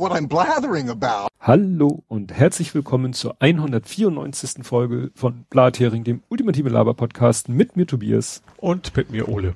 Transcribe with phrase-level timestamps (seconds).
[0.00, 1.28] what I'm blathering about.
[1.40, 4.64] Hallo und herzlich willkommen zur 194.
[4.64, 8.42] Folge von Blathering, dem ultimative Laber-Podcast mit mir Tobias.
[8.56, 9.54] Und mit mir Ole.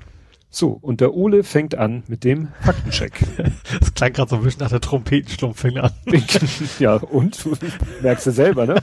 [0.51, 3.25] So, und der Ole fängt an mit dem Faktencheck.
[3.81, 5.93] Das klang gerade so ein bisschen nach der Trompetenstumpfing an.
[6.79, 7.43] ja, und?
[7.43, 7.57] Du
[8.03, 8.83] merkst du selber, ne?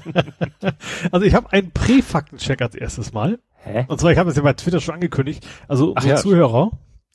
[1.11, 3.37] Also ich habe einen Prä-Faktencheck als erstes Mal.
[3.57, 3.85] Hä?
[3.87, 5.45] Und zwar, ich habe es ja bei Twitter schon angekündigt.
[5.67, 6.21] Also Ach unsere ja.
[6.21, 6.71] Zuhörer,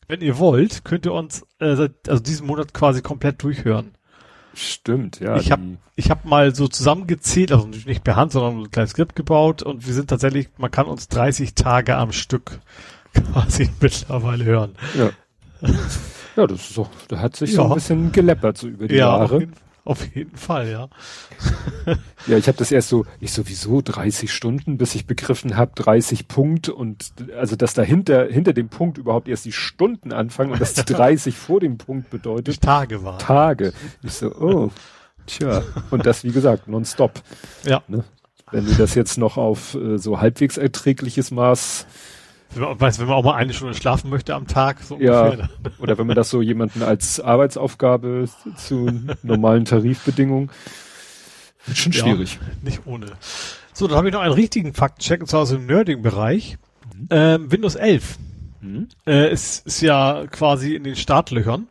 [0.06, 3.97] wenn ihr wollt, könnt ihr uns äh, seit, also diesen Monat quasi komplett durchhören.
[4.59, 5.37] Stimmt, ja.
[5.37, 5.62] ich habe
[5.96, 9.87] ich hab mal so zusammengezählt, also nicht per Hand, sondern ein kleines Skript gebaut und
[9.87, 12.61] wir sind tatsächlich, man kann uns 30 Tage am Stück
[13.14, 14.74] quasi mittlerweile hören.
[14.97, 15.11] ja.
[16.37, 17.69] ja, das ist so, da hat sich so Ja.
[17.69, 19.41] ein bisschen geleppert so über die Ja, auf Jahre.
[19.41, 19.52] jeden,
[19.87, 20.89] auf jeden Fall, ja.
[22.27, 26.27] Ja, ich habe das erst so, ich sowieso 30 Stunden, bis ich begriffen habe, 30
[26.27, 30.75] Punkt und also dass dahinter hinter dem Punkt überhaupt erst die Stunden anfangen und dass
[30.75, 33.20] die 30 vor dem Punkt Die bedeutet Tage waren.
[33.20, 33.73] Tage.
[34.03, 34.70] Ich so, oh,
[35.27, 35.62] tja.
[35.91, 37.23] Und das wie gesagt nonstop.
[37.65, 37.83] Ja.
[37.87, 38.05] Ne?
[38.50, 41.87] Wenn du das jetzt noch auf äh, so halbwegs erträgliches Maß
[42.55, 45.25] Wenn man, weißt, wenn man auch mal eine Stunde schlafen möchte am Tag, so Ja.
[45.25, 45.48] ungefähr.
[45.78, 48.91] oder wenn man das so jemanden als Arbeitsaufgabe zu
[49.22, 50.50] normalen Tarifbedingungen
[51.66, 52.00] wird schon Ja.
[52.05, 52.38] schwierig.
[52.62, 53.06] Nicht ohne.
[53.72, 56.56] So, dann habe ich noch einen richtigen Faktencheck, und zwar aus dem Nerding-Bereich.
[57.11, 58.16] Ähm, Windows 11
[58.62, 58.88] Mhm.
[59.06, 61.66] äh, ist, ist ja quasi in den Startlöchern.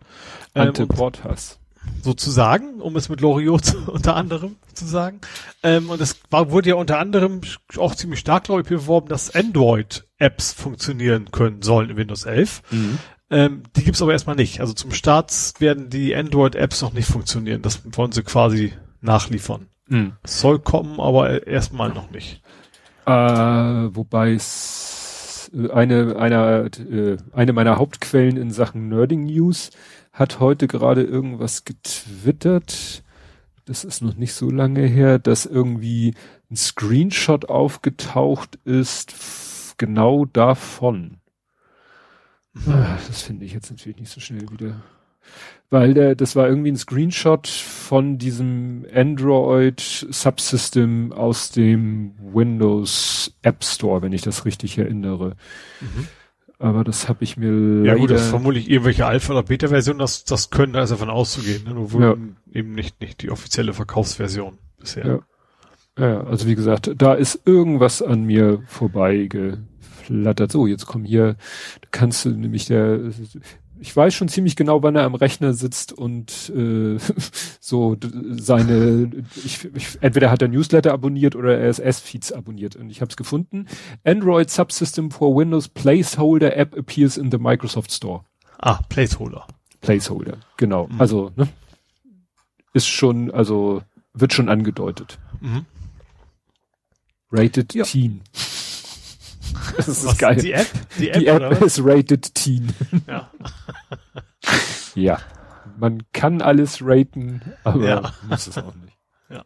[0.54, 1.58] Ähm, Ante Portas.
[2.02, 5.20] Sozusagen, um es mit Loriot unter anderem zu sagen.
[5.64, 7.42] Ähm, und es war, wurde ja unter anderem
[7.78, 12.62] auch ziemlich stark, glaube ich, beworben, dass Android-Apps funktionieren können sollen in Windows 11.
[12.72, 12.98] Mhm.
[13.32, 14.62] Ähm, die gibt's aber erstmal nicht.
[14.62, 17.62] Also zum Start werden die Android-Apps noch nicht funktionieren.
[17.62, 19.68] Das wollen sie quasi nachliefern.
[19.88, 20.14] Mhm.
[20.24, 22.42] Es soll kommen, aber erstmal noch nicht.
[23.06, 29.72] Äh, wobei es äh, eine, einer, äh, eine meiner Hauptquellen in Sachen Nerding News
[30.16, 33.04] hat heute gerade irgendwas getwittert.
[33.66, 36.16] Das ist noch nicht so lange her, dass irgendwie
[36.50, 41.18] ein Screenshot aufgetaucht ist, genau davon.
[42.66, 44.82] Ah, Das finde ich jetzt natürlich nicht so schnell wieder.
[45.70, 53.64] Weil der, das war irgendwie ein Screenshot von diesem Android Subsystem aus dem Windows App
[53.66, 55.36] Store, wenn ich das richtig erinnere.
[56.58, 60.24] Aber das habe ich mir Ja gut, das ist vermutlich irgendwelche Alpha- oder Beta-Version, das,
[60.24, 61.64] das können, da ist davon auszugehen.
[61.66, 61.74] Ne?
[61.74, 62.16] Nur Ja.
[62.54, 65.06] eben nicht, nicht die offizielle Verkaufsversion bisher.
[65.98, 66.08] Ja.
[66.08, 70.52] ja, also wie gesagt, da ist irgendwas an mir vorbeigeflattert.
[70.52, 71.36] So, jetzt komm hier,
[71.92, 73.00] kannst du nämlich der,
[73.80, 76.98] ich weiß schon ziemlich genau, wann er am Rechner sitzt und äh,
[77.60, 77.98] so
[78.32, 79.12] seine,
[79.44, 82.76] ich, ich, entweder hat er Newsletter abonniert oder RSS-Feeds abonniert.
[82.76, 83.68] Und ich habe es gefunden.
[84.04, 88.24] Android Subsystem for Windows Placeholder App appears in the Microsoft Store.
[88.60, 89.46] Ah, Placeholder.
[89.82, 90.88] Placeholder, genau.
[90.88, 91.02] Mhm.
[91.02, 91.48] Also, ne?
[92.74, 95.20] Ist schon, also wird schon angedeutet.
[95.42, 95.66] Mhm.
[97.32, 97.84] Rated Ja.
[97.84, 98.22] Teen.
[99.78, 100.36] Das ist Was, geil.
[100.38, 100.68] Die App?
[101.00, 102.74] Die App, Die App ist Rated Teen.
[103.08, 103.30] Ja.
[104.96, 105.20] Ja.
[105.78, 108.14] Man kann alles raten, aber Ja.
[108.30, 108.98] muss es auch nicht.
[109.30, 109.44] Ja.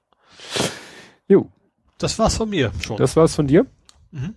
[1.27, 1.49] Jo,
[1.97, 2.97] Das war's von mir schon.
[2.97, 3.65] das war's von dir.
[4.11, 4.35] Mhm.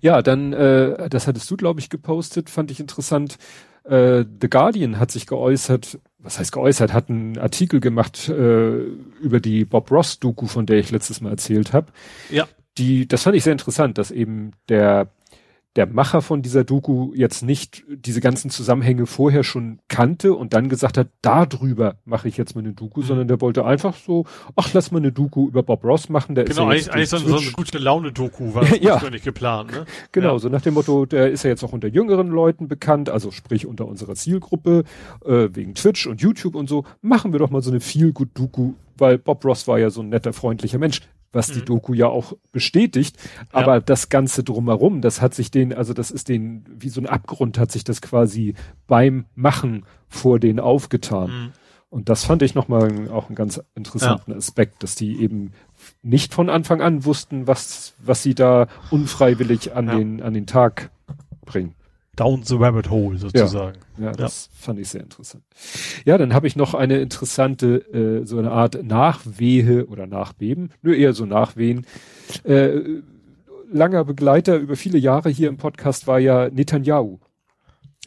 [0.00, 3.38] Ja, dann, äh, das hattest du, glaube ich, gepostet, fand ich interessant.
[3.84, 8.76] Äh, The Guardian hat sich geäußert, was heißt geäußert, hat einen Artikel gemacht äh,
[9.20, 11.88] über die Bob Ross-Doku, von der ich letztes Mal erzählt habe.
[12.30, 12.46] ja.
[12.78, 15.08] Die, das fand ich sehr interessant, dass eben der,
[15.76, 20.70] der Macher von dieser Doku jetzt nicht diese ganzen Zusammenhänge vorher schon kannte und dann
[20.70, 23.04] gesagt hat, darüber mache ich jetzt mal eine Doku, Mhm.
[23.04, 24.24] sondern der wollte einfach so,
[24.56, 27.08] ach, lass mal eine Doku über Bob Ross machen, der Genau, ist ja eigentlich, eigentlich
[27.10, 28.94] so, eine- so eine Twitch- gute Laune-Doku war das Ja.
[28.94, 29.84] ursprünglich geplant, ne?
[30.12, 30.38] Genau, Ja.
[30.38, 33.66] so nach dem Motto, der ist ja jetzt auch unter jüngeren Leuten bekannt, also sprich
[33.66, 34.84] unter unserer Zielgruppe,
[35.26, 39.18] äh, wegen Twitch und YouTube und so, machen wir doch mal so eine Feel-Good-Doku, weil
[39.18, 41.00] Bob Ross war ja so ein netter, freundlicher Mensch,
[41.36, 41.64] was die Mhm.
[41.66, 43.16] Doku ja auch bestätigt.
[43.52, 47.06] Aber das Ganze drumherum, das hat sich den, also das ist den, wie so ein
[47.06, 48.54] Abgrund hat sich das quasi
[48.88, 51.30] beim Machen vor denen aufgetan.
[51.30, 51.52] Mhm.
[51.88, 55.52] Und das fand ich nochmal auch einen ganz interessanten Aspekt, dass die eben
[56.02, 59.94] nicht von Anfang an wussten, was, was sie da unfreiwillig an Ja.
[59.96, 60.90] den, an den Tag
[61.44, 61.74] bringen.
[62.16, 63.78] Down the rabbit hole sozusagen.
[63.98, 65.44] Ja, das fand ich sehr interessant.
[66.04, 70.94] Ja, dann habe ich noch eine interessante, äh, so eine Art Nachwehe oder Nachbeben, nur
[70.94, 71.86] eher so Nachwehen.
[72.44, 72.80] Äh,
[73.70, 77.18] langer Begleiter über viele Jahre hier im Podcast war ja Netanyahu.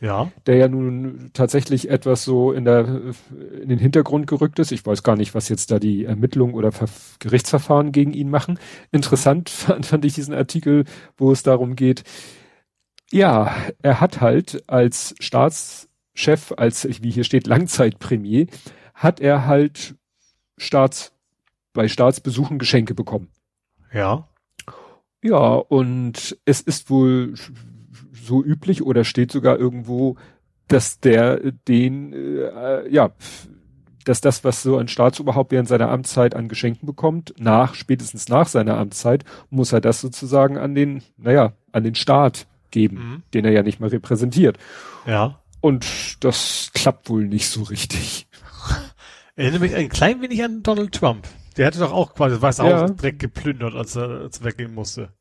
[0.02, 0.32] Ja.
[0.46, 3.02] der ja nun tatsächlich etwas so in der
[3.62, 4.72] in den Hintergrund gerückt ist.
[4.72, 6.88] Ich weiß gar nicht, was jetzt da die Ermittlungen oder Ver
[7.20, 8.60] Gerichtsverfahren gegen ihn machen.
[8.94, 10.86] Interessant fand, fand ich diesen Artikel,
[11.18, 12.04] wo es darum geht.
[13.12, 18.48] Ja, er hat halt als Staatschef, als wie hier steht Langzeitpremier,
[18.94, 19.96] hat er halt
[20.58, 21.14] Staats,
[21.74, 23.30] bei Staatsbesuchen Geschenke bekommen.
[23.94, 24.28] Ja.
[25.24, 27.34] Ja, und es ist wohl
[28.14, 30.16] so üblich oder steht sogar irgendwo,
[30.68, 33.12] dass der den, äh, ja,
[34.06, 38.48] dass das, was so ein Staatsoberhaupt während seiner Amtszeit an Geschenken bekommt, nach, spätestens nach
[38.48, 43.24] seiner Amtszeit, muss er das sozusagen an den, naja, an den Staat geben, mhm.
[43.34, 44.58] den er ja nicht mal repräsentiert.
[45.06, 45.40] Ja.
[45.62, 48.28] Und das klappt wohl nicht so richtig.
[49.36, 51.28] Erinnere mich ein klein wenig an Donald Trump.
[51.58, 52.82] Der hatte doch auch quasi Weiße ja.
[52.82, 55.14] Haus direkt geplündert, als er, als er weggehen musste.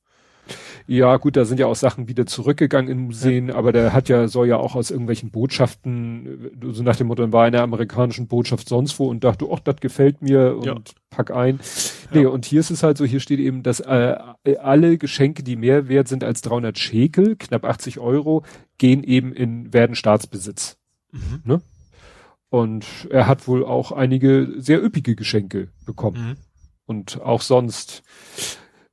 [0.86, 3.54] Ja, gut, da sind ja auch Sachen wieder zurückgegangen in Museen, ja.
[3.54, 7.46] aber der hat ja, soll ja auch aus irgendwelchen Botschaften, so nach dem Motto, war
[7.46, 10.74] in der amerikanischen Botschaft sonst wo und dachte, ach, das gefällt mir und ja.
[11.10, 11.60] pack ein.
[12.12, 12.28] Nee, ja.
[12.28, 14.16] und hier ist es halt so, hier steht eben, dass äh,
[14.60, 18.44] alle Geschenke, die mehr wert sind als 300 Schekel, knapp 80 Euro,
[18.78, 20.78] gehen eben in, werden Staatsbesitz.
[21.12, 21.40] Mhm.
[21.44, 21.62] Ne?
[22.50, 26.30] Und er hat wohl auch einige sehr üppige Geschenke bekommen.
[26.30, 26.36] Mhm.
[26.86, 28.02] Und auch sonst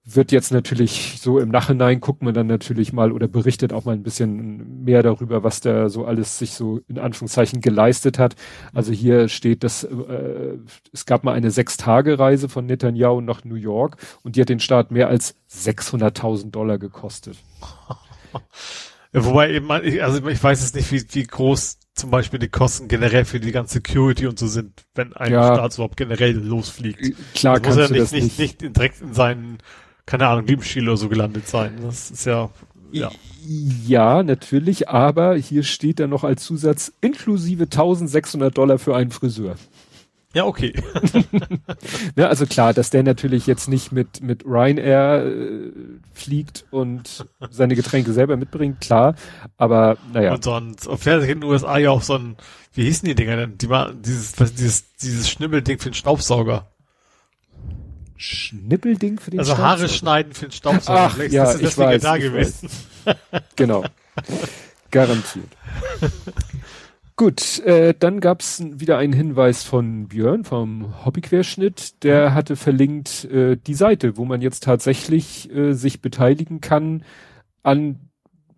[0.07, 3.93] wird jetzt natürlich so im Nachhinein guckt man dann natürlich mal oder berichtet auch mal
[3.93, 8.35] ein bisschen mehr darüber, was der so alles sich so in Anführungszeichen geleistet hat.
[8.71, 10.57] Also hier steht, dass äh,
[10.93, 14.91] es gab mal eine Sechs-Tage-Reise von Netanyahu nach New York und die hat den Staat
[14.91, 17.37] mehr als 600.000 Dollar gekostet.
[18.31, 18.39] Ja,
[19.25, 23.25] wobei eben, also ich weiß jetzt nicht, wie, wie groß zum Beispiel die Kosten generell
[23.25, 27.15] für die ganze Security und so sind, wenn ein ja, Staat überhaupt generell losfliegt.
[27.33, 29.57] Klar, das muss ja nicht, nicht, nicht direkt in seinen
[30.05, 31.73] keine Ahnung, Liebenschiel oder so gelandet sein.
[31.81, 32.49] Das ist ja,
[32.91, 33.11] ja.
[33.47, 39.55] Ja, natürlich, aber hier steht dann noch als Zusatz inklusive 1600 Dollar für einen Friseur.
[40.33, 40.73] Ja, okay.
[42.17, 45.71] ja, also klar, dass der natürlich jetzt nicht mit, mit Ryanair äh,
[46.13, 49.15] fliegt und seine Getränke selber mitbringt, klar,
[49.57, 50.33] aber naja.
[50.33, 52.35] Und sonst, auf der in den USA ja auch so ein,
[52.73, 53.57] wie hießen die Dinger denn?
[53.57, 53.69] Die
[54.03, 56.67] dieses, dieses, dieses Schnibbelding für den Staubsauger.
[58.17, 59.71] Schnippelding für den also Staubsauger?
[59.71, 60.99] Also Haare schneiden für den Staubsauger.
[60.99, 62.69] Ach, Vielleicht ja, ist ich weiß, da gewesen.
[63.05, 63.15] Weiß.
[63.55, 63.83] Genau.
[64.91, 65.49] Garantiert.
[67.17, 72.03] Gut, äh, dann gab's wieder einen Hinweis von Björn vom Hobbyquerschnitt.
[72.03, 77.03] Der hatte verlinkt äh, die Seite, wo man jetzt tatsächlich äh, sich beteiligen kann
[77.63, 78.09] an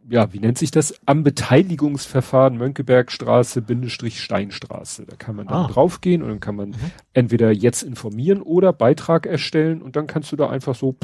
[0.09, 0.95] ja, wie nennt sich das?
[1.06, 5.06] Am Beteiligungsverfahren Mönckebergstraße, Bindestrich Steinstraße.
[5.06, 5.68] Da kann man dann ah.
[5.68, 6.92] draufgehen und dann kann man mhm.
[7.13, 10.95] entweder jetzt informieren oder Beitrag erstellen und dann kannst du da einfach so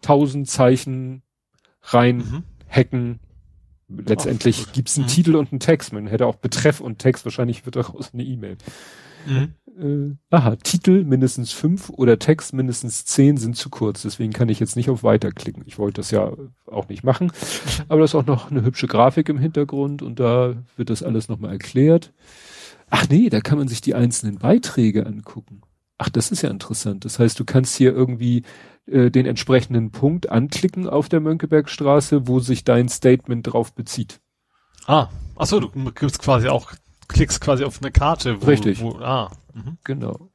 [0.00, 1.22] tausend Zeichen
[1.82, 2.42] rein mhm.
[2.68, 3.20] hacken.
[3.88, 5.10] Letztendlich gibt's einen mhm.
[5.10, 5.92] Titel und einen Text.
[5.92, 7.24] Man hätte auch Betreff und Text.
[7.24, 8.56] Wahrscheinlich wird daraus eine E-Mail.
[9.26, 14.02] Mhm äh, aha, Titel mindestens fünf oder Text mindestens zehn sind zu kurz.
[14.02, 15.64] Deswegen kann ich jetzt nicht auf Weiter klicken.
[15.66, 16.32] Ich wollte das ja
[16.66, 17.32] auch nicht machen.
[17.88, 21.28] Aber da ist auch noch eine hübsche Grafik im Hintergrund und da wird das alles
[21.28, 22.12] nochmal erklärt.
[22.88, 25.62] Ach nee, da kann man sich die einzelnen Beiträge angucken.
[25.98, 27.04] Ach, das ist ja interessant.
[27.04, 28.42] Das heißt, du kannst hier irgendwie
[28.86, 34.20] äh, den entsprechenden Punkt anklicken auf der Mönckebergstraße, wo sich dein Statement drauf bezieht.
[34.86, 36.72] Ah, ach so, du gibst quasi auch,
[37.08, 38.42] klickst quasi auf eine Karte.
[38.42, 38.80] Wo, Richtig.
[38.80, 39.78] Wo, ah, Mhm.
[39.84, 40.30] Genau.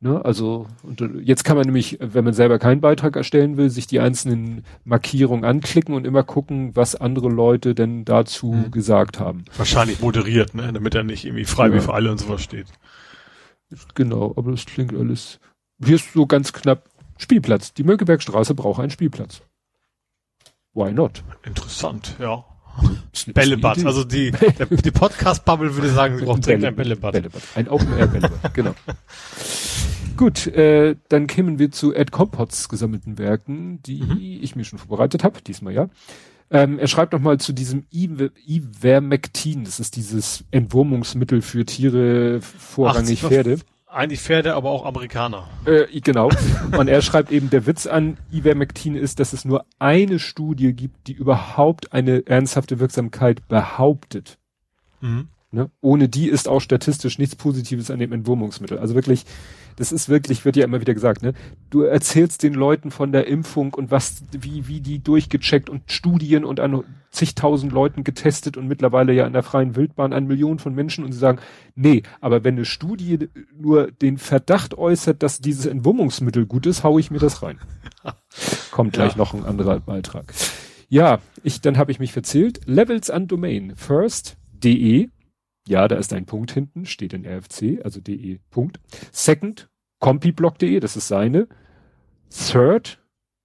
[0.00, 3.88] Ne, also und jetzt kann man nämlich, wenn man selber keinen Beitrag erstellen will, sich
[3.88, 8.70] die einzelnen Markierungen anklicken und immer gucken, was andere Leute denn dazu mhm.
[8.70, 9.44] gesagt haben.
[9.56, 11.74] Wahrscheinlich moderiert, ne, damit er nicht irgendwie frei ja.
[11.74, 12.66] wie für alle und sowas steht.
[13.94, 15.40] Genau, aber das klingt alles.
[15.84, 16.88] Hier ist so ganz knapp
[17.18, 17.74] Spielplatz.
[17.74, 19.42] Die Mönckebergstraße braucht einen Spielplatz.
[20.74, 21.24] Why not?
[21.44, 22.44] Interessant, ja.
[23.34, 23.84] Bällebad.
[23.84, 27.12] Also die, der, die Podcast-Bubble würde sagen, sie braucht dringend ein Bällebad.
[27.12, 27.42] Bällebad.
[27.54, 28.74] Ein Open-Air-Bällebad, genau.
[30.16, 34.18] Gut, äh, dann kämen wir zu Ed Compots gesammelten Werken, die mhm.
[34.42, 35.88] ich mir schon vorbereitet habe, diesmal ja.
[36.50, 43.28] Ähm, er schreibt nochmal zu diesem Ivermectin, das ist dieses Entwurmungsmittel für Tiere, vorrangig Ach,
[43.28, 43.58] Pferde.
[43.90, 45.48] Eigentlich Pferde, aber auch Amerikaner.
[45.64, 46.28] Äh, genau.
[46.76, 51.06] Und er schreibt eben, der Witz an Ivermectin ist, dass es nur eine Studie gibt,
[51.06, 54.38] die überhaupt eine ernsthafte Wirksamkeit behauptet.
[55.00, 55.28] Mhm.
[55.50, 55.70] Ne?
[55.80, 58.78] Ohne die ist auch statistisch nichts Positives an dem Entwurmungsmittel.
[58.78, 59.24] Also wirklich,
[59.78, 61.34] das ist wirklich, wird ja immer wieder gesagt, ne?
[61.70, 66.44] Du erzählst den Leuten von der Impfung und was, wie, wie die durchgecheckt und Studien
[66.44, 70.74] und an zigtausend Leuten getestet und mittlerweile ja in der freien Wildbahn an Millionen von
[70.74, 71.38] Menschen und sie sagen,
[71.76, 76.98] nee, aber wenn eine Studie nur den Verdacht äußert, dass dieses Entwurmungsmittel gut ist, hau
[76.98, 77.58] ich mir das rein.
[78.72, 79.18] Kommt gleich ja.
[79.18, 80.34] noch ein anderer Beitrag.
[80.88, 82.60] Ja, ich, dann habe ich mich verzählt.
[82.66, 83.74] Levels an Domain.
[83.76, 85.08] First, de,
[85.68, 88.38] ja, da ist ein Punkt hinten, steht in RFC, also de.
[88.50, 88.80] Punkt.
[89.12, 89.68] Second,
[90.00, 91.48] compiblock.de, das ist seine.
[92.30, 93.02] Third,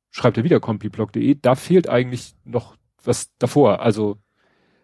[0.10, 3.82] schreibt er wieder compiblock.de, da fehlt eigentlich noch was davor.
[3.82, 4.18] Also,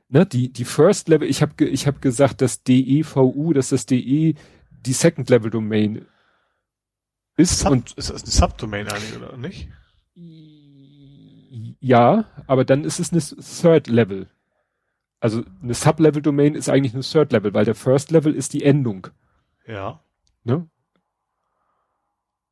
[0.10, 4.36] ne, die, die First Level, ich habe ich hab gesagt, das DEVU, dass das DE
[4.86, 6.06] die Second Level Domain
[7.38, 9.70] ist Sub, und ist das eine Subdomain eigentlich, oder nicht?
[11.80, 14.28] ja, aber dann ist es eine Third Level.
[15.20, 19.08] Also eine Sub-Level-Domain ist eigentlich eine Third Level, weil der First Level ist die Endung.
[19.68, 20.00] Ja.
[20.44, 20.68] Ne?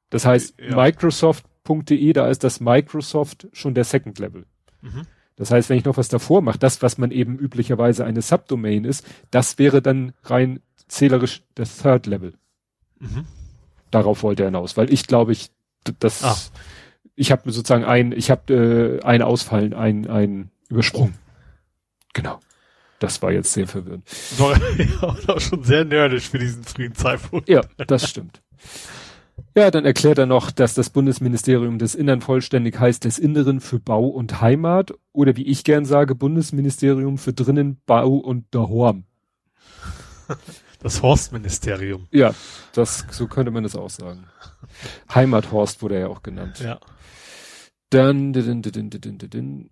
[0.09, 0.75] Das heißt, Ja.
[0.75, 4.45] Microsoft.de, da ist das Microsoft schon der Second Level.
[4.81, 5.03] Mhm.
[5.35, 8.85] Das heißt, wenn ich noch was davor mache, das, was man eben üblicherweise eine Subdomain
[8.85, 12.33] ist, das wäre dann rein zählerisch der Third Level.
[12.99, 13.25] Mhm.
[13.91, 15.51] Darauf wollte er hinaus, weil ich glaube, ich
[15.99, 16.35] das, Ah.
[17.15, 21.13] ich habe sozusagen ein, ich habe äh, ein Ausfallen, ein, ein übersprungen.
[22.13, 22.39] Genau.
[22.99, 24.03] Das war jetzt sehr verwirrend.
[24.37, 27.47] War ja, auch schon sehr nerdisch für diesen frühen Zeitpunkt.
[27.47, 28.41] Ja, das stimmt.
[29.55, 33.79] Ja, dann erklärt er noch, dass das Bundesministerium des Innern vollständig heißt des Inneren für
[33.79, 39.05] Bau und Heimat oder wie ich gern sage, Bundesministerium für Drinnen, Bau und Dahorm.
[40.79, 42.07] Das Horstministerium.
[42.11, 42.35] Ja,
[42.73, 44.27] das, so könnte man das auch sagen.
[45.13, 46.59] Heimathorst wurde er ja auch genannt.
[46.59, 46.79] Ja.
[47.89, 49.65] Dann, din, din, din, din, din, din.
[49.65, 49.69] Äh,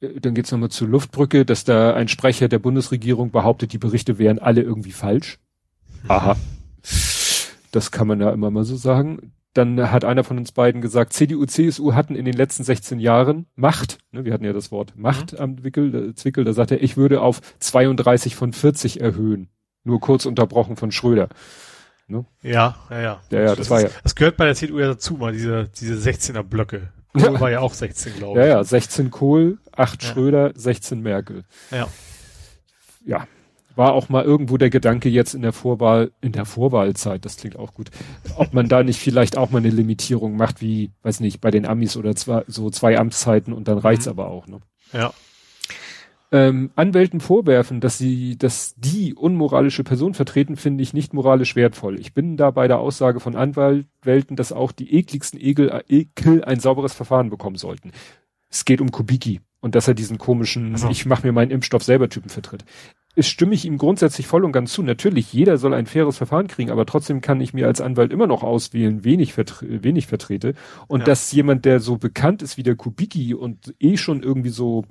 [0.00, 4.38] dann geht's nochmal zur Luftbrücke, dass da ein Sprecher der Bundesregierung behauptet, die Berichte wären
[4.38, 5.38] alle irgendwie falsch.
[6.06, 6.36] Aha.
[7.72, 9.32] Das kann man ja immer mal so sagen.
[9.54, 13.46] Dann hat einer von uns beiden gesagt, CDU, CSU hatten in den letzten 16 Jahren
[13.56, 16.82] Macht, ne, wir hatten ja das Wort Macht am Wickel, äh, Zwickel, da sagt er,
[16.82, 19.48] ich würde auf 32 von 40 erhöhen.
[19.84, 21.28] Nur kurz unterbrochen von Schröder.
[22.08, 23.20] Ja, ja, ja.
[23.30, 23.88] Ja, ja, das war ja.
[24.02, 26.92] Das gehört bei der CDU ja dazu, mal diese, diese 16er Blöcke.
[27.14, 27.28] Ja.
[27.28, 28.52] Kohl war ja auch 16, glaube Ja, ich.
[28.52, 30.08] ja, 16 Kohl, 8 Ja.
[30.10, 31.44] Schröder, 16 Merkel.
[31.70, 31.88] Ja.
[33.04, 33.26] ja,
[33.76, 37.56] war auch mal irgendwo der Gedanke jetzt in der Vorwahl, in der Vorwahlzeit, das klingt
[37.56, 37.90] auch gut,
[38.36, 41.64] ob man da nicht vielleicht auch mal eine Limitierung macht, wie, weiß nicht, bei den
[41.64, 44.10] Amis oder zwei, so zwei Amtszeiten und dann reicht's Mhm.
[44.10, 44.60] aber auch, ne?
[44.92, 45.12] Ja.
[46.30, 51.98] Ähm, Anwälten vorwerfen, dass sie, dass die unmoralische Person vertreten, finde ich nicht moralisch wertvoll.
[51.98, 56.60] Ich bin da bei der Aussage von Anwälten, dass auch die ekligsten Ekel, Ekel ein
[56.60, 57.92] sauberes Verfahren bekommen sollten.
[58.50, 60.88] Es geht um Kubicki und dass er diesen komischen, so.
[60.90, 62.64] ich mache mir meinen Impfstoff selber Typen vertritt.
[63.16, 64.82] Es stimme ich ihm grundsätzlich voll und ganz zu.
[64.82, 68.28] Natürlich, jeder soll ein faires Verfahren kriegen, aber trotzdem kann ich mir als Anwalt immer
[68.28, 70.54] noch auswählen, wen ich, vertre wen ich vertrete.
[70.86, 71.06] Und Ja.
[71.06, 74.84] dass jemand, der so bekannt ist wie der Kubicki und eh schon irgendwie so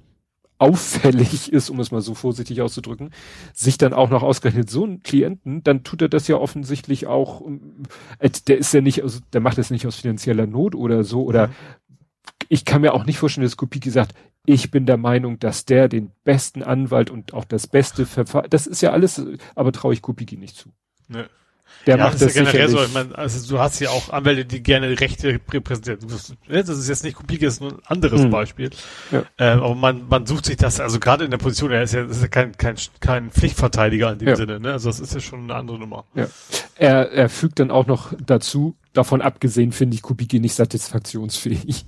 [0.59, 3.11] auffällig ist, um es mal so vorsichtig auszudrücken,
[3.53, 7.39] sich dann auch noch ausgerechnet so einen Klienten, dann tut er das ja offensichtlich auch,
[7.39, 7.83] um,
[8.19, 11.23] äh, der ist ja nicht, aus, der macht das nicht aus finanzieller Not oder so,
[11.23, 11.51] oder Mhm.
[12.49, 14.13] Ich kann mir auch nicht vorstellen, dass Kubicki sagt,
[14.45, 18.65] ich bin der Meinung, dass der den besten Anwalt und auch das beste Verfahren, das
[18.65, 19.21] ist ja alles,
[19.55, 20.69] aber traue ich Kubicki nicht zu.
[21.07, 21.25] Nö.
[21.85, 22.83] Der ja, macht das, ist ja generell so.
[22.83, 25.99] Ich meine, also du hast ja auch Anwälte, die gerne Rechte repräsentieren.
[26.47, 28.29] Ne, Das ist jetzt nicht Kopie, das ist nur ein anderes Hm.
[28.29, 28.69] Beispiel.
[29.11, 29.23] Ja.
[29.37, 32.03] Ähm, aber man, man sucht sich das, also gerade in der Position, er ist ja,
[32.03, 34.35] das ist ja kein, kein, kein Pflichtverteidiger in dem Ja.
[34.35, 34.73] Sinne, ne?
[34.73, 36.05] Also das ist ja schon eine andere Nummer.
[36.13, 36.27] Ja.
[36.75, 41.85] Er, er fügt dann auch noch dazu, davon abgesehen finde ich Kubicki nicht satisfaktionsfähig.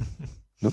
[0.60, 0.70] ne?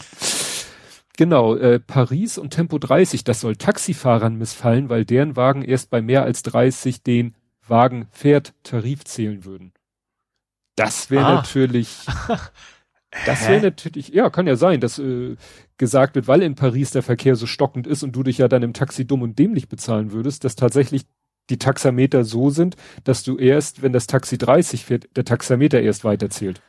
[1.15, 6.01] Genau, äh, Paris und Tempo 30, das soll Taxifahrern missfallen, weil deren Wagen erst bei
[6.01, 7.35] mehr als 30 den
[7.67, 9.73] Wagen-Fährt-Tarif zählen würden.
[10.75, 11.35] Das wäre Ah.
[11.35, 12.05] natürlich,
[13.25, 15.35] das wäre natürlich, ja, kann ja sein, dass äh,
[15.77, 18.63] gesagt wird, weil in Paris der Verkehr so stockend ist und du dich ja dann
[18.63, 21.05] im Taxi dumm und dämlich bezahlen würdest, dass tatsächlich
[21.49, 26.03] die Taxameter so sind, dass du erst, wenn das Taxi 30 fährt, der Taxameter erst
[26.05, 26.61] weiterzählt.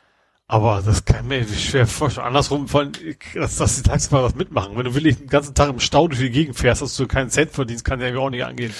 [0.47, 2.27] Aber das kann mir schwer vorstellen.
[2.27, 2.91] Andersrum, von,
[3.33, 4.77] dass, dass die Taxifahrer das mitmachen.
[4.77, 7.31] Wenn du wirklich den ganzen Tag im Stau durch die Gegend fährst, dass du keinen
[7.31, 8.71] Cent verdienst, kann ja auch nicht angehen.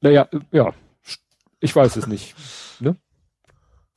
[0.00, 0.72] Naja, äh, ja,
[1.60, 2.34] ich weiß es nicht.
[2.80, 2.96] Ne?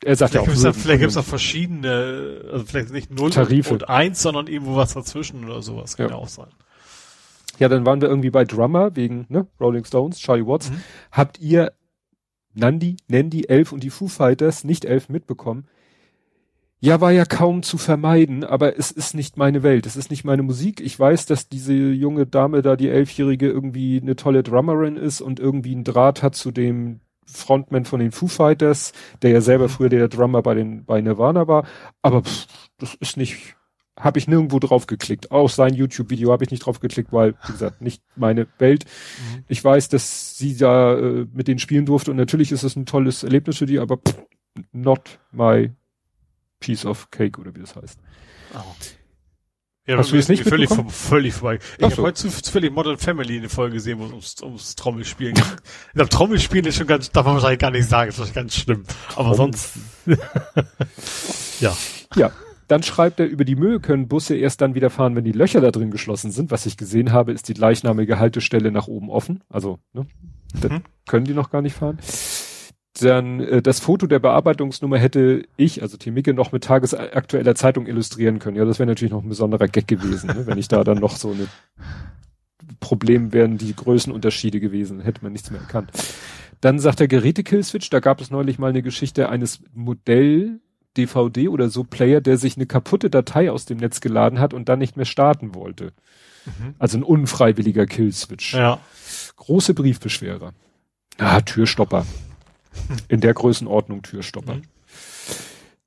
[0.03, 2.91] Er sagt ja Vielleicht auch, gibt es da, würden- vielleicht gibt's da verschiedene, also vielleicht
[2.91, 3.73] nicht null Tarife.
[3.73, 5.95] und eins, sondern irgendwo was dazwischen oder sowas.
[5.97, 6.11] Kann Ja.
[6.15, 6.49] ja, auch sein.
[7.59, 10.69] ja, dann waren wir irgendwie bei Drummer wegen ne, Rolling Stones, Charlie Watts.
[10.71, 10.81] Mhm.
[11.11, 11.71] Habt ihr
[12.53, 15.67] Nandi, Nandy, Elf und die Foo Fighters, nicht Elf, mitbekommen?
[16.81, 20.25] Ja, war ja kaum zu vermeiden, aber es ist nicht meine Welt, es ist nicht
[20.25, 20.81] meine Musik.
[20.81, 25.39] Ich weiß, dass diese junge Dame da, die Elfjährige, irgendwie eine tolle Drummerin ist und
[25.39, 29.89] irgendwie einen Draht hat zu dem Frontman von den Foo Fighters, der ja selber früher
[29.89, 31.65] der Drummer bei den bei Nirvana war.
[32.01, 33.55] Aber pff, das ist nicht,
[33.99, 35.31] habe ich nirgendwo drauf geklickt.
[35.31, 38.85] Auch sein YouTube-Video habe ich nicht drauf geklickt, weil, wie gesagt, nicht meine Welt.
[38.85, 39.43] Mhm.
[39.47, 42.85] Ich weiß, dass sie da äh, mit denen spielen durfte und natürlich ist es ein
[42.85, 44.15] tolles Erlebnis für die, aber pff,
[44.71, 45.71] not my
[46.59, 47.99] piece of cake oder wie das heißt.
[49.85, 51.59] Ja, Hast du das nicht völlig, völlig vorbei.
[51.77, 55.33] Ich habe heute zu- zufällig Modern Family eine Folge gesehen, wo es ums, ums Trommelspielen
[55.33, 55.43] geht.
[55.87, 58.55] Ich glaube, Trommelspielen ist schon ganz, darf man wahrscheinlich gar nicht sagen, ist wahrscheinlich ganz
[58.55, 58.83] schlimm.
[59.17, 59.73] Aber sonst,
[61.59, 61.75] ja.
[62.15, 62.31] Ja,
[62.69, 65.59] dann schreibt er, über die Mühe können Busse erst dann wieder fahren, wenn die Löcher
[65.59, 66.49] da drin geschlossen sind.
[66.51, 69.41] Was ich gesehen habe, ist die gleichnamige Haltestelle nach oben offen.
[69.49, 70.05] Also, ne,
[70.61, 70.81] Mhm.
[71.07, 71.97] können die noch gar nicht fahren.
[73.03, 78.39] Dann äh, das Foto der Bearbeitungsnummer hätte ich, also Timicke, noch mit tagesaktueller Zeitung illustrieren
[78.39, 78.57] können.
[78.57, 80.47] Ja, das wäre natürlich noch ein besonderer Gag gewesen, ne?
[80.47, 81.47] wenn ich da dann noch so eine
[82.79, 85.91] Problem wären die Größenunterschiede gewesen, hätte man nichts mehr erkannt.
[86.61, 90.59] Dann sagt der Geräte-Killswitch, da gab es neulich mal eine Geschichte eines Modell
[90.97, 94.69] DVD oder so Player, der sich eine kaputte Datei aus dem Netz geladen hat und
[94.69, 95.93] dann nicht mehr starten wollte.
[96.45, 96.75] Mhm.
[96.79, 98.53] Also ein unfreiwilliger Killswitch.
[98.53, 98.79] Ja.
[99.35, 100.53] Große Briefbeschwerer.
[101.17, 102.05] Ah, Türstopper.
[103.07, 104.55] In der Größenordnung Türstopper.
[104.55, 104.61] Mhm.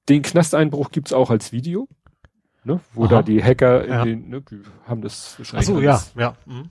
[0.08, 1.88] Den Knasteinbruch gibt's auch als Video,
[2.64, 3.08] ne, wo Aha.
[3.08, 4.04] da die Hacker in ja.
[4.04, 4.42] den, ne,
[4.86, 5.68] haben das wahrscheinlich.
[5.68, 6.36] Ach so, ja, ja.
[6.46, 6.70] Mhm.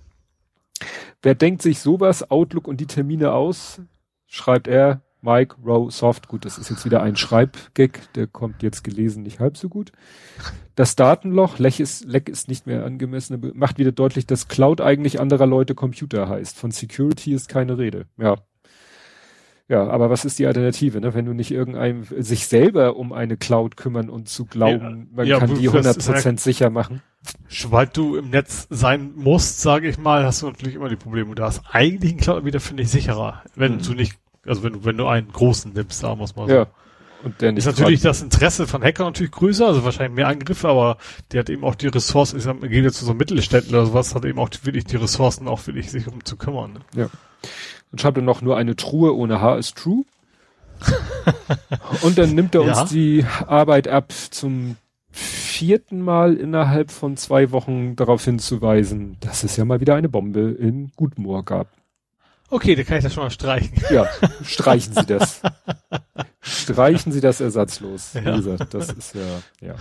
[1.22, 3.82] Wer denkt sich sowas, Outlook und die Termine aus,
[4.28, 6.28] schreibt er, Mike Row Soft.
[6.28, 9.92] Gut, das ist jetzt wieder ein Schreibgag, der kommt jetzt gelesen nicht halb so gut.
[10.76, 15.20] Das Datenloch, Leck ist, Leck ist nicht mehr angemessen, macht wieder deutlich, dass Cloud eigentlich
[15.20, 16.58] anderer Leute Computer heißt.
[16.58, 18.06] Von Security ist keine Rede.
[18.18, 18.36] Ja.
[19.68, 21.16] Ja, aber was ist die Alternative, ne?
[21.16, 25.28] Wenn du nicht irgendeinem sich selber um eine Cloud kümmern und zu glauben, ja, man
[25.28, 27.02] ja, kann die 100% ja, sicher machen.
[27.48, 31.32] Sobald du im Netz sein musst, sage ich mal, hast du natürlich immer die Probleme.
[31.32, 33.82] Und da ist eigentlich ein Cloud wieder, finde ich, sicherer, wenn mhm.
[33.82, 36.54] du nicht also wenn du, wenn du einen großen nimmst, sagen wir mal so.
[36.54, 36.68] Ja.
[37.24, 40.68] Und der nicht ist natürlich das Interesse von Hackern natürlich größer, also wahrscheinlich mehr Angriffe,
[40.68, 40.98] aber
[41.32, 44.14] der hat eben auch die Ressourcen, ich sag, geht jetzt zu so Mittelständler oder sowas,
[44.14, 46.74] hat eben auch die, wirklich die Ressourcen, auch wirklich sich um zu kümmern.
[46.74, 46.80] Ne?
[46.96, 47.10] Ja.
[47.96, 50.04] Dann schreibt er noch nur eine Truhe ohne H ist true.
[52.02, 52.84] und dann nimmt er uns ja.
[52.84, 54.76] die Arbeit ab, zum
[55.12, 60.42] vierten Mal innerhalb von zwei Wochen darauf hinzuweisen, dass es ja mal wieder eine Bombe
[60.42, 61.70] in Gutmoor gab.
[62.50, 63.82] Okay, dann kann ich das schon mal streichen.
[63.90, 64.08] Ja,
[64.44, 65.42] streichen Sie das.
[66.42, 68.14] streichen Sie das ersatzlos.
[68.14, 68.26] Ja.
[68.26, 69.22] Wie gesagt, das ist ja,
[69.62, 69.76] ja.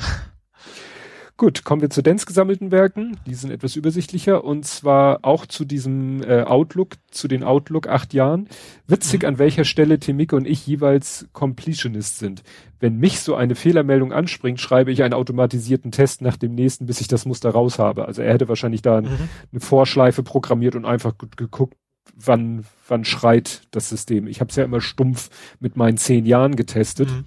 [1.36, 3.16] Gut, kommen wir zu Dens gesammelten Werken.
[3.26, 8.14] Die sind etwas übersichtlicher und zwar auch zu diesem äh, Outlook, zu den Outlook acht
[8.14, 8.48] Jahren.
[8.86, 9.28] Witzig, mhm.
[9.28, 12.44] an welcher Stelle Timike und ich jeweils Completionist sind.
[12.78, 17.00] Wenn mich so eine Fehlermeldung anspringt, schreibe ich einen automatisierten Test nach dem nächsten, bis
[17.00, 18.06] ich das Muster raus habe.
[18.06, 19.08] Also er hätte wahrscheinlich da mhm.
[19.50, 21.76] eine Vorschleife programmiert und einfach geguckt,
[22.14, 24.26] wann, wann schreit das System.
[24.26, 27.10] Ich habe es ja immer stumpf mit meinen zehn Jahren getestet.
[27.10, 27.24] Mhm.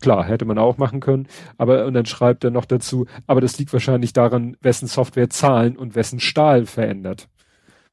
[0.00, 3.58] Klar, hätte man auch machen können, aber und dann schreibt er noch dazu, aber das
[3.58, 7.28] liegt wahrscheinlich daran, wessen Software Zahlen und wessen Stahl verändert.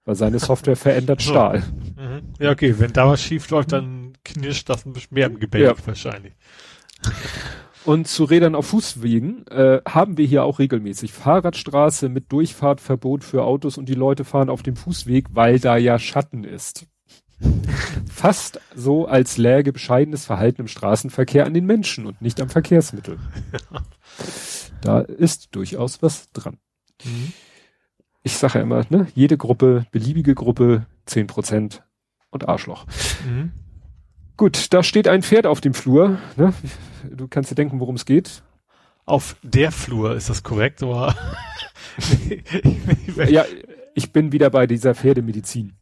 [0.03, 1.59] Weil seine Software verändert Stahl.
[1.59, 2.33] Mhm.
[2.39, 5.77] Ja, okay, wenn da was schief läuft, dann knirscht das ein bisschen mehr im Gebälk
[5.77, 5.87] ja.
[5.87, 6.33] wahrscheinlich.
[7.83, 13.43] Und zu Rädern auf Fußwegen äh, haben wir hier auch regelmäßig Fahrradstraße mit Durchfahrtverbot für
[13.43, 16.85] Autos und die Leute fahren auf dem Fußweg, weil da ja Schatten ist.
[18.11, 23.17] Fast so, als läge bescheidenes Verhalten im Straßenverkehr an den Menschen und nicht am Verkehrsmittel.
[24.81, 26.57] Da ist durchaus was dran.
[27.03, 27.33] Mhm.
[28.23, 31.83] Ich sage ja immer, ne, jede Gruppe, beliebige Gruppe, zehn Prozent
[32.31, 32.87] und Arschloch.
[33.23, 33.51] Mhm.
[34.37, 36.17] Gut, da steht ein Pferd auf dem Flur.
[36.35, 36.53] Ne?
[37.09, 38.41] Du kannst dir denken, worum es geht.
[39.05, 40.81] Auf der Flur, ist das korrekt?
[40.81, 41.15] Oder?
[43.29, 43.45] ja,
[43.93, 45.73] ich bin wieder bei dieser Pferdemedizin.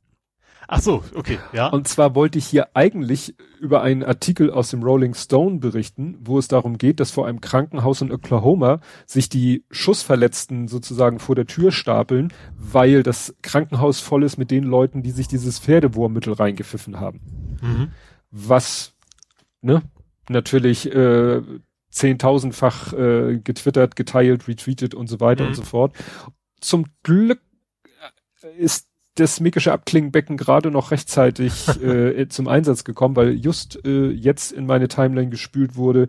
[0.71, 1.67] Ach so, okay, ja.
[1.67, 6.37] Und zwar wollte ich hier eigentlich über einen Artikel aus dem Rolling Stone berichten, wo
[6.37, 11.47] es darum geht, dass vor einem Krankenhaus in Oklahoma sich die Schussverletzten sozusagen vor der
[11.47, 16.99] Tür stapeln, weil das Krankenhaus voll ist mit den Leuten, die sich dieses Pferdewurmmittel reingepfiffen
[16.99, 17.19] haben.
[17.61, 17.91] Mhm
[18.31, 18.93] was
[19.61, 19.81] ne,
[20.27, 21.41] natürlich äh,
[21.89, 25.49] zehntausendfach äh, getwittert, geteilt, retweetet und so weiter mhm.
[25.49, 25.95] und so fort.
[26.59, 27.41] Zum Glück
[28.57, 28.88] ist
[29.19, 34.65] das mikische Abklingenbecken gerade noch rechtzeitig äh, zum Einsatz gekommen, weil just äh, jetzt in
[34.65, 36.07] meine Timeline gespült wurde,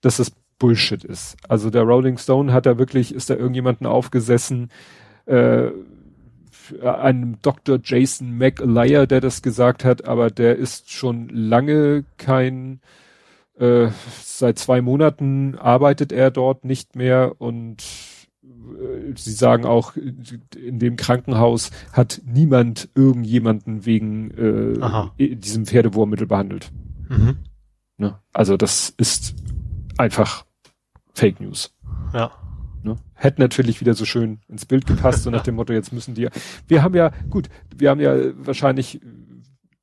[0.00, 1.36] dass das Bullshit ist.
[1.48, 4.70] Also der Rolling Stone hat da wirklich, ist da irgendjemanden aufgesessen,
[5.26, 5.70] äh,
[6.82, 7.78] einem Dr.
[7.82, 12.80] Jason McAleer, der das gesagt hat, aber der ist schon lange kein,
[13.58, 13.88] äh,
[14.22, 17.82] seit zwei Monaten arbeitet er dort nicht mehr und
[19.16, 24.30] sie sagen auch, in dem Krankenhaus hat niemand irgendjemanden wegen
[25.18, 26.70] äh, diesem Pferdewurmmittel behandelt.
[27.08, 27.36] Mhm.
[27.98, 28.18] Ne?
[28.32, 29.34] Also das ist
[29.98, 30.44] einfach
[31.12, 31.72] Fake News.
[32.12, 32.32] Ja.
[32.82, 32.96] Ne?
[33.14, 36.28] Hätte natürlich wieder so schön ins Bild gepasst, so nach dem Motto, jetzt müssen die.
[36.66, 39.00] Wir haben ja, gut, wir haben ja wahrscheinlich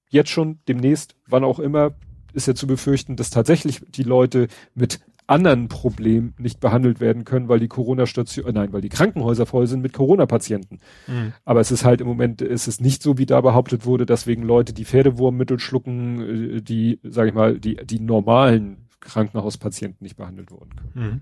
[0.10, 1.94] jetzt schon, demnächst, wann auch immer,
[2.34, 5.00] ist ja zu befürchten, dass tatsächlich die Leute mit
[5.32, 9.66] anderen Problemen nicht behandelt werden können, weil die Corona-Station, äh, nein, weil die Krankenhäuser voll
[9.66, 10.80] sind mit Corona-Patienten.
[11.08, 11.34] Mhm.
[11.46, 14.28] Aber es ist halt im Moment, ist es nicht so, wie da behauptet wurde, dass
[14.28, 20.18] wegen Leute, die Pferdewurmmittel schlucken, äh, die, sage ich mal, die, die normalen Krankenhauspatienten nicht
[20.18, 20.92] behandelt wurden können.
[20.96, 21.22] Mhm.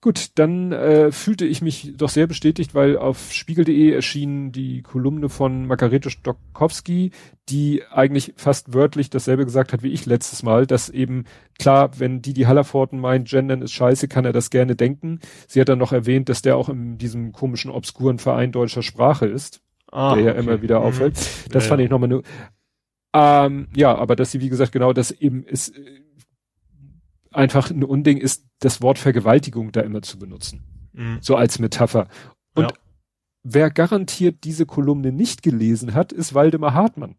[0.00, 5.28] Gut, dann äh, fühlte ich mich doch sehr bestätigt, weil auf spiegel.de erschien die Kolumne
[5.28, 7.10] von Margarete Stokowski,
[7.48, 11.24] die eigentlich fast wörtlich dasselbe gesagt hat wie ich letztes Mal, dass eben
[11.58, 15.18] klar, wenn die die Hallerforten meint, Gendern ist scheiße, kann er das gerne denken.
[15.48, 19.26] Sie hat dann noch erwähnt, dass der auch in diesem komischen obskuren Verein deutscher Sprache
[19.26, 20.40] ist, ah, der ja okay.
[20.40, 20.86] immer wieder mhm.
[20.86, 21.16] auffällt.
[21.50, 22.22] Das ja, fand ich nochmal nur.
[23.12, 25.74] Ähm, ja, aber dass sie wie gesagt genau das eben ist
[27.32, 30.64] einfach ein Unding ist, das Wort Vergewaltigung da immer zu benutzen.
[30.92, 31.18] Mhm.
[31.20, 32.08] So als Metapher.
[32.54, 32.78] Und ja.
[33.42, 37.16] wer garantiert diese Kolumne nicht gelesen hat, ist Waldemar Hartmann.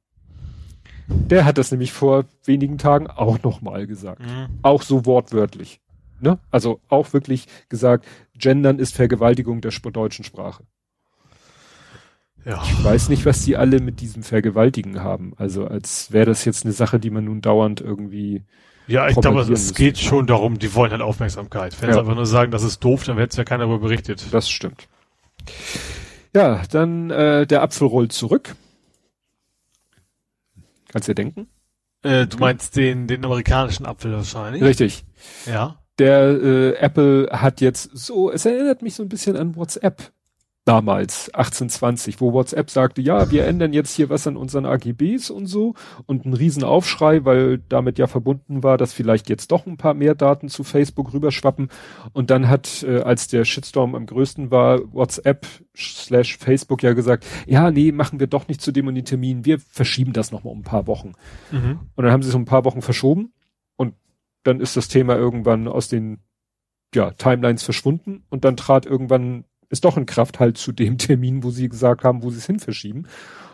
[1.07, 4.21] Der hat das nämlich vor wenigen Tagen auch nochmal gesagt.
[4.21, 4.59] Mhm.
[4.61, 5.81] Auch so wortwörtlich.
[6.19, 6.37] Ne?
[6.51, 8.05] Also auch wirklich gesagt,
[8.37, 10.63] Gendern ist Vergewaltigung der deutschen Sprache.
[12.45, 12.61] Ja.
[12.63, 15.33] Ich weiß nicht, was die alle mit diesem Vergewaltigen haben.
[15.37, 18.43] Also als wäre das jetzt eine Sache, die man nun dauernd irgendwie
[18.89, 21.79] ja, ich glaube, es geht schon darum, die wollen halt Aufmerksamkeit.
[21.81, 21.93] Wenn ja.
[21.93, 24.25] sie einfach nur sagen, das ist doof, dann hätte es ja keiner darüber berichtet.
[24.31, 24.87] Das stimmt.
[26.33, 28.55] Ja, dann äh, der Apfel rollt zurück.
[30.91, 31.47] Kannst du dir denken?
[32.03, 34.63] Äh, du meinst den, den amerikanischen Apfel wahrscheinlich?
[34.63, 35.05] Richtig.
[35.45, 35.79] Ja.
[35.97, 40.11] Der äh, Apple hat jetzt so, es erinnert mich so ein bisschen an WhatsApp
[40.69, 45.47] damals, 1820, wo WhatsApp sagte, ja, wir ändern jetzt hier was an unseren AGBs und
[45.47, 45.73] so.
[46.05, 50.13] Und ein Riesenaufschrei, weil damit ja verbunden war, dass vielleicht jetzt doch ein paar mehr
[50.13, 51.69] Daten zu Facebook rüberschwappen.
[52.13, 57.25] Und dann hat, äh, als der Shitstorm am größten war, WhatsApp slash Facebook ja gesagt,
[57.47, 60.53] ja, nee, machen wir doch nicht zu dem und den Termin, wir verschieben das nochmal
[60.53, 61.13] um ein paar Wochen.
[61.49, 61.79] Mhm.
[61.95, 63.33] Und dann haben sie es um ein paar Wochen verschoben.
[63.75, 63.95] Und
[64.43, 66.19] dann ist das Thema irgendwann aus den
[66.93, 68.23] ja, Timelines verschwunden.
[68.29, 72.03] Und dann trat irgendwann ist doch in Kraft halt zu dem Termin, wo sie gesagt
[72.03, 73.05] haben, wo sie es hin verschieben.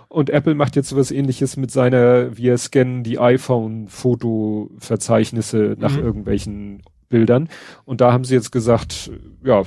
[0.08, 6.04] Und Apple macht jetzt sowas ähnliches mit seiner, wir scannen die iPhone-Fotoverzeichnisse nach mhm.
[6.04, 7.50] irgendwelchen Bildern.
[7.86, 9.12] Und da haben sie jetzt gesagt,
[9.44, 9.64] ja,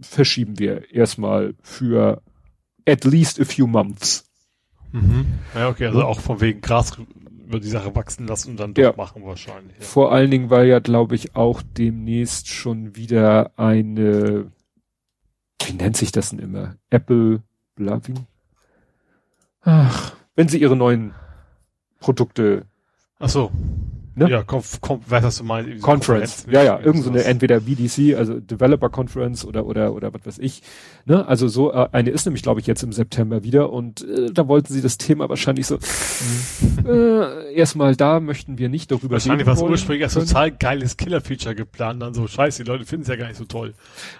[0.00, 2.22] verschieben wir erstmal für
[2.88, 4.24] at least a few months.
[4.92, 5.26] Mhm.
[5.54, 6.96] Ja, okay, also auch von wegen Gras
[7.46, 8.94] über die Sache wachsen lassen und dann doch ja.
[8.96, 9.76] machen wahrscheinlich.
[9.78, 9.84] Ja.
[9.84, 14.50] Vor allen Dingen, weil ja, glaube ich, auch demnächst schon wieder eine
[15.68, 16.76] wie nennt sich das denn immer?
[16.90, 17.42] Apple,
[17.74, 18.26] Blavin?
[19.62, 21.14] Ach, wenn sie ihre neuen
[22.00, 22.66] Produkte.
[23.18, 23.50] Ach so.
[24.14, 24.28] Ne?
[24.28, 25.64] Ja, konf, konf, was hast du mal?
[25.78, 26.46] Conference.
[26.50, 30.38] Ja, ja, irgend so eine, entweder VDC, also Developer Conference oder, oder, oder was weiß
[30.38, 30.62] ich.
[31.06, 31.26] Ne?
[31.26, 34.48] Also so, äh, eine ist nämlich, glaube ich, jetzt im September wieder und äh, da
[34.48, 36.86] wollten sie das Thema wahrscheinlich so, mhm.
[36.86, 41.54] äh, erstmal da möchten wir nicht darüber Wahrscheinlich war es ursprünglich als total geiles Killer-Feature
[41.54, 43.72] geplant, dann so, scheiße, die Leute finden es ja gar nicht so toll.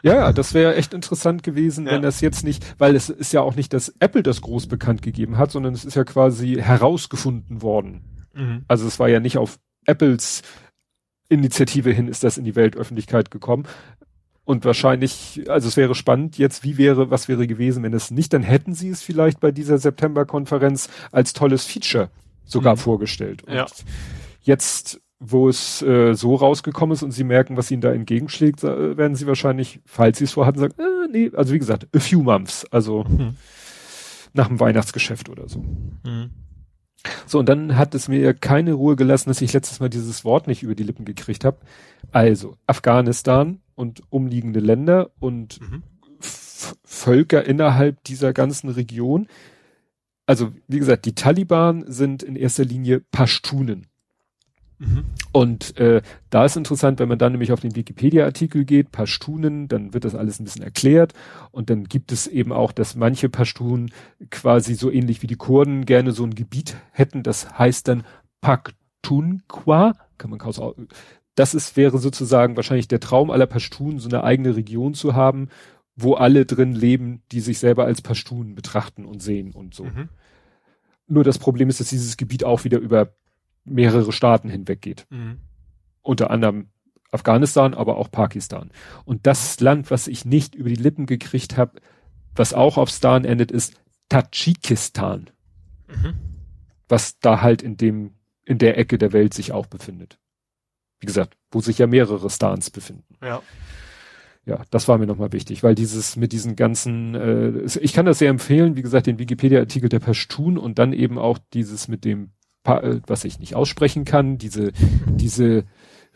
[0.02, 1.92] Ja, ja, das wäre echt interessant gewesen, ja.
[1.92, 5.02] wenn das jetzt nicht, weil es ist ja auch nicht, dass Apple das groß bekannt
[5.02, 8.04] gegeben hat, sondern es ist ja quasi herausgefunden worden.
[8.34, 8.64] Mhm.
[8.68, 10.42] Also es war ja nicht auf Apples
[11.28, 13.64] Initiative hin ist das in die Weltöffentlichkeit gekommen.
[14.44, 18.32] Und wahrscheinlich, also es wäre spannend jetzt, wie wäre, was wäre gewesen, wenn es nicht,
[18.32, 22.10] dann hätten sie es vielleicht bei dieser September-Konferenz als tolles Feature
[22.44, 22.80] sogar mhm.
[22.80, 23.44] vorgestellt.
[23.44, 23.66] Und ja.
[24.42, 28.96] jetzt, wo es äh, so rausgekommen ist und sie merken, was ihnen da entgegenschlägt, äh,
[28.96, 32.22] werden sie wahrscheinlich, falls sie es vorhatten, sagen, äh, nee, also wie gesagt, a few
[32.22, 33.36] months, also mhm.
[34.32, 35.60] nach dem Weihnachtsgeschäft oder so.
[35.60, 36.30] Mhm.
[37.26, 40.46] So, und dann hat es mir keine Ruhe gelassen, dass ich letztes Mal dieses Wort
[40.46, 41.58] nicht über die Lippen gekriegt habe.
[42.10, 45.82] Also, Afghanistan und umliegende Länder und mhm.
[46.84, 49.26] Völker innerhalb dieser ganzen Region.
[50.26, 53.88] Also, wie gesagt, die Taliban sind in erster Linie Pashtunen.
[54.82, 55.04] Mhm.
[55.30, 59.94] Und äh, da ist interessant, wenn man dann nämlich auf den Wikipedia-Artikel geht, Pashtunen, dann
[59.94, 61.14] wird das alles ein bisschen erklärt.
[61.52, 63.92] Und dann gibt es eben auch, dass manche Pashtunen
[64.30, 67.22] quasi so ähnlich wie die Kurden gerne so ein Gebiet hätten.
[67.22, 68.04] Das heißt dann
[68.40, 70.88] Pakhtunkhwa, kann man kaum
[71.34, 75.48] das ist, wäre sozusagen wahrscheinlich der Traum aller Pashtunen, so eine eigene Region zu haben,
[75.96, 79.84] wo alle drin leben, die sich selber als Pashtunen betrachten und sehen und so.
[79.84, 80.10] Mhm.
[81.06, 83.14] Nur das Problem ist, dass dieses Gebiet auch wieder über
[83.64, 85.06] mehrere Staaten hinweg geht.
[85.10, 85.38] Mhm.
[86.02, 86.68] Unter anderem
[87.12, 88.70] Afghanistan, aber auch Pakistan.
[89.04, 91.80] Und das Land, was ich nicht über die Lippen gekriegt habe,
[92.34, 93.74] was auch auf Stan endet, ist
[94.08, 95.30] Tadschikistan.
[95.88, 96.14] Mhm.
[96.88, 100.18] Was da halt in dem, in der Ecke der Welt sich auch befindet.
[101.00, 103.16] Wie gesagt, wo sich ja mehrere Stans befinden.
[103.22, 103.42] Ja.
[104.44, 108.18] Ja, das war mir nochmal wichtig, weil dieses mit diesen ganzen, äh, ich kann das
[108.18, 112.32] sehr empfehlen, wie gesagt, den Wikipedia-Artikel der Pashtun und dann eben auch dieses mit dem
[112.64, 114.72] was ich nicht aussprechen kann, diese,
[115.06, 115.64] diese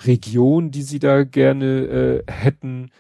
[0.05, 2.91] Region, die sie da gerne äh, hätten,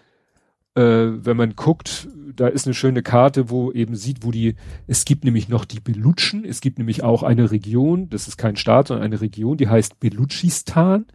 [0.74, 4.56] äh, wenn man guckt, da ist eine schöne Karte, wo eben sieht, wo die,
[4.86, 8.56] es gibt nämlich noch die Belutschen, es gibt nämlich auch eine Region, das ist kein
[8.56, 11.06] Staat, sondern eine Region, die heißt Belutschistan.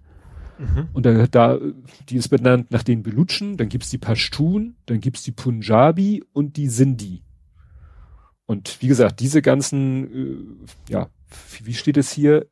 [0.58, 0.90] Mhm.
[0.94, 1.60] Und da, da,
[2.10, 6.58] die ist benannt nach den Belutschen, dann gibt's die Pashtun, dann gibt's die Punjabi und
[6.58, 7.24] die Sindhi.
[8.46, 11.10] Und wie gesagt, diese ganzen, äh, ja,
[11.64, 12.48] wie steht es hier?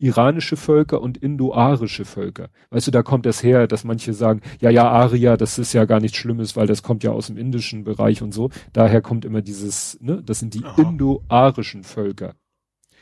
[0.00, 2.48] iranische Völker und indo-arische Völker.
[2.70, 5.84] Weißt du, da kommt das her, dass manche sagen, ja, ja, Aria, das ist ja
[5.84, 8.50] gar nichts Schlimmes, weil das kommt ja aus dem indischen Bereich und so.
[8.72, 12.34] Daher kommt immer dieses, ne, das sind die indo-arischen Völker.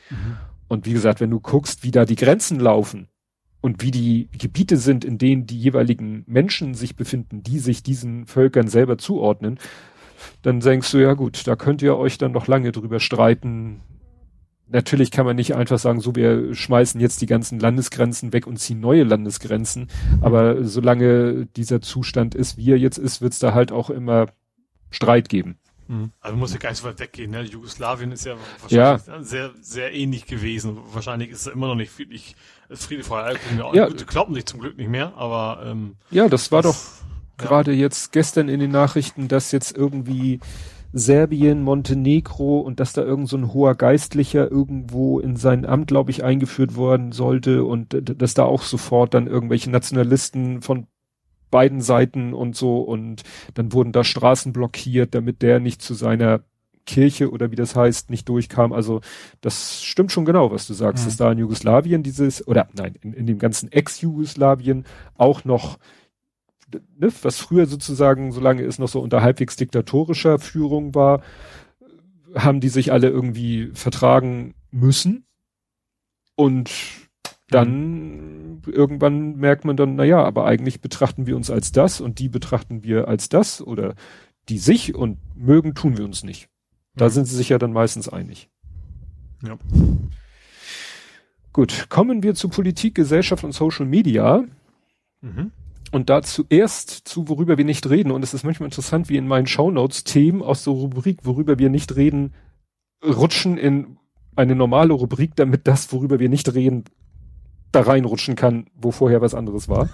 [0.09, 0.37] Mhm.
[0.67, 3.07] Und wie gesagt, wenn du guckst, wie da die Grenzen laufen
[3.61, 8.25] und wie die Gebiete sind, in denen die jeweiligen Menschen sich befinden, die sich diesen
[8.27, 9.57] Völkern selber zuordnen,
[10.41, 13.79] dann denkst du, ja gut, da könnt ihr euch dann noch lange drüber streiten,
[14.69, 18.57] natürlich kann man nicht einfach sagen, so wir schmeißen jetzt die ganzen Landesgrenzen weg und
[18.57, 19.89] ziehen neue Landesgrenzen.
[20.21, 24.27] Aber solange dieser Zustand ist, wie er jetzt ist, wird es da halt auch immer
[24.91, 25.57] Streit geben.
[25.87, 26.11] Mhm.
[26.21, 27.31] Also muss ja gar nicht so weit weggehen.
[27.31, 27.41] Ne?
[27.41, 29.23] Jugoslawien ist ja wahrscheinlich ja.
[29.23, 30.77] sehr, sehr ähnlich gewesen.
[30.93, 32.35] Wahrscheinlich ist es immer noch nicht friedlich,
[32.69, 33.35] friedefrei.
[33.73, 33.87] Ja.
[33.87, 37.01] Gut, kloppen sich zum Glück nicht mehr, aber ähm, ja, das war das,
[37.37, 37.79] doch gerade ja.
[37.79, 40.39] jetzt gestern in den Nachrichten, dass jetzt irgendwie
[40.91, 46.11] Serbien, Montenegro und dass da irgend so ein hoher Geistlicher irgendwo in sein Amt, glaube
[46.11, 50.87] ich, eingeführt worden sollte und dass da auch sofort dann irgendwelche Nationalisten von
[51.51, 53.23] beiden Seiten und so und
[53.53, 56.41] dann wurden da Straßen blockiert, damit der nicht zu seiner
[56.85, 58.73] Kirche oder wie das heißt, nicht durchkam.
[58.73, 59.01] Also
[59.41, 61.07] das stimmt schon genau, was du sagst, mhm.
[61.07, 65.77] dass da in Jugoslawien dieses, oder nein, in, in dem ganzen Ex-Jugoslawien auch noch
[66.73, 71.21] ne, was früher sozusagen, solange es noch so unter halbwegs diktatorischer Führung war,
[72.35, 75.25] haben die sich alle irgendwie vertragen müssen.
[76.35, 76.71] Und
[77.49, 78.61] dann mhm.
[78.67, 82.29] irgendwann merkt man dann, na ja, aber eigentlich betrachten wir uns als das und die
[82.29, 83.95] betrachten wir als das oder
[84.47, 86.49] die sich und mögen tun wir uns nicht.
[86.95, 87.09] Da mhm.
[87.09, 88.49] sind sie sich ja dann meistens einig.
[89.43, 89.57] Ja.
[91.53, 94.43] Gut, kommen wir zu Politik, Gesellschaft und Social Media.
[95.21, 95.51] Mhm.
[95.91, 98.11] Und da zuerst zu, worüber wir nicht reden.
[98.11, 101.69] Und es ist manchmal interessant, wie in meinen Shownotes Themen aus der Rubrik, worüber wir
[101.69, 102.33] nicht reden,
[103.03, 103.97] rutschen in
[104.35, 106.85] eine normale Rubrik, damit das, worüber wir nicht reden,
[107.71, 109.89] da reinrutschen kann, wo vorher was anderes war.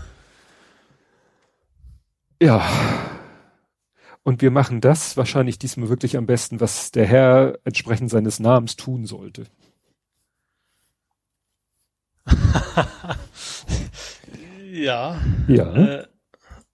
[2.41, 2.67] Ja.
[4.23, 8.75] Und wir machen das wahrscheinlich diesmal wirklich am besten, was der Herr entsprechend seines Namens
[8.75, 9.45] tun sollte.
[14.75, 15.21] Ja.
[15.47, 15.73] Ja.
[15.73, 16.05] Äh,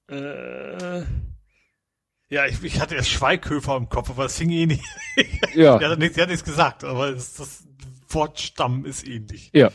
[0.10, 1.04] äh,
[2.30, 4.84] ja, ich, ich hatte erst Schweighöfer im Kopf, aber es fing eh nicht.
[5.54, 5.78] ja.
[5.78, 7.64] er, hat nichts, er hat nichts gesagt, aber es, das
[8.10, 9.52] Wortstamm ist ähnlich.
[9.54, 9.70] Ja.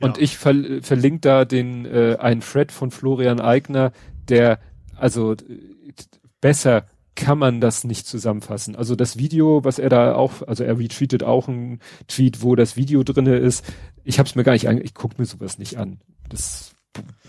[0.00, 0.22] Und ja.
[0.22, 3.92] ich ver verlinke da den äh, einen Thread von Florian Eigner,
[4.28, 4.60] der
[4.96, 5.34] also
[6.40, 8.76] besser kann man das nicht zusammenfassen.
[8.76, 12.76] Also das Video, was er da auch, also er retweetet auch ein Tweet, wo das
[12.76, 13.64] Video drinne ist.
[14.04, 16.00] Ich habe es mir gar nicht, ich gucke mir sowas nicht an.
[16.28, 16.73] Das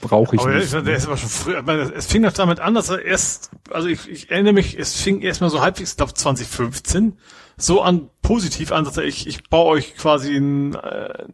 [0.01, 0.71] brauche ich aber nicht.
[0.71, 1.56] Der ist, der ist aber schon früh,
[1.95, 5.21] es fing doch damit an, dass er erst, also ich, ich erinnere mich, es fing
[5.21, 7.17] erstmal so halbwegs, ich glaube 2015,
[7.58, 11.25] so an, positiv an, dass er, ich, ich baue euch quasi ein, äh,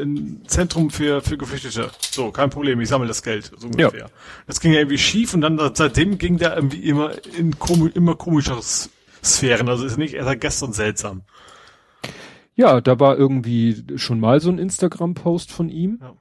[0.00, 1.90] ein Zentrum für, für Geflüchtete.
[2.10, 4.00] So, kein Problem, ich sammle das Geld, so ungefähr.
[4.00, 4.06] Ja.
[4.46, 8.16] Das ging ja irgendwie schief und dann seitdem ging der irgendwie immer in komi immer
[8.16, 8.60] komischere
[9.22, 11.22] Sphären, also ist nicht erst gestern seltsam.
[12.56, 15.98] Ja, da war irgendwie schon mal so ein Instagram-Post von ihm.
[16.00, 16.14] Ja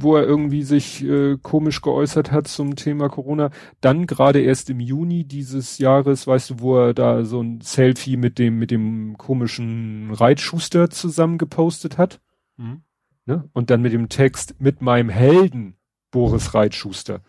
[0.00, 3.50] wo er irgendwie sich äh, komisch geäußert hat zum Thema Corona.
[3.80, 8.16] Dann gerade erst im Juni dieses Jahres, weißt du, wo er da so ein Selfie
[8.16, 12.20] mit dem mit dem komischen Reitschuster zusammen gepostet hat.
[12.56, 12.82] Mhm.
[13.26, 13.48] Ne?
[13.52, 15.76] Und dann mit dem Text mit meinem Helden
[16.10, 17.20] Boris Reitschuster.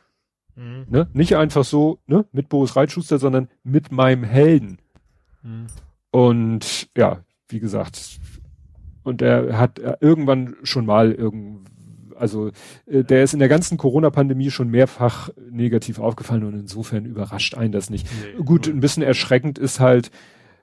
[0.56, 0.86] Mhm.
[0.90, 1.10] Ne?
[1.14, 4.80] Nicht einfach so, ne, mit Boris Reitschuster, sondern mit meinem Helden.
[5.42, 5.68] Mhm.
[6.12, 8.20] Und ja, wie gesagt,
[9.04, 11.68] und er hat irgendwann schon mal irgend
[12.18, 12.52] also
[12.86, 17.72] äh, der ist in der ganzen Corona-Pandemie schon mehrfach negativ aufgefallen und insofern überrascht einen
[17.72, 18.08] das nicht.
[18.38, 20.12] Nee, Gut, ein bisschen erschreckend ist halt,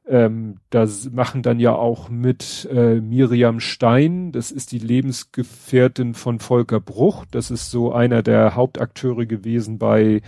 [0.06, 6.40] ähm, da machen dann ja auch mit äh, Miriam Stein, das ist die Lebensgefährtin von
[6.40, 10.22] Volker Bruch, das ist so einer der Hauptakteure gewesen bei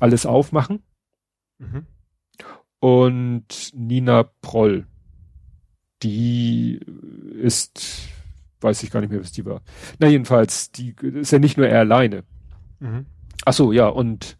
[0.00, 0.82] Alles aufmachen.
[1.58, 1.86] Mhm.
[2.80, 4.86] Und Nina Proll,
[6.02, 6.80] die
[7.40, 8.08] ist
[8.60, 9.62] weiß ich gar nicht mehr, was die war.
[9.98, 12.24] Na jedenfalls, die ist ja nicht nur er alleine.
[12.78, 13.06] Mhm.
[13.44, 14.36] Ach so, ja, und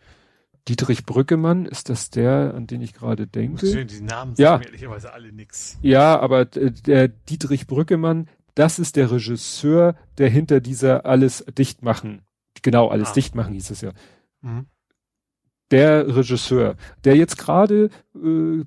[0.68, 3.66] Dietrich Brückemann, ist das der, an den ich gerade denke?
[3.66, 4.52] Schön, die Namen ja.
[4.52, 5.78] sagen ehrlicherweise alle nix.
[5.82, 12.22] Ja, aber der Dietrich Brückemann, das ist der Regisseur, der hinter dieser alles dicht machen,
[12.62, 13.12] genau, alles ah.
[13.14, 13.92] dicht machen hieß es ja.
[14.42, 14.66] Mhm.
[15.70, 18.64] Der Regisseur, der jetzt gerade äh,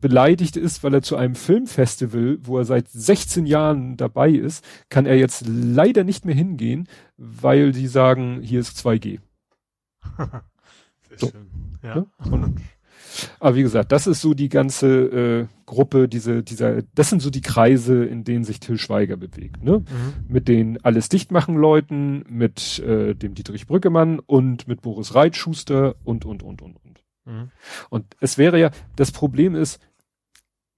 [0.00, 5.06] beleidigt ist, weil er zu einem Filmfestival, wo er seit 16 Jahren dabei ist, kann
[5.06, 9.20] er jetzt leider nicht mehr hingehen, weil die sagen, hier ist 2G.
[10.18, 10.42] Sehr
[11.16, 11.30] so.
[11.30, 11.46] schön.
[11.82, 11.94] Ja.
[11.96, 12.06] Ne?
[12.30, 12.60] Und,
[13.38, 17.30] aber wie gesagt, das ist so die ganze äh, Gruppe, diese, dieser, das sind so
[17.30, 19.78] die Kreise, in denen sich Till Schweiger bewegt, ne?
[19.78, 19.84] Mhm.
[20.28, 25.94] Mit den alles dicht machen Leuten, mit äh, dem Dietrich Brückemann und mit Boris Reitschuster
[26.04, 27.03] und und und und und.
[27.24, 27.50] Mhm.
[27.90, 29.80] Und es wäre ja, das Problem ist,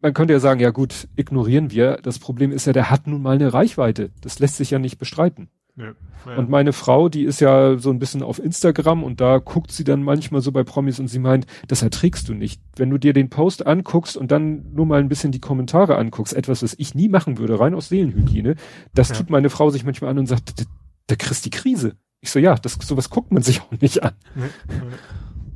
[0.00, 1.98] man könnte ja sagen, ja gut, ignorieren wir.
[2.02, 4.10] Das Problem ist ja, der hat nun mal eine Reichweite.
[4.20, 5.48] Das lässt sich ja nicht bestreiten.
[5.76, 5.92] Ja,
[6.26, 6.36] ja.
[6.36, 9.84] Und meine Frau, die ist ja so ein bisschen auf Instagram und da guckt sie
[9.84, 12.62] dann manchmal so bei Promis und sie meint, das erträgst du nicht.
[12.76, 16.32] Wenn du dir den Post anguckst und dann nur mal ein bisschen die Kommentare anguckst,
[16.32, 18.56] etwas, was ich nie machen würde, rein aus Seelenhygiene,
[18.94, 19.16] das ja.
[19.16, 20.66] tut meine Frau sich manchmal an und sagt,
[21.10, 21.96] der kriegst die Krise.
[22.22, 24.14] Ich so, ja, das, sowas guckt man sich auch nicht an.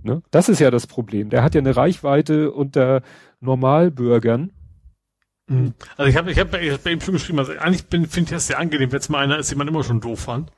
[0.02, 0.22] Ne?
[0.30, 1.30] Das ist ja das Problem.
[1.30, 3.02] Der hat ja eine Reichweite unter
[3.40, 4.52] Normalbürgern.
[5.48, 5.74] Mhm.
[5.96, 8.30] Also ich habe ich hab, ich hab bei ihm schon geschrieben, also eigentlich finde ich
[8.30, 10.50] das sehr angenehm, wenn es mal einer ist, den man immer schon doof fand.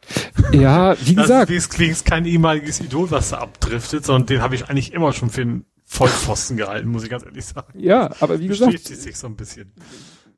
[0.53, 1.51] Ja, wie gesagt.
[1.51, 5.31] Das ist kein ehemaliges Idol, was da abdriftet, sondern den habe ich eigentlich immer schon
[5.31, 7.79] für einen Vollpfosten gehalten, muss ich ganz ehrlich sagen.
[7.79, 8.79] Ja, aber wie gesagt.
[8.79, 9.73] sich so ein bisschen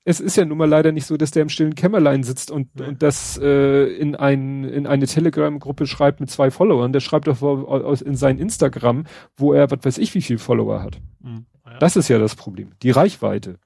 [0.05, 2.69] es ist ja nun mal leider nicht so, dass der im stillen Kämmerlein sitzt und,
[2.79, 2.87] ja.
[2.87, 6.93] und das äh, in, ein, in eine Telegram-Gruppe schreibt mit zwei Followern.
[6.93, 9.05] Der schreibt doch aus, in sein Instagram,
[9.37, 11.01] wo er, was weiß ich, wie viel Follower hat.
[11.21, 11.47] Mhm.
[11.64, 11.79] Ja.
[11.79, 12.73] Das ist ja das Problem.
[12.83, 13.59] Die Reichweite.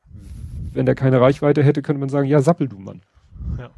[0.72, 3.02] Wenn der keine Reichweite hätte, könnte man sagen, ja, sappel du Mann.
[3.58, 3.70] Ja.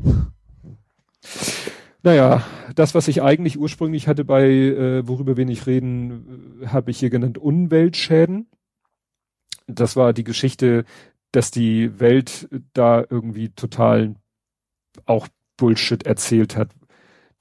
[2.03, 2.45] Naja,
[2.75, 6.99] das, was ich eigentlich ursprünglich hatte bei, äh, worüber wir nicht reden, äh, habe ich
[6.99, 8.49] hier genannt Umweltschäden.
[9.67, 10.85] Das war die Geschichte,
[11.33, 14.17] dass die Welt da irgendwie total
[15.07, 16.71] auch Bullshit erzählt hat.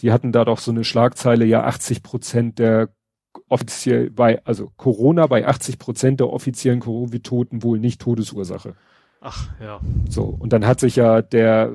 [0.02, 2.90] Die hatten da doch so eine Schlagzeile, ja 80 Prozent der
[3.48, 8.76] offiziell bei, also Corona bei 80 Prozent der offiziellen Covid-Toten wohl nicht Todesursache.
[9.22, 9.82] Ach, ja.
[10.10, 10.24] So.
[10.24, 11.72] Und dann hat sich ja der,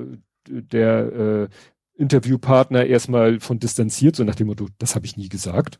[0.47, 1.47] der, äh,
[1.97, 5.79] Interviewpartner erstmal von distanziert, so nach dem Motto, das habe ich nie gesagt.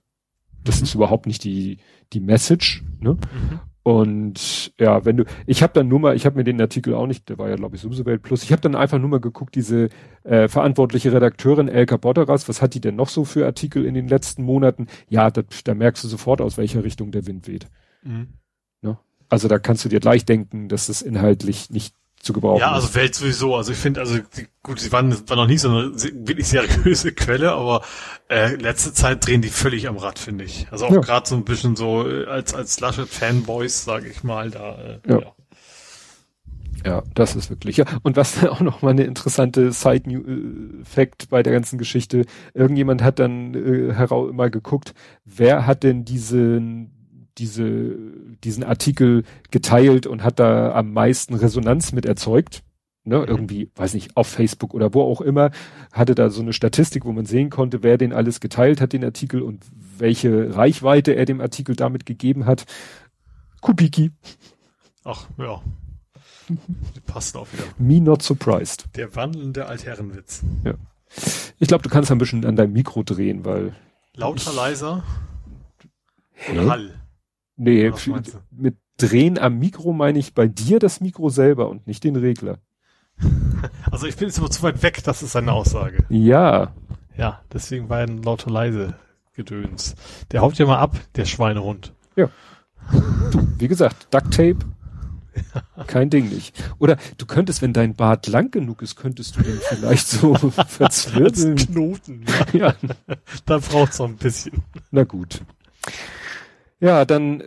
[0.64, 0.84] Das mhm.
[0.84, 1.78] ist überhaupt nicht die,
[2.14, 2.84] die Message.
[3.00, 3.14] Ne?
[3.14, 3.60] Mhm.
[3.88, 7.06] Und ja, wenn du, ich habe dann nur mal, ich habe mir den Artikel auch
[7.06, 9.20] nicht, der war ja glaube ich sowieso Welt Plus, ich habe dann einfach nur mal
[9.20, 9.90] geguckt, diese
[10.24, 14.08] äh, verantwortliche Redakteurin Elka Botteras, was hat die denn noch so für Artikel in den
[14.08, 14.88] letzten Monaten?
[15.08, 17.68] Ja, da, da merkst du sofort, aus welcher Richtung der Wind weht.
[18.02, 18.30] Mhm.
[18.82, 18.98] Ne?
[19.30, 21.94] Also da kannst du dir gleich denken, dass es inhaltlich nicht
[22.26, 22.60] zu gebrauchen.
[22.60, 23.56] Ja, also Welt sowieso.
[23.56, 27.12] Also ich finde, also die, gut, sie waren, waren noch nie so eine wirklich seriöse
[27.14, 27.82] Quelle, aber
[28.30, 30.68] äh, letzte Zeit drehen die völlig am Rad, finde ich.
[30.72, 31.02] Also auch ja.
[31.02, 34.76] gerade so ein bisschen so äh, als als Laschet-Fanboys, sage ich mal, da.
[34.76, 35.20] Äh, ja.
[35.20, 35.32] ja.
[36.86, 37.78] Ja, das ist wirklich.
[37.78, 42.26] Ja, und was auch noch mal eine interessante Side-Fact bei der ganzen Geschichte.
[42.54, 46.95] Irgendjemand hat dann äh, heraus mal geguckt, wer hat denn diesen
[47.38, 47.96] diese,
[48.44, 52.64] diesen Artikel geteilt und hat da am meisten Resonanz mit erzeugt.
[53.08, 53.26] Ne, mhm.
[53.26, 55.52] irgendwie, weiß nicht, auf Facebook oder wo auch immer,
[55.92, 59.04] hatte da so eine Statistik, wo man sehen konnte, wer den alles geteilt hat, den
[59.04, 59.64] Artikel und
[60.00, 62.66] welche Reichweite er dem Artikel damit gegeben hat.
[63.62, 64.12] Kubiki.
[65.04, 65.62] Ach, ja.
[67.06, 67.64] Passt auch wieder.
[67.78, 68.86] Me not surprised.
[68.96, 70.44] Der wandelnde Altherrenwitz.
[70.64, 70.74] Ja.
[71.60, 73.76] Ich glaube, du kannst ein bisschen an deinem Mikro drehen, weil.
[74.16, 75.04] Lauter, leiser.
[76.52, 77.05] Oder Hall.
[77.58, 77.92] Nee,
[78.52, 82.60] mit Drehen am Mikro meine ich bei dir das Mikro selber und nicht den Regler.
[83.90, 86.04] Also ich bin jetzt aber zu weit weg, das ist seine Aussage.
[86.10, 86.74] Ja.
[87.18, 88.96] Ja, deswegen war ein lauter leise
[89.34, 89.96] Gedöns.
[90.32, 91.94] Der haut ja mal ab, der Schweinehund.
[92.16, 92.30] Ja.
[93.32, 94.60] Du, wie gesagt, Duct Tape,
[95.88, 96.64] kein Ding nicht.
[96.80, 100.36] Oder du könntest, wenn dein Bart lang genug ist, könntest du den vielleicht so
[100.68, 101.56] verzwirbeln.
[101.56, 102.26] Knoten.
[102.54, 102.68] Ja.
[102.68, 102.76] ja.
[103.46, 104.64] da braucht's noch ein bisschen.
[104.92, 105.42] Na gut.
[106.80, 107.44] Ja, dann,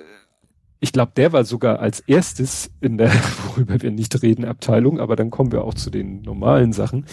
[0.80, 3.12] ich glaube, der war sogar als erstes in der,
[3.46, 7.06] worüber wir nicht reden, Abteilung, aber dann kommen wir auch zu den normalen Sachen.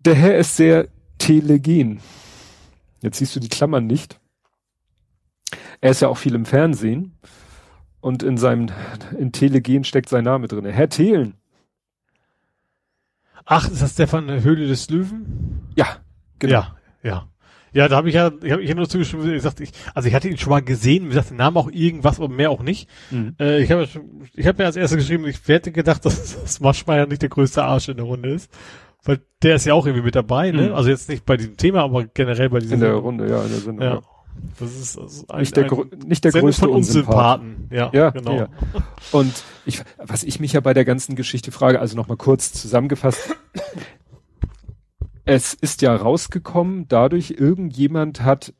[0.00, 2.00] Der Herr ist sehr telegen.
[3.00, 4.18] Jetzt siehst du die Klammern nicht.
[5.80, 7.18] Er ist ja auch viel im Fernsehen
[8.00, 8.68] und in seinem,
[9.18, 10.64] in Telegen steckt sein Name drin.
[10.64, 11.34] Herr Thelen.
[13.44, 15.68] Ach, ist das der von der Höhle des Löwen?
[15.74, 15.98] Ja,
[16.38, 16.52] genau.
[16.52, 17.28] Ja, ja.
[17.72, 20.14] Ja, da habe ich ja, ich habe ich hab nur zugestimmt, gesagt, ich, also ich
[20.14, 22.88] hatte ihn schon mal gesehen, wie gesagt, den Namen auch irgendwas, aber mehr auch nicht.
[23.10, 23.34] Mhm.
[23.40, 23.88] Äh, ich habe
[24.34, 27.64] ich hab mir als erstes geschrieben, ich hätte gedacht, dass, dass Maschmeyer nicht der größte
[27.64, 28.50] Arsch in der Runde ist.
[29.04, 30.68] Weil der ist ja auch irgendwie mit dabei, ne?
[30.68, 30.74] Mhm.
[30.74, 32.74] Also jetzt nicht bei diesem Thema, aber generell bei diesem.
[32.74, 33.84] In der Runde, ja, in der Sendung.
[33.84, 34.00] Ja.
[34.58, 35.70] Das ist also ein, nicht der,
[36.06, 37.68] nicht der Sendung größte von Unsympathen.
[37.70, 38.36] Ja, ja, genau.
[38.36, 38.48] Ja.
[39.10, 39.32] Und
[39.66, 43.36] ich, was ich mich ja bei der ganzen Geschichte frage, also nochmal kurz zusammengefasst,
[45.24, 48.54] es ist ja rausgekommen, dadurch irgendjemand hat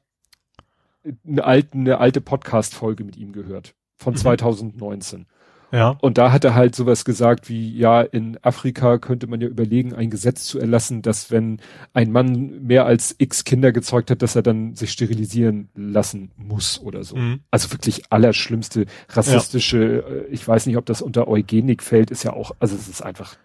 [1.26, 3.74] eine alte, eine alte Podcast-Folge mit ihm gehört.
[3.98, 4.18] von Mhm.
[4.18, 5.26] 2019.
[5.70, 5.96] Ja.
[6.00, 9.94] Und da hat er halt sowas gesagt wie, ja, in Afrika könnte man ja überlegen,
[9.94, 11.60] ein Gesetz zu erlassen, dass wenn
[11.94, 16.80] ein Mann mehr als x Kinder gezeugt hat, dass er dann sich sterilisieren lassen muss
[16.80, 17.16] oder so.
[17.16, 17.40] Mhm.
[17.52, 22.32] Also wirklich allerschlimmste rassistische, äh, ich weiß nicht, ob das unter Eugenik fällt, ist ja
[22.32, 23.36] auch, also es ist einfach,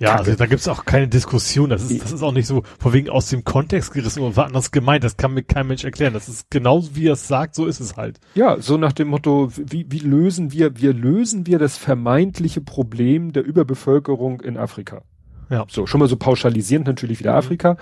[0.00, 0.18] Ja, Kacke.
[0.30, 1.68] also da gibt's auch keine Diskussion.
[1.70, 4.70] Das ist, das ist auch nicht so von wegen aus dem Kontext gerissen oder anders
[4.70, 5.04] gemeint.
[5.04, 6.14] Das kann mir kein Mensch erklären.
[6.14, 8.18] Das ist genauso wie er es sagt, so ist es halt.
[8.34, 13.32] ja, so nach dem Motto, wie, wie lösen wir, wir lösen wir das vermeintliche Problem
[13.34, 15.02] der Überbevölkerung in Afrika.
[15.50, 15.66] Ja.
[15.68, 17.38] So, schon mal so pauschalisierend natürlich wieder Mhm.
[17.38, 17.76] Afrika.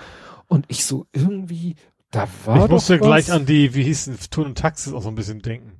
[0.47, 1.75] Und ich so irgendwie,
[2.11, 3.07] da war ich musste was.
[3.07, 5.78] gleich an die, wie hieß es, Ton und Taxis auch so ein bisschen denken.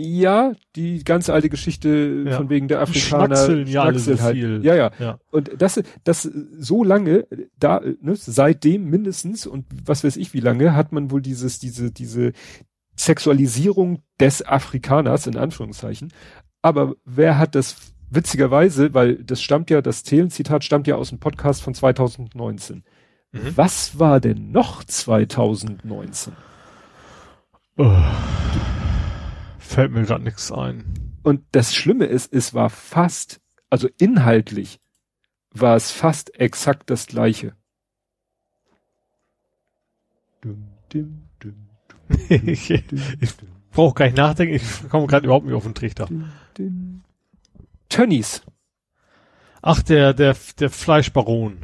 [0.00, 2.36] Ja, die ganze alte Geschichte Ja.
[2.36, 3.34] von wegen der Afrikaner.
[3.34, 4.60] schnackseln ja so Schnackseln viel.
[4.64, 4.92] Ja, ja.
[5.00, 5.18] Ja.
[5.32, 7.26] Und das, das so lange,
[7.58, 11.90] da, ne, seitdem mindestens und was weiß ich wie lange, hat man wohl dieses, diese,
[11.90, 12.30] diese
[12.94, 16.12] Sexualisierung des Afrikaners, in Anführungszeichen.
[16.62, 17.74] Aber wer hat das
[18.08, 22.84] witzigerweise, weil das stammt ja, das Thelen-Zitat stammt ja aus dem Podcast von 2019.
[23.32, 23.40] Mhm.
[23.56, 26.34] Was war denn noch 2019?
[27.78, 27.92] Oh.
[29.68, 31.18] Fällt mir gerade nichts ein.
[31.22, 33.38] Und das Schlimme ist, es war fast,
[33.68, 34.80] also inhaltlich
[35.50, 37.54] war es fast exakt das gleiche.
[40.40, 41.68] Dum, dim, dum,
[42.30, 43.34] ich ich
[43.70, 44.54] brauche gar nicht nachdenken.
[44.54, 46.08] Ich komme gerade überhaupt nicht auf den Trichter.
[47.90, 48.42] Tönnies,
[49.60, 51.58] Ach, der, der, der Fleischbaron.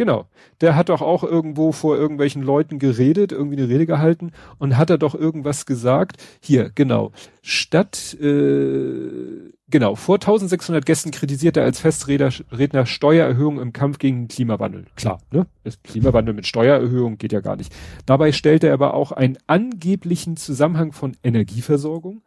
[0.00, 0.24] Genau.
[0.62, 4.88] Der hat doch auch irgendwo vor irgendwelchen Leuten geredet, irgendwie eine Rede gehalten und hat
[4.88, 6.16] er doch irgendwas gesagt.
[6.40, 7.12] Hier, genau.
[7.42, 14.22] Statt, äh, genau, vor 1600 Gästen kritisiert er als Festredner Redner Steuererhöhung im Kampf gegen
[14.22, 14.86] den Klimawandel.
[14.96, 15.46] Klar, ne?
[15.84, 17.70] Klimawandel mit Steuererhöhung geht ja gar nicht.
[18.06, 22.22] Dabei stellt er aber auch einen angeblichen Zusammenhang von Energieversorgung,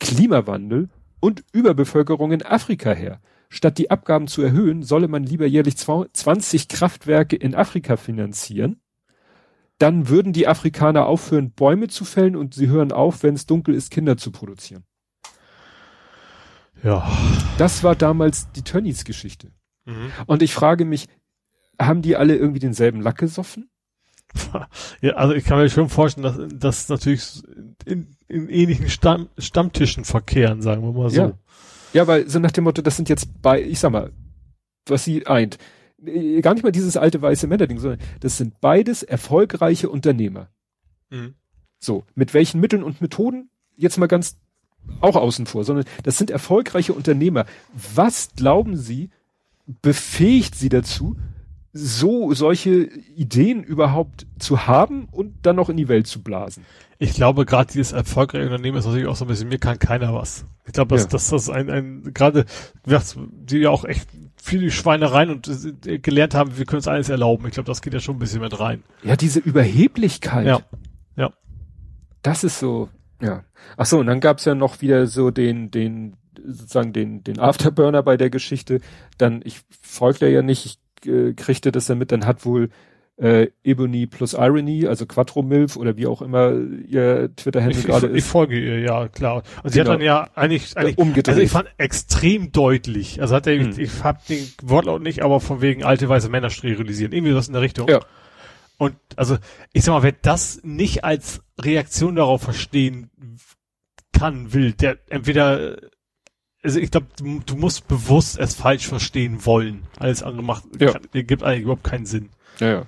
[0.00, 0.88] Klimawandel
[1.20, 3.20] und Überbevölkerung in Afrika her.
[3.54, 8.80] Statt die Abgaben zu erhöhen, solle man lieber jährlich 20 Kraftwerke in Afrika finanzieren.
[9.78, 13.76] Dann würden die Afrikaner aufhören, Bäume zu fällen und sie hören auf, wenn es dunkel
[13.76, 14.82] ist, Kinder zu produzieren.
[16.82, 17.08] Ja.
[17.56, 19.52] Das war damals die Tönnies-Geschichte.
[19.84, 20.10] Mhm.
[20.26, 21.06] Und ich frage mich,
[21.80, 23.70] haben die alle irgendwie denselben Lack gesoffen?
[25.00, 27.40] Ja, also ich kann mir schon vorstellen, dass das natürlich
[27.84, 31.20] in, in ähnlichen Stamm, Stammtischen verkehren, sagen wir mal so.
[31.20, 31.32] Ja.
[31.94, 34.10] Ja, weil so nach dem Motto, das sind jetzt bei, ich sag mal,
[34.86, 35.58] was sie eint.
[36.04, 40.48] Äh, Gar nicht mal dieses alte weiße Männerding, sondern das sind beides erfolgreiche Unternehmer.
[41.10, 41.34] Mhm.
[41.78, 43.48] So, mit welchen Mitteln und Methoden?
[43.76, 44.36] Jetzt mal ganz
[45.00, 47.46] auch außen vor, sondern das sind erfolgreiche Unternehmer.
[47.94, 49.10] Was glauben Sie,
[49.80, 51.16] befähigt Sie dazu,
[51.76, 52.84] so solche
[53.16, 56.64] Ideen überhaupt zu haben und dann noch in die Welt zu blasen?
[57.00, 60.14] Ich glaube, gerade dieses erfolgreiche Unternehmen ist natürlich auch so ein bisschen, mir kann keiner
[60.14, 60.44] was.
[60.64, 61.08] Ich glaube, dass, Ja.
[61.10, 62.44] dass das ein, ein gerade,
[62.86, 64.08] die ja auch echt
[64.40, 65.50] viele Schweinereien und
[65.86, 67.46] äh, gelernt haben, wir können uns alles erlauben.
[67.48, 68.84] Ich glaube, das geht ja schon ein bisschen mit rein.
[69.02, 70.46] Ja, diese Überheblichkeit.
[70.46, 70.60] Ja.
[71.16, 71.32] Ja.
[72.22, 72.88] Das ist so,
[73.20, 73.42] ja.
[73.76, 76.16] Ach so, und dann gab's ja noch wieder so den, den,
[76.46, 78.80] sozusagen den, den Afterburner bei der Geschichte.
[79.18, 82.70] Dann, ich folgte ja nicht, ich äh, kriegte das dann mit, dann hat wohl
[83.16, 86.52] äh, Ebony plus Irony, also Quattro Milf oder wie auch immer
[86.88, 89.44] ihr Twitter-Handle gerade ich, ich ist, folge ihr, ja, klar.
[89.62, 89.92] Und sie Genau.
[89.92, 91.28] hat dann ja eigentlich, eigentlich umgedreht.
[91.28, 93.20] Also ich fand extrem deutlich.
[93.20, 93.70] Also hat er, Hm.
[93.70, 97.12] ich, ich hab den Wortlaut nicht, aber von wegen alte weiße Männer sterilisieren.
[97.12, 97.88] Irgendwie was in der Richtung.
[97.88, 98.00] Ja.
[98.78, 99.36] Und also,
[99.72, 103.10] ich sag mal, wer das nicht als Reaktion darauf verstehen
[104.12, 105.76] kann, will, der entweder,
[106.64, 109.82] also ich glaube, du, du musst bewusst es falsch verstehen wollen.
[109.98, 110.92] Alles andere macht, Ja.
[110.92, 112.30] kann, gibt eigentlich überhaupt keinen Sinn.
[112.60, 112.82] ja, ja.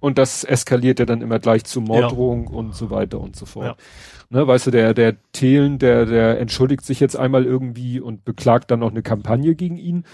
[0.00, 3.78] Und das eskaliert ja dann immer gleich zu Morddrohung und so weiter und so fort.
[4.28, 8.70] Ne, weißt du, der, der Thelen, der, der entschuldigt sich jetzt einmal irgendwie und beklagt
[8.70, 10.04] dann noch eine Kampagne gegen ihn.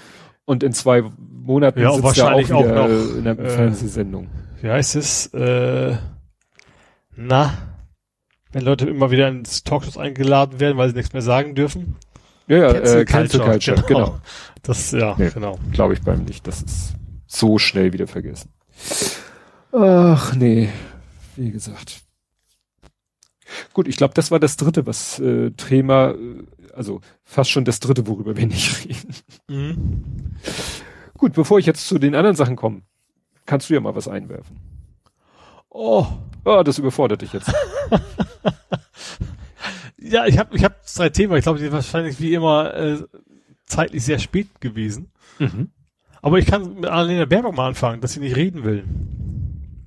[0.44, 3.48] Und in zwei Monaten Ja, sitzt er auch wahrscheinlich auch wieder noch, in einer äh,
[3.48, 4.28] Fernsehsendung.
[4.61, 5.26] Wie heißt es?
[5.34, 5.96] Äh,
[7.16, 7.53] na,
[8.53, 11.96] wenn Leute immer wieder ins Talkshows eingeladen werden, weil sie nichts mehr sagen dürfen.
[12.51, 14.20] Ja, ja, Cancel äh, Cancel Culture, Culture, genau.
[14.62, 15.30] Das, ja, Nee.
[15.32, 15.59] genau.
[15.72, 16.46] Glaube ich beim nicht.
[16.46, 16.94] Das ist
[17.26, 18.51] so schnell wieder vergessen.
[19.72, 20.68] Ach nee,
[21.36, 22.03] wie gesagt.
[23.72, 26.44] Gut, ich glaube, das war das dritte, was äh, Thema, äh,
[26.74, 29.14] also fast schon das dritte, worüber wir nicht reden.
[29.48, 30.36] Mhm.
[31.16, 32.82] Gut, bevor ich jetzt zu den anderen Sachen komme,
[33.46, 34.59] kannst du ja mal was einwerfen.
[35.68, 36.07] Oh,
[36.44, 37.53] Oh, das überfordert dich jetzt.
[40.01, 41.36] ja, ich habe ich hab drei Themen.
[41.36, 42.98] Ich glaube, die sind wahrscheinlich wie immer äh,
[43.66, 45.11] zeitlich sehr spät gewesen.
[45.38, 45.70] mhm.
[46.22, 48.84] Aber ich kann mit Annalena Baerbock mal anfangen, dass sie nicht reden will.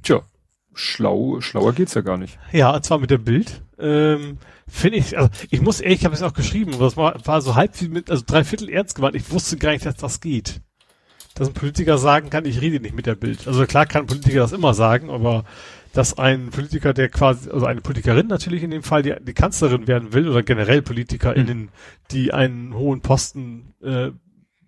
[0.01, 0.23] Tja,
[0.73, 2.39] schlau, schlauer geht's ja gar nicht.
[2.51, 3.61] Ja, zwar mit dem Bild.
[3.77, 7.41] Ähm, Finde ich, also ich muss ehrlich, ich habe es auch geschrieben, das war, war
[7.41, 9.15] so halb viel mit, also drei Viertel ernst gemeint.
[9.15, 10.61] Ich wusste gar nicht, dass das geht.
[11.35, 13.47] Dass ein Politiker sagen kann, ich rede nicht mit der Bild.
[13.47, 15.45] Also klar kann ein Politiker das immer sagen, aber
[15.93, 19.87] dass ein Politiker, der quasi, also eine Politikerin natürlich in dem Fall, die, die Kanzlerin
[19.87, 21.69] werden will, oder generell PolitikerInnen, mhm.
[22.11, 24.09] die einen hohen Posten äh,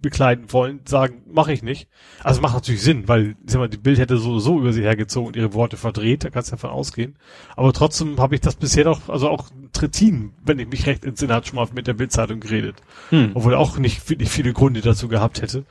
[0.01, 1.89] bekleiden wollen, sagen, mache ich nicht.
[2.23, 4.83] Also macht natürlich Sinn, weil ich sag mal, die Bild hätte so so über sie
[4.83, 7.15] hergezogen und ihre Worte verdreht, da kannst du davon ausgehen.
[7.55, 11.33] Aber trotzdem habe ich das bisher doch, also auch Trittin, wenn ich mich recht entsinne,
[11.33, 12.75] hat schon mal mit der Bildzeitung geredet.
[13.09, 13.31] Hm.
[13.33, 15.65] Obwohl er auch nicht wirklich viele Gründe dazu gehabt hätte.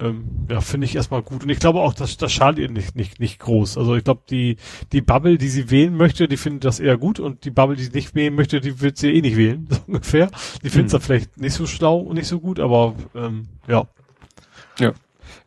[0.00, 1.42] Ähm, ja, finde ich erstmal gut.
[1.42, 3.76] Und ich glaube auch, dass das schadet ihr nicht, nicht, nicht groß.
[3.78, 4.56] Also ich glaube, die,
[4.90, 7.84] die Bubble, die sie wählen möchte, die findet das eher gut und die Bubble, die
[7.84, 10.30] sie nicht wählen möchte, die wird sie eh nicht wählen, so ungefähr.
[10.62, 10.98] Die findet es hm.
[10.98, 13.86] dann vielleicht nicht so schlau und nicht so gut, aber ähm, ja.
[14.78, 14.92] Ja.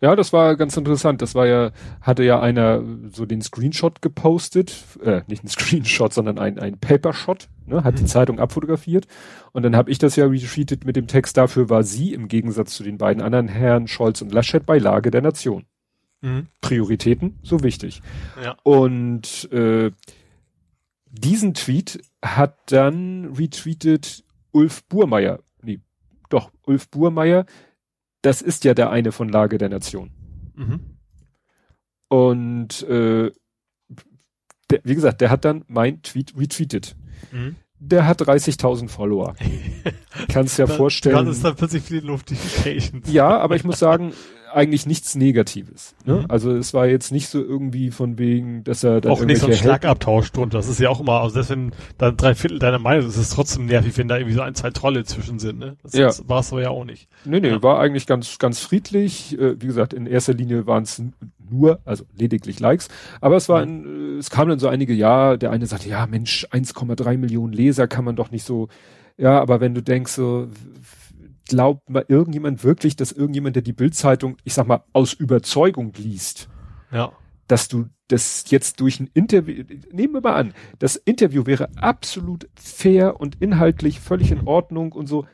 [0.05, 1.23] Ja, das war ganz interessant.
[1.23, 6.37] Das war ja, hatte ja einer so den Screenshot gepostet, äh, nicht ein Screenshot, sondern
[6.37, 7.97] ein, ein Papershot, ne, hat mhm.
[7.97, 9.07] die Zeitung abfotografiert.
[9.51, 12.75] Und dann habe ich das ja retweetet mit dem Text, dafür war sie im Gegensatz
[12.75, 15.65] zu den beiden anderen Herren Scholz und Laschet bei Lage der Nation.
[16.21, 16.49] Mhm.
[16.61, 18.03] Prioritäten, so wichtig.
[18.43, 18.57] Ja.
[18.61, 19.89] Und äh,
[21.09, 25.39] diesen Tweet hat dann retweetet Ulf Burmeier.
[25.63, 25.79] Nee,
[26.29, 27.47] doch, Ulf Burmeier,
[28.25, 30.09] das ist ja der eine von Lage der Nation.
[30.55, 30.79] Mhm.
[32.07, 33.31] Und äh,
[34.71, 36.95] der, wie gesagt, der hat dann mein Tweet retweetet.
[37.31, 37.55] Mhm.
[37.77, 39.35] Der hat 30.000 Follower.
[40.29, 41.15] Kannst ja vorstellen.
[41.15, 43.11] Dann ist da plötzlich viel Notifications.
[43.11, 44.13] Ja, aber ich muss sagen,
[44.55, 45.95] eigentlich nichts Negatives.
[46.05, 46.21] Ne?
[46.21, 46.25] Mhm.
[46.29, 49.47] Also es war jetzt nicht so irgendwie von wegen, dass er dann auch nicht so
[49.47, 50.57] ein Schlagabtausch drunter.
[50.57, 53.21] Das ist ja auch immer, also selbst wenn dann drei Viertel deiner Meinung ist, ist
[53.21, 55.59] es trotzdem nervig, wenn da irgendwie so ein, zwei Trolle zwischen sind.
[55.59, 55.75] Ne?
[55.83, 56.09] Das ja.
[56.27, 57.09] war es so ja auch nicht.
[57.25, 57.63] Nee, nee, ja.
[57.63, 59.37] war eigentlich ganz, ganz friedlich.
[59.37, 61.03] Äh, wie gesagt, in erster Linie waren es
[61.49, 62.87] nur, also lediglich Likes.
[63.19, 64.19] Aber es war, mhm.
[64.19, 68.05] es kam dann so einige, ja, der eine sagte, ja Mensch, 1,3 Millionen Leser kann
[68.05, 68.69] man doch nicht so,
[69.17, 70.47] ja, aber wenn du denkst so,
[71.47, 76.49] glaubt mal irgendjemand wirklich, dass irgendjemand, der die Bildzeitung, ich sag mal, aus Überzeugung liest,
[76.91, 77.11] ja.
[77.47, 82.47] dass du das jetzt durch ein Interview, nehmen wir mal an, das Interview wäre absolut
[82.55, 85.25] fair und inhaltlich völlig in Ordnung und so,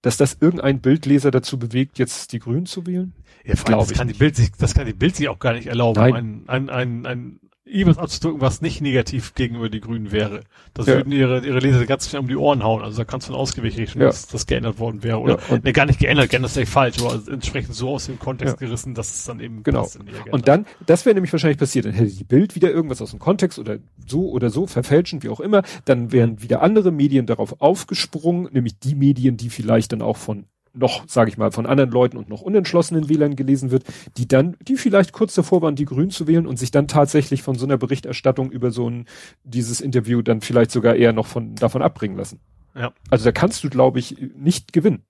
[0.00, 3.14] dass das irgendein Bildleser dazu bewegt, jetzt die Grünen zu wählen?
[3.44, 5.54] Ja, vor allem, das kann die Bild sich, das kann die Bild sich auch gar
[5.54, 6.14] nicht erlauben, Nein.
[6.14, 10.40] ein, ein, ein, ein irgendwas auszudrücken, was nicht negativ gegenüber die Grünen wäre.
[10.74, 10.94] Das ja.
[10.96, 12.82] würden ihre, ihre Leser ganz schnell um die Ohren hauen.
[12.82, 14.06] Also da kannst du von ausgewichen, ja.
[14.06, 15.18] dass das geändert worden wäre.
[15.18, 18.18] Oder, ja, ne, gar nicht geändert, geändert ist echt falsch, aber entsprechend so aus dem
[18.18, 18.66] Kontext ja.
[18.66, 19.88] gerissen, dass es dann eben genau.
[20.30, 23.18] Und dann, das wäre nämlich wahrscheinlich passiert, dann hätte die Bild wieder irgendwas aus dem
[23.18, 25.62] Kontext oder so oder so verfälschen, wie auch immer.
[25.86, 30.46] Dann wären wieder andere Medien darauf aufgesprungen, nämlich die Medien, die vielleicht dann auch von
[30.74, 33.84] noch, sage ich mal, von anderen Leuten und noch unentschlossenen Wählern gelesen wird,
[34.16, 37.42] die dann, die vielleicht kurz davor waren, die Grünen zu wählen und sich dann tatsächlich
[37.42, 39.06] von so einer Berichterstattung über so ein,
[39.44, 42.40] dieses Interview dann vielleicht sogar eher noch von, davon abbringen lassen.
[42.74, 42.92] Ja.
[43.10, 45.04] Also da kannst du, glaube ich, nicht gewinnen.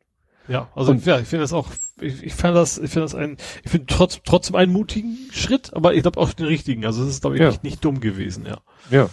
[0.46, 1.68] Ja, also und, ja, ich finde das auch,
[2.00, 5.72] ich, ich finde das, ich finde das ein, ich finde trotz, trotzdem einen mutigen Schritt,
[5.72, 6.84] aber ich glaube auch den richtigen.
[6.84, 7.48] Also es ist, glaube ich, ja.
[7.48, 8.58] nicht, nicht dumm gewesen, ja.
[8.90, 9.08] Ja.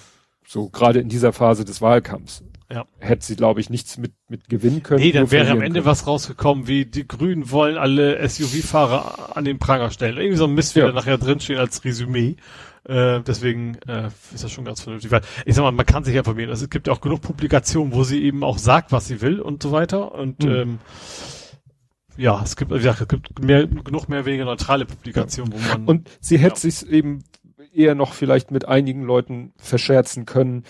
[0.46, 2.44] So gerade in dieser Phase des Wahlkampfs.
[2.72, 2.86] Ja.
[3.00, 5.02] Hätte sie, glaube ich, nichts mit, mit gewinnen können.
[5.02, 5.86] Nee, dann wäre am Ende können.
[5.86, 10.18] was rausgekommen, wie die Grünen wollen alle SUV-Fahrer an den Pranger stellen.
[10.18, 10.84] Irgendwie so ein Mist ja.
[10.84, 12.38] wieder nachher drinstehen als Resümee.
[12.84, 15.12] Äh, deswegen äh, ist das schon ganz vernünftig.
[15.12, 16.50] Weil ich sag mal, man kann sich informieren.
[16.50, 19.40] Also es gibt ja auch genug Publikationen, wo sie eben auch sagt, was sie will
[19.40, 20.14] und so weiter.
[20.14, 20.52] Und mhm.
[20.52, 20.80] ähm,
[22.18, 25.86] ja, es gibt, wie gesagt, es gibt mehr, genug mehr weniger neutrale Publikationen, wo man.
[25.86, 26.72] Und sie hätte ja.
[26.72, 27.24] sich eben
[27.74, 30.64] eher noch vielleicht mit einigen Leuten verscherzen können,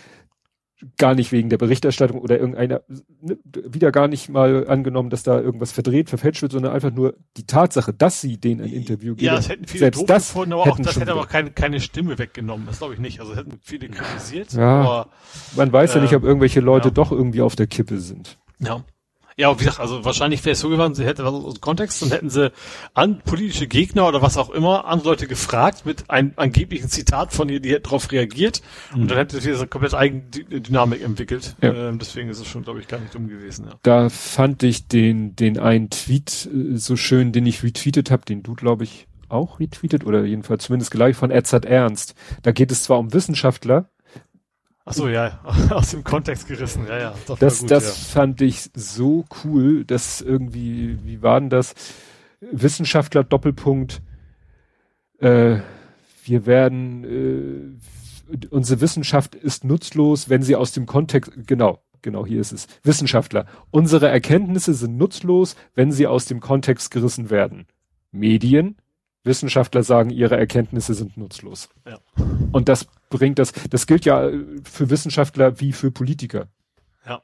[0.97, 2.81] gar nicht wegen der Berichterstattung oder irgendeiner,
[3.21, 7.15] ne, wieder gar nicht mal angenommen, dass da irgendwas verdreht, verfälscht wird, sondern einfach nur
[7.37, 9.25] die Tatsache, dass sie denen ein Interview geben.
[9.25, 12.17] Ja, das hätten viele selbst das gefunden, aber auch das hätte aber keine, keine Stimme
[12.17, 12.65] weggenommen.
[12.65, 13.19] Das glaube ich nicht.
[13.19, 14.53] Also hätten viele kritisiert.
[14.53, 15.09] Ja, aber,
[15.55, 16.93] man weiß äh, ja nicht, ob irgendwelche Leute ja.
[16.93, 18.39] doch irgendwie auf der Kippe sind.
[18.59, 18.83] Ja.
[19.37, 22.01] Ja, wie gesagt, also wahrscheinlich wäre es so gewesen, sie hätte was aus dem Kontext,
[22.01, 22.51] dann hätten sie
[22.93, 27.49] an politische Gegner oder was auch immer, andere Leute gefragt mit einem angeblichen Zitat von
[27.49, 28.61] ihr, die hätte darauf reagiert
[28.93, 29.03] mhm.
[29.03, 31.55] und dann hätte sie eine komplett eigene Dynamik entwickelt.
[31.61, 31.73] Ja.
[31.73, 33.67] Ähm, deswegen ist es schon, glaube ich, gar nicht dumm gewesen.
[33.67, 33.79] Ja.
[33.83, 38.43] Da fand ich den, den einen Tweet äh, so schön, den ich retweetet habe, den
[38.43, 42.15] du, glaube ich, auch retweetet oder jedenfalls zumindest gleich von Edzard Ernst.
[42.43, 43.89] Da geht es zwar um Wissenschaftler,
[44.85, 47.15] Ach so, ja, aus dem Kontext gerissen, ja, ja.
[47.39, 48.19] Das, gut, das ja.
[48.19, 51.75] fand ich so cool, dass irgendwie, wie war denn das?
[52.39, 54.01] Wissenschaftler Doppelpunkt,
[55.19, 55.59] äh,
[56.23, 57.77] wir werden,
[58.33, 62.67] äh, unsere Wissenschaft ist nutzlos, wenn sie aus dem Kontext, genau, genau, hier ist es.
[62.83, 67.67] Wissenschaftler, unsere Erkenntnisse sind nutzlos, wenn sie aus dem Kontext gerissen werden.
[68.11, 68.77] Medien,
[69.23, 71.69] Wissenschaftler sagen, ihre Erkenntnisse sind nutzlos.
[71.87, 71.99] Ja.
[72.51, 74.31] Und das bringt, das, das gilt ja
[74.63, 76.47] für Wissenschaftler wie für Politiker.
[77.05, 77.21] Ja.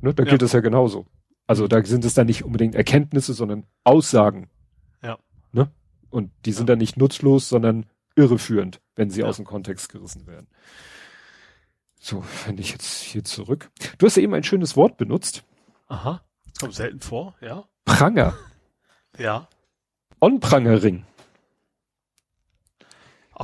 [0.00, 1.06] Ne, da gilt es ja genauso.
[1.48, 4.48] Also da sind es dann nicht unbedingt Erkenntnisse, sondern Aussagen.
[5.02, 5.18] Ja.
[5.50, 5.72] Ne?
[6.10, 10.46] Und die sind dann nicht nutzlos, sondern irreführend, wenn sie aus dem Kontext gerissen werden.
[11.98, 13.70] So, wenn ich jetzt hier zurück.
[13.98, 15.44] Du hast ja eben ein schönes Wort benutzt.
[15.88, 16.22] Aha.
[16.58, 17.64] Kommt selten vor, ja.
[17.84, 18.34] Pranger.
[19.18, 19.48] Ja.
[20.20, 21.04] On-Prangering.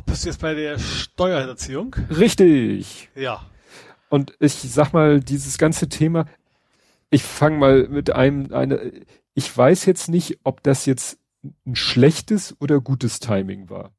[0.04, 1.94] Bist du jetzt bei der Steuerhinterziehung?
[2.10, 3.08] Richtig.
[3.14, 3.44] Ja.
[4.08, 6.26] Und ich sag mal, dieses ganze Thema,
[7.10, 8.92] ich fange mal mit einem, eine,
[9.34, 11.18] ich weiß jetzt nicht, ob das jetzt
[11.66, 13.92] ein schlechtes oder gutes Timing war.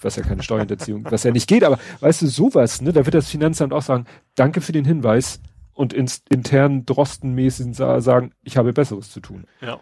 [0.00, 3.14] was ja keine Steuerhinterziehung, was ja nicht geht, aber weißt du, sowas, ne, da wird
[3.14, 5.38] das Finanzamt auch sagen, danke für den Hinweis
[5.80, 9.80] und ins intern drostenmäßig sa- sagen, ich habe Besseres zu tun Ja.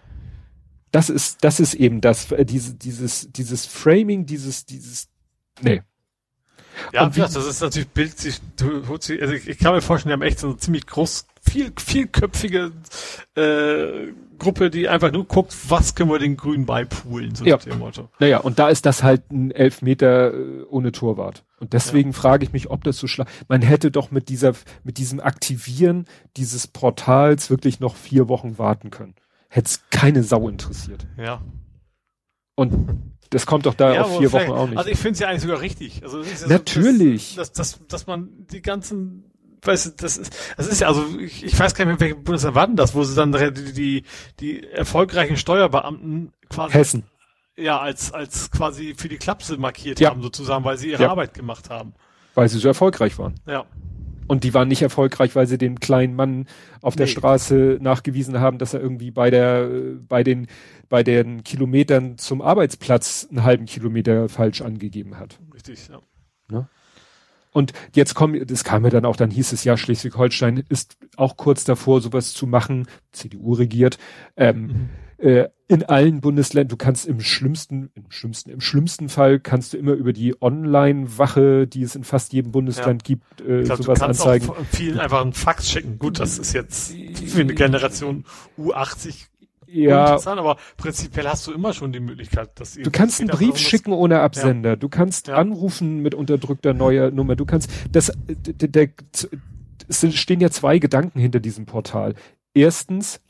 [0.93, 5.09] das ist, das ist eben das, äh, diese, dieses, dieses Framing, dieses, dieses,
[5.61, 5.83] nee.
[6.93, 10.13] Ja, wie- das ist natürlich Bild sich, du, also ich, ich kann mir vorstellen, die
[10.15, 12.73] haben echt so eine ziemlich groß, viel, vielköpfige
[13.35, 17.57] äh, Gruppe, die einfach nur guckt, was können wir den Grünen beipulen, so Ja.
[17.57, 18.09] dem Motto.
[18.19, 21.45] Naja, und da ist das halt ein Elfmeter äh, ohne Torwart.
[21.59, 23.29] Und deswegen frage ich mich, ob das so schlag.
[23.49, 24.53] Man hätte doch mit dieser,
[24.85, 29.15] mit diesem Aktivieren dieses Portals wirklich noch vier Wochen warten können.
[29.49, 31.07] Hätte es keine Sau interessiert.
[31.17, 31.41] Ja.
[32.55, 32.89] Und
[33.31, 34.79] das kommt doch da ja, auf vier Wochen auch nicht.
[34.79, 36.03] Also ich finde es ja eigentlich sogar richtig.
[36.03, 37.31] Also ist ja Natürlich.
[37.31, 39.28] So, dass, dass, dass, dass man die ganzen
[39.63, 42.15] Weißt du, das ist, das ist ja, also ich, ich weiß gar nicht mehr, welche
[42.23, 44.05] Bundesland war denn das, wo sie dann die, die,
[44.41, 47.05] die erfolgreichen Steuerbeamten quasi Hessen.
[47.57, 50.11] ja als als quasi für die Klapse markiert Ja.
[50.11, 51.11] haben sozusagen, weil sie ihre Ja.
[51.11, 51.95] Arbeit gemacht haben.
[52.35, 53.35] Weil sie so erfolgreich waren.
[53.47, 53.65] Ja.
[54.29, 56.47] Und die waren nicht erfolgreich, weil sie dem kleinen Mann
[56.83, 57.13] auf der Nee.
[57.13, 59.67] Straße nachgewiesen haben, dass er irgendwie bei der,
[60.07, 60.47] bei den,
[60.91, 65.39] bei den Kilometern zum Arbeitsplatz einen halben Kilometer falsch angegeben hat.
[65.55, 65.89] Richtig,
[66.53, 66.69] ja.
[67.53, 71.37] Und jetzt kommen, das kam ja dann auch, dann hieß es ja, Schleswig-Holstein ist auch
[71.37, 72.87] kurz davor, sowas zu machen.
[73.13, 73.99] CDU regiert.
[74.37, 79.73] Ähm, äh, in allen Bundesländern, du kannst im schlimmsten, im schlimmsten, im schlimmsten Fall kannst
[79.73, 83.79] du immer über die Online-Wache, die es in fast jedem Bundesland gibt, äh, Ich glaub,
[83.79, 84.49] du sowas kannst anzeigen.
[84.49, 85.99] auch vielen einfach einen Fax schicken.
[85.99, 86.95] Gut, das ist jetzt
[87.27, 88.25] für eine Generation
[88.59, 89.27] U80
[89.71, 93.57] Ja, interessant, aber prinzipiell hast du immer schon die Möglichkeit, dass Du kannst einen Brief
[93.59, 94.77] schicken ohne Absender.
[94.77, 95.35] Du kannst Ja.
[95.35, 97.37] anrufen mit unterdrückter neuer Nummer.
[97.37, 98.89] Du kannst das der, der,
[99.89, 102.15] es stehen ja zwei Gedanken hinter diesem Portal.
[102.55, 103.21] Erstens,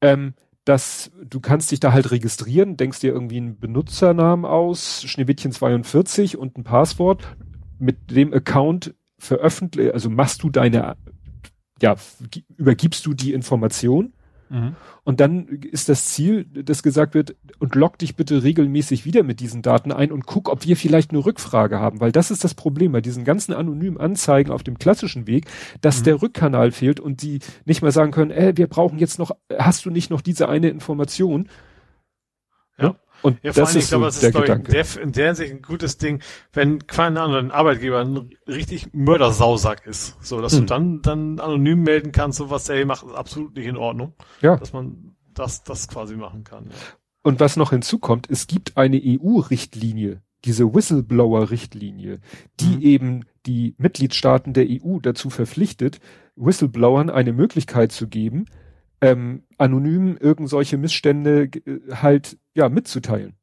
[0.00, 5.52] ähm, dass du kannst dich da halt registrieren, denkst dir irgendwie einen Benutzernamen aus, Schneewittchen
[5.52, 7.36] 42 und ein Passwort.
[7.78, 10.96] Mit dem Account veröffentlich, also machst du deine,
[11.80, 11.96] ja,
[12.30, 14.12] gi- übergibst du die Information
[14.50, 14.76] Mhm.
[15.04, 19.40] und dann ist das Ziel, dass gesagt wird, und log dich bitte regelmäßig wieder mit
[19.40, 22.54] diesen Daten ein und guck, ob wir vielleicht eine Rückfrage haben, weil das ist das
[22.54, 25.46] Problem bei diesen ganzen anonymen Anzeigen auf dem klassischen Weg,
[25.80, 26.04] dass Mhm.
[26.04, 29.84] der Rückkanal fehlt und die nicht mal sagen können, äh, wir brauchen jetzt noch, hast
[29.84, 31.48] du nicht noch diese eine Information?
[33.22, 35.02] Und Ja, das allem, ich ist glaube, so das der ist glaub ich, in, der,
[35.02, 40.16] in der Hinsicht ein gutes Ding, wenn keine Ahnung, ein Arbeitgeber ein richtig Mördersausack ist.
[40.24, 40.60] So, dass Hm.
[40.60, 43.76] du dann, dann anonym melden kannst, so was der hier macht, ist absolut nicht in
[43.76, 44.14] Ordnung.
[44.40, 44.56] Ja.
[44.56, 46.66] Dass man das, das quasi machen kann.
[46.66, 46.76] Ja.
[47.22, 52.20] Und was noch hinzukommt, es gibt eine EU-Richtlinie, diese Whistleblower-Richtlinie,
[52.60, 52.80] die Mhm.
[52.82, 56.00] eben die Mitgliedstaaten der EU dazu verpflichtet,
[56.36, 58.46] Whistleblowern eine Möglichkeit zu geben,
[59.00, 63.36] ähm, anonym irgend solche Missstände äh, halt ja mitzuteilen.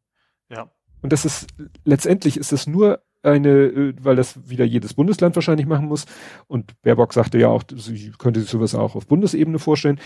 [0.49, 0.71] Ja.
[1.01, 1.47] Und das ist
[1.83, 6.05] letztendlich ist es nur eine, äh, weil das wieder jedes Bundesland wahrscheinlich machen muss.
[6.47, 9.99] Und Baerbock sagte ja auch, sie könnte sich sowas auch auf Bundesebene vorstellen.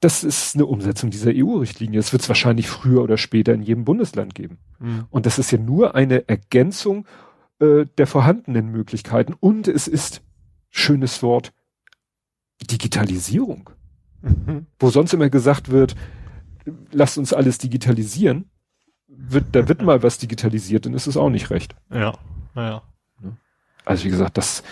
[0.00, 1.98] Das ist eine Umsetzung dieser EU-Richtlinie.
[1.98, 4.58] Es wird es wahrscheinlich früher oder später in jedem Bundesland geben.
[4.78, 5.06] Mhm.
[5.10, 7.06] Und das ist ja nur eine Ergänzung
[7.60, 9.34] äh, der vorhandenen Möglichkeiten.
[9.38, 10.22] Und es ist,
[10.68, 11.54] schönes Wort,
[12.62, 13.70] Digitalisierung.
[14.22, 14.66] Mhm.
[14.78, 15.94] Wo sonst immer gesagt wird,
[16.90, 18.50] lasst uns alles digitalisieren,
[19.08, 21.74] wird, da wird mal was digitalisiert, dann ist es auch nicht recht.
[21.92, 22.18] Ja.
[22.54, 22.82] Naja.
[23.84, 24.62] Also wie gesagt, das,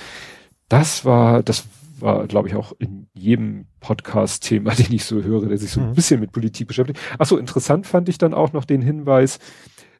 [0.69, 1.67] das war, das
[2.01, 5.91] war, glaube ich, auch in jedem Podcast-Thema, den ich so höre, der sich so ein
[5.91, 5.95] Mhm.
[5.95, 6.99] bisschen mit Politik beschäftigt.
[7.19, 9.39] Ach so, interessant fand ich dann auch noch den Hinweis,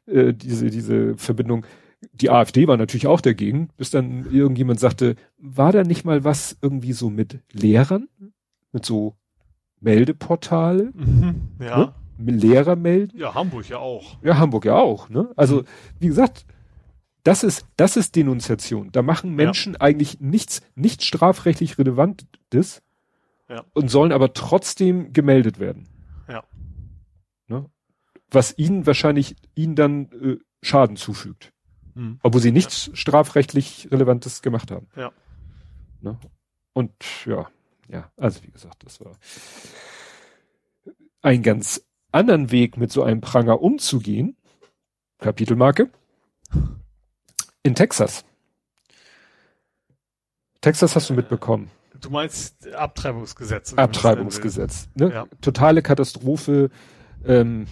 [0.05, 1.65] äh, diese, diese Verbindung.
[2.11, 6.57] Die AfD war natürlich auch dagegen, bis dann irgendjemand sagte, war da nicht mal was
[6.61, 8.09] irgendwie so mit Lehrern?
[8.73, 9.15] Mit so
[9.85, 10.91] Meldeportale?
[10.93, 11.41] Mhm.
[11.59, 11.93] Ja.
[12.17, 12.31] Ne?
[12.31, 13.17] Lehrer melden?
[13.17, 14.17] Ja, Hamburg ja auch.
[14.23, 15.29] Ja, Hamburg ja auch, ne?
[15.35, 15.63] Also,
[15.99, 16.45] wie gesagt,
[17.23, 18.91] das ist, das ist Denunziation.
[18.91, 22.81] Da machen Menschen eigentlich nichts, nichts strafrechtlich Relevantes
[23.49, 23.63] Ja.
[23.73, 25.87] und sollen aber trotzdem gemeldet werden.
[26.27, 26.43] Ja.
[27.47, 27.65] Ne?
[28.31, 31.51] Was ihnen wahrscheinlich, ihnen dann äh, Schaden zufügt.
[31.95, 32.19] Mhm.
[32.23, 34.87] Obwohl sie nichts strafrechtlich Relevantes gemacht haben.
[34.95, 35.11] Ja.
[36.01, 36.17] Ne?
[36.73, 36.91] Und
[37.25, 37.47] ja,
[37.87, 39.17] ja, also wie gesagt, das war
[41.21, 41.81] ein ganz
[42.11, 44.37] anderen Weg, mit so einem Pranger umzugehen.
[45.19, 45.89] Kapitelmarke.
[47.63, 48.23] In Texas.
[50.61, 51.69] Texas hast du mitbekommen.
[51.99, 53.73] Du meinst Abtreibungsgesetz?
[53.73, 54.89] Abtreibungsgesetz.
[54.95, 55.11] Ne?
[55.11, 55.27] Ja.
[55.41, 56.69] Totale Katastrophe.
[57.25, 57.67] Ähm,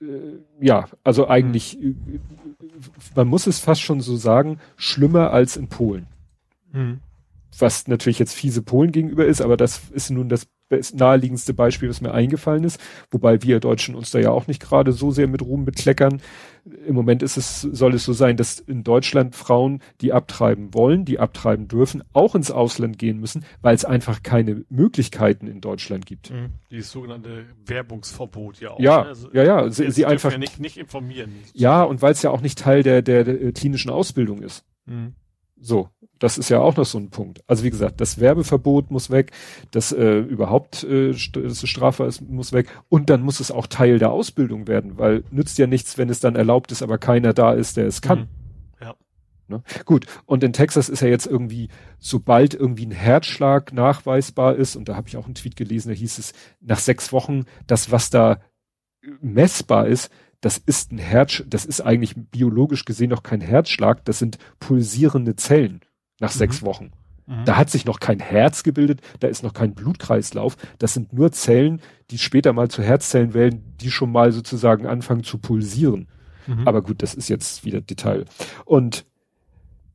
[0.00, 0.06] äh,
[0.60, 1.94] ja, also eigentlich, äh,
[3.14, 6.06] man muss es fast schon so sagen, schlimmer als in Polen.
[6.72, 7.00] Mhm.
[7.58, 10.46] Was natürlich jetzt fiese Polen gegenüber ist, aber das ist nun das
[10.94, 12.80] naheliegendste Beispiel, was mir eingefallen ist,
[13.10, 16.22] wobei wir Deutschen uns da ja auch nicht gerade so sehr mit Ruhm bekleckern.
[16.86, 21.04] Im Moment ist es, soll es so sein, dass in Deutschland Frauen, die abtreiben wollen,
[21.04, 26.06] die abtreiben dürfen, auch ins Ausland gehen müssen, weil es einfach keine Möglichkeiten in Deutschland
[26.06, 26.30] gibt.
[26.30, 26.50] Mhm.
[26.70, 28.78] Dieses sogenannte Werbungsverbot ja auch.
[28.78, 29.08] Ja, ne?
[29.08, 31.32] Also, ja, ja, sie, sie einfach, Ja nicht, nicht informieren.
[31.54, 34.64] ja, und weil es ja auch nicht Teil der, der, der klinischen Ausbildung ist.
[34.86, 35.14] Mhm.
[35.58, 35.88] So,
[36.20, 37.42] das ist ja auch noch so ein Punkt.
[37.48, 39.32] Also wie gesagt, das Werbeverbot muss weg,
[39.72, 43.50] das äh, überhaupt äh, st dass es strafbar ist, muss weg und dann muss es
[43.50, 46.98] auch Teil der Ausbildung werden, weil nützt ja nichts, wenn es dann erlaubt ist, aber
[46.98, 48.20] keiner da ist, der es kann.
[48.20, 48.26] Mhm.
[48.82, 48.94] Ja.
[49.48, 49.62] Ne?
[49.86, 51.68] Gut, und in Texas ist ja jetzt irgendwie,
[51.98, 55.94] sobald irgendwie ein Herzschlag nachweisbar ist, und da habe ich auch einen Tweet gelesen, da
[55.94, 58.40] hieß es, nach sechs Wochen, das, was da
[59.22, 60.10] messbar ist,
[60.42, 65.36] das ist ein Herz, das ist eigentlich biologisch gesehen noch kein Herzschlag, das sind pulsierende
[65.36, 65.80] Zellen
[66.20, 66.92] nach sechs Wochen.
[67.26, 67.44] Mhm.
[67.44, 71.32] Da hat sich noch kein Herz gebildet, da ist noch kein Blutkreislauf, das sind nur
[71.32, 76.08] Zellen, die später mal zu Herzzellen werden, die schon mal sozusagen anfangen zu pulsieren.
[76.46, 76.66] Mhm.
[76.66, 78.24] Aber gut, das ist jetzt wieder Detail.
[78.64, 79.06] Und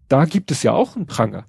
[0.07, 1.45] da gibt es ja auch einen Pranger.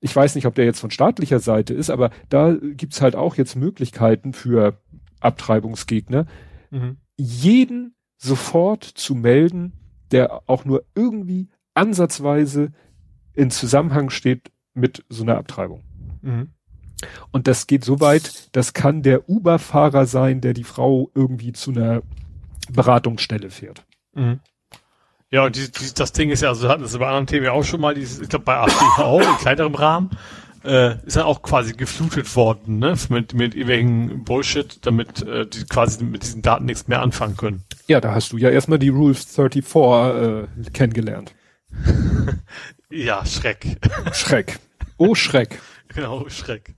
[0.00, 3.36] Ich weiß nicht, ob der jetzt von staatlicher Seite ist, aber da gibt's halt auch
[3.36, 4.80] jetzt Möglichkeiten für
[5.20, 6.26] Abtreibungsgegner,
[6.70, 6.96] Mhm.
[7.16, 9.72] jeden sofort zu melden,
[10.10, 12.72] der auch nur irgendwie ansatzweise
[13.36, 15.82] in Zusammenhang steht mit so einer Abtreibung.
[16.22, 16.48] Mhm.
[17.30, 21.70] Und das geht so weit, das kann der Uber-Fahrer sein, der die Frau irgendwie zu
[21.70, 22.02] einer
[22.70, 23.84] Beratungsstelle fährt.
[24.14, 24.40] Mhm.
[25.30, 27.44] Ja, und die, die, das Ding ist ja, also wir hatten das bei anderen Themen
[27.44, 30.10] ja auch schon mal, dieses, ich glaube bei AfD auch, in kleinerem Rahmen,
[30.64, 35.64] äh, ist ja auch quasi geflutet worden, ne, mit, mit irgendwelchen Bullshit, damit äh, die
[35.64, 37.64] quasi mit diesen Daten nichts mehr anfangen können.
[37.88, 41.34] Ja, da hast du ja erstmal die Rule 34 äh, kennengelernt.
[42.90, 43.78] Ja, Schreck.
[44.12, 44.58] Schreck.
[44.96, 45.60] Oh, Schreck.
[45.88, 46.74] genau, Schreck.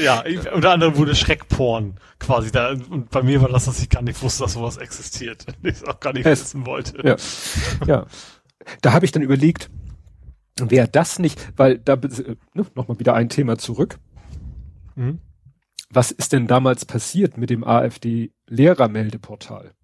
[0.00, 3.88] Ja, ich, unter anderem wurde Schreckporn quasi da, und bei mir war das, dass ich
[3.88, 5.46] gar nicht wusste, dass sowas existiert.
[5.62, 7.00] Ich es auch gar nicht Es- wissen wollte.
[7.06, 7.16] Ja.
[7.86, 8.06] ja.
[8.80, 9.70] Da habe ich dann überlegt,
[10.58, 13.98] wäre das nicht, weil da äh, ne, nochmal wieder ein Thema zurück.
[14.94, 15.20] Mhm.
[15.90, 19.74] Was ist denn damals passiert mit dem AfD-Lehrermeldeportal?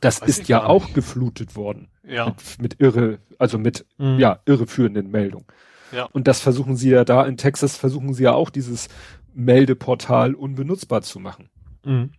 [0.00, 1.88] Das Weiß ist ja auch geflutet worden.
[2.10, 2.26] Ja.
[2.26, 4.18] Mit, mit irre, also mit, Mhm.
[4.18, 5.46] ja, irreführenden Meldungen.
[5.92, 6.04] Ja.
[6.04, 8.88] Und das versuchen sie ja da in Texas, versuchen sie ja auch dieses
[9.34, 11.48] Meldeportal unbenutzbar zu machen.
[11.84, 12.10] Mhm.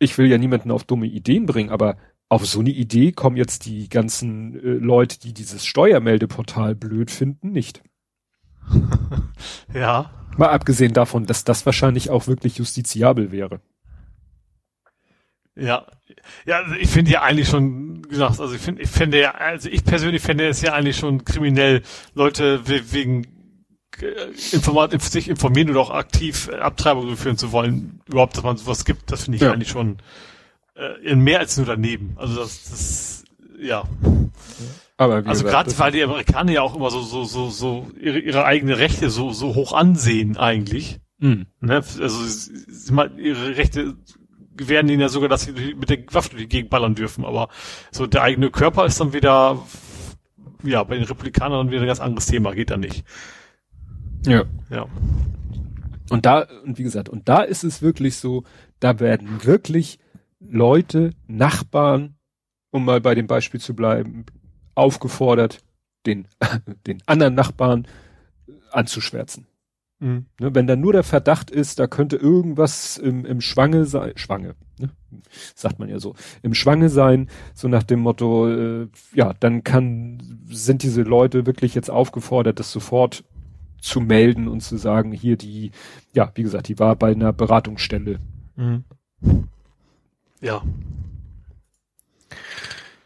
[0.00, 1.96] ich will ja niemanden auf dumme Ideen bringen, aber
[2.28, 7.52] auf so eine Idee kommen jetzt die ganzen äh, Leute, die dieses Steuermeldeportal blöd finden,
[7.52, 7.82] nicht.
[9.74, 10.10] ja.
[10.36, 13.60] Mal abgesehen davon, dass das wahrscheinlich auch wirklich justiziabel wäre.
[15.56, 15.86] Ja,
[16.46, 19.68] ja, also ich finde ja eigentlich schon gesagt, also ich finde, ich finde ja, also
[19.68, 21.82] ich persönlich finde es ja eigentlich schon kriminell,
[22.14, 23.26] Leute wegen
[24.00, 28.56] äh, Informat, sich informieren oder auch aktiv äh, Abtreibungen führen zu wollen, überhaupt, dass man
[28.56, 29.52] sowas gibt, das finde ich ja.
[29.52, 29.98] eigentlich schon
[30.74, 32.14] äh, mehr als nur daneben.
[32.16, 33.24] Also das, das
[33.60, 33.84] ja.
[34.96, 38.44] Aber also gerade weil die Amerikaner ja auch immer so so so so ihre, ihre
[38.44, 40.98] eigene Rechte so so hoch ansehen eigentlich.
[41.18, 41.46] Mhm.
[41.60, 41.76] Ne?
[41.76, 42.40] Also
[43.16, 43.96] ihre Rechte
[44.56, 47.24] gewähren ihnen ja sogar, dass sie mit der Waffe durch die Gegend ballern dürfen.
[47.24, 47.48] Aber
[47.90, 49.62] so der eigene Körper ist dann wieder
[50.62, 53.04] ja bei den Republikanern wieder ein ganz anderes Thema, geht da nicht.
[54.26, 54.44] Ja.
[54.70, 54.86] Ja.
[56.10, 58.44] Und da, und wie gesagt, und da ist es wirklich so,
[58.80, 59.98] da werden wirklich
[60.40, 62.16] Leute, Nachbarn,
[62.70, 64.26] um mal bei dem Beispiel zu bleiben,
[64.74, 65.60] aufgefordert,
[66.06, 66.28] den,
[66.86, 67.86] den anderen Nachbarn
[68.70, 69.46] anzuschwärzen.
[70.00, 70.26] Mhm.
[70.40, 74.54] Ne, wenn da nur der Verdacht ist, da könnte irgendwas im, im Schwange sein, Schwange,
[74.78, 74.90] ne?
[75.54, 80.40] sagt man ja so, im Schwange sein, so nach dem Motto, äh, ja, dann kann,
[80.48, 83.24] sind diese Leute wirklich jetzt aufgefordert, das sofort
[83.80, 85.70] zu melden und zu sagen, hier die,
[86.14, 88.18] ja, wie gesagt, die war bei einer Beratungsstelle.
[88.56, 88.84] Mhm.
[90.40, 90.62] Ja.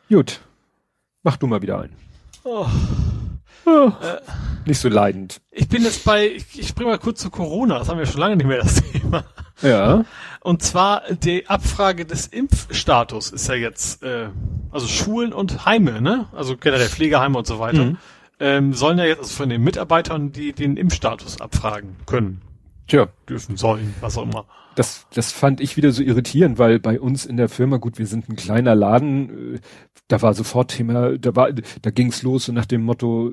[0.09, 0.41] Gut.
[1.23, 1.91] Mach du mal wieder ein.
[2.45, 2.67] Oh.
[3.69, 3.93] Oh.
[4.03, 4.21] Äh,
[4.67, 5.41] nicht so leidend.
[5.51, 8.21] Ich bin jetzt bei, ich, ich springe mal kurz zu Corona, das haben wir schon
[8.21, 9.25] lange nicht mehr das Thema.
[9.63, 10.05] Ja.
[10.41, 14.29] Und zwar die Abfrage des Impfstatus ist ja jetzt, äh,
[14.71, 16.27] also Schulen und Heime, ne?
[16.33, 17.97] Also generell Pflegeheime und so weiter, mhm.
[18.41, 22.43] ähm, sollen ja jetzt also von den Mitarbeitern die den Impfstatus abfragen können.
[22.89, 23.09] Tja.
[23.29, 24.47] Dürfen, sollen, was auch immer
[24.79, 28.07] das, das fand ich wieder so irritierend, weil bei uns in der Firma, gut, wir
[28.07, 29.59] sind ein kleiner Laden, äh,
[30.07, 33.33] da war sofort Thema, da war, da ging's los so nach dem Motto,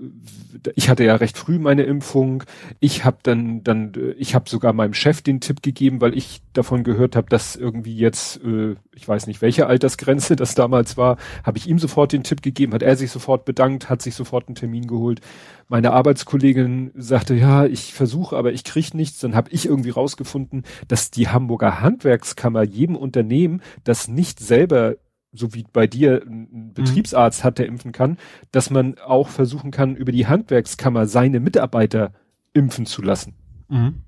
[0.75, 2.43] ich hatte ja recht früh meine Impfung,
[2.79, 6.83] ich habe dann, dann, ich habe sogar meinem Chef den Tipp gegeben, weil ich davon
[6.83, 11.59] gehört habe, dass irgendwie jetzt, äh, ich weiß nicht, welche Altersgrenze das damals war, habe
[11.59, 14.55] ich ihm sofort den Tipp gegeben, hat er sich sofort bedankt, hat sich sofort einen
[14.55, 15.21] Termin geholt.
[15.67, 19.19] Meine Arbeitskollegin sagte, ja, ich versuche, aber ich krieg nichts.
[19.19, 24.95] Dann habe ich irgendwie rausgefunden, dass die Hamburger Handwerkskammer jedem Unternehmen, das nicht selber
[25.31, 26.73] so wie bei dir ein mhm.
[26.73, 28.17] Betriebsarzt hat, der impfen kann,
[28.51, 32.13] dass man auch versuchen kann, über die Handwerkskammer seine Mitarbeiter
[32.53, 33.33] impfen zu lassen.
[33.67, 34.04] Mhm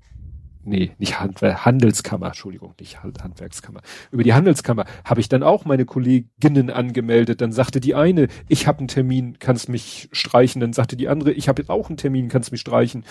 [0.68, 3.80] nee, nicht Handwer Handelskammer, Entschuldigung, nicht Handwerkskammer.
[4.10, 7.40] Über die Handelskammer habe ich dann auch meine Kolleginnen angemeldet.
[7.40, 10.60] Dann sagte die eine, ich habe einen Termin, kannst mich streichen.
[10.60, 13.04] Dann sagte die andere, ich habe jetzt auch einen Termin, kannst mich streichen.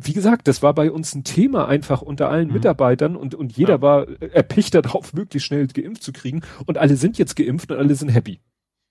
[0.00, 2.54] Wie gesagt, das war bei uns ein Thema einfach unter allen mhm.
[2.54, 3.82] Mitarbeitern und, und jeder ja.
[3.82, 6.42] war erpicht darauf, möglichst schnell geimpft zu kriegen.
[6.66, 8.40] Und alle sind jetzt geimpft und alle sind happy.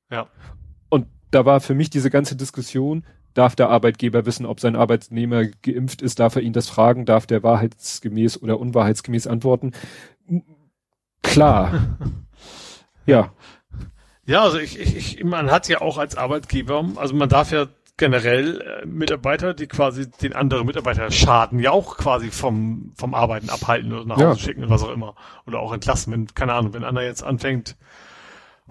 [0.09, 0.27] Ja.
[0.89, 5.45] Und da war für mich diese ganze Diskussion, darf der Arbeitgeber wissen, ob sein Arbeitnehmer
[5.45, 9.71] geimpft ist, darf er ihn das fragen, darf der wahrheitsgemäß oder unwahrheitsgemäß antworten.
[11.21, 11.97] Klar.
[13.05, 13.31] ja.
[14.25, 17.67] Ja, also ich, ich, ich, man hat ja auch als Arbeitgeber, also man darf ja
[17.97, 23.49] generell äh, Mitarbeiter, die quasi den anderen Mitarbeiter schaden, ja auch quasi vom, vom Arbeiten
[23.49, 24.35] abhalten oder nach Hause ja.
[24.37, 25.15] schicken oder was auch immer.
[25.45, 27.77] Oder auch entlassen, wenn, keine Ahnung, wenn einer jetzt anfängt,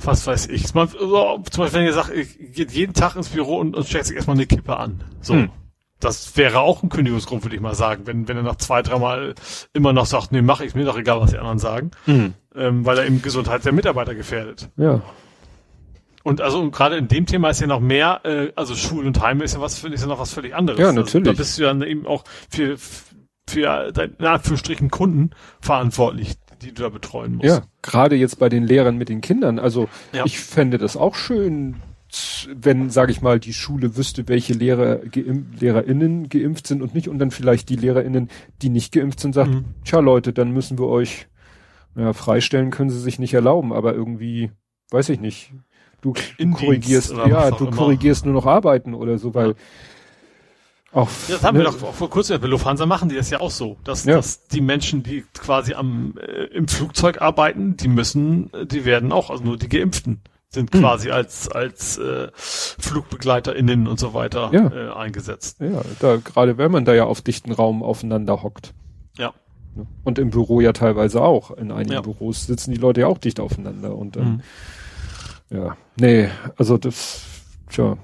[0.05, 0.67] was weiß ich.
[0.67, 4.17] Zum Beispiel, wenn ihr sagt, ich geht jeden Tag ins Büro und, und steckt sich
[4.17, 5.05] erstmal eine Kippe an.
[5.21, 5.35] So.
[5.35, 5.51] Hm.
[5.99, 9.35] Das wäre auch ein Kündigungsgrund, würde ich mal sagen, wenn, wenn er nach zwei, dreimal
[9.75, 12.33] immer noch sagt, nee, mach ich mir doch egal, was die anderen sagen, hm.
[12.55, 14.71] ähm, weil er eben Gesundheit der Mitarbeiter gefährdet.
[14.79, 15.03] Ja.
[16.23, 19.45] Und also gerade in dem Thema ist ja noch mehr, äh, also Schule und Heime
[19.45, 20.81] ist ja was, finde ich, ja noch was völlig anderes.
[20.81, 21.29] Ja, natürlich.
[21.29, 22.77] Also, da bist du ja eben auch für,
[23.49, 25.31] für deine, in Anführungsstrichen Kunden
[25.61, 27.47] verantwortlich, die du da betreuen musst.
[27.47, 29.59] Ja, gerade jetzt bei den Lehrern mit den Kindern.
[29.59, 30.25] Also ja.
[30.25, 31.77] ich fände das auch schön,
[32.55, 37.09] wenn, sage ich mal, die Schule wüsste, welche Lehrer, geimpft, LehrerInnen geimpft sind und nicht
[37.09, 38.29] und dann vielleicht die LehrerInnen,
[38.63, 39.65] die nicht geimpft sind, sagt, mhm.
[39.85, 41.29] tja Leute, dann müssen wir euch,
[41.97, 44.51] ja, freistellen können sie sich nicht erlauben, aber irgendwie,
[44.91, 45.53] weiß ich nicht,
[46.01, 49.55] du, du korrigierst, ja, du korrigierst nur noch Arbeiten oder so, weil
[50.93, 51.65] auch, das haben ne?
[51.65, 54.17] wir doch vor kurzem bei Lufthansa machen die das ja auch so, dass, ja.
[54.17, 59.31] dass die Menschen, die quasi am äh, im Flugzeug arbeiten, die müssen, die werden auch,
[59.31, 60.81] also nur die Geimpften sind hm.
[60.81, 64.67] quasi als als äh, FlugbegleiterInnen und so weiter ja.
[64.67, 65.61] äh, eingesetzt.
[65.61, 68.75] Ja, da gerade wenn man da ja auf dichten Raum aufeinander hockt.
[69.17, 69.33] Ja.
[69.77, 69.87] Ne?
[70.03, 71.53] Und im Büro ja teilweise auch.
[71.53, 72.01] In einigen ja.
[72.01, 74.43] Büros sitzen die Leute ja auch dicht aufeinander und dann,
[75.51, 75.57] mhm.
[75.57, 77.23] ja, nee, also das,
[77.69, 77.97] tja,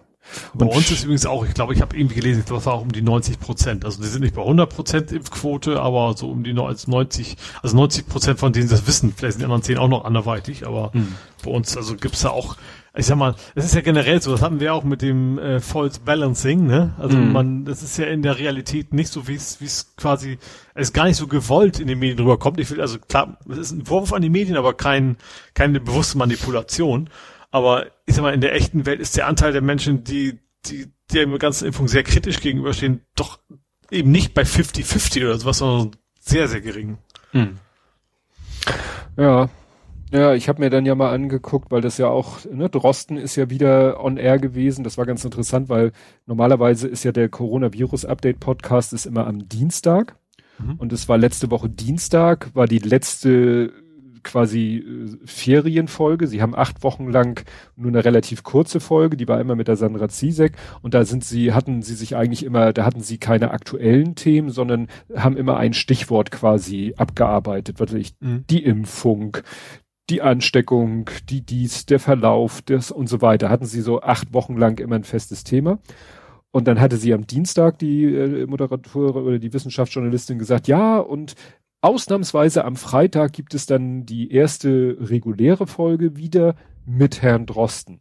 [0.55, 2.93] Bei uns ist übrigens auch, ich glaube, ich habe irgendwie gelesen, das war auch um
[2.93, 3.85] die 90 Prozent.
[3.85, 8.09] Also die sind nicht bei 100 Prozent Impfquote, aber so um die 90, also 90
[8.09, 9.12] Prozent von denen das wissen.
[9.16, 11.14] Vielleicht sind die anderen 10 auch noch anderweitig, aber mhm.
[11.45, 12.57] bei uns, also gibt's da auch,
[12.99, 15.61] ich sag mal, es ist ja generell so, das hatten wir auch mit dem äh,
[15.61, 16.95] False Balancing, ne?
[16.99, 17.33] Also mhm.
[17.33, 20.39] man, das ist ja in der Realität nicht so, wie es, wie es quasi,
[20.74, 22.59] es gar nicht so gewollt in den Medien rüberkommt.
[22.59, 25.16] Ich will, also klar, es ist ein Vorwurf an die Medien, aber kein,
[25.53, 27.11] keine bewusste Manipulation.
[27.51, 30.86] Aber ich sag mal, in der echten Welt ist der Anteil der Menschen, die, die,
[31.12, 33.40] der ganzen Impfung sehr kritisch gegenüberstehen, doch
[33.90, 36.98] eben nicht bei 50-50 oder sowas, sondern sehr, sehr gering.
[37.32, 37.59] Hm.
[39.16, 39.48] Ja.
[40.12, 43.34] Ja, ich habe mir dann ja mal angeguckt, weil das ja auch, ne, Drosten ist
[43.34, 44.84] ja wieder on air gewesen.
[44.84, 45.90] Das war ganz interessant, weil
[46.26, 50.16] normalerweise ist ja der Coronavirus-Update-Podcast ist immer am Dienstag.
[50.59, 50.76] Mhm.
[50.76, 53.72] Und es war letzte Woche Dienstag, war die letzte
[54.27, 56.27] quasi äh, Ferienfolge.
[56.27, 57.47] Sie haben acht Wochen lang
[57.77, 60.53] nur eine relativ kurze Folge, die war immer mit der Sandra Zizek
[60.83, 64.51] und da sind sie, hatten sie sich eigentlich immer, da hatten sie keine aktuellen Themen,
[64.51, 68.45] sondern haben immer ein Stichwort quasi abgearbeitet, was weiß ich, mhm.
[68.51, 69.39] die Impfung,
[70.11, 73.49] die Ansteckung, die dies, der Verlauf, das und so weiter.
[73.49, 75.79] Hatten sie so acht Wochen lang immer ein festes Thema.
[76.57, 81.35] Und dann hatte sie am Dienstag die äh, Moderatorin oder die Wissenschaftsjournalistin gesagt, ja, und
[81.87, 88.01] Ausnahmsweise am Freitag gibt es dann die erste reguläre Folge wieder mit Herrn Drosten.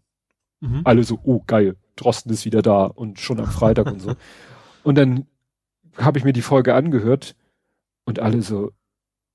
[0.60, 0.82] Mhm.
[0.84, 4.16] Alle so, oh geil, Drosten ist wieder da und schon am Freitag und so.
[4.84, 5.26] Und dann
[5.98, 7.36] habe ich mir die Folge angehört
[8.06, 8.72] und alle so,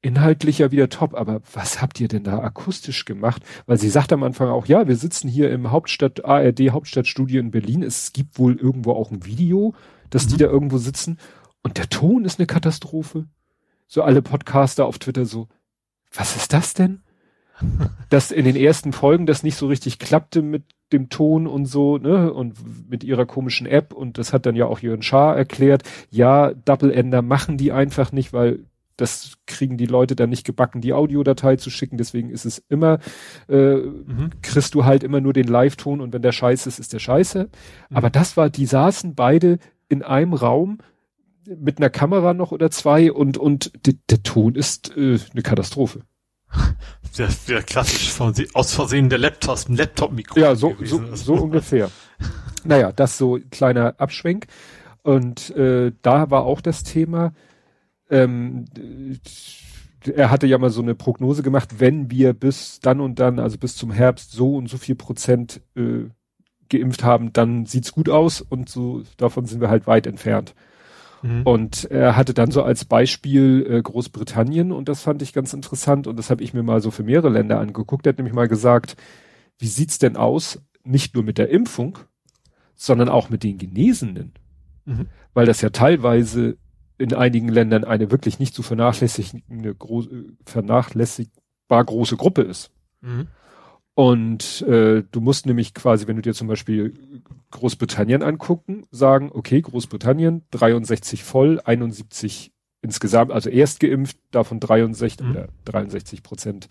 [0.01, 3.43] inhaltlich ja wieder top, aber was habt ihr denn da akustisch gemacht?
[3.67, 7.51] Weil sie sagt am Anfang auch, ja, wir sitzen hier im Hauptstadt, ARD Hauptstadtstudio in
[7.51, 7.83] Berlin.
[7.83, 9.75] Es gibt wohl irgendwo auch ein Video,
[10.11, 10.29] dass mhm.
[10.31, 11.19] die da irgendwo sitzen.
[11.63, 13.27] Und der Ton ist eine Katastrophe
[13.91, 15.49] so alle Podcaster auf Twitter so,
[16.15, 17.03] was ist das denn?
[18.09, 20.63] Dass in den ersten Folgen das nicht so richtig klappte mit
[20.93, 24.67] dem Ton und so, ne, und mit ihrer komischen App und das hat dann ja
[24.67, 28.61] auch Jörn Schaar erklärt, ja, Double Ender machen die einfach nicht, weil
[28.97, 32.99] das kriegen die Leute dann nicht gebacken, die Audiodatei zu schicken, deswegen ist es immer,
[33.49, 34.31] äh, mhm.
[34.43, 37.45] kriegst du halt immer nur den Live-Ton und wenn der scheiße ist, ist der scheiße.
[37.45, 37.97] Mhm.
[37.97, 40.79] Aber das war, die saßen beide in einem Raum,
[41.59, 46.03] mit einer Kamera noch oder zwei und, und der Ton ist äh, eine Katastrophe.
[47.19, 50.39] Der, der klassisch von, aus Versehen der Laptop, ein Laptop-Mikro.
[50.39, 51.91] Ja, so, so, so ungefähr.
[52.65, 54.47] Naja, das so kleiner Abschwenk.
[55.03, 57.33] Und äh, da war auch das Thema,
[58.11, 58.67] ähm,
[60.05, 63.57] er hatte ja mal so eine Prognose gemacht, wenn wir bis dann und dann, also
[63.57, 66.05] bis zum Herbst, so und so viel Prozent äh,
[66.69, 70.55] geimpft haben, dann sieht's gut aus und so davon sind wir halt weit entfernt.
[71.23, 71.43] Mhm.
[71.43, 76.07] Und er hatte dann so als Beispiel äh, Großbritannien und das fand ich ganz interessant
[76.07, 78.07] und das habe ich mir mal so für mehrere Länder angeguckt.
[78.07, 78.97] Er hat nämlich mal gesagt,
[79.59, 81.99] wie sieht's denn aus, nicht nur mit der Impfung,
[82.75, 84.33] sondern auch mit den Genesenen?
[84.87, 85.07] Mhm.
[85.35, 86.57] Weil das ja teilweise
[86.97, 90.09] in einigen Ländern eine wirklich nicht zu vernachlässigende, groß,
[90.45, 92.71] vernachlässigbar große Gruppe ist.
[93.01, 93.29] Mhm.
[93.95, 96.95] Und äh, du musst nämlich quasi, wenn du dir zum Beispiel
[97.51, 105.31] Großbritannien angucken, sagen, okay, Großbritannien 63 voll, 71 insgesamt, also erst geimpft, davon 63 mhm.
[105.31, 106.69] oder 63 Prozent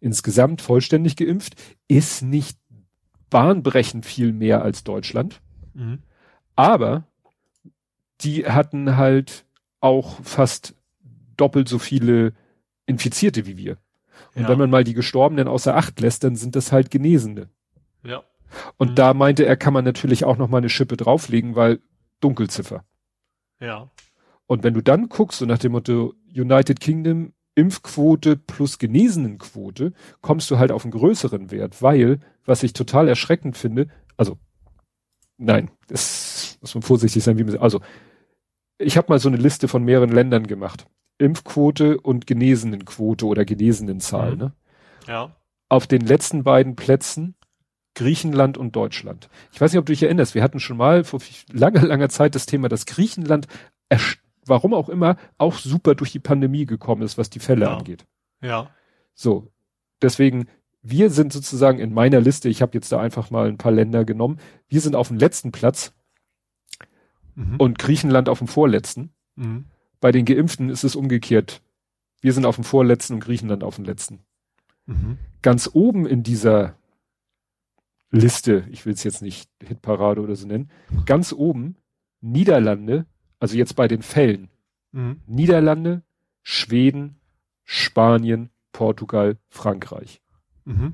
[0.00, 1.54] insgesamt vollständig geimpft,
[1.86, 2.58] ist nicht
[3.30, 5.40] bahnbrechend viel mehr als Deutschland.
[5.74, 6.00] Mhm.
[6.56, 7.06] Aber
[8.20, 9.44] die hatten halt
[9.80, 10.74] auch fast
[11.36, 12.32] doppelt so viele
[12.86, 13.76] Infizierte wie wir.
[14.34, 14.48] Und ja.
[14.48, 17.48] wenn man mal die Gestorbenen außer Acht lässt, dann sind das halt Genesene.
[18.02, 18.22] Ja.
[18.76, 18.94] Und mhm.
[18.96, 21.80] da meinte er, kann man natürlich auch noch mal eine Schippe drauflegen, weil
[22.20, 22.84] Dunkelziffer.
[23.60, 23.90] Ja.
[24.46, 30.50] Und wenn du dann guckst, so nach dem Motto United Kingdom, Impfquote plus Genesenenquote, kommst
[30.50, 34.38] du halt auf einen größeren Wert, weil, was ich total erschreckend finde, also,
[35.38, 37.80] nein, das muss man vorsichtig sein, wie man, also,
[38.78, 40.86] ich habe mal so eine Liste von mehreren Ländern gemacht.
[41.18, 44.38] Impfquote und Genesenenquote oder Genesenenzahl, mhm.
[44.38, 44.52] ne?
[45.06, 45.36] Ja.
[45.68, 47.34] Auf den letzten beiden Plätzen
[47.94, 49.28] Griechenland und Deutschland.
[49.52, 51.20] Ich weiß nicht, ob du dich erinnerst, wir hatten schon mal vor
[51.52, 53.46] langer, langer Zeit das Thema, dass Griechenland,
[54.44, 57.76] warum auch immer, auch super durch die Pandemie gekommen ist, was die Fälle ja.
[57.76, 58.04] angeht.
[58.42, 58.70] Ja.
[59.14, 59.52] So.
[60.02, 60.48] Deswegen,
[60.82, 64.04] wir sind sozusagen in meiner Liste, ich habe jetzt da einfach mal ein paar Länder
[64.04, 64.38] genommen,
[64.68, 65.94] wir sind auf dem letzten Platz
[67.36, 67.56] mhm.
[67.56, 69.14] und Griechenland auf dem vorletzten.
[69.36, 69.66] Mhm.
[70.04, 71.62] Bei den Geimpften ist es umgekehrt.
[72.20, 74.18] Wir sind auf dem vorletzten und Griechenland auf dem letzten.
[74.84, 75.16] Mhm.
[75.40, 76.76] Ganz oben in dieser
[78.10, 80.68] Liste, ich will es jetzt nicht Hitparade oder so nennen,
[81.06, 81.76] ganz oben
[82.20, 83.06] Niederlande,
[83.38, 84.50] also jetzt bei den Fällen,
[84.92, 85.22] mhm.
[85.26, 86.02] Niederlande,
[86.42, 87.18] Schweden,
[87.62, 90.20] Spanien, Portugal, Frankreich.
[90.66, 90.92] Mhm.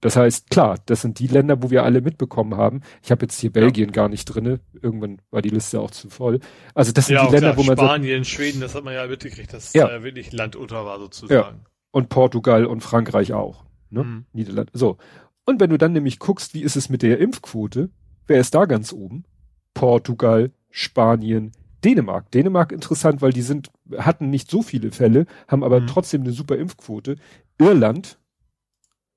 [0.00, 2.82] Das heißt, klar, das sind die Länder, wo wir alle mitbekommen haben.
[3.02, 3.92] Ich habe jetzt hier Belgien ja.
[3.92, 4.60] gar nicht drinne.
[4.80, 6.40] Irgendwann war die Liste auch zu voll.
[6.74, 8.94] Also das sind ja, die Länder, klar, wo man Spanien, sagt, Schweden, das hat man
[8.94, 9.88] ja mitgekriegt, dass ja.
[9.88, 11.58] da wirklich Land unter war sozusagen.
[11.58, 11.70] Ja.
[11.92, 13.64] Und Portugal und Frankreich auch.
[13.90, 14.04] Ne?
[14.04, 14.26] Mhm.
[14.32, 14.70] Niederland.
[14.74, 14.98] So.
[15.46, 17.88] Und wenn du dann nämlich guckst, wie ist es mit der Impfquote,
[18.26, 19.24] wer ist da ganz oben?
[19.72, 21.52] Portugal, Spanien,
[21.84, 22.30] Dänemark.
[22.32, 25.86] Dänemark interessant, weil die sind, hatten nicht so viele Fälle, haben aber mhm.
[25.86, 27.16] trotzdem eine super Impfquote.
[27.58, 28.18] Irland,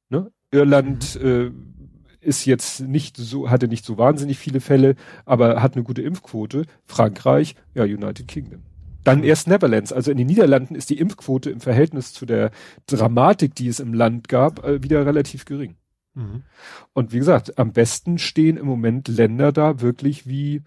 [0.09, 0.31] ne?
[0.51, 1.27] Irland mhm.
[2.21, 4.95] äh, ist jetzt nicht so, hatte nicht so wahnsinnig viele Fälle,
[5.25, 6.65] aber hat eine gute Impfquote.
[6.85, 8.63] Frankreich, ja, United Kingdom.
[9.03, 9.93] Dann erst Netherlands.
[9.93, 12.51] Also in den Niederlanden ist die Impfquote im Verhältnis zu der
[12.87, 15.75] Dramatik, die es im Land gab, äh, wieder relativ gering.
[16.13, 16.43] Mhm.
[16.93, 20.63] Und wie gesagt, am besten stehen im Moment Länder da wirklich wie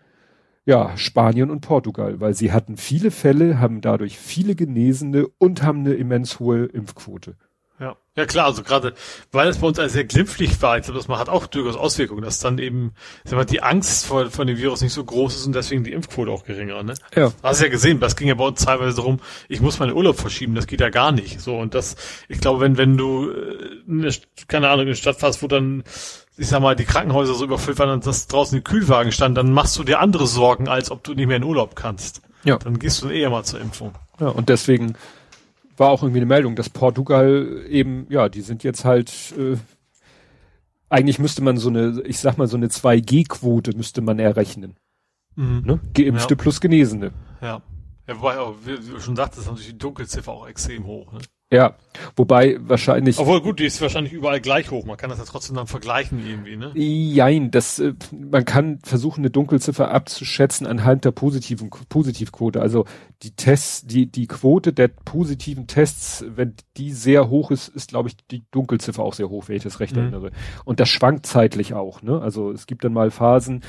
[0.65, 5.81] ja, Spanien und Portugal, weil sie hatten viele Fälle, haben dadurch viele Genesene und haben
[5.81, 7.37] eine immens hohe Impfquote.
[8.15, 8.93] Ja, klar, also gerade,
[9.31, 12.41] weil es bei uns sehr glimpflich war, ich glaube, das hat auch durchaus Auswirkungen, dass
[12.41, 12.93] dann eben,
[13.25, 15.93] sag mal, die Angst vor, vor dem Virus nicht so groß ist und deswegen die
[15.93, 16.93] Impfquote auch geringer, ne?
[17.17, 17.33] Ja.
[17.43, 20.19] Hast du ja gesehen, das ging ja bei uns teilweise darum, ich muss meinen Urlaub
[20.19, 21.97] verschieben, das geht ja gar nicht, so, und das,
[22.29, 24.11] ich glaube, wenn, wenn du, äh, eine,
[24.47, 25.83] keine Ahnung, in eine Stadt fährst, wo dann,
[26.37, 29.53] ich sag mal, die Krankenhäuser so überfüllt waren und das draußen die Kühlwagen stand, dann
[29.53, 32.21] machst du dir andere Sorgen, als ob du nicht mehr in Urlaub kannst.
[32.45, 32.59] Ja.
[32.59, 33.95] Dann gehst du eher mal zur Impfung.
[34.21, 34.97] Ja, und deswegen,
[35.77, 39.57] war auch irgendwie eine Meldung, dass Portugal eben, ja, die sind jetzt halt, äh,
[40.89, 44.77] eigentlich müsste man so eine, ich sag mal, so eine 2G-Quote müsste man errechnen.
[45.37, 45.63] Mhm.
[45.65, 45.81] Ne?
[45.95, 46.41] Geimpfte ja.
[46.41, 47.13] plus Genesene.
[47.41, 47.63] Ja.
[48.09, 51.13] Ja, wobei auch, wie du schon sagtest, ist natürlich die Dunkelziffer auch extrem hoch.
[51.13, 51.21] Ne?
[51.53, 51.75] Ja,
[52.17, 53.19] wobei wahrscheinlich.
[53.19, 54.87] Obwohl gut, die ist wahrscheinlich überall gleich hoch.
[54.87, 56.73] Man kann das ja trotzdem dann vergleichen irgendwie, ne?
[56.75, 62.63] Jein, das, äh, man kann versuchen, eine Dunkelziffer abzuschätzen anhand der positiven Positivquote.
[62.63, 62.87] Also
[63.23, 68.09] die Tests, die die Quote der positiven Tests, wenn die sehr hoch ist, ist glaube
[68.09, 70.03] ich die Dunkelziffer auch sehr hoch, wenn ich das recht mhm.
[70.03, 70.31] erinnere.
[70.65, 72.01] Und das schwankt zeitlich auch.
[72.01, 72.19] Ne?
[72.19, 73.63] Also es gibt dann mal Phasen,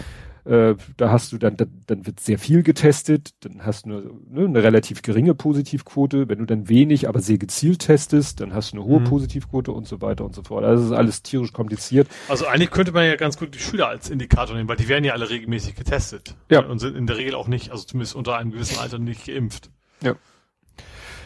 [0.46, 4.02] äh, da hast du dann, dann, dann wird sehr viel getestet, dann hast du eine,
[4.30, 6.28] ne, eine relativ geringe Positivquote.
[6.28, 9.06] Wenn du dann wenig, aber sehr gezielt testest, dann hast du eine hohe mhm.
[9.06, 10.66] Positivquote und so weiter und so fort.
[10.66, 12.08] Also das ist alles tierisch kompliziert.
[12.28, 15.06] Also eigentlich könnte man ja ganz gut die Schüler als Indikator nehmen, weil die werden
[15.06, 16.36] ja alle regelmäßig getestet.
[16.50, 16.60] Ja.
[16.66, 19.70] Und sind in der Regel auch nicht, also zumindest unter einem gewissen Alter nicht geimpft.
[20.02, 20.16] Ja.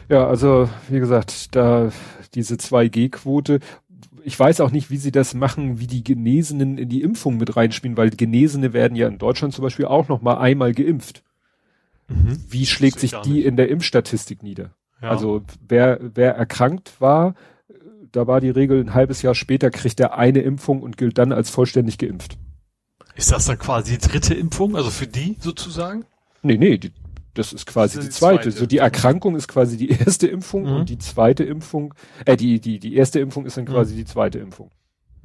[0.10, 1.92] Ja, also wie gesagt, da
[2.34, 3.60] diese 2G-Quote
[4.28, 7.56] ich weiß auch nicht, wie sie das machen, wie die Genesenen in die Impfung mit
[7.56, 11.24] reinspielen, weil Genesene werden ja in Deutschland zum Beispiel auch noch mal einmal geimpft.
[12.10, 12.38] Mhm.
[12.50, 13.46] Wie schlägt sich die nicht.
[13.46, 14.72] in der Impfstatistik nieder?
[15.02, 15.12] Ja.
[15.12, 17.36] Also wer, wer erkrankt war,
[18.12, 21.32] da war die Regel ein halbes Jahr später kriegt er eine Impfung und gilt dann
[21.32, 22.38] als vollständig geimpft.
[23.16, 26.04] Ist das dann quasi die dritte Impfung, also für die sozusagen?
[26.42, 26.92] Nee, nee, die,
[27.38, 28.44] das ist quasi das ist die, zweite.
[28.44, 28.58] zweite.
[28.58, 30.76] So die Erkrankung ist quasi die erste Impfung mhm.
[30.76, 31.94] und die zweite Impfung,
[32.26, 33.70] äh, die, die, die erste Impfung ist dann mhm.
[33.70, 33.98] quasi mhm.
[33.98, 34.72] die zweite Impfung.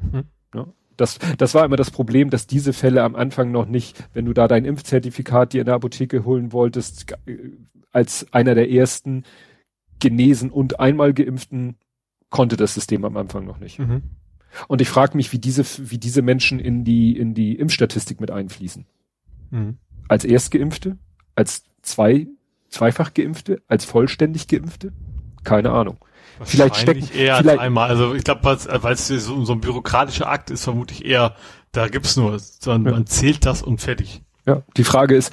[0.00, 0.24] Mhm.
[0.54, 0.66] Ja?
[0.96, 4.32] Das, das war immer das Problem, dass diese Fälle am Anfang noch nicht, wenn du
[4.34, 7.38] da dein Impfzertifikat dir in der Apotheke holen wolltest, äh,
[7.92, 9.24] als einer der ersten
[10.00, 11.76] genesen und einmal geimpften,
[12.30, 13.78] konnte das System am Anfang noch nicht.
[13.78, 14.02] Mhm.
[14.68, 18.30] Und ich frage mich, wie diese, wie diese Menschen in die, in die Impfstatistik mit
[18.30, 18.86] einfließen.
[19.50, 19.78] Mhm.
[20.08, 20.98] Als Erstgeimpfte?
[21.34, 22.26] Als zwei,
[22.68, 24.92] zweifach Geimpfte als vollständig Geimpfte?
[25.44, 25.98] Keine Ahnung.
[26.44, 27.88] Vielleicht stecken eher vielleicht, einmal.
[27.88, 31.36] Also ich glaube, weil es so, so ein bürokratischer Akt ist, vermutlich eher,
[31.72, 32.98] da gibt's nur, sondern ja.
[32.98, 34.22] man zählt das und fertig.
[34.46, 35.32] Ja, die Frage ist,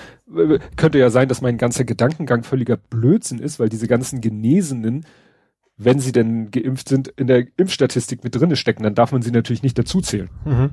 [0.76, 5.06] könnte ja sein, dass mein ganzer Gedankengang völliger Blödsinn ist, weil diese ganzen Genesenen,
[5.78, 9.32] wenn sie denn geimpft sind, in der Impfstatistik mit drinne stecken, dann darf man sie
[9.32, 10.30] natürlich nicht dazuzählen.
[10.45, 10.72] Mhm.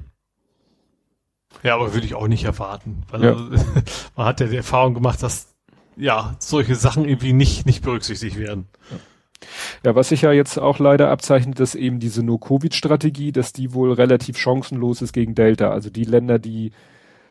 [1.62, 3.02] Ja, aber würde ich auch nicht erwarten.
[3.10, 3.34] Weil ja.
[4.16, 5.55] man hat ja die Erfahrung gemacht, dass
[5.96, 8.68] ja, solche Sachen irgendwie nicht, nicht berücksichtigt werden.
[9.84, 13.92] Ja, was sich ja jetzt auch leider abzeichnet, ist eben diese No-Covid-Strategie, dass die wohl
[13.92, 15.70] relativ chancenlos ist gegen Delta.
[15.70, 16.72] Also die Länder, die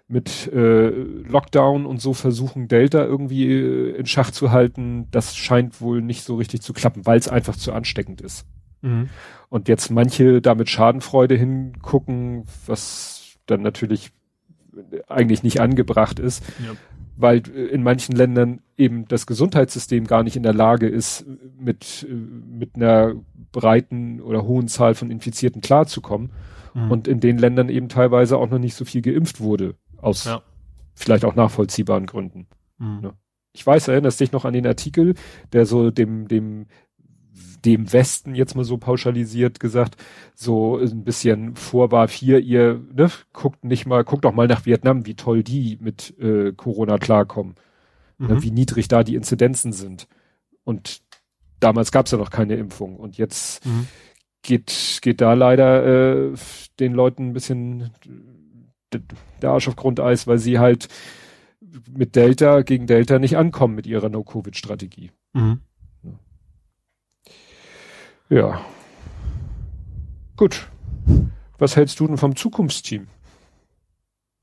[0.08, 5.82] mit äh, Lockdown und so versuchen, Delta irgendwie äh, in Schach zu halten, das scheint
[5.82, 8.46] wohl nicht so richtig zu klappen, weil es einfach zu ansteckend ist.
[8.82, 9.10] Mhm.
[9.50, 14.12] Und jetzt manche da mit Schadenfreude hingucken, was dann natürlich
[15.08, 16.44] eigentlich nicht angebracht ist.
[16.64, 16.76] Ja
[17.18, 21.26] weil äh, in manchen Ländern eben das Gesundheitssystem gar nicht in der Lage ist,
[21.58, 23.16] mit, äh, mit einer
[23.52, 26.32] breiten oder hohen Zahl von Infizierten klarzukommen.
[26.74, 26.92] Mhm.
[26.92, 30.42] Und in den Ländern eben teilweise auch noch nicht so viel geimpft wurde, aus ja.
[30.94, 32.48] vielleicht auch nachvollziehbaren Gründen.
[32.78, 33.00] Mhm.
[33.04, 33.14] Ja.
[33.54, 35.14] Ich weiß, erinnerst dich noch an den Artikel,
[35.54, 36.66] der so dem, dem
[37.66, 39.98] dem Westen jetzt mal so pauschalisiert gesagt,
[40.36, 44.66] so ein bisschen vor war vier, ihr ne, guckt nicht mal, guckt doch mal nach
[44.66, 47.56] Vietnam, wie toll die mit äh, Corona klarkommen.
[48.18, 48.34] Ne, mhm.
[48.36, 50.08] Ne, wie niedrig da die Inzidenzen sind.
[50.64, 51.02] Und
[51.60, 52.98] damals gab es ja noch keine Impfung.
[52.98, 53.88] Und jetzt mhm.
[54.42, 56.34] geht, geht da leider äh,
[56.80, 57.92] den Leuten ein bisschen
[59.42, 60.88] der Arsch auf Grundeis, weil sie halt
[61.92, 65.12] mit Delta gegen Delta nicht ankommen mit ihrer No-Covid-Strategie.
[65.34, 65.60] Mhm.
[68.30, 68.66] Ja.
[70.36, 70.68] Gut.
[71.58, 73.08] Was hältst du denn vom Zukunftsteam?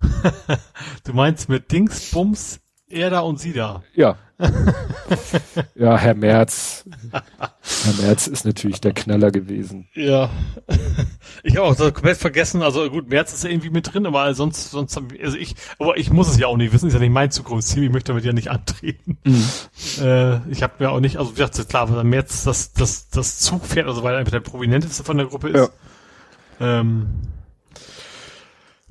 [1.05, 3.83] du meinst mit Dingsbums, er da und sie da?
[3.95, 4.19] Ja.
[5.75, 6.85] ja, Herr Merz.
[7.11, 9.89] Herr Merz ist natürlich der Knaller gewesen.
[9.95, 10.31] Ja.
[11.45, 14.33] Ich habe auch so komplett vergessen, also gut, Merz ist ja irgendwie mit drin, aber
[14.35, 17.11] sonst, sonst, also ich, aber ich muss es ja auch nicht wissen, ist ja nicht
[17.11, 19.19] mein Zukunftsziel, ich möchte damit ja nicht antreten.
[19.25, 19.45] Mhm.
[20.01, 23.41] Äh, ich habe mir auch nicht, also wie gesagt, klar, weil Merz das, das, das
[23.41, 25.73] Zugpferd, also weil er einfach der Prominenteste von der Gruppe ist.
[26.61, 26.81] Ja.
[26.81, 27.09] Ähm,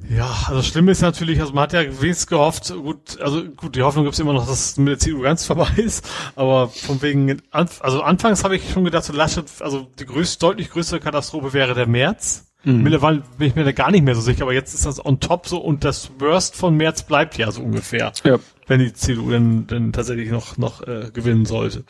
[0.09, 3.81] ja, also schlimm ist natürlich, also man hat ja wenigstens gehofft, gut, also gut, die
[3.81, 7.41] Hoffnung gibt's immer noch, dass es mit der CDU ganz vorbei ist, aber von wegen,
[7.51, 11.73] also anfangs habe ich schon gedacht, so Laschet, also die größte, deutlich größere Katastrophe wäre
[11.73, 12.47] der März.
[12.63, 12.83] Mhm.
[12.83, 15.19] Mittlerweile bin ich mir da gar nicht mehr so sicher, aber jetzt ist das on
[15.19, 18.11] top so und das Worst von März bleibt ja so ungefähr.
[18.23, 18.37] Ja.
[18.67, 21.83] Wenn die CDU dann, dann tatsächlich noch, noch äh, gewinnen sollte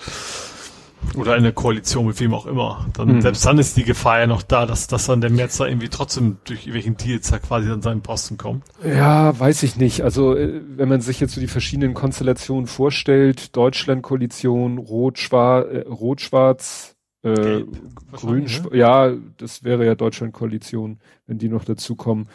[1.15, 2.85] oder eine Koalition mit wem auch immer.
[2.93, 3.21] Dann, mhm.
[3.21, 5.89] Selbst dann ist die Gefahr ja noch da, dass, dass dann der März da irgendwie
[5.89, 8.63] trotzdem durch irgendwelchen Deals da quasi an seinen Posten kommt.
[8.83, 10.01] Ja, weiß ich nicht.
[10.01, 16.95] Also äh, wenn man sich jetzt so die verschiedenen Konstellationen vorstellt, Deutschland-Koalition, Rot-Schwarz, äh, Rot-Schwarz,
[17.23, 17.63] äh,
[18.11, 18.77] Grün, ne?
[18.77, 22.27] ja, das wäre ja Deutschland-Koalition, wenn die noch dazukommen.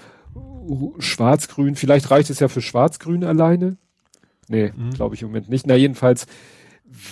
[0.99, 3.79] Schwarz-Grün, vielleicht reicht es ja für Schwarz-Grün alleine.
[4.49, 4.91] Nee, mhm.
[4.91, 5.67] glaube ich im Moment nicht.
[5.67, 6.27] Na, jedenfalls,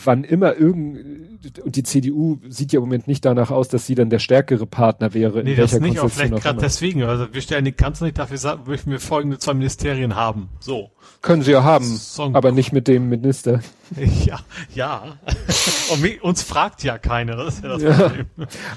[0.04, 3.94] wann immer irgend, und die CDU sieht ja im Moment nicht danach aus, dass sie
[3.94, 5.42] dann der stärkere Partner wäre.
[5.42, 7.02] Nee, in das nicht, aber vielleicht gerade deswegen.
[7.02, 10.48] Also wir stellen die Kanzler nicht dafür, möchten wir folgende zwei Ministerien haben.
[10.60, 10.90] So.
[11.22, 13.60] Können sie ja haben, Song aber nicht mit dem Minister.
[14.24, 14.40] Ja,
[14.74, 15.18] ja.
[15.92, 17.92] Und mich, uns fragt ja keiner, das ist ja das ja.
[17.92, 18.26] Problem.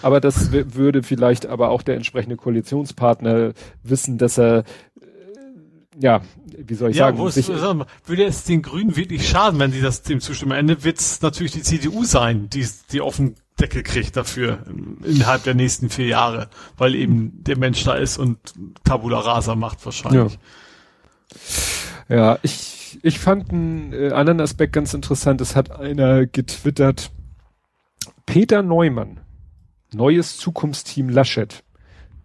[0.02, 3.54] Aber das würde vielleicht aber auch der entsprechende Koalitionspartner
[3.84, 4.66] wissen, dass er
[6.00, 7.32] ja, wie soll ich ja, sagen?
[7.32, 10.52] Sich, würde es den Grünen wirklich schaden, wenn sie das dem zustimmen?
[10.52, 14.60] Am Ende wird es natürlich die CDU sein, die, die offen Deckel kriegt dafür
[15.04, 18.38] innerhalb der nächsten vier Jahre, weil eben der Mensch da ist und
[18.84, 20.38] Tabula Rasa macht wahrscheinlich.
[22.08, 25.42] Ja, ja ich, ich fand einen äh, anderen Aspekt ganz interessant.
[25.42, 27.12] Es hat einer getwittert,
[28.28, 29.22] Peter Neumann,
[29.92, 31.64] neues Zukunftsteam Laschet.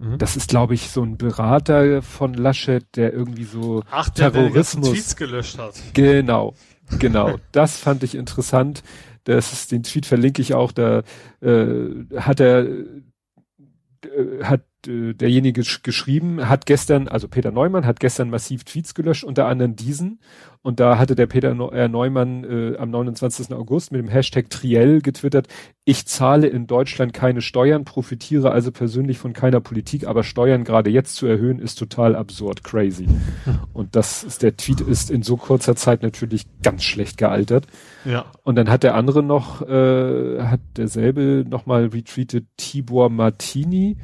[0.02, 0.18] Mhm.
[0.18, 4.86] Das ist, glaube ich, so ein Berater von Laschet, der irgendwie so Ach, der, Terrorismus
[4.86, 5.74] der Tweets gelöscht hat.
[5.94, 6.54] Genau,
[6.98, 7.36] genau.
[7.52, 8.82] das fand ich interessant.
[9.24, 10.72] Das ist, den Tweet verlinke ich auch.
[10.72, 11.02] Da
[11.40, 18.64] äh, hat er äh, hat derjenige geschrieben, hat gestern, also Peter Neumann hat gestern massiv
[18.64, 20.20] Tweets gelöscht, unter anderem diesen.
[20.62, 23.52] Und da hatte der Peter äh, Neumann äh, am 29.
[23.52, 25.48] August mit dem Hashtag Triell getwittert,
[25.84, 30.90] ich zahle in Deutschland keine Steuern, profitiere also persönlich von keiner Politik, aber Steuern gerade
[30.90, 33.08] jetzt zu erhöhen, ist total absurd, crazy.
[33.72, 37.66] Und das ist, der Tweet ist in so kurzer Zeit natürlich ganz schlecht gealtert.
[38.04, 38.26] Ja.
[38.44, 43.96] Und dann hat der andere noch, äh, hat derselbe nochmal retweetet, Tibor Martini,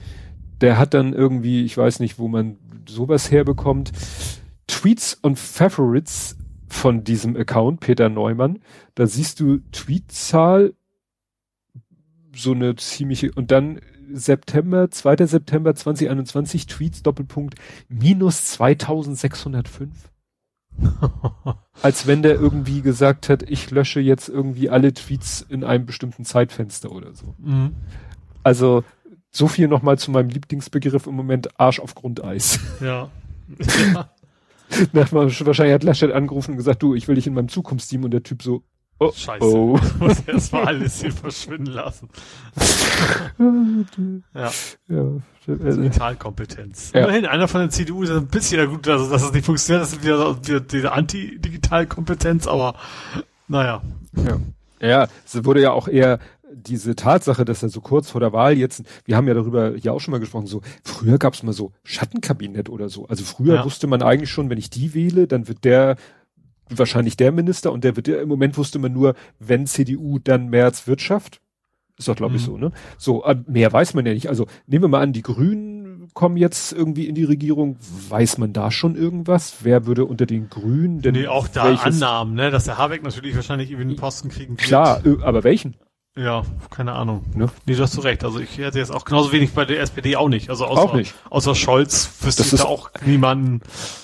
[0.60, 2.56] der hat dann irgendwie, ich weiß nicht, wo man
[2.86, 3.92] sowas herbekommt,
[4.66, 6.36] Tweets und Favorites
[6.68, 8.60] von diesem Account, Peter Neumann.
[8.94, 10.74] Da siehst du Tweetzahl,
[12.34, 13.80] so eine ziemliche, und dann
[14.12, 15.26] September, 2.
[15.26, 17.56] September 2021, Tweets, Doppelpunkt,
[17.88, 20.10] minus 2605.
[21.82, 26.24] Als wenn der irgendwie gesagt hat, ich lösche jetzt irgendwie alle Tweets in einem bestimmten
[26.24, 27.34] Zeitfenster oder so.
[27.38, 27.74] Mhm.
[28.42, 28.84] Also
[29.30, 32.60] so viel nochmal zu meinem Lieblingsbegriff im Moment, Arsch auf Grundeis.
[32.80, 33.10] Ja.
[34.92, 35.12] ja.
[35.12, 38.22] wahrscheinlich hat Laschet angerufen und gesagt, du, ich will dich in meinem Zukunftsteam und der
[38.22, 38.62] Typ so,
[38.98, 39.78] oh, Scheiße, oh.
[39.82, 42.08] ich muss erstmal alles hier verschwinden lassen.
[44.34, 44.50] ja.
[44.88, 45.04] ja.
[45.46, 46.92] Digitalkompetenz.
[46.92, 47.04] Ja.
[47.04, 49.92] Immerhin, einer von der CDU ist ein bisschen gut, dass, dass es nicht funktioniert, das
[49.92, 52.74] ist wieder, wieder diese Anti-Digitalkompetenz, aber
[53.46, 53.82] naja.
[54.12, 54.38] Ja.
[54.80, 56.20] Ja, es wurde ja auch eher
[56.54, 59.92] diese Tatsache, dass er so kurz vor der Wahl jetzt, wir haben ja darüber ja
[59.92, 63.06] auch schon mal gesprochen, so früher gab es mal so Schattenkabinett oder so.
[63.06, 63.64] Also früher ja.
[63.64, 65.96] wusste man eigentlich schon, wenn ich die wähle, dann wird der
[66.70, 70.48] wahrscheinlich der Minister und der wird der, im Moment wusste man nur, wenn CDU, dann
[70.48, 71.40] März Wirtschaft.
[71.98, 72.46] Ist doch, glaube ich, mhm.
[72.46, 72.72] so, ne?
[72.96, 74.28] So, äh, mehr weiß man ja nicht.
[74.28, 77.76] Also nehmen wir mal an, die Grünen kommen jetzt irgendwie in die Regierung.
[78.08, 79.56] Weiß man da schon irgendwas?
[79.62, 81.14] Wer würde unter den Grünen denn?
[81.14, 82.00] Nee, auch da welches?
[82.00, 82.52] Annahmen, ne?
[82.52, 84.60] Dass der Habeck natürlich wahrscheinlich irgendwie einen Posten kriegen wird.
[84.60, 85.74] Klar, aber welchen?
[86.18, 87.24] Ja, keine Ahnung.
[87.34, 87.48] Ne?
[87.66, 88.24] Nee, du hast du recht.
[88.24, 90.50] Also ich hätte jetzt auch genauso wenig bei der SPD auch nicht.
[90.50, 91.14] Also außer, auch nicht.
[91.30, 93.60] außer Scholz wüsste ich da auch niemanden.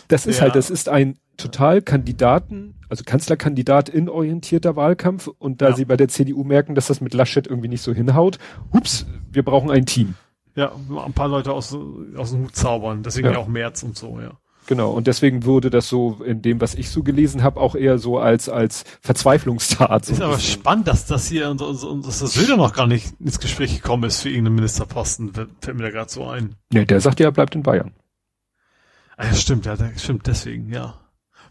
[0.07, 5.71] Das ist halt, das ist ein total Kandidaten, also Kanzlerkandidat in orientierter Wahlkampf und da
[5.71, 5.77] ja.
[5.77, 8.39] sie bei der CDU merken, dass das mit Laschet irgendwie nicht so hinhaut,
[8.73, 10.15] hups, wir brauchen ein Team.
[10.55, 10.71] Ja,
[11.05, 11.77] ein paar Leute aus,
[12.17, 13.33] aus dem Hut zaubern, deswegen Ja.
[13.33, 14.39] ja auch März und so, ja.
[14.67, 17.99] Genau, und deswegen wurde das so in dem, was ich so gelesen habe, auch eher
[17.99, 20.07] so als als Verzweiflungstat.
[20.07, 20.61] So Ist aber bisschen.
[20.61, 23.75] spannend, dass das hier und, und, und dass das Söder noch gar nicht ins Gespräch
[23.75, 26.55] gekommen ist für irgendeinen Ministerposten, fällt mir da gerade so ein.
[26.73, 27.93] Nee, der sagt ja, er bleibt in Bayern.
[29.17, 30.99] Ah, ja, stimmt, ja, das stimmt, deswegen, ja.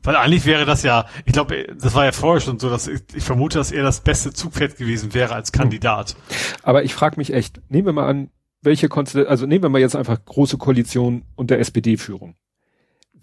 [0.01, 3.01] Weil eigentlich wäre das ja, ich glaube, das war ja vorher schon so, dass ich,
[3.13, 6.17] ich vermute, dass er das beste Zugpferd gewesen wäre als Kandidat.
[6.61, 8.29] Aber ich frage mich echt, nehmen wir mal an,
[8.61, 12.35] welche Konstellation, also nehmen wir mal jetzt einfach große Koalition unter SPD-Führung.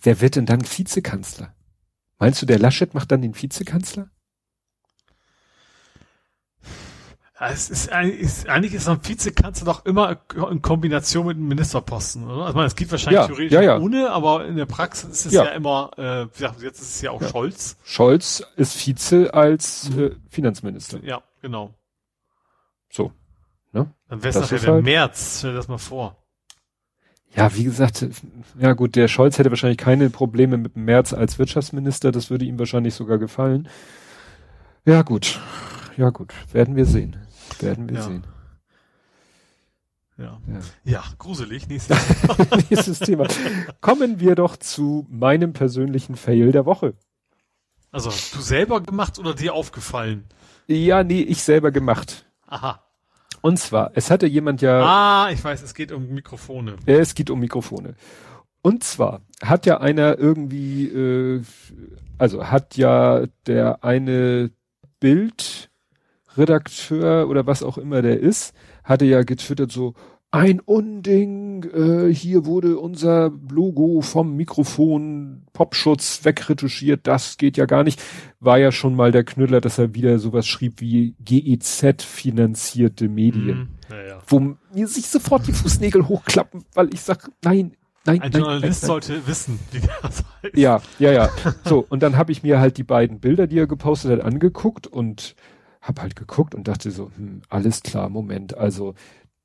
[0.02, 1.54] Wer wird denn dann Vizekanzler?
[2.18, 4.10] Meinst du, der Laschet macht dann den Vizekanzler?
[7.42, 10.18] Es ist, eigentlich- ist, eigentlich ist ein Vizekanzler doch immer
[10.50, 12.44] in Kombination mit einem Ministerposten, oder?
[12.44, 13.78] Also, meine, es geht wahrscheinlich Ja, theoretisch ja, ja.
[13.78, 15.44] ohne, aber in der Praxis ist es Ja.
[15.46, 17.78] immer, äh, ja, jetzt ist es ja auch Scholz.
[17.82, 19.98] Scholz ist Vize als Mhm.
[20.02, 21.02] äh, Finanzminister.
[21.02, 21.72] Ja, genau.
[22.90, 23.10] So.
[23.72, 23.90] Ne?
[24.08, 26.19] Dann wäre es Das nachher der halt- März, stell dir das mal vor.
[27.34, 28.06] Ja, wie gesagt,
[28.58, 32.58] ja gut, der Scholz hätte wahrscheinlich keine Probleme mit März als Wirtschaftsminister, das würde ihm
[32.58, 33.68] wahrscheinlich sogar gefallen.
[34.84, 35.40] Ja gut,
[35.96, 37.16] ja gut, werden wir sehen.
[37.60, 38.02] Werden wir Ja.
[38.02, 38.24] sehen.
[40.16, 40.38] Ja.
[40.48, 40.60] Ja.
[40.84, 41.66] Ja, gruselig.
[41.68, 41.96] Nächstes
[42.70, 43.26] Nächstes Thema.
[43.80, 46.94] Kommen wir doch zu meinem persönlichen Fail der Woche.
[47.90, 50.24] Also, du selber gemacht oder dir aufgefallen?
[50.66, 52.26] Ja, nee, ich selber gemacht.
[52.46, 52.84] Aha.
[53.42, 56.76] Und zwar, es hatte jemand ja, Ah, ich weiß, es geht um Mikrofone.
[56.86, 57.94] äh, es geht um Mikrofone.
[58.62, 61.42] Und zwar hat ja einer irgendwie, äh,
[62.18, 64.50] also hat ja der eine
[65.00, 65.68] Bildredakteur
[67.28, 68.52] oder was auch immer der ist,
[68.84, 69.94] hatte ja getwittert so,
[70.32, 77.82] ein Unding, äh, hier wurde unser Logo vom Mikrofon Popschutz wegretuschiert, das geht ja gar
[77.82, 78.00] nicht.
[78.38, 83.58] War ja schon mal der Knüller, dass er wieder sowas schrieb wie GEZ finanzierte Medien
[83.58, 83.68] Mhm.
[84.08, 87.72] Ja, wo mir sich sofort die Fußnägel hochklappen, weil ich sag, nein,
[88.06, 90.56] nein, Ein nein, Journalist nein, sollte wissen, wie das heißt.
[90.56, 91.28] Ja, ja, ja.
[91.64, 94.86] So, und dann habe ich mir halt die beiden Bilder, die er gepostet hat, angeguckt
[94.86, 95.34] und
[95.80, 98.94] habe halt geguckt und dachte so, hm, alles klar, Moment, also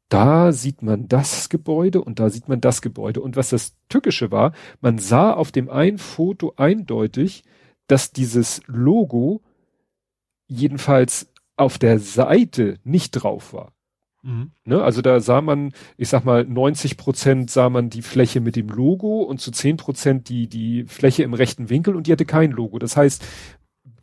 [0.09, 3.21] da sieht man das Gebäude und da sieht man das Gebäude.
[3.21, 7.43] Und was das Tückische war, man sah auf dem einen Foto eindeutig,
[7.87, 9.41] dass dieses Logo
[10.47, 13.71] jedenfalls auf der Seite nicht drauf war.
[14.21, 14.51] Mhm.
[14.63, 18.55] Ne, also da sah man, ich sag mal, 90 Prozent sah man die Fläche mit
[18.55, 22.25] dem Logo und zu 10 Prozent die, die Fläche im rechten Winkel und die hatte
[22.25, 22.79] kein Logo.
[22.79, 23.23] Das heißt,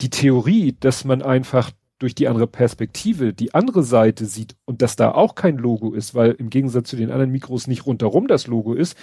[0.01, 1.73] die Theorie, dass man einfach
[2.03, 6.15] durch die andere Perspektive die andere Seite sieht und dass da auch kein Logo ist,
[6.15, 8.97] weil im Gegensatz zu den anderen Mikros nicht rundherum das Logo ist,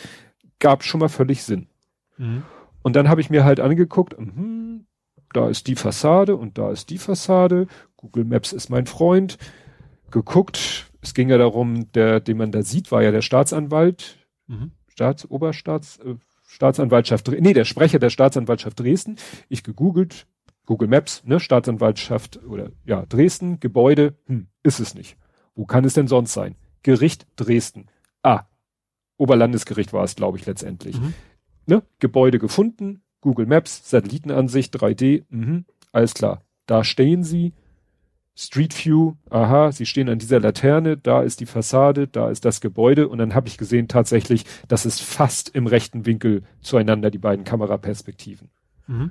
[0.59, 1.67] gab schon mal völlig Sinn.
[2.17, 2.43] Mhm.
[2.81, 4.85] Und dann habe ich mir halt angeguckt, mhm,
[5.33, 7.67] da ist die Fassade und da ist die Fassade.
[7.97, 9.37] Google Maps ist mein Freund.
[10.11, 14.17] Geguckt, es ging ja darum, der, den man da sieht, war ja der Staatsanwalt,
[14.49, 14.71] Mhm.
[14.87, 16.15] Staats, Oberstaats, äh,
[16.47, 19.17] Staatsanwaltschaft, nee, der Sprecher der Staatsanwaltschaft Dresden.
[19.47, 20.25] Ich gegoogelt,
[20.69, 25.17] Google Maps, ne, Staatsanwaltschaft oder ja, Dresden, Gebäude, hm, ist es nicht.
[25.55, 26.53] Wo kann es denn sonst sein?
[26.83, 27.87] Gericht Dresden.
[28.21, 28.43] Ah,
[29.17, 31.15] Oberlandesgericht war es, glaube ich, letztendlich Mhm.
[31.65, 36.43] ne, Gebäude gefunden, Google Maps, Satellitenansicht, 3D, mhm, alles klar.
[36.67, 37.53] Da stehen sie,
[38.35, 42.61] Street View, aha, sie stehen an dieser Laterne, da ist die Fassade, da ist das
[42.61, 47.17] Gebäude und dann habe ich gesehen tatsächlich, dass es fast im rechten Winkel zueinander die
[47.17, 48.49] beiden Kameraperspektiven.
[48.85, 49.09] Mhm.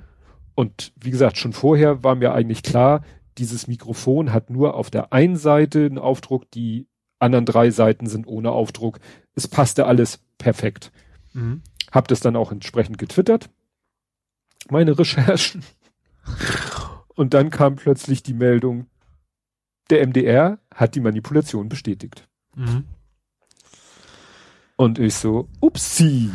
[0.59, 3.05] Und wie gesagt, schon vorher war mir eigentlich klar,
[3.37, 8.27] dieses Mikrofon hat nur auf der einen Seite einen Aufdruck, die anderen drei Seiten sind
[8.27, 8.99] ohne Aufdruck.
[9.35, 10.91] Es passte alles perfekt.
[11.31, 11.61] Mhm.
[11.93, 13.49] Hab das dann auch entsprechend getwittert,
[14.69, 15.63] meine Recherchen.
[17.15, 18.87] Und dann kam plötzlich die Meldung,
[19.89, 22.27] der MDR hat die Manipulation bestätigt.
[22.57, 22.83] Mhm.
[24.75, 26.31] Und ich so, upsie.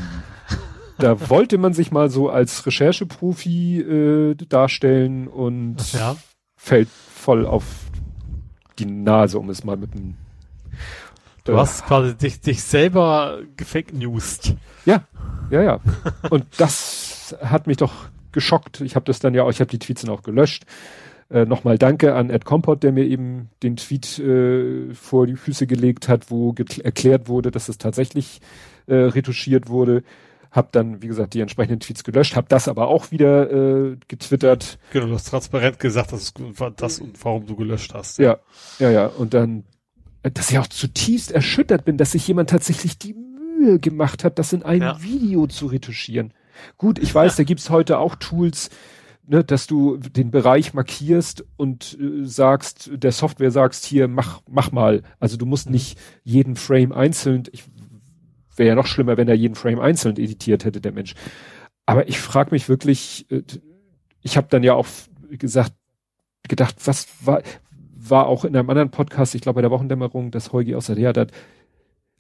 [0.99, 6.17] Da wollte man sich mal so als Rechercheprofi äh, darstellen und Ja.
[6.57, 7.65] fällt voll auf
[8.79, 10.15] die Nase, um es mal mit dem
[11.45, 14.57] Du äh, hast quasi dich, dich selber gefake newsed.
[14.87, 15.05] Ja,
[15.51, 15.81] ja, ja.
[16.31, 17.93] Und das hat mich doch
[18.33, 18.81] geschockt.
[18.81, 20.65] Ich habe das dann ja auch, ich habe die Tweets dann auch gelöscht.
[21.31, 25.67] Äh, Nochmal danke an Ed Compot, der mir eben den Tweet äh, vor die Füße
[25.67, 28.41] gelegt hat, wo erklärt wurde, dass es tatsächlich
[28.87, 30.03] äh, retuschiert wurde.
[30.55, 34.79] Hab dann, wie gesagt, die entsprechenden Tweets gelöscht, hab das aber auch wieder äh, getwittert.
[34.93, 38.19] Genau, du hast transparent gesagt, dass es war das und warum du gelöscht hast.
[38.19, 38.39] Ja,
[38.79, 39.07] ja, ja.
[39.07, 39.65] Und dann,
[40.23, 44.39] äh, dass ich auch zutiefst erschüttert bin, dass sich jemand tatsächlich die Mühe gemacht hat,
[44.39, 45.03] das in einem Ja.
[45.03, 46.33] Video zu retuschieren.
[46.79, 48.71] Gut, ich weiß, da gibt's heute auch Tools,
[49.27, 54.71] ne, dass du den Bereich markierst und äh, sagst, der Software sagst, hier, mach, mach
[54.71, 55.03] mal.
[55.19, 57.65] Also du musst nicht jeden Frame einzeln, ich
[58.57, 61.15] wäre ja noch schlimmer, wenn er jeden Frame einzeln editiert hätte, der Mensch.
[61.87, 63.43] Aber ich frage mich wirklich, äh,
[64.23, 64.87] ich habe dann ja auch
[65.31, 65.73] gesagt,
[66.49, 67.43] gedacht, was war,
[67.95, 70.97] war auch in einem anderen Podcast, ich glaube bei der Wochendämmerung, dass Heugi aus der
[70.97, 71.33] Reha hat,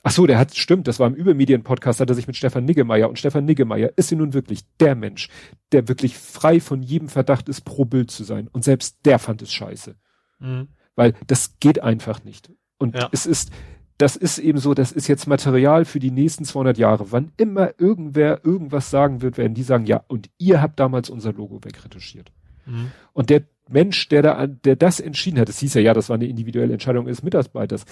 [0.02, 3.08] ach so, der hat, stimmt, das war im Übermedien-Podcast, hat er sich mit Stefan Niggemeier
[3.08, 5.28] und Stefan Niggemeier ist ja nun wirklich der Mensch,
[5.72, 8.48] der wirklich frei von jedem Verdacht ist, pro Bild zu sein.
[8.52, 9.96] Und selbst der fand es scheiße.
[10.38, 10.68] Mhm.
[10.94, 12.52] Weil das geht einfach nicht.
[12.78, 13.08] Und ja.
[13.12, 13.50] es ist,
[13.98, 17.12] das ist eben so, das ist jetzt Material für die nächsten 200 Jahre.
[17.12, 21.32] Wann immer irgendwer irgendwas sagen wird, werden die sagen, ja, und ihr habt damals unser
[21.32, 22.32] Logo wegretuschiert.
[22.66, 22.90] Mhm.
[23.12, 26.16] Und der Mensch, der da, der das entschieden hat, es hieß ja, ja, das war
[26.16, 27.84] eine individuelle Entscheidung des Mitarbeiters.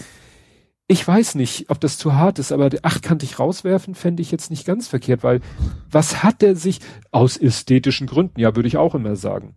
[0.89, 4.66] Ich weiß nicht, ob das zu hart ist, aber achtkantig rauswerfen fände ich jetzt nicht
[4.66, 5.41] ganz verkehrt, weil
[5.91, 6.81] was hat er sich
[7.12, 9.55] aus ästhetischen Gründen, ja, würde ich auch immer sagen.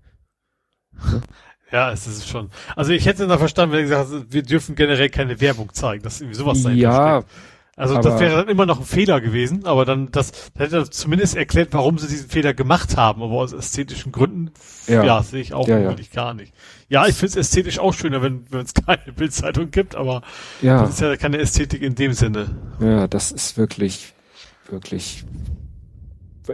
[1.72, 2.50] Ja, es ist schon.
[2.76, 6.04] Also ich hätte da verstanden, wenn er gesagt hat, wir dürfen generell keine Werbung zeigen,
[6.04, 7.34] dass irgendwie sowas sein Ja, steckt.
[7.78, 11.36] Also das wäre dann immer noch ein Fehler gewesen, aber dann das, das hätte zumindest
[11.36, 14.52] erklärt, warum sie diesen Fehler gemacht haben, aber aus ästhetischen Gründen,
[14.88, 16.24] ja, ja sehe ich auch ja, wirklich ja.
[16.24, 16.54] gar nicht.
[16.88, 20.22] Ja, ich finde es ästhetisch auch schöner, wenn wenn es keine Bildzeitung gibt, aber
[20.62, 20.82] ja.
[20.82, 22.56] das ist ja keine Ästhetik in dem Sinne.
[22.80, 24.14] Ja, das ist wirklich,
[24.70, 25.26] wirklich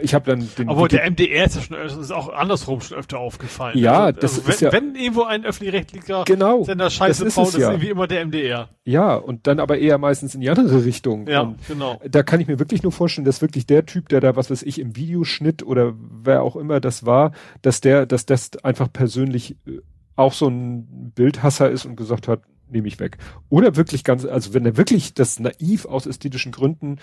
[0.02, 0.70] ich habe dann den.
[0.70, 3.78] Aber der MDR ist ja schon ist auch andersrum schon öfter aufgefallen.
[3.78, 4.74] Ja, also, das also ist wenn, ja.
[4.74, 7.72] Wenn irgendwo ein öffentlich-rechtlicher genau, Sender Scheiße das baut, ist, ist ja.
[7.72, 8.70] irgendwie immer der MDR.
[8.84, 11.28] Ja, und dann aber eher meistens in die andere Richtung.
[11.28, 12.00] Ja, und genau.
[12.10, 14.64] Da kann ich mir wirklich nur vorstellen, dass wirklich der Typ, der da, was weiß
[14.64, 17.32] ich, im Videoschnitt oder wer auch immer das war,
[17.62, 19.80] dass der, dass das einfach persönlich äh,
[20.16, 23.18] auch so ein Bildhasser ist und gesagt hat, nehme ich weg.
[23.50, 26.98] Oder wirklich ganz, also wenn er wirklich das naiv aus ästhetischen Gründen,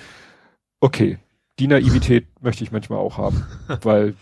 [0.81, 1.19] okay,
[1.59, 3.45] die Naivität möchte ich manchmal auch haben.
[3.83, 4.15] Weil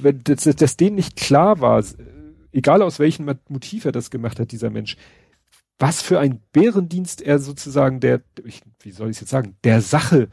[0.00, 1.82] wenn das, das denen nicht klar war,
[2.52, 4.96] egal aus welchem Motiv er das gemacht hat, dieser Mensch,
[5.78, 9.80] was für ein Bärendienst er sozusagen der, ich, wie soll ich es jetzt sagen, der
[9.80, 10.28] Sache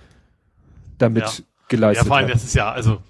[0.98, 1.46] damit ja.
[1.68, 2.06] geleistet hat.
[2.06, 2.36] Ja, vor allem, hat.
[2.36, 3.02] das ist ja, also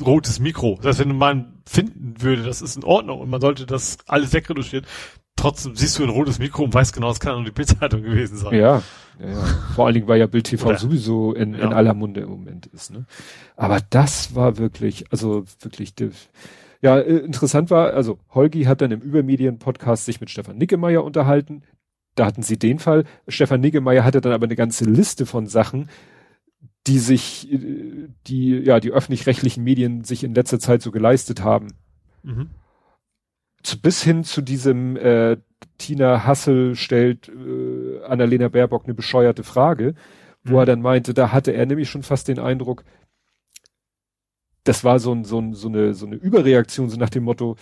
[0.00, 0.76] rotes Mikro.
[0.76, 4.32] Das heißt, wenn man finden würde, das ist in Ordnung und man sollte das alles
[4.32, 4.86] wegreduzieren,
[5.34, 8.38] trotzdem siehst du ein rotes Mikro und weißt genau, es kann nur die Bildzeitung gewesen
[8.38, 8.54] sein.
[8.54, 8.82] Ja,
[9.20, 9.44] ja, ja.
[9.74, 11.60] Vor allen Dingen, weil ja Bild TV Oder, sowieso in, ja.
[11.60, 12.90] in aller Munde im Moment ist.
[12.90, 13.06] Ne?
[13.56, 15.94] Aber das war wirklich, also wirklich,
[16.82, 21.62] ja, äh, interessant war, also Holgi hat dann im Übermedien-Podcast sich mit Stefan Nickemeyer unterhalten.
[22.14, 23.04] Da hatten sie den Fall.
[23.28, 25.88] Stefan Nickemeyer hatte dann aber eine ganze Liste von Sachen,
[26.86, 31.68] die sich, äh, die, ja, die öffentlich-rechtlichen Medien sich in letzter Zeit so geleistet haben.
[32.22, 32.50] Mhm
[33.66, 35.36] zu, bis hin zu diesem äh,
[35.78, 39.94] Tina Hassel stellt äh, Annalena Baerbock eine bescheuerte Frage,
[40.44, 40.58] wo mhm.
[40.58, 42.84] er dann meinte, da hatte er nämlich schon fast den Eindruck,
[44.64, 47.56] das war so, ein, so, ein, so, eine, so eine Überreaktion, so nach dem Motto,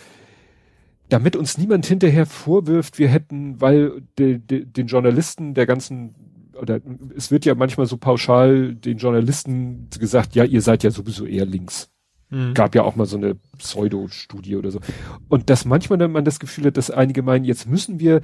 [1.08, 6.14] damit uns niemand hinterher vorwirft, wir hätten, weil de, de, den Journalisten der ganzen,
[6.60, 6.80] oder
[7.14, 11.44] es wird ja manchmal so pauschal den Journalisten gesagt, ja, ihr seid ja sowieso eher
[11.44, 11.93] links.
[12.34, 12.54] Mhm.
[12.54, 14.80] Gab ja auch mal so eine Pseudo-Studie oder so.
[15.28, 18.22] Und dass manchmal man das Gefühl hat, dass einige meinen, jetzt müssen wir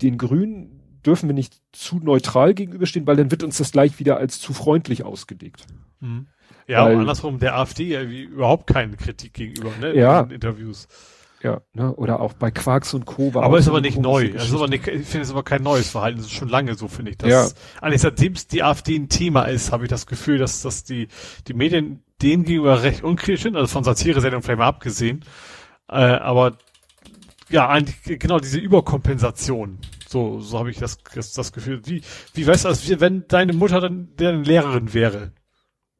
[0.00, 4.16] den Grünen dürfen wir nicht zu neutral gegenüberstehen, weil dann wird uns das gleich wieder
[4.16, 5.66] als zu freundlich ausgelegt.
[6.00, 6.26] Mhm.
[6.66, 9.94] Ja, weil, andersrum der AfD ja wie überhaupt keine Kritik gegenüber, ne?
[9.94, 10.20] Ja.
[10.20, 10.88] In Interviews.
[11.42, 11.94] Ja, ne?
[11.94, 13.34] Oder auch bei Quarks und Co.
[13.34, 14.30] War aber ist aber nicht neu.
[14.38, 16.18] Also aber nicht, ich finde es aber kein neues Verhalten.
[16.18, 17.18] Das ist schon lange so, finde ich.
[17.18, 17.48] Dass, ja.
[17.80, 21.08] Eigentlich seitdem die AfD ein Thema ist, habe ich das Gefühl, dass, dass die,
[21.48, 25.24] die Medien dem gegenüber recht unkritisch sind, also von Satire-Sendungen vielleicht mal abgesehen.
[25.88, 26.58] Äh, aber
[27.48, 29.78] ja, eigentlich genau diese Überkompensation.
[30.08, 31.82] So, so habe ich das, das, das Gefühl.
[31.84, 32.02] Wie,
[32.34, 35.32] wie weißt du, als wenn deine Mutter dann deren Lehrerin wäre?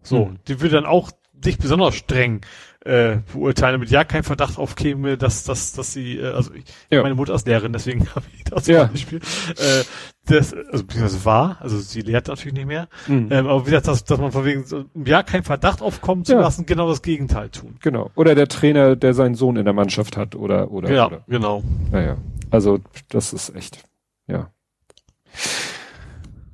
[0.02, 0.38] So, hm.
[0.48, 2.40] die würde dann auch dich besonders streng
[2.85, 7.02] äh, beurteilen, damit ja kein Verdacht aufkäme, dass, dass, dass sie, äh, also ich, ja.
[7.02, 8.85] meine Mutter ist Lehrerin, deswegen habe ich das ja.
[8.85, 9.19] Beispiel.
[9.19, 9.85] Äh,
[10.27, 13.28] das, also beziehungsweise war, also sie lehrt natürlich nicht mehr, mhm.
[13.31, 16.32] ähm, aber wie gesagt, dass, dass man von wegen so, ja kein Verdacht aufkommen zu
[16.32, 16.40] ja.
[16.40, 17.77] lassen, genau das Gegenteil tun.
[17.81, 18.11] Genau.
[18.15, 20.90] Oder der Trainer, der seinen Sohn in der Mannschaft hat, oder oder.
[20.90, 21.24] Ja, oder.
[21.27, 21.62] genau.
[21.90, 22.16] Naja,
[22.51, 23.82] also das ist echt,
[24.27, 24.51] ja.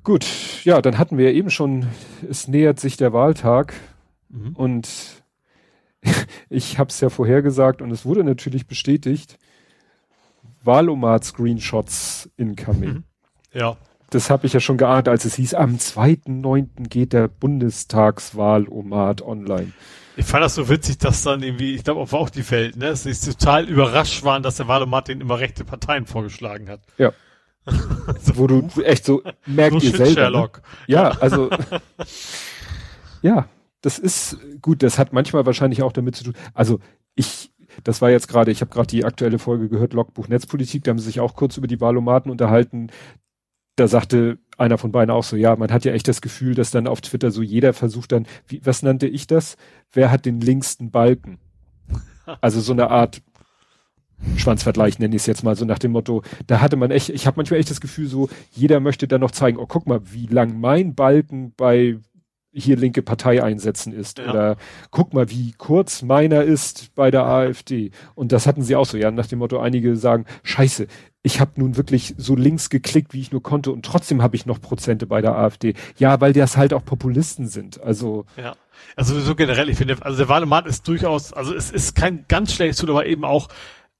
[0.03, 0.27] Gut,
[0.65, 1.87] ja, dann hatten wir ja eben schon,
[2.29, 3.75] es nähert sich der Wahltag
[4.29, 4.53] mhm.
[4.55, 5.16] und
[6.51, 9.39] ich habe es ja vorhergesagt und es wurde natürlich bestätigt.
[10.65, 12.91] Wahlomat-Screenshots incoming.
[12.91, 13.05] Mhm.
[13.53, 13.77] Ja.
[14.11, 16.89] Das habe ich ja schon geahnt, als es hieß, am 2.9.
[16.89, 19.73] geht der Bundestagswahlomat online.
[20.17, 23.13] Ich fand das so witzig, dass dann irgendwie, ich glaube, auch die Welt, ne, sie
[23.13, 26.81] total überrascht waren, dass der Wahlomat den immer rechte Parteien vorgeschlagen hat.
[26.97, 27.13] Ja.
[28.23, 30.13] so, Wo du echt so merkst so ihr selber.
[30.13, 30.63] Sherlock.
[30.87, 30.95] Ne?
[30.95, 31.51] Ja, also
[33.23, 33.49] ja,
[33.81, 36.35] das ist gut, das hat manchmal wahrscheinlich auch damit zu tun.
[36.55, 36.81] Also
[37.15, 37.53] ich,
[37.85, 40.99] das war jetzt gerade, ich habe gerade die aktuelle Folge gehört, Logbuch Netzpolitik, da haben
[40.99, 42.89] sie sich auch kurz über die Wahlomaten unterhalten.
[43.77, 46.71] Da sagte einer von beiden auch so, ja, man hat ja echt das Gefühl, dass
[46.71, 49.57] dann auf Twitter so jeder versucht dann, wie, was nannte ich das?
[49.93, 51.39] Wer hat den linksten Balken?
[52.41, 53.23] Also so eine Art
[54.37, 57.27] Schwanzvergleich nenne ich es jetzt mal so nach dem Motto, da hatte man echt, ich
[57.27, 60.27] habe manchmal echt das Gefühl so, jeder möchte dann noch zeigen, oh guck mal, wie
[60.27, 61.99] lang mein Balken bei
[62.57, 64.19] hier linke Partei einsetzen ist.
[64.19, 64.31] Ja.
[64.31, 64.57] Oder
[64.91, 67.91] guck mal, wie kurz meiner ist bei der AfD.
[68.15, 70.87] Und das hatten sie auch so, ja, nach dem Motto, einige sagen, scheiße,
[71.23, 74.47] ich habe nun wirklich so links geklickt, wie ich nur konnte und trotzdem habe ich
[74.47, 75.75] noch Prozente bei der AfD.
[75.99, 77.83] Ja, weil das halt auch Populisten sind.
[77.83, 78.55] Also ja.
[78.95, 82.53] Also so generell, ich finde, also der Wahlomat ist durchaus, also es ist kein ganz
[82.53, 83.49] schlechtes Tool, aber eben auch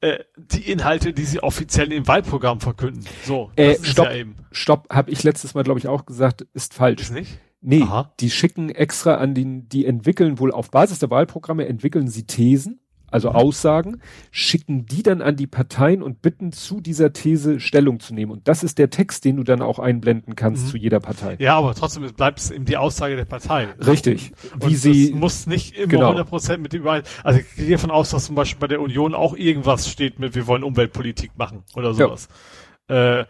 [0.01, 3.05] äh, die Inhalte, die sie offiziell im Wahlprogramm verkünden.
[3.25, 7.03] So, äh, stopp, ja stopp, habe ich letztes Mal, glaube ich, auch gesagt, ist falsch.
[7.03, 7.39] Ist nicht?
[7.69, 8.13] Nee, Aha.
[8.21, 12.79] die schicken extra an den, die entwickeln wohl auf Basis der Wahlprogramme, entwickeln sie Thesen,
[13.11, 13.35] also mhm.
[13.35, 18.31] Aussagen, schicken die dann an die Parteien und bitten zu dieser These Stellung zu nehmen.
[18.31, 20.71] Und das ist der Text, den du dann auch einblenden kannst mhm.
[20.71, 21.35] zu jeder Partei.
[21.41, 23.67] Ja, aber trotzdem bleibt es eben die Aussage der Partei.
[23.85, 24.31] Richtig.
[24.55, 26.13] Und Wie sie muss nicht immer genau.
[26.13, 27.03] 100% mit dem überein.
[27.25, 30.37] Also ich gehe davon aus, dass zum Beispiel bei der Union auch irgendwas steht mit,
[30.37, 32.29] wir wollen Umweltpolitik machen oder sowas.
[32.89, 33.23] Ja.
[33.23, 33.27] Äh,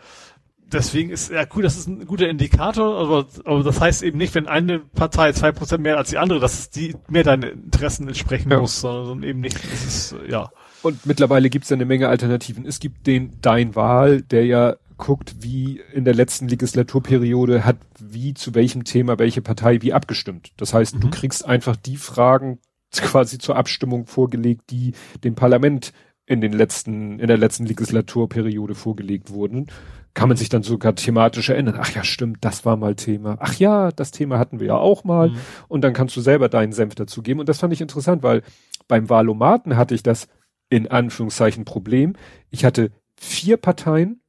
[0.72, 4.34] deswegen ist ja gut, das ist ein guter Indikator, aber, aber das heißt eben nicht,
[4.34, 8.08] wenn eine Partei zwei Prozent mehr als die andere, dass es die mehr deine Interessen
[8.08, 8.60] entsprechen ja.
[8.60, 10.50] muss, sondern eben nicht, das ist, ja.
[10.82, 12.66] Und mittlerweile gibt es ja eine Menge Alternativen.
[12.66, 18.34] Es gibt den Dein Wahl, der ja guckt, wie in der letzten Legislaturperiode hat wie
[18.34, 20.52] zu welchem Thema welche Partei wie abgestimmt.
[20.56, 21.00] Das heißt, mhm.
[21.00, 22.60] du kriegst einfach die Fragen
[22.92, 25.92] quasi zur Abstimmung vorgelegt, die dem Parlament
[26.24, 29.68] in den letzten, in der letzten Legislaturperiode vorgelegt wurden
[30.16, 31.76] kann man sich dann sogar thematisch erinnern.
[31.78, 33.36] Ach ja, stimmt, das war mal Thema.
[33.38, 35.28] Ach ja, das Thema hatten wir ja auch mal.
[35.28, 35.36] Mhm.
[35.68, 37.38] Und dann kannst du selber deinen Senf dazugeben.
[37.38, 38.42] Und das fand ich interessant, weil
[38.88, 40.28] beim Wahlomaten hatte ich das
[40.70, 42.14] in Anführungszeichen Problem.
[42.48, 44.22] Ich hatte vier Parteien.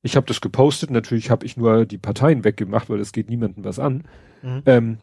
[0.00, 0.90] Ich habe das gepostet.
[0.90, 4.04] Natürlich habe ich nur die Parteien weggemacht, weil es geht niemandem was an.
[4.40, 4.62] Mhm.
[4.64, 4.98] Ähm,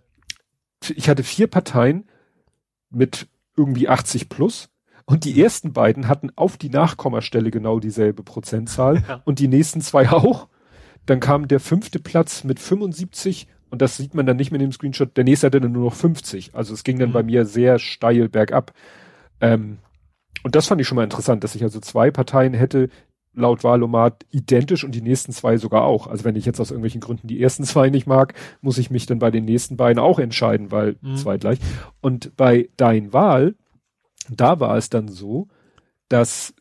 [0.95, 2.05] ich hatte vier Parteien
[2.89, 4.70] mit irgendwie 80 plus.
[5.11, 9.21] Und die ersten beiden hatten auf die Nachkommastelle genau dieselbe Prozentzahl ja.
[9.25, 10.47] und die nächsten zwei auch.
[11.05, 14.67] Dann kam der fünfte Platz mit 75 und das sieht man dann nicht mehr in
[14.67, 15.17] dem Screenshot.
[15.17, 16.55] Der nächste hatte dann nur noch 50.
[16.55, 17.13] Also es ging dann mhm.
[17.13, 18.71] bei mir sehr steil bergab.
[19.41, 19.79] Ähm,
[20.43, 22.87] und das fand ich schon mal interessant, dass ich also zwei Parteien hätte,
[23.33, 26.07] laut Wahlomat identisch und die nächsten zwei sogar auch.
[26.07, 29.07] Also wenn ich jetzt aus irgendwelchen Gründen die ersten zwei nicht mag, muss ich mich
[29.07, 31.17] dann bei den nächsten beiden auch entscheiden, weil mhm.
[31.17, 31.59] zwei gleich.
[31.99, 33.55] Und bei Dein Wahl
[34.39, 35.47] da war es dann so,
[36.07, 36.53] dass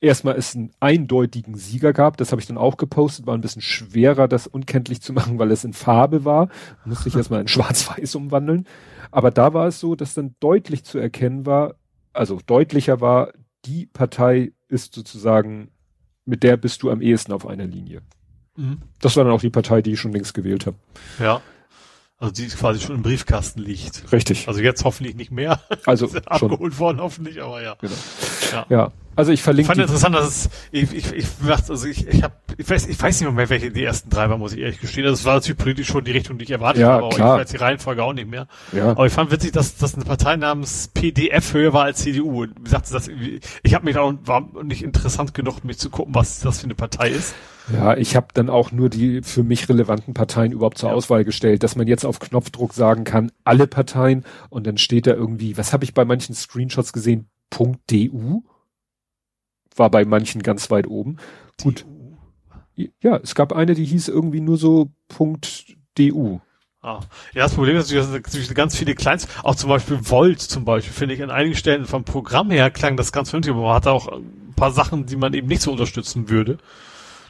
[0.00, 2.16] erstmal es einen eindeutigen Sieger gab.
[2.16, 3.26] Das habe ich dann auch gepostet.
[3.26, 6.48] War ein bisschen schwerer, das unkenntlich zu machen, weil es in Farbe war.
[6.84, 8.66] Musste ich erstmal in Schwarz-Weiß umwandeln.
[9.10, 11.76] Aber da war es so, dass dann deutlich zu erkennen war,
[12.12, 13.32] also deutlicher war,
[13.64, 15.70] die Partei ist sozusagen,
[16.24, 18.02] mit der bist du am ehesten auf einer Linie.
[18.56, 18.78] Mhm.
[19.00, 20.76] Das war dann auch die Partei, die ich schon längst gewählt habe.
[21.18, 21.40] Ja.
[22.22, 24.12] Also die quasi schon im Briefkasten liegt.
[24.12, 24.46] Richtig.
[24.46, 25.60] Also jetzt hoffentlich nicht mehr.
[25.86, 27.74] Also abgeholt worden hoffentlich, aber ja.
[27.80, 27.94] Genau.
[28.52, 28.66] Ja.
[28.68, 28.92] ja.
[29.14, 29.62] Also ich verlinke.
[29.72, 31.26] Ich fand interessant, dass es, ich, ich, ich,
[31.68, 34.38] also ich, ich habe, ich weiß, ich weiß nicht mehr, welche die ersten drei waren,
[34.38, 35.04] muss ich ehrlich gestehen.
[35.04, 37.36] Das war natürlich politisch schon die Richtung, die ich erwartet ja, habe, aber klar.
[37.36, 38.46] ich weiß die Reihenfolge auch nicht mehr.
[38.72, 38.90] Ja.
[38.90, 42.44] Aber ich fand witzig, dass, dass eine Partei namens PDF höher war als CDU.
[42.44, 43.08] Wie gesagt, das,
[43.62, 46.74] ich habe mich auch, war nicht interessant genug, mich zu gucken, was das für eine
[46.74, 47.34] Partei ist.
[47.72, 50.94] Ja, ich habe dann auch nur die für mich relevanten Parteien überhaupt zur ja.
[50.94, 55.12] Auswahl gestellt, dass man jetzt auf Knopfdruck sagen kann, alle Parteien und dann steht da
[55.12, 58.44] irgendwie, was habe ich bei manchen Screenshots gesehen, .du
[59.76, 61.16] war bei manchen ganz weit oben.
[61.62, 61.84] Gut.
[63.02, 64.88] Ja, es gab eine, die hieß irgendwie nur so
[65.94, 66.40] .du.
[66.80, 67.00] Ah.
[67.32, 70.92] Ja, das Problem ist natürlich, dass ganz viele Kleins, auch zum Beispiel Volt zum Beispiel,
[70.92, 73.86] finde ich an einigen Stellen vom Programm her klang das ganz vernünftig, aber man hat
[73.86, 76.58] auch ein paar Sachen, die man eben nicht so unterstützen würde.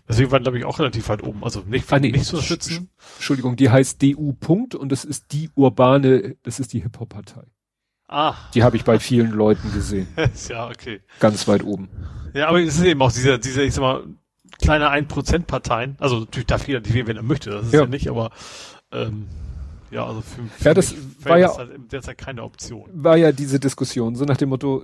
[0.09, 1.45] Deswegen war, glaube ich, auch relativ weit oben.
[1.45, 2.91] Also nicht, ah, nee, nicht zu unterstützen.
[3.17, 7.45] Entschuldigung, die heißt DU Punkt und das ist die urbane, das ist die Hip-Hop-Partei.
[8.09, 8.35] Ah.
[8.55, 10.09] Die habe ich bei vielen Leuten gesehen.
[10.49, 11.01] ja, okay.
[11.21, 11.89] Ganz weit oben.
[12.35, 14.05] Ja, aber es ist eben auch dieser, dieser, ich sag mal,
[14.61, 15.97] kleine 1%-Parteien.
[15.99, 17.51] Also natürlich darf jeder die wählen, wenn er möchte.
[17.51, 18.31] Das ist ja, ja nicht, aber
[18.93, 19.27] ähm,
[19.93, 22.89] ja, also für, für ja, das war ja halt derzeit keine Option.
[22.95, 24.83] War ja diese Diskussion, so nach dem Motto,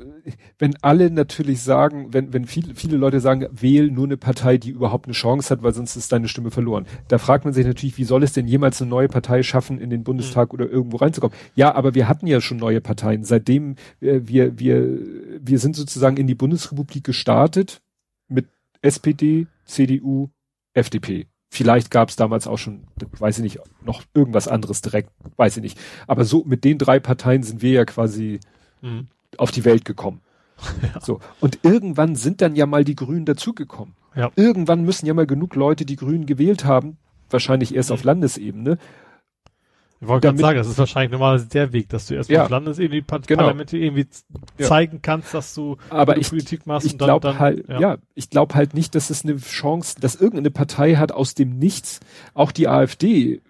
[0.59, 4.69] wenn alle natürlich sagen, wenn, wenn viele, viele Leute sagen, wähl nur eine Partei, die
[4.69, 6.87] überhaupt eine Chance hat, weil sonst ist deine Stimme verloren.
[7.09, 9.89] Da fragt man sich natürlich, wie soll es denn jemals eine neue Partei schaffen, in
[9.89, 10.55] den Bundestag mhm.
[10.55, 11.37] oder irgendwo reinzukommen?
[11.55, 13.25] Ja, aber wir hatten ja schon neue Parteien.
[13.25, 14.99] Seitdem äh, wir, wir,
[15.41, 17.81] wir sind sozusagen in die Bundesrepublik gestartet
[18.29, 18.47] mit
[18.83, 20.29] SPD, CDU,
[20.75, 21.29] FDP.
[21.51, 22.85] Vielleicht gab es damals auch schon,
[23.19, 25.79] weiß ich nicht, noch irgendwas anderes direkt, weiß ich nicht.
[26.07, 28.41] Aber so mit den drei Parteien sind wir ja quasi
[28.83, 29.09] mhm.
[29.39, 30.20] auf die Welt gekommen.
[30.83, 31.01] Ja.
[31.01, 31.20] So.
[31.41, 33.95] Und irgendwann sind dann ja mal die Grünen dazugekommen.
[34.16, 34.33] Ja.
[34.35, 36.97] Irgendwann müssen ja mal genug Leute die Grünen gewählt haben,
[37.31, 37.95] wahrscheinlich erst mhm.
[37.95, 38.79] auf Landesebene.
[40.01, 42.45] Ich wollte gerade sagen, das ist wahrscheinlich normalerweise der Weg, dass du erst ja.
[42.45, 43.43] auf Landesebene die genau.
[43.43, 44.07] Parlamente irgendwie
[44.57, 44.66] ja.
[44.66, 46.87] zeigen kannst, dass du, Aber ich, Politik machst.
[46.87, 47.81] Ich glaube halt, ja.
[47.81, 51.59] ja, ich glaube halt nicht, dass es eine Chance, dass irgendeine Partei hat aus dem
[51.59, 51.99] Nichts,
[52.35, 53.41] auch die AfD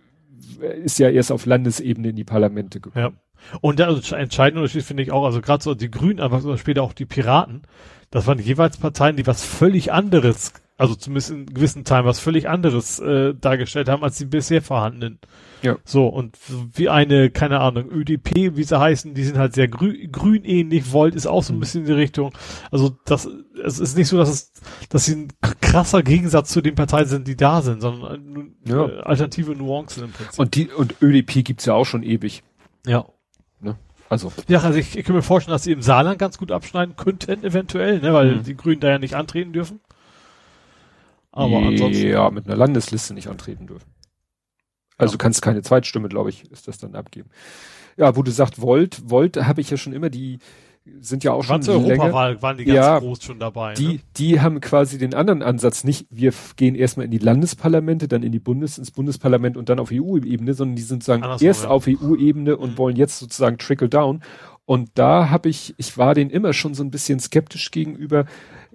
[0.83, 3.05] ist ja erst auf Landesebene in die Parlamente gekommen.
[3.53, 3.59] Ja.
[3.61, 6.93] Und der entscheidende Unterschied finde ich auch, also gerade so die Grünen, aber später auch
[6.93, 7.63] die Piraten,
[8.11, 12.49] das waren jeweils Parteien, die was völlig anderes, also zumindest in gewissen Teilen was völlig
[12.49, 15.19] anderes äh, dargestellt haben als die bisher vorhandenen.
[15.61, 15.77] Ja.
[15.85, 20.07] So, und wie eine, keine Ahnung, ÖDP, wie sie heißen, die sind halt sehr grü
[20.07, 21.61] grün ähnlich, Volt ist auch so ein mhm.
[21.61, 22.33] bisschen in die Richtung.
[22.71, 23.29] Also das,
[23.65, 24.53] es ist nicht so, dass es,
[24.89, 25.29] dass sie ein
[25.61, 28.87] krasser Gegensatz zu den Parteien sind, die da sind, sondern ja.
[28.87, 30.39] äh, alternative Nuancen im Prinzip.
[30.39, 32.45] Und die, und ÖDP gibt's ja auch schon ewig.
[32.87, 33.05] Ja.
[33.61, 33.77] Ne?
[34.09, 34.33] Also.
[34.47, 37.43] Ja, also ich, ich kann mir vorstellen, dass sie im Saarland ganz gut abschneiden könnten,
[37.43, 38.43] eventuell, ne, weil mhm.
[38.45, 39.81] die Grünen da ja nicht antreten dürfen.
[41.31, 42.09] Aber ansonsten.
[42.09, 43.91] Ja, mit einer Landesliste nicht antreten dürfen.
[44.97, 45.19] Also ja.
[45.19, 47.31] du kannst keine Zweitstimme, glaube ich, ist das dann abgeben.
[47.97, 50.39] Ja, wo du sagst Volt, Volt habe ich ja schon immer die
[51.01, 53.75] sind ja auch schon zur Europawahl waren die ganz ja, groß schon dabei.
[53.75, 54.01] Die, ne?
[54.17, 58.33] die haben quasi den anderen Ansatz nicht, wir gehen erstmal in die Landesparlamente, dann in
[58.33, 61.71] die Bundes, ins Bundesparlament und dann auf EU-Ebene, sondern die sind sagen Andersrum, erst ja.
[61.71, 62.79] auf EU-Ebene und mhm.
[62.79, 64.23] wollen jetzt sozusagen trickle down.
[64.65, 68.27] Und da habe ich, ich war denen immer schon so ein bisschen skeptisch gegenüber,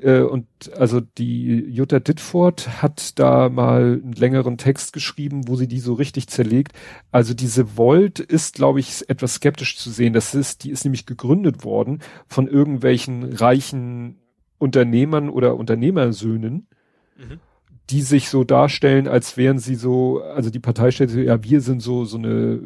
[0.04, 0.46] äh, und
[0.78, 5.94] also die Jutta Ditford hat da mal einen längeren Text geschrieben, wo sie die so
[5.94, 6.74] richtig zerlegt.
[7.12, 10.14] Also diese Volt ist, glaube ich, etwas skeptisch zu sehen.
[10.14, 14.18] Das ist, die ist nämlich gegründet worden von irgendwelchen reichen
[14.58, 16.68] Unternehmern oder Unternehmersöhnen.
[17.18, 17.40] Mhm
[17.90, 21.60] die sich so darstellen, als wären sie so, also die Partei stellt sich, ja, wir
[21.62, 22.60] sind so, so eine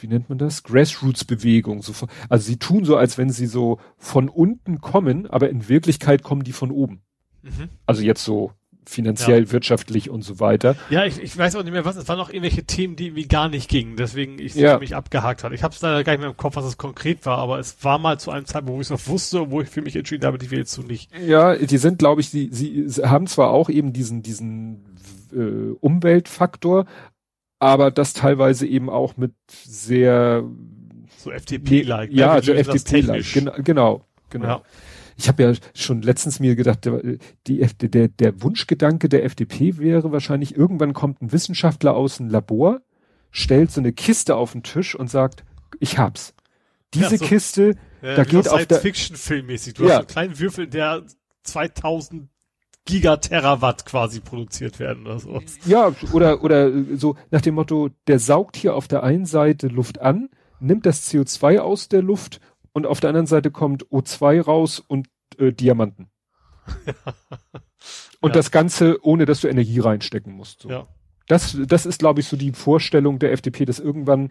[0.00, 0.62] wie nennt man das?
[0.62, 1.82] Grassroots-Bewegung.
[1.82, 1.92] So,
[2.28, 6.42] also sie tun so, als wenn sie so von unten kommen, aber in Wirklichkeit kommen
[6.42, 7.02] die von oben.
[7.42, 7.68] Mhm.
[7.86, 8.52] Also jetzt so
[8.86, 9.52] finanziell, ja.
[9.52, 10.74] wirtschaftlich und so weiter.
[10.88, 13.28] Ja, ich, ich weiß auch nicht mehr, was, es waren noch irgendwelche Themen, die irgendwie
[13.28, 14.78] gar nicht gingen, deswegen ich ja.
[14.78, 15.52] mich abgehakt hat.
[15.52, 17.82] Ich habe es leider gar nicht mehr im Kopf, was es konkret war, aber es
[17.84, 20.24] war mal zu einem Zeitpunkt, wo ich es noch wusste, wo ich für mich entschieden
[20.24, 21.10] habe, die will jetzt so nicht.
[21.24, 24.96] Ja, die sind, glaube ich, die, sie haben zwar auch eben diesen, diesen
[25.32, 26.86] äh, Umweltfaktor,
[27.60, 30.42] aber das teilweise eben auch mit sehr
[31.18, 32.10] so FDP-like.
[32.10, 32.42] Ja, ne?
[32.42, 33.32] so FDP-like.
[33.32, 34.06] Genau, genau.
[34.30, 34.46] genau.
[34.46, 34.62] Ja.
[35.16, 36.88] Ich habe ja schon letztens mir gedacht,
[37.46, 42.80] die, der, der Wunschgedanke der FDP wäre wahrscheinlich, irgendwann kommt ein Wissenschaftler aus dem Labor,
[43.30, 45.44] stellt so eine Kiste auf den Tisch und sagt,
[45.78, 46.34] ich hab's.
[46.94, 49.74] Diese ja, so, Kiste, ja, da geht auf der Fiction-Filmmäßig.
[49.74, 49.88] Du ja.
[49.90, 51.04] hast so einen kleinen Würfel, der
[51.42, 52.30] 2000
[52.86, 55.40] Gigaterawatt quasi produziert werden oder so.
[55.64, 60.00] Ja, oder, oder so nach dem Motto, der saugt hier auf der einen Seite Luft
[60.00, 60.30] an,
[60.60, 62.40] nimmt das CO2 aus der Luft
[62.72, 65.08] und auf der anderen Seite kommt O2 raus und
[65.38, 66.10] äh, Diamanten.
[68.20, 68.34] und ja.
[68.34, 70.62] das Ganze, ohne dass du Energie reinstecken musst.
[70.62, 70.70] So.
[70.70, 70.86] Ja.
[71.26, 74.30] Das, das ist, glaube ich, so die Vorstellung der FDP, dass irgendwann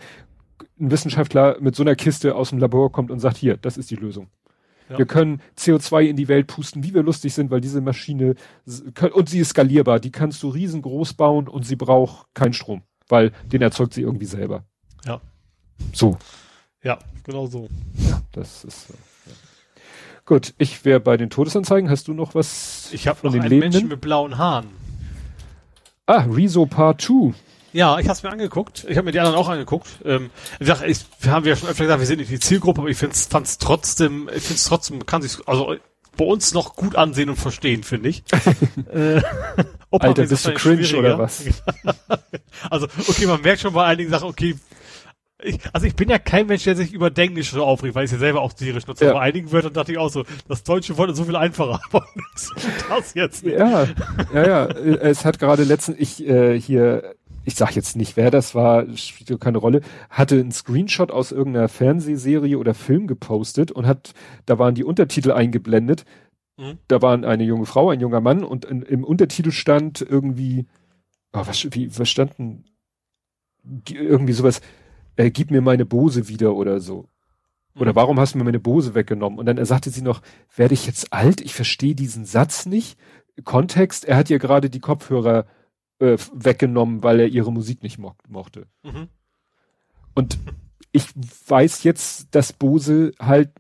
[0.80, 3.90] ein Wissenschaftler mit so einer Kiste aus dem Labor kommt und sagt, hier, das ist
[3.92, 4.30] die Lösung.
[4.90, 4.98] Ja.
[4.98, 8.36] Wir können CO2 in die Welt pusten, wie wir lustig sind, weil diese Maschine
[9.14, 10.00] und sie ist skalierbar.
[10.00, 14.26] Die kannst du riesengroß bauen und sie braucht keinen Strom, weil den erzeugt sie irgendwie
[14.26, 14.66] selber.
[15.06, 15.22] Ja.
[15.94, 16.18] So.
[16.84, 17.70] Ja, genau so.
[17.98, 18.90] Ja, das ist.
[18.90, 18.96] Ja.
[20.26, 21.90] Gut, ich wäre bei den Todesanzeigen.
[21.90, 22.90] Hast du noch was?
[22.92, 23.72] Ich habe noch den einen Lebenden?
[23.72, 24.68] Menschen mit blauen Haaren.
[26.06, 27.34] Ah, Rezo Part 2.
[27.74, 28.86] Ja, ich habe es mir angeguckt.
[28.88, 29.88] Ich habe mir die anderen auch angeguckt.
[30.04, 30.30] Ähm,
[30.60, 32.90] ich sag, ich, wir haben ja schon öfter gesagt, wir sind nicht die Zielgruppe, aber
[32.90, 35.76] ich find's, fand's trotzdem, ich find's trotzdem, kann sich, also
[36.18, 38.24] bei uns noch gut ansehen und verstehen, finde ich.
[38.94, 39.22] äh,
[39.92, 41.46] Alter, bist du cringe oder was?
[42.70, 44.56] also, okay, man merkt schon bei einigen Sachen, okay,
[45.42, 48.12] ich, also ich bin ja kein Mensch, der sich über Englisch so aufregt, weil ich
[48.12, 49.06] ja selber auch tierisch nutze.
[49.06, 49.14] Ja.
[49.14, 52.06] Bei einigen Wörtern dachte ich auch so, das Deutsche Wort ist so viel einfacher, aber
[52.90, 53.58] das jetzt nicht.
[53.58, 53.88] Ja,
[54.34, 54.66] ja, ja.
[54.66, 57.16] Es hat gerade letztens, ich äh, hier
[57.50, 59.82] ich sag jetzt nicht, wer das war, spielt keine Rolle,
[60.12, 64.14] hatte einen Screenshot aus irgendeiner Fernsehserie oder Film gepostet und hat,
[64.46, 66.06] da waren die Untertitel eingeblendet.
[66.58, 66.78] Mhm.
[66.88, 70.68] Da waren eine junge Frau, ein junger Mann und in, im Untertitel stand irgendwie,
[71.34, 72.66] oh, was, wie, was standen,
[73.90, 74.62] irgendwie sowas,
[75.16, 77.08] äh, gib mir meine Bose wieder oder so.
[77.76, 77.96] Oder mhm.
[77.96, 79.40] warum hast du mir meine Bose weggenommen?
[79.40, 80.22] Und dann sagte sie noch,
[80.56, 81.42] werde ich jetzt alt?
[81.42, 83.00] Ich verstehe diesen Satz nicht.
[83.44, 85.48] Kontext, er hat ihr gerade die Kopfhörer
[86.00, 88.68] äh, weggenommen, weil er ihre Musik nicht mo mochte.
[88.84, 89.08] Mhm.
[90.16, 90.38] Und
[90.92, 91.06] ich
[91.48, 93.52] weiß jetzt, dass Bose halt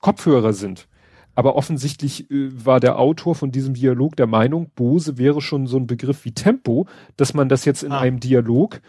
[0.00, 0.88] Kopfhörer sind.
[1.34, 5.76] Aber offensichtlich äh, war der Autor von diesem Dialog der Meinung, Bose wäre schon so
[5.76, 6.86] ein Begriff wie Tempo,
[7.16, 8.00] dass man das jetzt in ah.
[8.00, 8.80] einem Dialog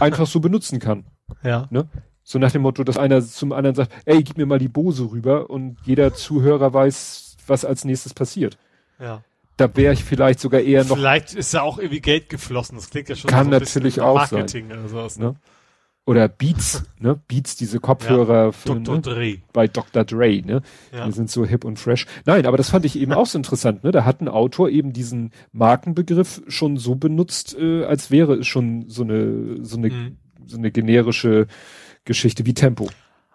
[0.00, 1.04] einfach so benutzen kann.
[1.42, 1.66] Ja.
[1.70, 1.88] Ne?
[2.22, 5.10] So nach dem Motto, dass einer zum anderen sagt, ey, gib mir mal die Bose
[5.10, 8.58] rüber und jeder Zuhörer weiß, was als nächstes passiert.
[9.00, 9.22] Ja.
[9.56, 10.96] Da wäre ich vielleicht sogar eher noch.
[10.96, 12.76] Vielleicht ist ja auch irgendwie Geld geflossen.
[12.76, 15.18] Das klingt ja schon Kann so natürlich auch Marketing oder sowas.
[15.18, 15.26] Ne?
[15.26, 15.36] Ne?
[16.06, 17.18] Oder Beats, ne?
[17.28, 18.96] Beats, diese Kopfhörer für, Dr.
[18.96, 19.00] ne?
[19.00, 19.38] Dre.
[19.54, 20.04] bei Dr.
[20.04, 20.60] Dre, ne?
[20.92, 21.06] Ja.
[21.06, 22.06] Die sind so hip und fresh.
[22.26, 23.90] Nein, aber das fand ich eben auch so interessant, ne?
[23.90, 28.84] Da hat ein Autor eben diesen Markenbegriff schon so benutzt, äh, als wäre es schon
[28.88, 30.16] so eine, so eine, Mhm.
[30.44, 31.46] so eine generische
[32.04, 32.90] Geschichte wie Tempo.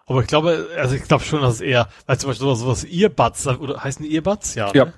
[0.06, 2.84] Aber ich glaube, also ich glaube schon, dass es eher, weil zum Beispiel sowas, sowas
[2.84, 4.54] Earbuds, oder heißen die Earbuds?
[4.54, 4.70] Ja.
[4.74, 4.84] Ja.
[4.86, 4.92] Ne?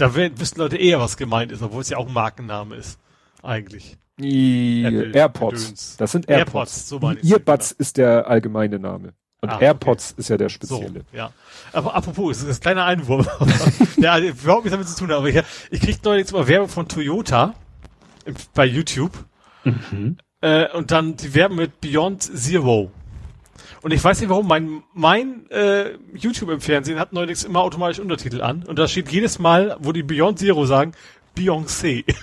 [0.00, 2.98] Da wissen Leute eher, was gemeint ist, obwohl es ja auch ein Markenname ist.
[3.42, 3.96] Eigentlich.
[4.18, 5.62] Die Apple AirPods.
[5.62, 5.96] Gedöns.
[5.98, 6.88] Das sind AirPods, AirPods.
[6.88, 9.12] so meine Earbuds ist der allgemeine Name.
[9.42, 9.64] Und Ah, okay.
[9.66, 11.04] AirPods ist ja der So, spezielle.
[11.12, 11.32] ja.
[11.72, 13.26] Aber apropos, es ist ein kleiner Einwurf.
[13.96, 15.40] ja, überhaupt nichts damit zu tun, aber ich,
[15.70, 17.54] ich krieg neulich mal Werbung von Toyota
[18.54, 19.12] bei YouTube.
[19.64, 20.18] Mhm.
[20.42, 22.90] Äh, und dann die werben mit Beyond Zero.
[23.82, 27.98] Und ich weiß nicht warum, mein, mein äh, YouTube im Fernsehen hat neulich immer automatisch
[27.98, 28.62] Untertitel an.
[28.66, 30.92] Und da steht jedes Mal, wo die Beyond Zero sagen,
[31.36, 32.04] Beyoncé.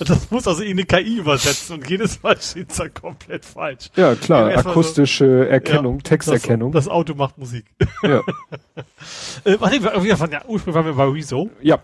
[0.00, 3.90] das muss also in eine KI übersetzen und jedes Mal steht's da komplett falsch.
[3.96, 4.46] Ja, klar.
[4.50, 6.72] Mal so- Akustische Erkennung, Ja, Texterkennung.
[6.72, 7.64] Das, das Auto macht Musik.
[8.02, 8.18] ja.
[9.44, 11.50] äh, warte, wir, wir waren ja, ursprünglich waren wir bei Rezo.
[11.62, 11.78] ja.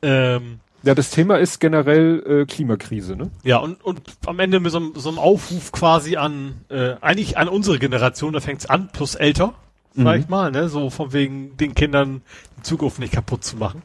[0.00, 3.30] Ähm, Ja, das Thema ist generell äh, Klimakrise, ne?
[3.42, 7.36] ja, und, und am Ende mit so, einem- so einem Aufruf quasi an, äh, eigentlich
[7.36, 9.54] an unsere Generation, da fängt's an, plus älter,
[9.94, 10.20] sag Mhm.
[10.22, 12.22] ich mal, ne, so von wegen den Kindern
[12.58, 13.82] die Zukunft nicht kaputt zu machen.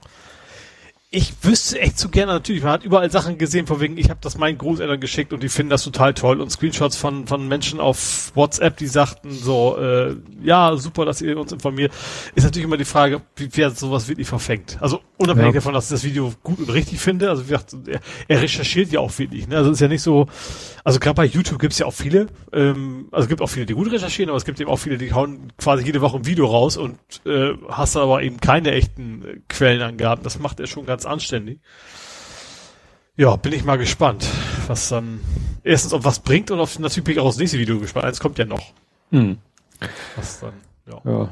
[1.15, 4.17] Ich wüsste echt so gerne, natürlich, man hat überall Sachen gesehen, von wegen, ich habe
[4.23, 7.79] das meinen Großeltern geschickt und die finden das total toll und Screenshots von, von Menschen
[7.79, 11.93] auf WhatsApp, die sagten so, äh, ja, super, dass ihr uns informiert.
[12.33, 14.79] Ist natürlich immer die Frage, wie wer sowas wirklich verfängt.
[14.81, 15.59] Also unabhängig Ja.
[15.59, 18.91] davon, dass ich das Video gut und richtig finde, also wie gesagt, er, er recherchiert
[18.91, 19.57] ja auch wirklich, ne?
[19.57, 20.25] Also es ist ja nicht so,
[20.83, 23.75] also gerade bei YouTube gibt's ja auch viele, ähm, also es gibt auch viele, die
[23.75, 26.47] gut recherchieren, aber es gibt eben auch viele, die hauen quasi jede Woche ein Video
[26.47, 30.23] raus und äh, hast aber eben keine echten äh, Quellenangaben.
[30.23, 31.59] Das macht er schon ganz anständig.
[33.15, 34.25] Ja, bin ich mal gespannt,
[34.67, 35.19] was dann
[35.63, 38.05] erstens ob was bringt und auf natürlich bin ich auch aufs nächste Video gespannt.
[38.05, 38.73] Eins kommt ja noch.
[39.11, 39.37] Hm.
[40.15, 40.53] Was dann,
[40.87, 41.01] ja.
[41.05, 41.29] Ja.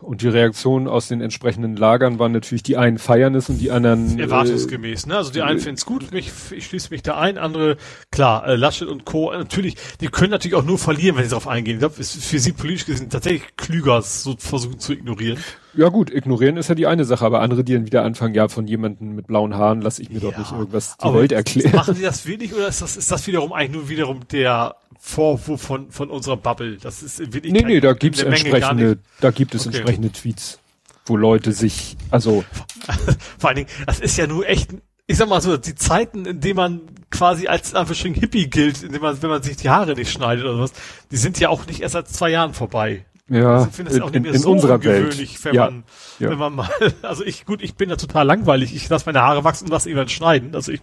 [0.00, 3.72] Und die Reaktionen aus den entsprechenden Lagern waren natürlich, die einen feiern es und die
[3.72, 4.18] anderen.
[4.18, 5.16] Äh, Erwartungsgemäß, ne?
[5.16, 7.76] Also die einen finden es gut, mich, ich schließe mich da ein, andere,
[8.12, 9.32] klar, äh, Laschet und Co.
[9.32, 11.74] äh, Natürlich, die können natürlich auch nur verlieren, wenn sie darauf eingehen.
[11.74, 15.42] Ich glaube, es ist für sie politisch gesehen tatsächlich klüger, es so versuchen zu ignorieren.
[15.74, 18.48] Ja gut, ignorieren ist ja die eine Sache, aber andere, die dann wieder anfangen, ja,
[18.48, 21.74] von jemandem mit blauen Haaren lasse ich mir doch Ja, nicht irgendwas die Welt erklären.
[21.74, 25.60] Machen die das wirklich oder ist das, ist das wiederum eigentlich nur wiederum der Vorwurf
[25.62, 26.78] von, von unserer Bubble?
[26.78, 29.76] Das ist wirklich Nee, nee, da gibt's entsprechende, da gibt es Okay.
[29.76, 30.58] entsprechende Tweets,
[31.06, 32.44] wo Leute sich, also,
[33.38, 34.70] Vor allen Dingen, das ist ja nur echt,
[35.06, 36.80] ich sag mal so, die Zeiten, in denen man
[37.10, 40.44] quasi als Anführungsstrichen Hippie gilt, in denen man, wenn man sich die Haare nicht schneidet
[40.44, 40.72] oder was,
[41.10, 43.04] die sind ja auch nicht erst seit zwei Jahren vorbei.
[43.30, 45.04] Ja, Also ich finde es in, auch nicht mehr in so unserer Welt.
[45.04, 45.84] ungewöhnlich, wenn ja, man,
[46.18, 46.30] ja.
[46.30, 46.68] wenn man mal,
[47.02, 48.74] also ich, gut, ich bin ja total langweilig.
[48.74, 50.54] Ich lasse meine Haare wachsen und lasse irgendwann schneiden.
[50.54, 50.80] Also ich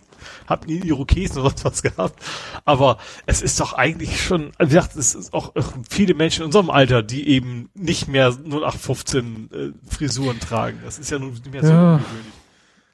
[0.47, 2.23] habe nie Irokesen oder sonst was gehabt.
[2.63, 5.53] Aber es ist doch eigentlich schon, wie gesagt, es ist auch
[5.89, 10.79] viele Menschen in unserem Alter, die eben nicht mehr 0815 äh, Frisuren tragen.
[10.85, 11.93] Das ist ja nun nicht mehr so Ja.
[11.95, 12.33] ungewöhnlich.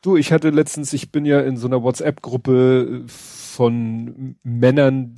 [0.02, 5.16] Du, ich hatte letztens, ich bin ja in so einer WhatsApp-Gruppe von Männern,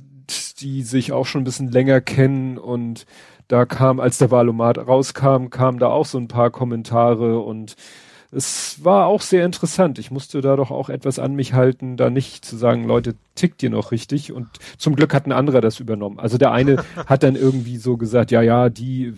[0.60, 3.06] die sich auch schon ein bisschen länger kennen und
[3.48, 7.76] da kam, als der Wahlomat rauskam, kamen da auch so ein paar Kommentare und
[8.34, 9.98] es war auch sehr interessant.
[9.98, 13.62] Ich musste da doch auch etwas an mich halten, da nicht zu sagen, Leute, tickt
[13.62, 14.32] ihr noch richtig?
[14.32, 16.18] Und zum Glück hat ein anderer das übernommen.
[16.18, 19.14] Also der eine hat dann irgendwie so gesagt, ja, ja, die,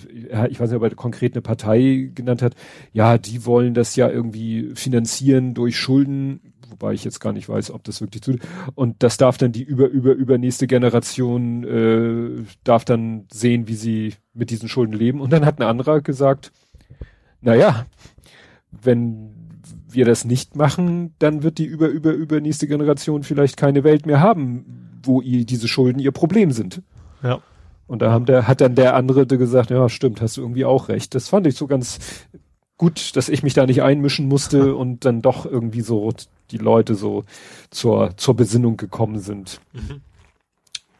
[0.51, 2.55] ich weiß nicht, ob er konkret eine Partei genannt hat,
[2.93, 7.71] ja, die wollen das ja irgendwie finanzieren durch Schulden, wobei ich jetzt gar nicht weiß,
[7.71, 8.41] ob das wirklich tut.
[8.75, 14.15] Und das darf dann die über, über, übernächste Generation, äh, darf dann sehen, wie sie
[14.35, 15.21] mit diesen Schulden leben.
[15.21, 16.53] Und dann hat ein anderer gesagt,
[17.41, 17.87] na ja,
[18.71, 19.35] wenn
[19.89, 24.21] wir das nicht machen, dann wird die über, über, übernächste Generation vielleicht keine Welt mehr
[24.21, 26.83] haben, wo ihr, diese Schulden ihr Problem sind.
[27.23, 27.41] Ja.
[27.87, 30.89] Und da haben der, hat dann der andere gesagt, ja, stimmt, hast du irgendwie auch
[30.89, 31.15] recht.
[31.15, 31.99] Das fand ich so ganz
[32.77, 36.13] gut, dass ich mich da nicht einmischen musste und dann doch irgendwie so
[36.51, 37.25] die Leute so
[37.71, 39.61] zur, zur Besinnung gekommen sind.
[39.73, 40.03] Mhm.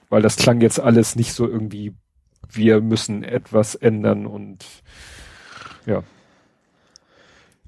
[0.09, 1.95] Weil das klang jetzt alles nicht so irgendwie,
[2.51, 4.65] wir müssen etwas ändern und
[5.85, 6.03] ja.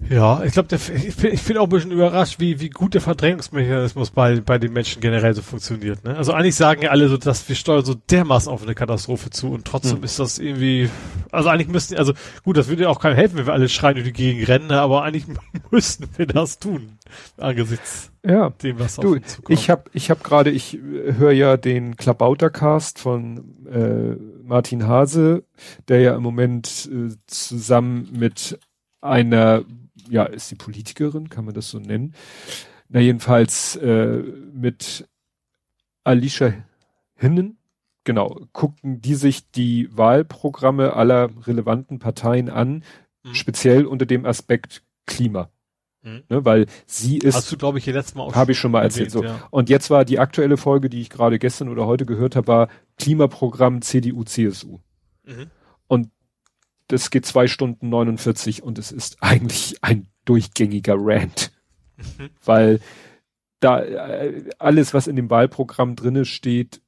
[0.09, 3.01] Ja, ich glaube, ich bin, ich bin auch ein bisschen überrascht, wie, wie gut der
[3.01, 6.05] Verdrängungsmechanismus bei, bei den Menschen generell so funktioniert.
[6.05, 6.17] Ne?
[6.17, 9.51] Also eigentlich sagen ja alle so, dass wir steuern so dermaßen auf eine Katastrophe zu
[9.51, 10.05] und trotzdem hm.
[10.05, 10.89] ist das irgendwie,
[11.33, 12.13] also eigentlich müssten, also
[12.45, 14.69] gut, das würde ja auch keinem helfen, wenn wir alle schreien durch die Gegend rennen,
[14.69, 14.81] ne?
[14.81, 15.27] aber eigentlich
[15.71, 16.99] müssten wir das tun,
[17.37, 18.51] angesichts ja.
[18.51, 19.59] dem, was du, auf uns zukommt.
[19.59, 25.45] Ich habe ich hab gerade, ich äh, höre ja den Klabautercast von äh, Martin Hase,
[25.89, 28.59] der ja im Moment äh, zusammen mit
[29.01, 29.65] einer
[30.09, 32.15] ja, ist sie Politikerin, kann man das so nennen?
[32.89, 34.23] Na, jedenfalls äh,
[34.53, 35.09] mit
[36.05, 36.55] Alicia
[37.15, 37.59] Hinnen,
[38.05, 42.85] genau, gucken die sich die Wahlprogramme aller relevanten Parteien an,
[43.25, 43.35] mhm.
[43.35, 45.51] speziell unter dem Aspekt Klima.
[46.03, 46.23] Mhm.
[46.29, 47.35] Ne, weil sie ist.
[47.35, 49.11] Hast du, glaube ich, hier letztes Mal auch Habe ich schon mal erzählt.
[49.11, 49.25] so.
[49.25, 49.47] Ja.
[49.51, 52.69] Und jetzt war die aktuelle Folge, die ich gerade gestern oder heute gehört habe, war
[52.99, 54.79] Klimaprogramm CDU, CSU.
[55.25, 55.51] Mhm.
[55.89, 56.11] Und
[56.89, 61.53] das geht zwei Stunden 49 und es ist eigentlich ein durchgängiger Rant.
[61.97, 62.31] Mhm.
[62.45, 62.81] Weil
[63.61, 66.81] da äh, alles, was in dem Wahlprogramm drinne steht,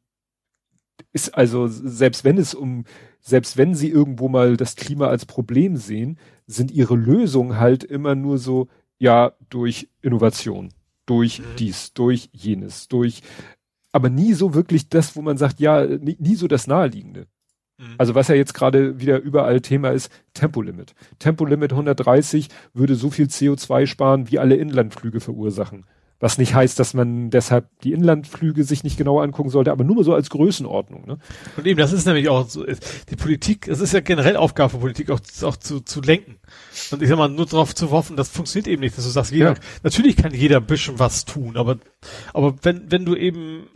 [1.13, 2.85] ist also, selbst wenn es um,
[3.21, 8.15] selbst wenn sie irgendwo mal das Klima als Problem sehen, sind ihre Lösungen halt immer
[8.15, 8.69] nur so,
[8.99, 10.71] ja, durch Innovation,
[11.07, 11.45] durch mhm.
[11.59, 13.23] dies, durch jenes, durch,
[13.93, 17.27] aber nie so wirklich das, wo man sagt, ja, nie, nie so das Naheliegende.
[17.81, 17.95] Mhm.
[17.97, 20.95] Also was ja jetzt gerade wieder überall Thema ist, Tempolimit.
[21.19, 25.87] Tempolimit 130 würde so viel CO2 sparen, wie alle Inlandflüge verursachen.
[26.23, 29.97] Was nicht heißt, dass man deshalb die Inlandflüge sich nicht genauer angucken sollte, aber nur
[29.97, 31.07] mal so als Größenordnung.
[31.07, 31.19] Ne?
[31.57, 34.79] Und eben, das ist nämlich auch so, die Politik, es ist ja generell Aufgabe für
[34.79, 36.37] Politik, auch, auch zu, zu lenken.
[36.91, 39.33] Und ich sag mal, nur darauf zu hoffen, das funktioniert eben nicht, dass du sagst,
[39.33, 39.61] jeder, ja.
[39.83, 41.79] natürlich kann jeder ein bisschen was tun, aber,
[42.35, 43.69] aber wenn, wenn du eben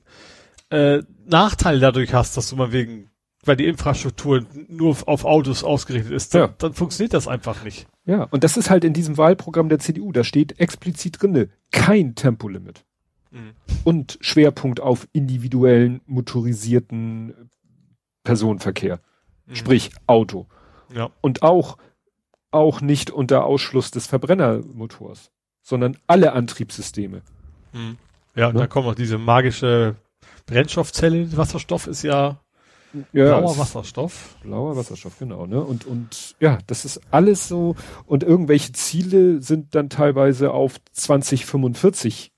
[0.68, 3.10] äh, Nachteile dadurch hast, dass du mal wegen
[3.47, 6.55] weil die Infrastruktur nur auf Autos ausgerichtet ist, dann, ja.
[6.59, 7.87] dann funktioniert das einfach nicht.
[8.07, 12.15] Ja, und das ist halt in diesem Wahlprogramm der CDU, da steht explizit drinne, kein
[12.15, 12.85] Tempolimit.
[13.31, 13.53] Mhm.
[13.85, 17.51] Und Schwerpunkt auf individuellen motorisierten
[18.23, 19.01] Personenverkehr.
[19.47, 19.55] Mhm.
[19.55, 20.47] Sprich Auto.
[20.93, 21.11] Ja.
[21.21, 21.79] Und auch,
[22.51, 25.31] auch nicht unter Ausschluss des Verbrennermotors,
[25.62, 27.23] sondern alle Antriebssysteme.
[27.73, 27.99] Mhm.
[28.37, 28.61] Ja, und ne?
[28.61, 29.97] da kommt auch diese magische
[30.47, 31.37] Brennstoffzelle.
[31.37, 32.41] Wasserstoff ist ja
[33.12, 34.37] ja, blauer Wasserstoff.
[34.43, 35.62] Blauer Wasserstoff, genau, ne?
[35.62, 37.77] Und, und ja, das ist alles so,
[38.07, 42.33] und irgendwelche Ziele sind dann teilweise auf 2045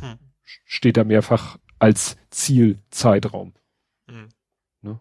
[0.00, 0.18] hm.
[0.64, 3.54] steht da mehrfach als Zielzeitraum.
[4.08, 4.28] Hm.
[4.82, 5.00] Ne?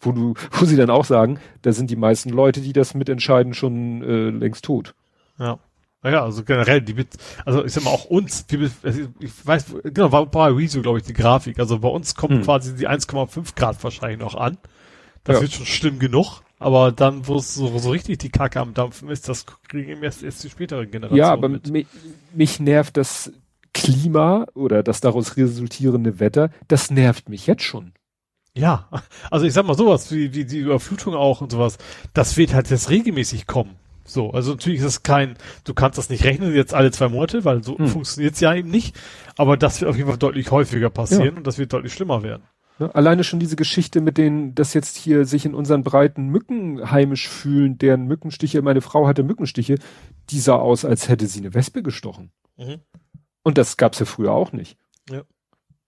[0.00, 3.54] Wo du, wo sie dann auch sagen, da sind die meisten Leute, die das mitentscheiden,
[3.54, 4.94] schon äh, längst tot.
[5.38, 5.58] Ja.
[6.02, 7.08] Naja, also generell, die mit,
[7.44, 8.70] also ich sag mal auch uns, die,
[9.18, 11.58] ich weiß, genau, war bei Rezo, glaube ich, die Grafik.
[11.58, 12.42] Also bei uns kommt hm.
[12.42, 14.58] quasi die 1,5 Grad wahrscheinlich noch an.
[15.24, 15.42] Das ja.
[15.42, 16.42] wird schon schlimm genug.
[16.60, 20.02] Aber dann, wo es so, so richtig die Kacke am Dampfen ist, das kriegen eben
[20.02, 21.18] erst, erst die späteren Generationen.
[21.18, 21.70] Ja, aber mit.
[21.70, 21.86] mich,
[22.34, 23.32] mich nervt das
[23.74, 27.92] Klima oder das daraus resultierende Wetter, das nervt mich jetzt schon.
[28.54, 28.88] Ja,
[29.30, 31.78] also ich sag mal sowas, wie, wie die Überflutung auch und sowas,
[32.12, 33.76] das wird halt jetzt regelmäßig kommen.
[34.08, 37.44] So, also natürlich ist es kein, du kannst das nicht rechnen jetzt alle zwei Monate,
[37.44, 37.88] weil so hm.
[37.88, 38.96] funktioniert es ja eben nicht.
[39.36, 41.36] Aber das wird auf jeden Fall deutlich häufiger passieren ja.
[41.36, 42.42] und das wird deutlich schlimmer werden.
[42.78, 46.90] Ja, alleine schon diese Geschichte mit denen, dass jetzt hier sich in unseren Breiten Mücken
[46.90, 49.76] heimisch fühlen, deren Mückenstiche, meine Frau hatte Mückenstiche,
[50.30, 52.30] die sah aus, als hätte sie eine Wespe gestochen.
[52.56, 52.80] Mhm.
[53.42, 54.78] Und das gab's ja früher auch nicht.
[55.10, 55.22] Ja.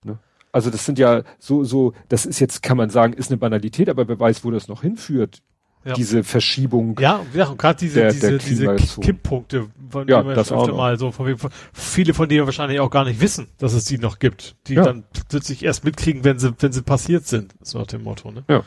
[0.05, 0.19] Ne?
[0.53, 3.89] Also das sind ja so, so, das ist jetzt, kann man sagen, ist eine Banalität,
[3.89, 5.43] aber wer weiß, wo das noch hinführt
[5.85, 5.95] ja.
[5.95, 6.99] diese Verschiebung.
[7.01, 10.99] Ja, ja gerade diese, der, diese, der diese Kipppunkte, von ja, denen das auch mal
[10.99, 11.37] so, von,
[11.73, 14.83] viele von denen wahrscheinlich auch gar nicht wissen, dass es die noch gibt, die ja.
[14.83, 18.45] dann plötzlich erst mitkriegen, wenn sie, wenn sie passiert sind, so nach dem Motto, ne?
[18.49, 18.63] Ja.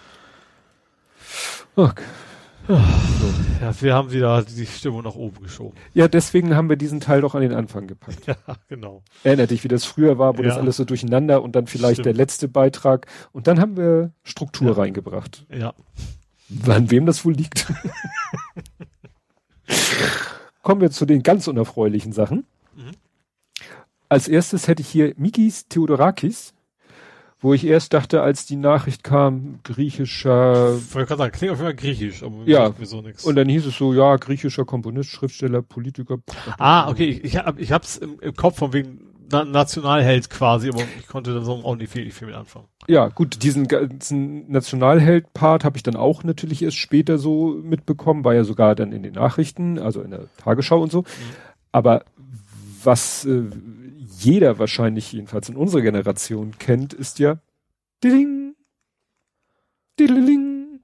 [1.75, 2.03] Okay.
[2.67, 2.75] So.
[3.61, 5.77] Ja, wir haben wieder die Stimmung nach oben geschoben.
[5.93, 8.25] Ja, deswegen haben wir diesen Teil doch an den Anfang gepackt.
[8.27, 9.03] Ja, genau.
[9.23, 10.49] Erinner dich, wie das früher war, wo ja.
[10.49, 12.05] das alles so durcheinander und dann vielleicht Stimmt.
[12.05, 14.73] der letzte Beitrag und dann haben wir Struktur ja.
[14.73, 15.45] reingebracht.
[15.53, 15.73] Ja.
[16.67, 17.71] An wem das wohl liegt.
[20.61, 22.45] Kommen wir zu den ganz unerfreulichen Sachen.
[22.75, 22.91] Mhm.
[24.09, 26.53] Als erstes hätte ich hier Mikis Theodorakis,
[27.41, 30.77] wo ich erst dachte, als die Nachricht kam, griechischer.
[30.77, 32.73] Ich wollte gerade sagen, klingt auf jeden Fall griechisch, aber ja.
[32.77, 33.25] mir so nichts.
[33.25, 36.19] Und dann hieß es so, ja, griechischer Komponist, Schriftsteller, Politiker.
[36.57, 40.69] Ah, okay, ich, ich, hab, ich hab's im, im Kopf von wegen Na Nationalheld quasi,
[40.69, 42.67] aber ich konnte da so auch nicht viel, nicht viel mit anfangen.
[42.87, 48.35] Ja, gut, diesen ganzen Nationalheld-Part habe ich dann auch natürlich erst später so mitbekommen, war
[48.35, 51.01] ja sogar dann in den Nachrichten, also in der Tagesschau und so.
[51.01, 51.05] Mhm.
[51.71, 52.05] Aber
[52.83, 53.45] was äh,
[54.19, 57.39] jeder wahrscheinlich jedenfalls in unserer Generation kennt, ist ja
[58.03, 58.53] Diding,
[59.99, 60.79] Diddling,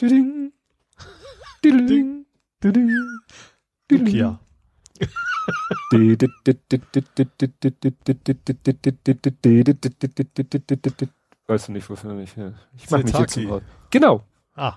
[0.00, 0.52] Diding,
[1.64, 2.26] Diddling,
[2.60, 3.08] Diding.
[3.90, 4.40] Nokia.
[11.46, 12.36] Weißt du nicht, wofür nicht?
[12.76, 13.60] Ich mach mich jetzt zum
[13.90, 14.74] Genau, Ah.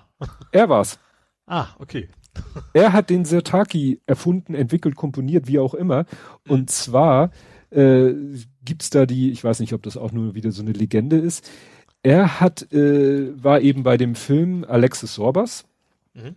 [0.52, 0.98] er war's.
[1.46, 2.08] Ah, okay.
[2.72, 6.06] Er hat den Sirtaki erfunden, entwickelt, komponiert, wie auch immer.
[6.48, 7.30] Und zwar
[7.70, 8.14] äh,
[8.64, 11.50] gibt's da die, ich weiß nicht, ob das auch nur wieder so eine Legende ist.
[12.02, 15.66] Er hat, äh, war eben bei dem Film Alexis Sorbas,
[16.14, 16.36] Mhm.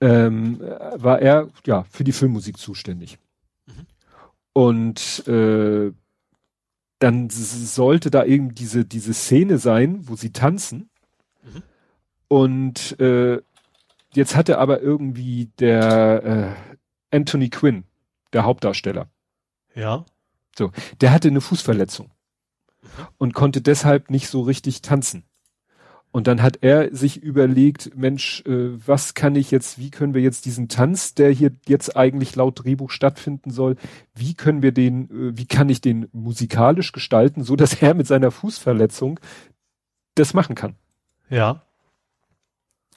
[0.00, 3.18] ähm, äh, war er ja für die Filmmusik zuständig.
[4.54, 5.92] Und äh,
[7.00, 10.88] dann sollte da eben diese diese Szene sein, wo sie tanzen.
[11.42, 11.62] Mhm.
[12.28, 13.42] Und äh,
[14.14, 16.56] jetzt hatte aber irgendwie der
[17.10, 17.84] äh, Anthony Quinn,
[18.32, 19.08] der Hauptdarsteller,
[19.74, 20.06] Ja.
[21.00, 22.10] der hatte eine Fußverletzung
[23.18, 25.24] und konnte deshalb nicht so richtig tanzen.
[26.14, 30.22] Und dann hat er sich überlegt, Mensch, äh, was kann ich jetzt, wie können wir
[30.22, 33.74] jetzt diesen Tanz, der hier jetzt eigentlich laut Drehbuch stattfinden soll,
[34.14, 38.06] wie können wir den, äh, wie kann ich den musikalisch gestalten, so dass er mit
[38.06, 39.18] seiner Fußverletzung
[40.14, 40.76] das machen kann.
[41.30, 41.62] Ja.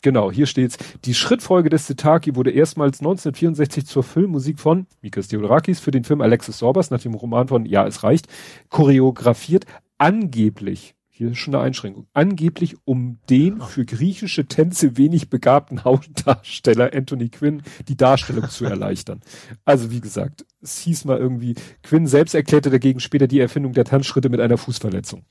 [0.04, 0.78] Genau, hier steht's.
[1.04, 6.22] Die Schrittfolge des Sitaki wurde erstmals 1964 zur Filmmusik von Mikis Theodorakis für den Film
[6.22, 8.28] Alexis Sorbas nach dem Roman von Ja, es reicht,
[8.70, 9.66] choreografiert,
[9.98, 16.94] angeblich, hier ist schon eine Einschränkung, angeblich um den für griechische Tänze wenig begabten Hauptdarsteller
[16.94, 19.22] Anthony Quinn die Darstellung zu erleichtern.
[19.66, 23.86] Also wie gesagt, es hieß mal irgendwie, Quinn selbst erklärte dagegen später die Erfindung der
[23.86, 25.26] Tanzschritte mit einer Fußverletzung.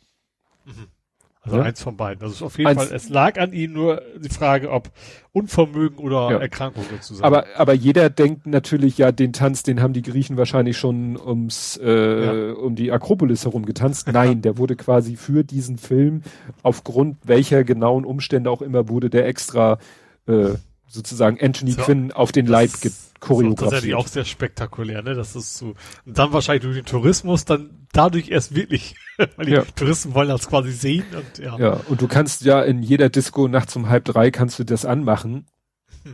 [1.46, 1.62] Also Ja.
[1.62, 2.22] eins von beiden.
[2.24, 4.90] Also auf jeden Eins- Fall, es lag an ihnen nur die Frage, ob
[5.32, 6.38] Unvermögen oder Ja.
[6.38, 7.24] Erkrankung sozusagen.
[7.24, 11.76] Aber, aber jeder denkt natürlich, ja, den Tanz, den haben die Griechen wahrscheinlich schon ums,
[11.76, 14.08] äh, um die Akropolis herum getanzt.
[14.12, 16.22] Nein, der wurde quasi für diesen Film,
[16.62, 19.78] aufgrund welcher genauen Umstände auch immer, wurde der extra,
[20.26, 20.54] äh,
[20.88, 23.94] sozusagen Anthony So, Quinn auf den Leib ge- Das ist tatsächlich choreografiert.
[23.98, 25.14] auch sehr spektakulär, ne?
[25.14, 25.74] Das ist so.
[26.04, 28.94] Und dann wahrscheinlich durch den Tourismus, dann dadurch erst wirklich,
[29.36, 29.64] weil die Ja.
[29.74, 31.58] Touristen wollen das quasi sehen und ja.
[31.58, 34.84] Ja, und du kannst ja in jeder Disco nachts um halb drei kannst du das
[34.84, 35.46] anmachen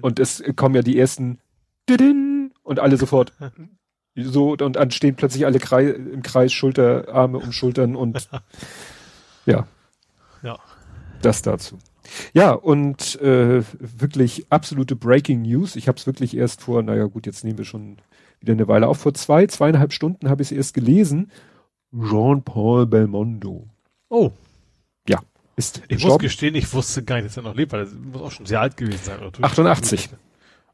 [0.00, 1.38] und es kommen ja die ersten
[2.62, 3.32] und alle sofort
[4.14, 8.28] so und dann stehen plötzlich alle Krei im Kreis Schulter, Arme um Schultern und
[9.46, 9.66] ja,
[10.42, 10.58] Ja.
[11.20, 11.78] das dazu.
[12.34, 15.76] Ja, und äh, wirklich absolute Breaking News.
[15.76, 17.96] Ich habe es wirklich erst vor, naja gut, jetzt nehmen wir schon
[18.40, 18.98] wieder eine Weile auf.
[18.98, 21.30] Vor zwei, zweieinhalb Stunden habe ich es erst gelesen.
[21.94, 23.68] Jean-Paul Belmondo
[24.08, 24.30] Oh,
[25.54, 26.22] ist ich muss gestorben.
[26.22, 28.60] gestehen, ich wusste gar nicht, dass er noch lebt, weil er muss auch schon sehr
[28.62, 29.20] alt gewesen sein.
[29.20, 29.44] oder?
[29.44, 30.08] 88.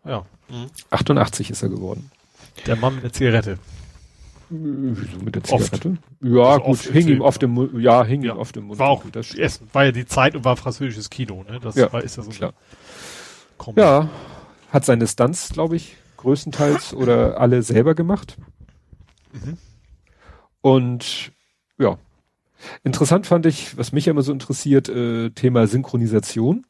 [0.05, 0.25] Ja.
[0.49, 0.67] Mhm.
[0.91, 2.13] 88 ist er geworden.
[2.65, 3.59] Der Mann mit der Zigarette.
[4.51, 5.65] Wieso mit der Oft.
[5.65, 5.99] Zigarette?
[6.23, 8.35] Ja, Also gut, oft hing Film, ihm auf dem Mund, ja, hing Ja.
[8.35, 8.79] ihm auf dem Mund.
[8.79, 11.59] War auch, das es war ja die Zeit und war französisches Kino, ne?
[11.61, 12.55] Das Ja, war, ist ja so klar.
[13.59, 13.81] Kombi.
[13.81, 14.09] Ja,
[14.71, 18.37] hat seine Stunts, glaube ich, größtenteils oder alle selber gemacht.
[19.33, 19.59] Mhm.
[20.61, 21.33] Und
[21.79, 21.99] ja,
[22.85, 26.67] interessant fand ich, was mich immer so interessiert, äh, Thema Synchronisation.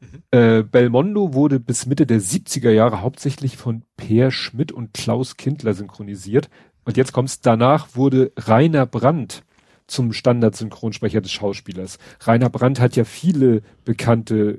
[0.00, 0.22] Mhm.
[0.30, 5.74] Äh, Belmondo wurde bis Mitte der 70er Jahre hauptsächlich von Peer Schmidt und Klaus Kindler
[5.74, 6.48] synchronisiert.
[6.84, 9.44] Und jetzt kommt's, danach wurde Rainer Brandt
[9.86, 11.98] zum Standardsynchronsprecher des Schauspielers.
[12.20, 14.58] Rainer Brandt hat ja viele bekannte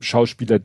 [0.00, 0.60] Schauspieler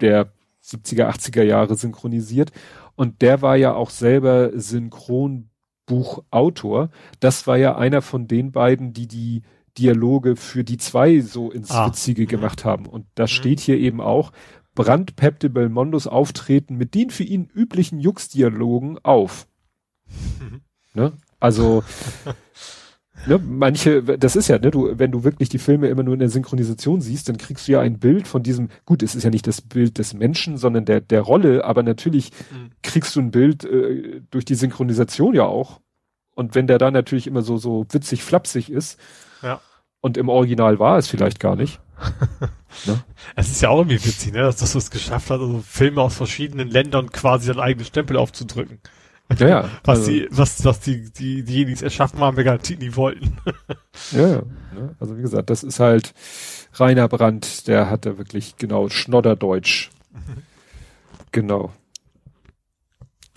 [0.00, 0.32] der
[0.62, 2.52] 70er, 80er Jahre synchronisiert.
[2.96, 6.90] Und der war ja auch selber Synchronbuchautor.
[7.20, 9.42] Das war ja einer von den beiden, die die
[9.78, 11.88] Dialoge für die zwei so ins Ah.
[11.88, 12.86] Witzige gemacht haben.
[12.86, 14.30] Und da steht hier eben auch,
[14.74, 19.46] Brandt peppte Belmondos Auftreten mit den für ihn üblichen Jux-Dialogen auf.
[20.40, 20.60] Mhm.
[20.94, 21.12] Ne?
[21.40, 21.82] Also,
[23.26, 26.20] ne, manche, das ist ja, ne, du, wenn du wirklich die Filme immer nur in
[26.20, 29.30] der Synchronisation siehst, dann kriegst du ja ein Bild von diesem, gut, es ist ja
[29.30, 32.70] nicht das Bild des Menschen, sondern der, der Rolle, aber natürlich Mhm.
[32.82, 35.80] kriegst du ein Bild äh, durch die Synchronisation ja auch.
[36.34, 38.98] Und wenn der da natürlich immer so, so witzig flapsig ist,
[39.42, 39.60] Ja.
[40.00, 41.80] und im Original war es vielleicht gar nicht.
[43.36, 46.16] Es ist ja auch irgendwie witzig, ne, dass das es geschafft hat, also Filme aus
[46.16, 48.80] verschiedenen Ländern quasi seinen eigenen Stempel aufzudrücken.
[49.38, 49.70] Ja, ja.
[49.84, 52.94] Was also, die, was, was die, die, diejenigen, die es erschaffen haben, wir garantiert nie
[52.94, 53.36] wollten.
[54.10, 54.42] Ja, ja.
[54.98, 56.14] Also wie gesagt, das ist halt
[56.74, 59.90] Rainer Brandt, der hatte wirklich genau Schnodderdeutsch.
[61.30, 61.72] Genau.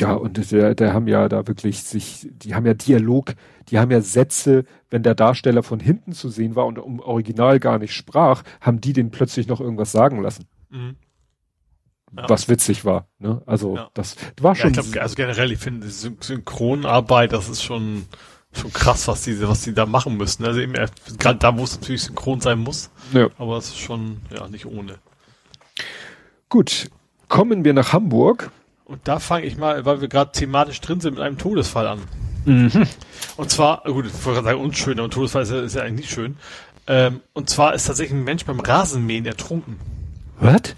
[0.02, 3.36] Ja, und der, der haben ja da wirklich sich, die haben ja Dialog,
[3.70, 7.60] die haben ja Sätze, wenn der Darsteller von hinten zu sehen war und im Original
[7.60, 10.46] gar nicht sprach, haben die den plötzlich noch irgendwas sagen lassen,
[12.16, 12.30] Ja.
[12.30, 13.08] was witzig war.
[13.20, 13.42] Ne?
[13.46, 13.90] Also Ja.
[13.94, 14.72] das war Ja, schon.
[14.72, 18.06] ich glaube, also generell, ich finde, die Syn Synchronarbeit, das ist schon,
[18.54, 20.46] schon krass, was die, was die da machen müssen.
[20.46, 20.88] Also eben, äh,
[21.20, 23.28] gerade da, wo es natürlich synchron sein muss, ja.
[23.38, 24.96] aber es ist schon, ja, nicht ohne.
[26.50, 26.90] Gut.
[27.30, 28.52] Kommen wir nach Hamburg.
[28.86, 32.00] Und da fange ich mal, weil wir gerade thematisch drin sind, mit einem Todesfall an.
[32.46, 32.72] Mhm.
[33.36, 35.82] Und zwar, gut, ich wollte gerade sagen, unschön, aber ein Todesfall ist ja, ist ja
[35.82, 36.38] eigentlich nicht schön.
[36.88, 39.78] Ähm, und zwar ist tatsächlich ein Mensch beim Rasenmähen ertrunken.
[40.40, 40.74] Was?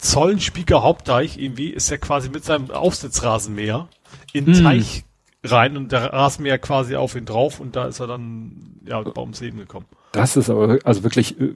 [0.00, 3.88] Zollenspieker Hauptdeich irgendwie ist ja quasi mit seinem Aufsitzrasenmäher
[4.32, 4.64] in den Hm.
[4.64, 5.04] Teich
[5.44, 9.40] rein und der Rasenmäher quasi auf ihn drauf und da ist er dann ja ums
[9.40, 9.86] Leben gekommen.
[10.12, 11.54] Das ist aber also wirklich äh,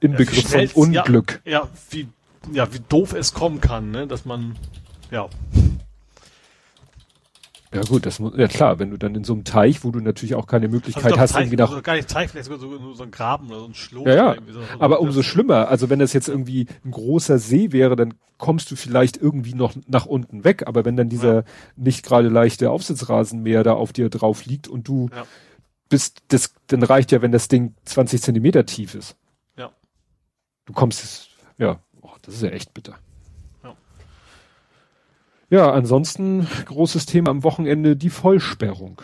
[0.00, 1.40] im Ja, Begriff wie von Unglück.
[1.44, 2.08] Ja, ja, wie
[2.52, 4.56] ja, wie doof es kommen kann, ne, dass man
[5.10, 5.28] ja,
[7.74, 10.00] Ja, gut, das muss, ja klar, wenn du dann in so einem Teich, wo du
[10.00, 12.58] natürlich auch keine Möglichkeit doch hast, Teich, irgendwie nach, also gar nicht Teich, vielleicht sogar
[12.60, 14.06] so, so ein Graben oder so ein Schloss.
[14.06, 14.60] ja, ja, irgendwie so.
[14.78, 18.76] aber umso schlimmer, also wenn das jetzt irgendwie ein großer See wäre, dann kommst du
[18.76, 21.42] vielleicht irgendwie noch nach unten weg, aber wenn dann dieser Ja.
[21.76, 25.24] nicht gerade leichte Aufsitzrasenmäher da auf dir drauf liegt und du Ja.
[25.88, 29.16] bist, das, dann reicht ja, wenn das Ding 20 Zentimeter tief ist.
[29.56, 29.70] Ja.
[30.66, 32.98] Du kommst, ja, oh, das ist ja echt bitter.
[35.52, 35.70] Ja.
[35.70, 39.02] Ansonsten großes Thema am Wochenende die Vollsperrung.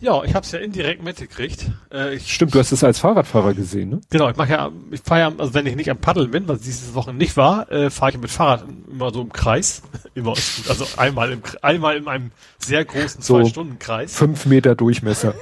[0.00, 1.70] Ja, ich habe es ja indirekt mitgekriegt.
[1.90, 4.00] Äh, ich, Stimmt, du hast es als Fahrradfahrer gesehen, ne?
[4.10, 6.60] Genau, ich mache ja, ich fahre ja, also wenn ich nicht am Paddeln bin, was
[6.60, 9.82] diese Woche nicht war, äh, fahre ich mit Fahrrad immer so im Kreis.
[10.16, 10.68] Immer ist.
[10.68, 13.38] Also einmal im einmal in einem sehr großen So.
[13.38, 14.16] Zwei-Stunden-Kreis.
[14.16, 15.34] Fünf Meter Durchmesser.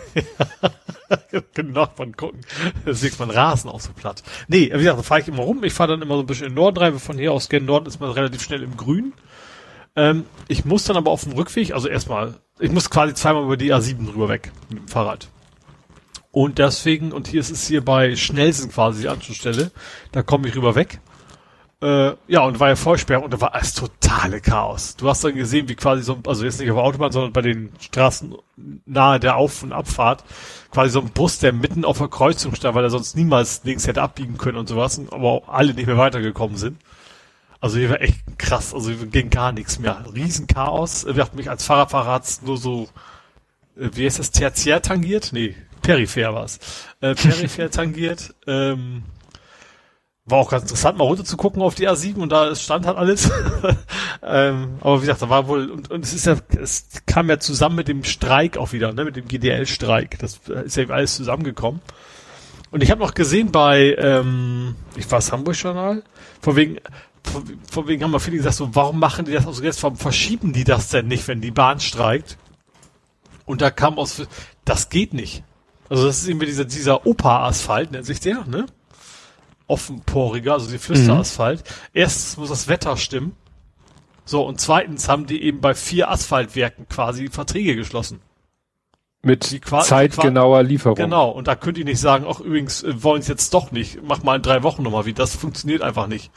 [1.54, 2.40] genau, man gucken.
[2.84, 4.24] Das sieht man Rasen auch so platt.
[4.48, 5.62] Nee, wie gesagt, da fahre ich immer rum.
[5.62, 7.64] Ich fahre dann immer so ein bisschen in den Norden rein, von hier aus gen
[7.64, 9.12] Norden ist man relativ schnell im Grün.
[9.96, 13.56] Ähm, ich muss dann aber auf dem Rückweg, also erstmal, ich muss quasi zweimal über
[13.56, 15.28] die A7 drüber weg mit dem Fahrrad.
[16.32, 19.70] Und deswegen, und hier ist es hier bei Schnellsen quasi die Anschlussstelle,
[20.10, 21.00] da komme ich rüber weg.
[21.80, 24.96] Äh, ja, und war ja Vollsperrung und da war es totale Chaos.
[24.96, 27.42] Du hast dann gesehen, wie quasi so, also jetzt nicht auf der Autobahn, sondern bei
[27.42, 28.34] den Straßen
[28.86, 30.24] nahe der Auf- und Abfahrt,
[30.72, 33.86] quasi so ein Bus, der mitten auf der Kreuzung stand, weil er sonst niemals links
[33.86, 36.78] hätte abbiegen können und sowas, aber auch alle nicht mehr weitergekommen sind.
[37.64, 40.04] Also hier war echt krass, also ging gar nichts mehr.
[40.14, 41.06] Riesenchaos.
[41.06, 42.90] Wir hatten mich als Fahrradfahrer hat's nur so,
[43.78, 45.30] äh, wie heißt das, tertiär tangiert?
[45.32, 46.58] Nee, peripher war's.
[47.00, 48.34] Äh, peripher tangiert.
[48.46, 49.04] Ähm,
[50.26, 52.98] war auch ganz interessant, mal runter zu gucken auf die A7 und da stand halt
[52.98, 53.30] alles.
[54.22, 57.38] ähm, aber wie gesagt, da war wohl, und, und es ist ja, es kam ja
[57.38, 60.18] zusammen mit dem Streik auch wieder, ne, mit dem GDL-Streik.
[60.18, 61.80] Das äh, ist ja alles zusammengekommen.
[62.70, 66.02] Und ich habe noch gesehen bei, ähm, ich war Hamburg-Journal,
[66.42, 66.78] von wegen,
[67.24, 69.96] von, von wegen haben wir viele gesagt, so, warum machen die das also jetzt, warum
[69.96, 72.38] verschieben die das denn nicht, wenn die Bahn streikt?
[73.46, 74.22] Und da kam aus,
[74.64, 75.42] das geht nicht.
[75.88, 78.66] Also das ist irgendwie dieser, dieser Opa-Asphalt, nennt sich der, ne?
[79.66, 81.64] Offenporiger, also die Flüsterasphalt.
[81.92, 83.34] Erstens muss das Wetter stimmen.
[84.26, 88.20] So, und zweitens haben die eben bei vier Asphaltwerken quasi Verträge geschlossen.
[89.22, 90.96] Mit zeitgenauer Lieferung.
[90.96, 94.02] Genau, und da könnt ihr nicht sagen, ach übrigens, äh, wollen es jetzt doch nicht,
[94.02, 95.14] mach mal in drei Wochen nochmal wie.
[95.14, 96.30] Das funktioniert einfach nicht.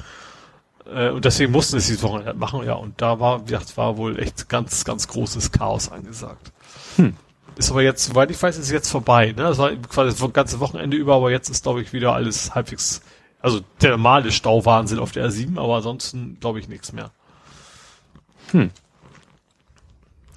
[0.94, 2.74] Äh, und deswegen mussten es diese Woche machen, ja.
[2.74, 6.52] Und da war, wie gesagt, war wohl echt ganz, ganz großes Chaos angesagt.
[6.96, 7.16] Hm.
[7.58, 9.28] Ist aber jetzt, soweit ich weiß, ist es jetzt vorbei.
[9.28, 9.44] Ne?
[9.44, 13.02] Das war quasi das ganze Wochenende über, aber jetzt ist, glaube ich, wieder alles halbwegs,
[13.42, 17.12] also der normale Stauwahnsinn auf der R7, aber ansonsten glaube ich nichts mehr.
[18.52, 18.70] Hm.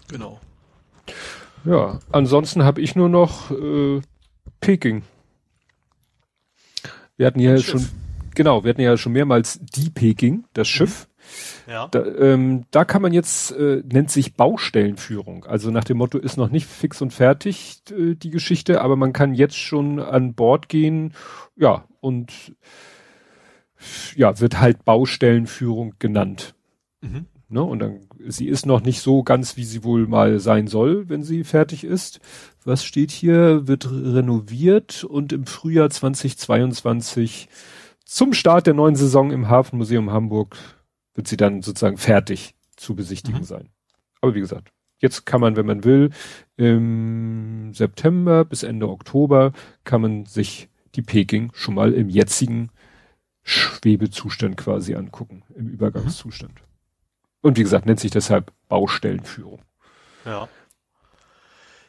[0.09, 0.40] Genau.
[1.64, 4.01] Ja, ansonsten habe ich nur noch äh,
[4.60, 5.02] Peking.
[7.18, 7.66] Wir hatten Schiff.
[7.66, 7.89] schon,
[8.35, 11.09] genau, wir hatten ja schon mehrmals die Peking, das Schiff.
[11.69, 11.89] Ja.
[11.89, 15.44] Da, ähm, da kann man jetzt, äh, nennt sich Baustellenführung.
[15.44, 19.12] Also nach dem Motto ist noch nicht fix und fertig äh, die Geschichte, aber man
[19.12, 21.15] kann jetzt schon an Bord gehen,
[21.57, 22.55] ja, und
[24.15, 26.55] ja, wird halt Baustellenführung genannt.
[27.01, 27.27] Mhm.
[27.48, 27.62] Ne?
[27.62, 31.24] Und dann, sie ist noch nicht so ganz, wie sie wohl mal sein soll, wenn
[31.24, 32.20] sie fertig ist.
[32.65, 33.66] Was steht hier?
[33.66, 37.48] Wird renoviert und im Frühjahr 2022
[38.11, 40.57] zum Start der neuen Saison im Hafenmuseum Hamburg
[41.15, 43.45] wird sie dann sozusagen fertig zu besichtigen Mhm.
[43.45, 43.69] sein.
[44.20, 46.11] Aber wie gesagt, jetzt kann man, wenn man will,
[46.57, 49.53] im September bis Ende Oktober
[49.85, 52.70] kann man sich die Peking schon mal im jetzigen
[53.45, 56.62] Schwebezustand quasi angucken, im Übergangszustand.
[57.43, 59.62] Und wie gesagt, nennt sich deshalb Baustellenführung.
[60.24, 60.49] Ja.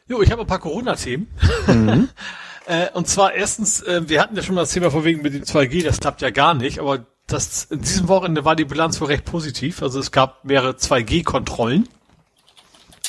[0.06, 1.26] Jo, ich habe ein paar Corona-Themen.
[1.66, 2.08] Mhm.
[2.66, 5.34] Äh, und zwar erstens, äh, wir hatten ja schon mal das Thema von wegen mit
[5.34, 9.00] dem 2G, das klappt ja gar nicht, aber das, in diesem Wochenende war die Bilanz
[9.00, 9.82] wohl recht positiv.
[9.82, 11.88] Also es gab mehrere 2G-Kontrollen.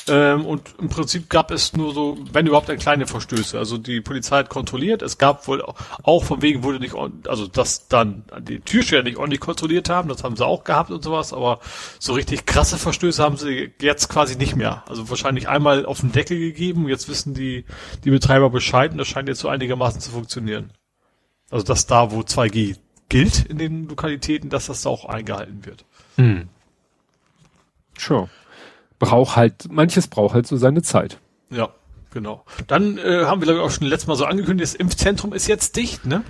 [0.08, 3.58] Ähm, und im Prinzip gab es nur so, wenn überhaupt, ein kleine Verstöße.
[3.58, 5.02] Also die Polizei hat kontrolliert.
[5.02, 5.64] Es gab wohl
[6.04, 6.96] auch von wegen wurde nicht,
[7.28, 11.04] also dass dann die Türsteher nicht ordentlich kontrolliert haben, das haben sie auch gehabt und
[11.04, 11.60] sowas, aber
[12.00, 14.84] so richtig krasse Verstöße haben sie jetzt quasi nicht mehr.
[14.88, 16.90] Also wahrscheinlich einmal auf den Deckel gegeben.
[16.90, 17.66] Jetzt wissen die,
[18.04, 20.72] die Betreiber Bescheid und das scheint jetzt so einigermaßen zu funktionieren.
[21.50, 22.78] Also dass da, wo 2G
[23.08, 25.86] gilt in den Lokalitäten, dass das da auch eingehalten wird.
[26.16, 26.50] Hm.
[27.98, 28.30] Schon.
[29.04, 31.20] Braucht halt, manches braucht halt so seine Zeit.
[31.50, 31.70] Ja,
[32.12, 32.44] genau.
[32.68, 35.48] Dann äh, haben wir, glaube ich, auch schon letztes Mal so angekündigt, das Impfzentrum ist
[35.48, 36.24] jetzt dicht, ne?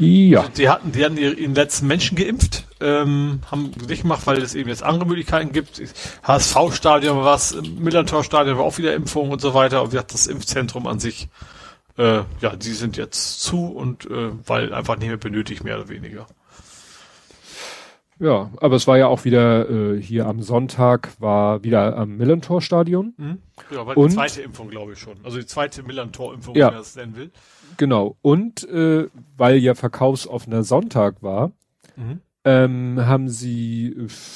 [0.00, 0.48] Ja.
[0.56, 4.70] Die hatten, die hatten ihren letzten Menschen geimpft, ähm, haben nicht gemacht, weil es eben
[4.70, 5.82] jetzt andere Möglichkeiten gibt.
[6.22, 9.82] HSV-Stadion war was, Millantor-Stadion war auch wieder Impfung und so weiter.
[9.82, 11.28] Und wir hatten das Impfzentrum an sich,
[11.98, 15.90] äh, ja, die sind jetzt zu und äh, weil einfach nicht mehr benötigt, mehr oder
[15.90, 16.26] weniger.
[18.20, 23.14] Ja, aber es war ja auch wieder äh, hier am Sonntag war wieder am Millantor-Stadion.
[23.16, 23.38] Mhm.
[23.70, 24.10] Ja, weil Und?
[24.10, 25.14] die zweite Impfung, glaube ich schon.
[25.24, 26.66] Also die zweite Millantor-Impfung, Ja.
[26.66, 27.30] wenn man das nennen will.
[27.78, 28.16] Genau.
[28.20, 29.06] Und äh,
[29.38, 31.52] weil ja verkaufsoffener Sonntag war,
[31.96, 32.20] Mhm.
[32.44, 33.86] ähm, haben sie,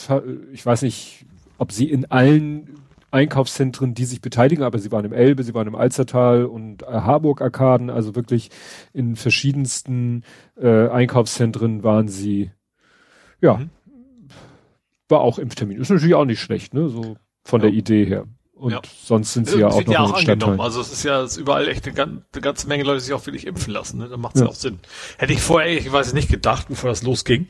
[0.08, 1.26] äh, ich weiß nicht,
[1.58, 2.80] ob sie in allen
[3.10, 6.86] Einkaufszentren, die sich beteiligen, aber sie waren im Elbe, sie waren im Alzertal und äh,
[6.86, 8.50] Harburg-Arkaden, also wirklich
[8.92, 10.22] in verschiedensten
[10.60, 12.50] äh, Einkaufszentren waren sie,
[13.44, 13.70] ja, Mhm.
[15.08, 15.78] war auch Impftermin.
[15.80, 17.66] Ist natürlich auch nicht schlecht, ne, so von Ja.
[17.68, 18.24] der Idee her.
[18.54, 18.80] Und Ja.
[19.04, 20.60] sonst sind sie ja Das auch noch ja auch angenommen.
[20.60, 22.02] Also es ist ja es ist überall echt eine,
[22.32, 23.98] eine ganze Menge Leute, die sich auch wirklich impfen lassen.
[23.98, 24.08] Ne?
[24.08, 24.46] Da macht es Ja.
[24.46, 24.50] ja.
[24.52, 24.78] auch Sinn.
[25.18, 27.48] Hätte ich vorher ehrlicherweise nicht gedacht, bevor das losging.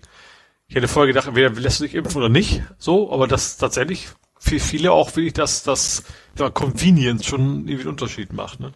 [0.66, 2.62] Ich hätte vorher gedacht, entweder lässt du dich impfen oder nicht.
[2.78, 4.08] So, aber das tatsächlich
[4.38, 6.02] für viele auch wirklich, dass das
[6.38, 8.58] ja, Convenience schon irgendwie einen Unterschied macht.
[8.60, 8.72] Ne?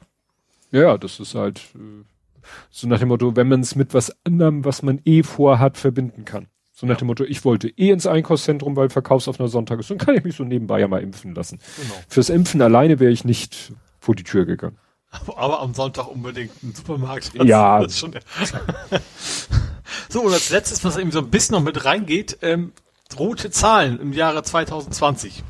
[0.70, 2.05] Ja, ja, das ist halt äh,
[2.70, 6.24] so nach dem Motto, wenn man es mit was anderem, was man eh vorhat, verbinden
[6.27, 6.47] kann.
[6.80, 6.98] So nach Ja.
[6.98, 10.36] dem Motto, ich wollte eh ins Einkaufszentrum, weil verkaufsoffener Sonntag ist, dann kann ich mich
[10.36, 11.59] so nebenbei ja mal impfen lassen.
[11.76, 11.94] Genau.
[12.09, 14.78] Fürs Impfen alleine wäre ich nicht vor die Tür gegangen.
[15.36, 17.32] Aber am Sonntag unbedingt einen Supermarkt.
[17.34, 17.80] Ja.
[17.82, 18.12] Das ist schon,
[20.09, 22.72] so, und als letztes, was eben so ein bisschen noch mit reingeht, ähm,
[23.18, 25.42] rote Zahlen im Jahre 2020.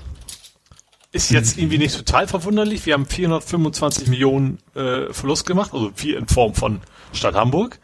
[1.13, 2.87] Ist jetzt irgendwie nicht total verwunderlich.
[2.87, 6.81] Wir haben 425 Millionen äh, Verlust gemacht, also vier in Form von
[7.13, 7.79] Stadt Hamburg.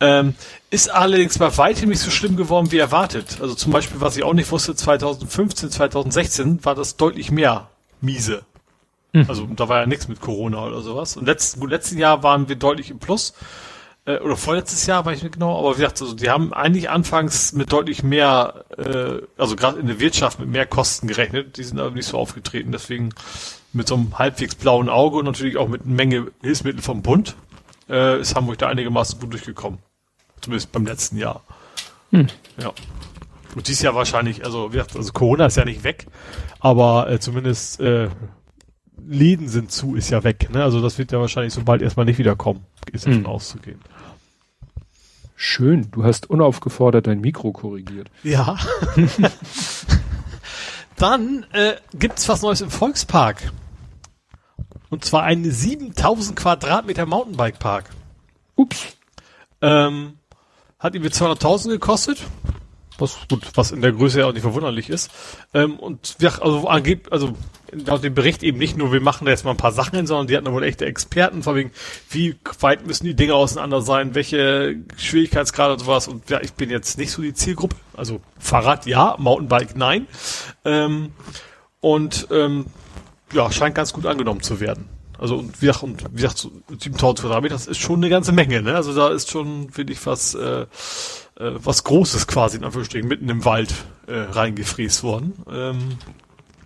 [0.00, 0.34] Ähm,
[0.70, 3.38] ist allerdings bei weitem nicht so schlimm geworden wie erwartet.
[3.40, 7.68] Also zum Beispiel, was ich auch nicht wusste, 2015, 2016 war das deutlich mehr
[8.00, 8.42] miese.
[9.26, 11.16] Also da war ja nichts mit Corona oder sowas.
[11.16, 13.34] Und letzten, gut, letzten Jahr waren wir deutlich im Plus.
[14.04, 15.58] Äh, oder vorletztes Jahr, weiß ich nicht genau.
[15.58, 19.86] Aber wie gesagt, also, die haben eigentlich anfangs mit deutlich mehr, äh, also gerade in
[19.86, 21.56] der Wirtschaft mit mehr Kosten gerechnet.
[21.56, 22.70] Die sind aber nicht so aufgetreten.
[22.70, 23.14] Deswegen
[23.72, 27.34] mit so einem halbwegs blauen Auge und natürlich auch mit einer Menge Hilfsmittel vom Bund
[27.88, 29.78] äh, ist Hamburg da einigermaßen gut durchgekommen.
[30.48, 31.42] Zumindest beim letzten Jahr.
[32.10, 32.72] Ja.
[33.54, 36.06] Und dieses Jahr wahrscheinlich, also, also Corona ist ja nicht weg,
[36.58, 38.08] aber äh, zumindest äh,
[39.06, 40.48] Läden sind zu, ist ja weg.
[40.50, 40.64] Ne?
[40.64, 42.64] Also das wird ja wahrscheinlich so bald erstmal nicht wiederkommen.
[42.90, 43.26] Ist ja Hm.
[43.26, 43.78] auszugehen.
[45.36, 48.10] Schön, du hast unaufgefordert dein Mikro korrigiert.
[48.22, 48.56] Ja.
[50.96, 53.52] Dann äh, gibt's was Neues im Volkspark.
[54.88, 57.90] Und zwar einen 7000 Quadratmeter Mountainbike-Park.
[58.56, 58.96] Ups.
[59.60, 60.17] Ähm,
[60.78, 62.22] hat irgendwie 200.000 gekostet.
[62.98, 65.10] Was gut, was in der Größe ja auch nicht verwunderlich ist.
[65.54, 67.36] Ähm, und wir, also angeb, also
[67.70, 70.06] laut dem Bericht eben nicht nur, wir machen da jetzt mal ein paar Sachen hin,
[70.08, 71.70] sondern die hatten da wohl echte Experten, von wegen,
[72.10, 76.08] wie weit müssen die Dinge auseinander sein, welche Schwierigkeitsgrade und sowas.
[76.08, 77.76] Und ja, ich bin jetzt nicht so die Zielgruppe.
[77.96, 80.08] Also Fahrrad ja, Mountainbike nein.
[80.64, 81.12] Ähm,
[81.80, 82.66] und ähm,
[83.32, 84.88] ja, scheint ganz gut angenommen zu werden.
[85.18, 88.32] Also und wie gesagt, und wie gesagt, so 7000 Quadratmeter, das ist schon eine ganze
[88.32, 88.74] Menge, ne?
[88.76, 90.66] Also da ist schon, finde ich, was, äh, äh,
[91.38, 93.74] was Großes quasi in Anführungsstrichen mitten im Wald
[94.06, 95.32] äh, reingefräst worden.
[95.50, 95.78] Ähm,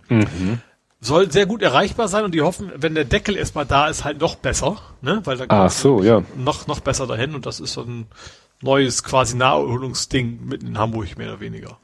[0.09, 0.59] Mhm.
[1.01, 4.21] soll sehr gut erreichbar sein und die hoffen, wenn der Deckel erstmal da ist, halt
[4.21, 5.21] noch besser, ne?
[5.23, 6.23] Weil dann Ach so, ja.
[6.37, 8.05] noch, noch besser dahin und das ist so ein
[8.61, 11.77] neues quasi Naherholungsding mitten in Hamburg, mehr oder weniger.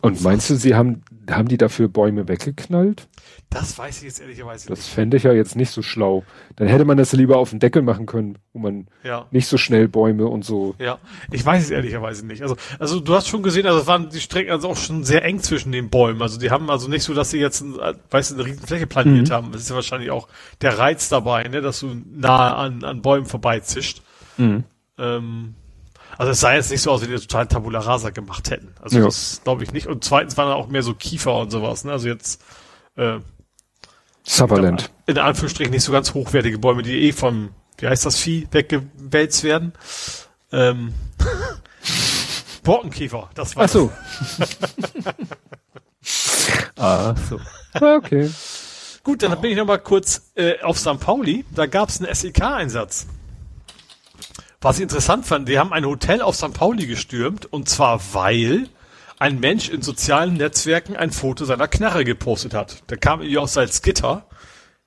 [0.00, 3.08] Und meinst du, sie haben, haben die dafür Bäume weggeknallt?
[3.50, 6.22] Das weiß ich jetzt ehrlicherweise Das fände ich ja jetzt nicht so schlau.
[6.56, 8.88] Dann hätte man das lieber auf den Deckel machen können, wo man nicht.
[9.04, 9.26] Ja.
[9.30, 10.74] nicht so schnell Bäume und so.
[10.78, 10.98] Ja,
[11.32, 12.42] ich weiß es ehrlicherweise nicht.
[12.42, 15.24] Also, also du hast schon gesehen, also es waren die Strecken also auch schon sehr
[15.24, 16.20] eng zwischen den Bäumen.
[16.20, 18.66] Also die haben also nicht so, dass sie jetzt, ein, äh, weißt du, eine riesen
[18.66, 19.32] Fläche planiert Mhm.
[19.32, 19.52] haben.
[19.52, 20.28] Das ist ja wahrscheinlich auch
[20.60, 24.02] der Reiz dabei, ne, dass du nahe an, an Bäumen vorbeizischt.
[24.36, 24.64] Mhm.
[24.98, 25.54] Ähm,
[26.18, 28.74] also es sah jetzt nicht so aus, wie die total Tabula Rasa gemacht hätten.
[28.82, 29.04] Also Ja.
[29.06, 29.86] das glaube ich nicht.
[29.86, 31.84] Und zweitens waren da auch mehr so Kiefer und sowas.
[31.84, 31.92] Ne?
[31.92, 32.42] Also jetzt
[32.96, 33.20] äh,
[34.28, 34.90] Sutherland.
[35.06, 39.42] in Anführungsstrichen nicht so ganz hochwertige Bäume, die eh vom, wie heißt das Vieh, weggewälzt
[39.42, 39.72] werden.
[40.52, 40.94] Ähm,
[42.62, 43.92] Borkenkäfer, das war Ach so.
[46.76, 47.40] ah, so.
[47.74, 48.30] Okay.
[49.02, 51.00] Gut, dann bin ich noch mal kurz äh, auf St.
[51.00, 51.46] Pauli.
[51.54, 53.06] Da gab es einen SEK-Einsatz.
[54.60, 56.52] Was ich interessant fand, die haben ein Hotel auf St.
[56.52, 58.68] Pauli gestürmt und zwar weil
[59.18, 62.88] ein Mensch in sozialen Netzwerken ein Foto seiner Knarre gepostet hat.
[62.90, 64.26] Der kam irgendwie aus Salzgitter.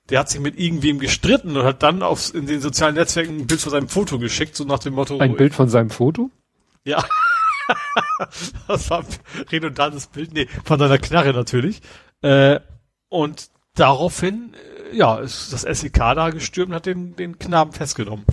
[0.08, 3.46] Der hat sich mit irgendwem gestritten und hat dann auf, in den sozialen Netzwerken ein
[3.46, 5.18] Bild von seinem Foto geschickt, so nach dem Motto.
[5.18, 6.30] Ein Bild von seinem Foto?
[6.84, 7.04] Ja.
[8.68, 9.06] das war ein
[9.50, 11.80] redundantes Bild, nee, von seiner Knarre natürlich.
[12.22, 12.60] Äh,
[13.08, 14.54] und daraufhin,
[14.92, 18.24] äh, ja, ist das SEK da gestürmt und hat den, den Knaben festgenommen.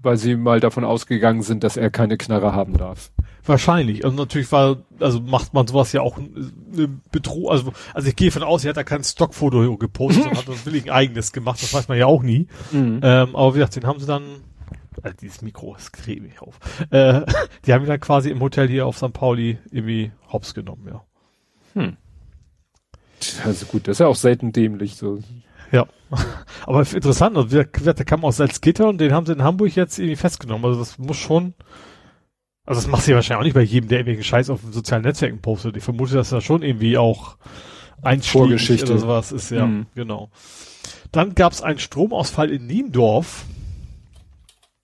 [0.00, 3.10] Weil sie mal davon ausgegangen sind, dass er keine Knarre haben darf.
[3.48, 4.04] Wahrscheinlich.
[4.04, 7.50] Und natürlich war, also macht man sowas ja auch eine Bedrohung.
[7.50, 10.84] Also, also ich gehe von aus, er hat da kein Stockfoto gepostet, sondern hat natürlich
[10.84, 11.62] ein eigenes gemacht.
[11.62, 12.46] Das weiß man ja auch nie.
[12.70, 13.00] Mhm.
[13.02, 14.22] Ähm, aber wie gesagt, den haben sie dann,
[15.02, 16.58] also dieses Mikro, das kriege mich auf.
[16.90, 17.22] Äh,
[17.66, 19.12] die haben ihn dann quasi im Hotel hier auf St.
[19.12, 21.04] Pauli irgendwie hops genommen, ja.
[23.44, 25.18] Also gut, das ist ja auch selten dämlich, so.
[25.72, 25.86] Ja.
[26.66, 29.98] Aber interessant, also gesagt, der kam aus Salzgitter und den haben sie in Hamburg jetzt
[29.98, 30.64] irgendwie festgenommen.
[30.64, 31.54] Also das muss schon,
[32.68, 35.02] also das macht sie wahrscheinlich auch nicht bei jedem, der irgendwelchen Scheiß auf den sozialen
[35.02, 35.76] Netzwerken postet.
[35.76, 37.36] Ich vermute, dass das schon irgendwie auch
[38.22, 38.90] Vorgeschichte.
[38.92, 39.86] oder sowas ist, ja, Mhm.
[39.94, 40.30] genau.
[41.10, 43.44] Dann gab es einen Stromausfall in Niendorf,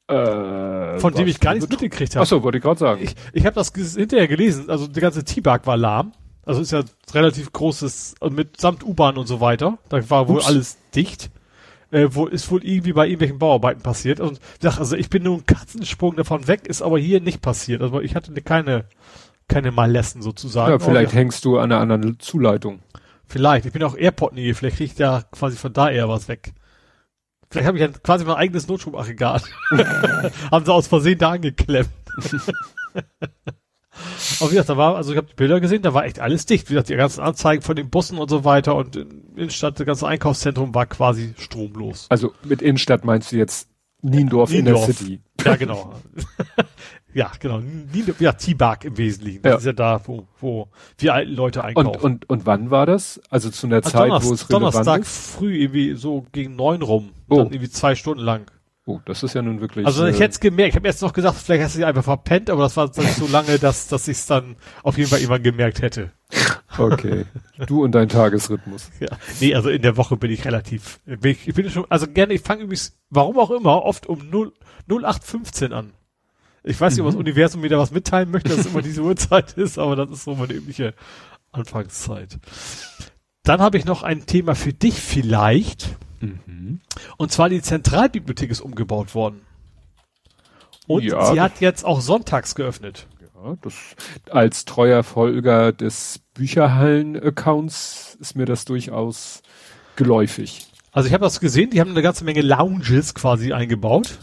[0.07, 2.25] Äh, von dem ich gar nichts mitgekriegt habe.
[2.25, 3.03] Ach so, wollte ich gerade sagen.
[3.03, 6.13] Ich, ich habe das hinterher gelesen, also der ganze T-Bag war lahm.
[6.45, 6.83] Also ist ja
[7.15, 9.79] relativ großes, und mit samt U-Bahn und so weiter.
[9.89, 10.47] Da war wohl Ups.
[10.47, 11.31] alles dicht.
[11.95, 14.19] Äh, wo ist wohl irgendwie bei irgendwelchen Bauarbeiten passiert.
[14.19, 17.41] Und ich dachte, also ich bin nur ein Katzensprung davon weg, ist aber hier nicht
[17.41, 17.83] passiert.
[17.83, 18.87] Also ich hatte keine,
[19.47, 20.73] keine Malessen sozusagen.
[20.73, 22.81] ja, vielleicht hängst du an einer anderen Zuleitung.
[23.27, 23.67] Vielleicht.
[23.67, 24.55] Ich bin auch Airport-Nähe.
[24.55, 26.53] Vielleicht kriege ich da quasi von da eher was weg.
[27.49, 29.45] Vielleicht habe ich ja quasi mein eigenes Notstromaggregat.
[30.51, 31.91] Haben sie aus Versehen da angeklemmt.
[34.41, 36.47] Aber wie gesagt, da war, also ich habe die Bilder gesehen, da war echt alles
[36.47, 36.69] dicht.
[36.69, 39.87] Wie gesagt, die ganzen Anzeigen von den Bussen und so weiter und in Innenstadt, das
[39.87, 42.07] ganze Einkaufszentrum war quasi stromlos.
[42.11, 43.69] Also mit Innenstadt meinst du jetzt
[44.03, 44.89] Niendorf, Niendorf.
[44.89, 45.21] in der City.
[45.45, 45.95] Ja, genau.
[47.15, 47.61] ja, genau.
[47.61, 49.43] Nie, ja, T-Bag im Wesentlichen.
[49.43, 49.59] Das Ja.
[49.59, 50.69] ist ja da, wo, wo
[50.99, 51.89] wir alten Leute einkaufen.
[51.89, 53.21] Und, und, und wann war das?
[53.31, 55.31] Also zu einer Am Zeit, Donnerstag, wo es relevant Donnerstag ist?
[55.31, 57.11] früh, irgendwie so gegen neun rum.
[57.29, 57.37] Oh.
[57.39, 58.51] Dann irgendwie zwei Stunden lang.
[58.87, 59.87] Oh, das ist ja nun wirklich.
[59.87, 60.71] Also ich äh, hätte es gemerkt.
[60.71, 63.27] Ich habe jetzt noch gesagt, vielleicht hast du dich einfach verpennt, aber das war so
[63.29, 66.11] lange, dass, dass ich es dann auf jeden Fall irgendwann gemerkt hätte.
[66.77, 67.25] Okay.
[67.67, 68.91] Du und dein Tagesrhythmus.
[69.01, 69.09] Ja.
[69.41, 72.35] Nee, also in der Woche bin ich relativ, bin ich, ich bin schon, also gerne,
[72.35, 74.53] ich fange übrigens, warum auch immer, oft um 0,
[74.89, 75.93] 0815 an.
[76.63, 79.03] Ich weiß nicht, ob das Universum mir da was mitteilen möchte, dass es immer diese
[79.03, 80.95] Uhrzeit ist, aber das ist so meine übliche
[81.53, 82.39] Anfangszeit.
[83.43, 85.97] Dann habe ich noch ein Thema für dich vielleicht.
[86.47, 86.81] Mhm.
[87.17, 89.43] Und zwar die Zentralbibliothek ist umgebaut worden.
[90.87, 91.33] Und Ja.
[91.33, 93.07] sie hat jetzt auch sonntags geöffnet.
[93.43, 93.75] Ja, das,
[94.31, 99.43] als treuer Folger des Bücherhallen-Accounts ist mir das durchaus
[99.97, 100.67] geläufig.
[100.93, 104.19] Also ich habe das gesehen, die haben eine ganze Menge Lounges quasi eingebaut.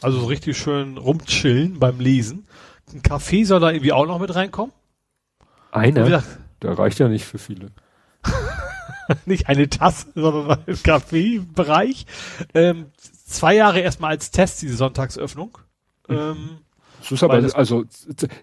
[0.00, 2.46] Also so richtig schön rumchillen beim Lesen.
[2.92, 4.72] Ein Café soll da irgendwie auch noch mit reinkommen.
[5.70, 6.22] Einer?
[6.60, 7.70] Der reicht ja nicht für viele.
[9.26, 12.06] nicht eine Tasse, sondern ein Kaffeebereich.
[12.54, 12.86] Ähm,
[13.26, 15.58] zwei Jahre erstmal als Test, diese Sonntagsöffnung.
[16.08, 16.58] Ähm,
[17.00, 17.84] Das ist aber, das- also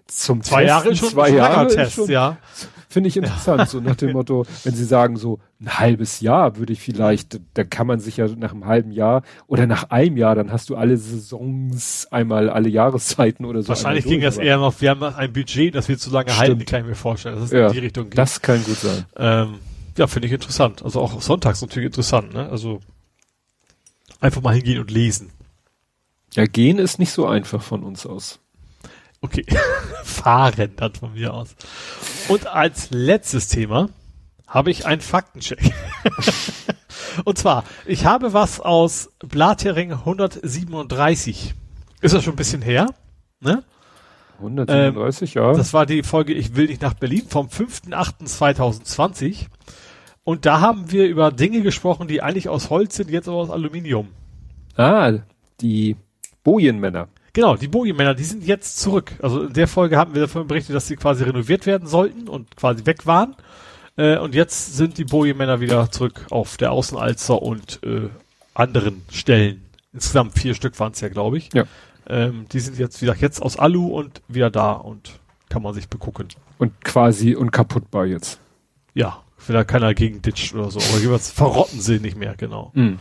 [0.06, 2.36] zum zwei Testen, Jahre ist schon zwei Jahre ist Test, schon, ja.
[2.88, 6.72] Finde ich interessant, so nach dem Motto, wenn Sie sagen so ein halbes Jahr würde
[6.72, 10.34] ich vielleicht, da kann man sich ja nach einem halben Jahr oder nach einem Jahr,
[10.34, 13.68] dann hast du alle Saisons einmal alle Jahreszeiten oder so.
[13.68, 16.40] Wahrscheinlich ging das eher noch, wir haben ein Budget, das wir zu lange Stimmt.
[16.48, 18.18] halten, kann ich mir vorstellen, dass es Ja, in die Richtung geht.
[18.18, 19.04] Das kann gut sein.
[19.16, 19.54] Ähm,
[20.00, 20.82] ja, finde ich interessant.
[20.82, 22.48] Also auch sonntags natürlich interessant, ne?
[22.48, 22.80] Also
[24.18, 25.30] einfach mal hingehen und lesen.
[26.32, 28.38] Ja, gehen ist nicht so einfach von uns aus.
[29.20, 29.44] Okay.
[30.02, 31.54] Fahren dann von mir aus.
[32.28, 33.90] Und als letztes Thema
[34.46, 35.60] habe ich einen Faktencheck.
[37.24, 41.54] und zwar, ich habe was aus Blathering 137.
[42.00, 42.86] Ist das schon ein bisschen her?
[43.40, 43.64] Ne?
[44.38, 45.52] 137, ja.
[45.52, 49.48] Das war die Folge Ich will nicht nach Berlin vom 5.8.2020.
[50.24, 53.50] Und da haben wir über Dinge gesprochen, die eigentlich aus Holz sind, jetzt aber aus
[53.50, 54.08] Aluminium.
[54.76, 55.12] ah,
[55.60, 55.96] die
[56.42, 57.08] Bojenmänner.
[57.32, 59.12] Genau, die Bojenmänner, die sind jetzt zurück.
[59.22, 62.56] Also in der Folge haben wir davon berichtet, dass sie quasi renoviert werden sollten und
[62.56, 63.36] quasi weg waren.
[63.96, 68.08] Äh, und jetzt sind die Bojenmänner wieder zurück auf der Außenalster und äh,
[68.54, 69.64] anderen Stellen.
[69.92, 71.50] Insgesamt vier Stück waren es ja, glaube ich.
[71.52, 71.64] Ja.
[72.08, 75.74] Ähm, die sind jetzt, wie gesagt, jetzt aus Alu und wieder da und kann man
[75.74, 76.28] sich begucken.
[76.58, 78.40] Und quasi unkaputtbar jetzt.
[78.94, 80.78] Ja, will da keiner gegen ditcht oder so.
[80.78, 82.70] Aber jeweils verrotten sie nicht mehr, genau.
[82.74, 83.00] Mhm.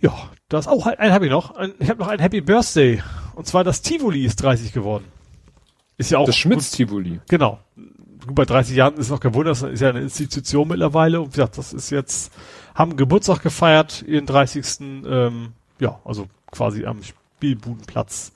[0.00, 1.56] Ja, das auch einen habe ich noch.
[1.56, 3.02] Ein, ich habe noch ein Happy Birthday.
[3.34, 5.04] Und zwar das Tivoli ist 30 geworden.
[5.96, 7.20] Ist ja auch Das Schmitz-Tivoli.
[7.28, 7.58] Genau.
[8.24, 11.28] Gut, bei 30 Jahren ist noch kein Wunder, das ist ja eine Institution mittlerweile und
[11.28, 12.32] wie gesagt, das ist jetzt,
[12.74, 14.80] haben Geburtstag gefeiert, ihren 30.
[14.80, 18.32] Ähm, ja, also quasi am Spielbudenplatz.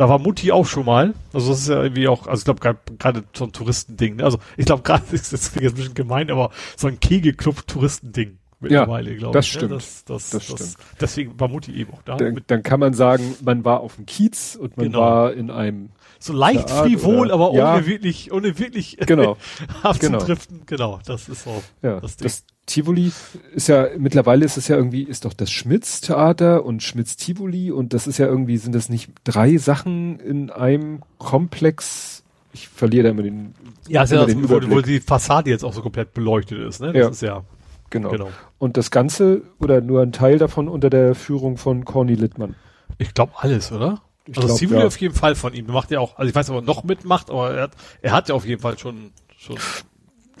[0.00, 1.12] Da war Mutti auch schon mal.
[1.34, 2.60] Also das ist ja irgendwie auch, also ich glaube
[2.98, 4.16] gerade so ein Touristending.
[4.16, 4.24] Ne?
[4.24, 8.38] Also ich glaube gerade, das ist jetzt ein bisschen gemein, aber so ein Kegelclub-Touristending.
[8.60, 9.52] mittlerweile, glaube das ich.
[9.52, 9.72] stimmt.
[9.72, 9.76] Ne?
[9.76, 10.76] Das, das, Das das, stimmt.
[11.02, 12.16] Deswegen war Mutti eben auch da.
[12.16, 15.00] Dann, dann kann man sagen, man war auf dem Kiez und man Genau.
[15.00, 15.90] war in einem,
[16.22, 17.74] so leicht Art frivol, oder- aber ja.
[17.74, 19.36] ohne wirklich, ohne wirklich genau,
[19.82, 20.62] abzudriften.
[20.66, 21.00] Genau.
[21.04, 21.62] das ist so.
[21.82, 22.54] ja, Das das, Ding.
[22.66, 23.10] Tivoli
[23.52, 28.06] ist ja, mittlerweile ist es ja irgendwie, ist doch das Schmitz-Theater und Schmitz-Tivoli und das
[28.06, 32.22] ist ja irgendwie, sind das nicht drei Sachen in einem Komplex?
[32.52, 33.54] Ich verliere da immer den,
[33.88, 36.92] Ja, ist ja das, wo, wo die Fassade jetzt auch so komplett beleuchtet ist, ne?
[36.92, 37.08] Das Ja.
[37.08, 37.42] ist ja,
[37.90, 38.10] Genau.
[38.10, 38.28] genau.
[38.58, 42.54] Und das Ganze oder nur ein Teil davon unter der Führung von Corny Littmann.
[42.98, 44.00] Ich glaube alles, oder?
[44.30, 44.86] Ich also glaub, Sivuli ja.
[44.86, 45.66] auf jeden Fall von ihm.
[45.66, 48.12] Macht ja auch, also ich weiß nicht, ob er noch mitmacht, aber er hat, er
[48.12, 49.56] hat ja auf jeden Fall schon, schon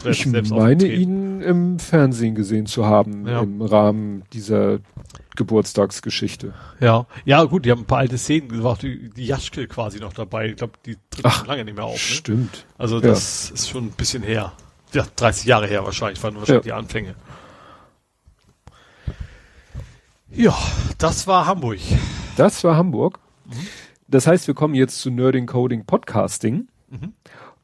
[0.04, 3.40] Ich selbst meine ihn im Fernsehen gesehen zu haben Ja.
[3.40, 4.78] im Rahmen dieser
[5.36, 6.54] Geburtstagsgeschichte.
[6.80, 10.12] Ja, ja gut, die haben ein paar alte Szenen gemacht, die, die Jaschke quasi noch
[10.12, 10.48] dabei.
[10.50, 11.92] Ich glaube, die tritt Ach, schon lange nicht mehr auf.
[11.94, 11.98] Ne?
[11.98, 12.66] Stimmt.
[12.78, 14.52] Also das ist schon ein bisschen her.
[14.92, 16.76] Ja, 30 Jahre her wahrscheinlich, waren wahrscheinlich Ja.
[16.76, 17.14] die Anfänge.
[20.32, 20.56] Ja,
[20.98, 21.78] das war Hamburg.
[22.36, 23.18] Das war Hamburg.
[23.50, 23.66] Mhm.
[24.08, 26.68] Das heißt, wir kommen jetzt zu Nerding Coding Podcasting.
[26.88, 27.12] Mhm.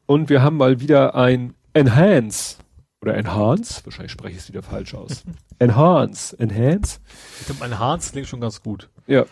[0.07, 2.59] Und wir haben mal wieder ein Enhance
[3.03, 5.25] oder Enhance, wahrscheinlich spreche ich es wieder falsch aus.
[5.59, 7.01] Enhance, Enhance.
[7.41, 8.89] Ich glaube, mein Hans klingt schon ganz gut.
[9.07, 9.27] Ja.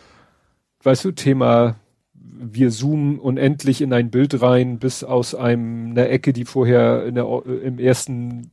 [0.83, 1.77] Weißt du, Thema,
[2.13, 7.27] wir zoomen unendlich in ein Bild rein, bis aus einem, einer Ecke, die vorher der,
[7.47, 8.51] im ersten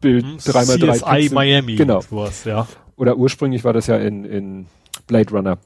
[0.00, 1.76] Bild Hm, dreimal drei CSI Miami.
[1.76, 2.00] Genau.
[2.00, 2.66] Sowas, ja.
[2.96, 4.66] Oder ursprünglich war das ja in, in
[5.06, 5.58] Blade Runner.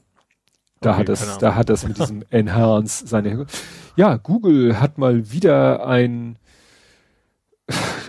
[0.81, 3.45] Da Okay, hat es, da hat das mit diesem Enhance seine,
[3.97, 6.37] ja, Google hat mal wieder ein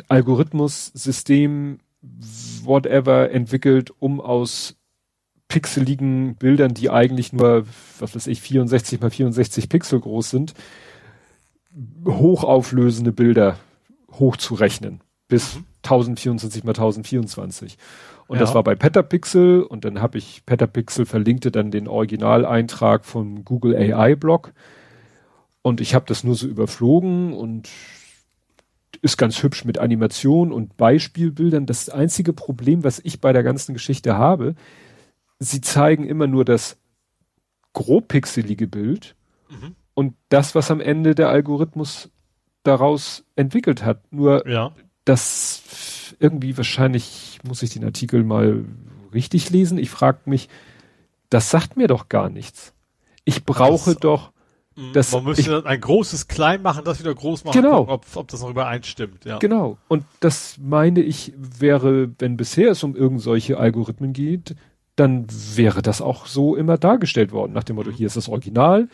[0.08, 1.78] Algorithmus-System,
[2.62, 4.76] whatever, entwickelt, um aus
[5.48, 7.66] pixeligen Bildern, die eigentlich nur,
[7.98, 10.54] was weiß ich, 64 mal 64 Pixel groß sind,
[12.06, 13.56] hochauflösende Bilder
[14.12, 15.00] hochzurechnen.
[15.28, 17.78] Bis 1024 mal 1024.
[18.30, 18.42] Und Ja.
[18.42, 23.74] das war bei Petapixel und dann habe ich Petapixel verlinkte dann den Originaleintrag vom Google
[23.74, 24.52] AI Blog
[25.62, 27.68] und ich habe das nur so überflogen und
[29.02, 31.66] ist ganz hübsch mit Animation und Beispielbildern.
[31.66, 34.54] Das einzige Problem, was ich bei der ganzen Geschichte habe,
[35.40, 36.76] sie zeigen immer nur das
[37.72, 39.16] grobpixelige Bild
[39.48, 39.74] Mhm.
[39.94, 42.10] und das, was am Ende der Algorithmus
[42.62, 44.12] daraus entwickelt hat.
[44.12, 44.70] Nur Ja.
[45.04, 45.62] Das
[46.18, 48.64] irgendwie wahrscheinlich muss ich den Artikel mal
[49.14, 49.78] richtig lesen.
[49.78, 50.48] Ich frage mich,
[51.30, 52.72] das sagt mir doch gar nichts.
[53.24, 54.32] Ich brauche Das- doch,
[54.76, 54.92] Mhm.
[54.92, 57.78] Das- Man müsste ich- dann ein großes klein machen, das wieder groß machen, Genau.
[57.80, 59.24] gucken, ob, ob das noch übereinstimmt.
[59.24, 59.38] Ja.
[59.38, 59.78] genau.
[59.88, 64.54] Und das meine ich wäre, wenn bisher es um irgend solche Algorithmen geht,
[64.94, 67.52] dann wäre das auch so immer dargestellt worden.
[67.52, 68.88] Nach dem Motto, hier ist das Original,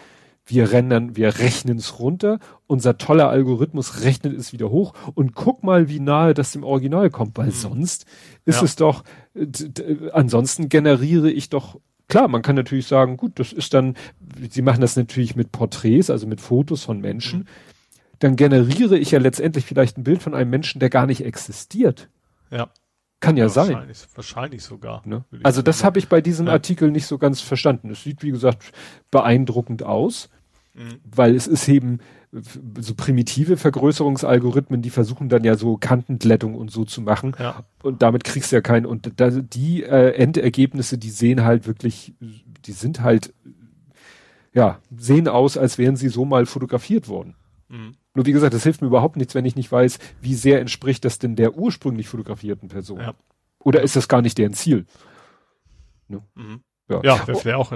[0.47, 5.64] wir rennen, wir rechnen es runter, unser toller Algorithmus rechnet es wieder hoch und guck
[5.64, 8.06] mal, wie nahe das dem Original kommt, weil sonst
[8.44, 8.62] ist Ja.
[8.64, 9.02] es doch,
[10.12, 13.94] ansonsten generiere ich doch, klar, man kann natürlich sagen, gut, das ist dann,
[14.51, 17.48] sie machen das natürlich mit Porträts, also mit Fotos von Menschen,
[18.20, 22.09] dann generiere ich ja letztendlich vielleicht ein Bild von einem Menschen, der gar nicht existiert.
[22.51, 22.70] Ja.
[23.18, 23.70] Kann ja, sein.
[23.70, 25.02] Wahrscheinlich, wahrscheinlich sogar.
[25.06, 25.24] Ne?
[25.43, 26.52] Also das habe ich bei diesem Ja.
[26.52, 27.90] Artikel nicht so ganz verstanden.
[27.90, 28.73] Es sieht, wie gesagt,
[29.10, 30.28] beeindruckend aus,
[30.77, 31.01] Mhm.
[31.05, 32.01] weil es ist eben
[32.78, 37.35] so primitive Vergrößerungsalgorithmen, die versuchen dann ja so Kantenglättung und so zu machen.
[37.39, 37.65] Ja.
[37.82, 38.85] Und damit kriegst du ja keinen.
[38.85, 43.32] Und da, die äh, Endergebnisse, die sehen halt wirklich, die sind halt,
[44.53, 47.36] ja, sehen aus, als wären sie so mal fotografiert worden.
[47.69, 47.94] Mhm.
[48.15, 51.05] Nur wie gesagt, das hilft mir überhaupt nichts, wenn ich nicht weiß, wie sehr entspricht
[51.05, 53.01] das denn der ursprünglich fotografierten Person.
[53.01, 53.15] Ja.
[53.61, 54.86] Oder ist das gar nicht deren Ziel?
[56.09, 56.23] Ne?
[56.35, 56.61] Mhm.
[56.89, 57.01] Ja.
[57.03, 57.73] Ja, wäre wär auch,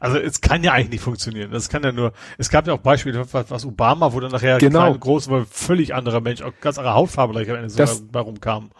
[0.00, 1.52] also es kann ja eigentlich nicht funktionieren.
[1.52, 4.58] Das kann ja nur, es gab ja auch Beispiele, was, was Obama, wo dann nachher
[4.58, 4.80] Genau.
[4.88, 8.02] klein groß, weil völlig anderer Mensch, auch ganz andere Hautfarbe gleich am Ende sogar Das-
[8.08, 8.70] bei rumkam.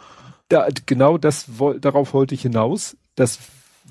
[0.49, 1.47] da, genau das
[1.81, 2.97] darauf wollte ich hinaus.
[3.15, 3.39] Das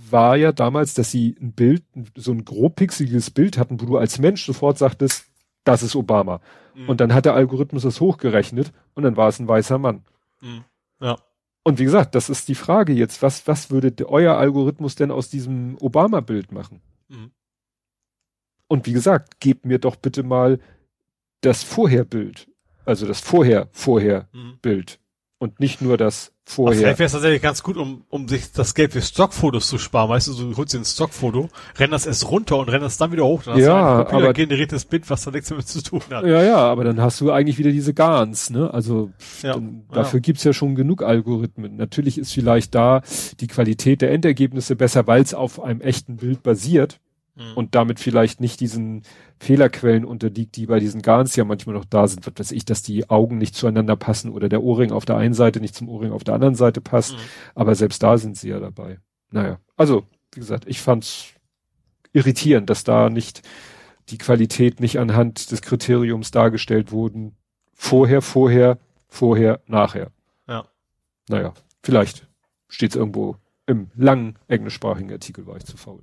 [0.10, 1.84] war ja damals, dass sie ein Bild,
[2.16, 5.26] so ein grobpixeliges Bild hatten, wo du als Mensch sofort sagtest,
[5.64, 6.42] das ist Obama.
[6.76, 6.90] Mhm.
[6.90, 10.04] Und dann hat der Algorithmus das hochgerechnet und dann war es ein weißer Mann.
[10.42, 10.64] Mhm.
[11.00, 11.18] Ja.
[11.70, 15.12] Und wie gesagt, das ist die Frage jetzt, was, was würde de- euer Algorithmus denn
[15.12, 16.82] aus diesem Obama-Bild machen?
[17.10, 17.30] Mhm.
[18.68, 20.60] Und wie gesagt, gebt mir doch bitte mal
[21.42, 22.50] das Vorher-Bild.
[22.86, 25.00] Also das Vorher-Vorher-Bild.
[25.00, 25.06] Mhm.
[25.38, 26.80] Und nicht nur das Vorher.
[26.80, 30.10] Vielleicht wäre es tatsächlich ganz gut, um, um sich das Geld für Stockfotos zu sparen.
[30.10, 31.48] Weißt du, so, du holst dir ein Stockfoto,
[31.78, 33.44] renn das erst runter und renn das dann wieder hoch.
[33.44, 36.26] Dann hast Ja, du ein aber- computergeneriertes Bild, was da nichts damit zu tun hat.
[36.26, 38.74] Ja, ja, aber dann hast du eigentlich wieder diese GANs, ne?
[38.74, 39.12] Also
[39.44, 39.96] Ja, dann, ja.
[39.96, 41.76] dafür gibt's ja schon genug Algorithmen.
[41.76, 43.04] Natürlich ist vielleicht da
[43.40, 47.00] die Qualität der Endergebnisse besser, weil es auf einem echten Bild basiert.
[47.40, 47.54] Mhm.
[47.56, 49.04] und damit vielleicht nicht diesen
[49.40, 52.28] Fehlerquellen unterliegt, die bei diesen Garns ja manchmal noch da sind.
[52.28, 55.34] Was weiß ich, dass die Augen nicht zueinander passen oder der Ohrring auf der einen
[55.34, 57.14] Seite nicht zum Ohrring auf der anderen Seite passt.
[57.14, 57.20] Mhm.
[57.56, 59.00] Aber selbst da sind sie ja dabei.
[59.32, 61.34] Naja, also, wie gesagt, ich fand's
[62.12, 63.42] irritierend, dass da nicht
[64.10, 67.36] die Qualität nicht anhand des Kriteriums dargestellt wurden.
[67.74, 70.12] Vorher, vorher, vorher, nachher.
[70.48, 70.66] Ja.
[71.30, 71.54] Naja,
[71.84, 72.28] vielleicht
[72.68, 73.38] steht's irgendwo
[73.68, 76.02] im langen englischsprachigen Artikel, war ich zu faul.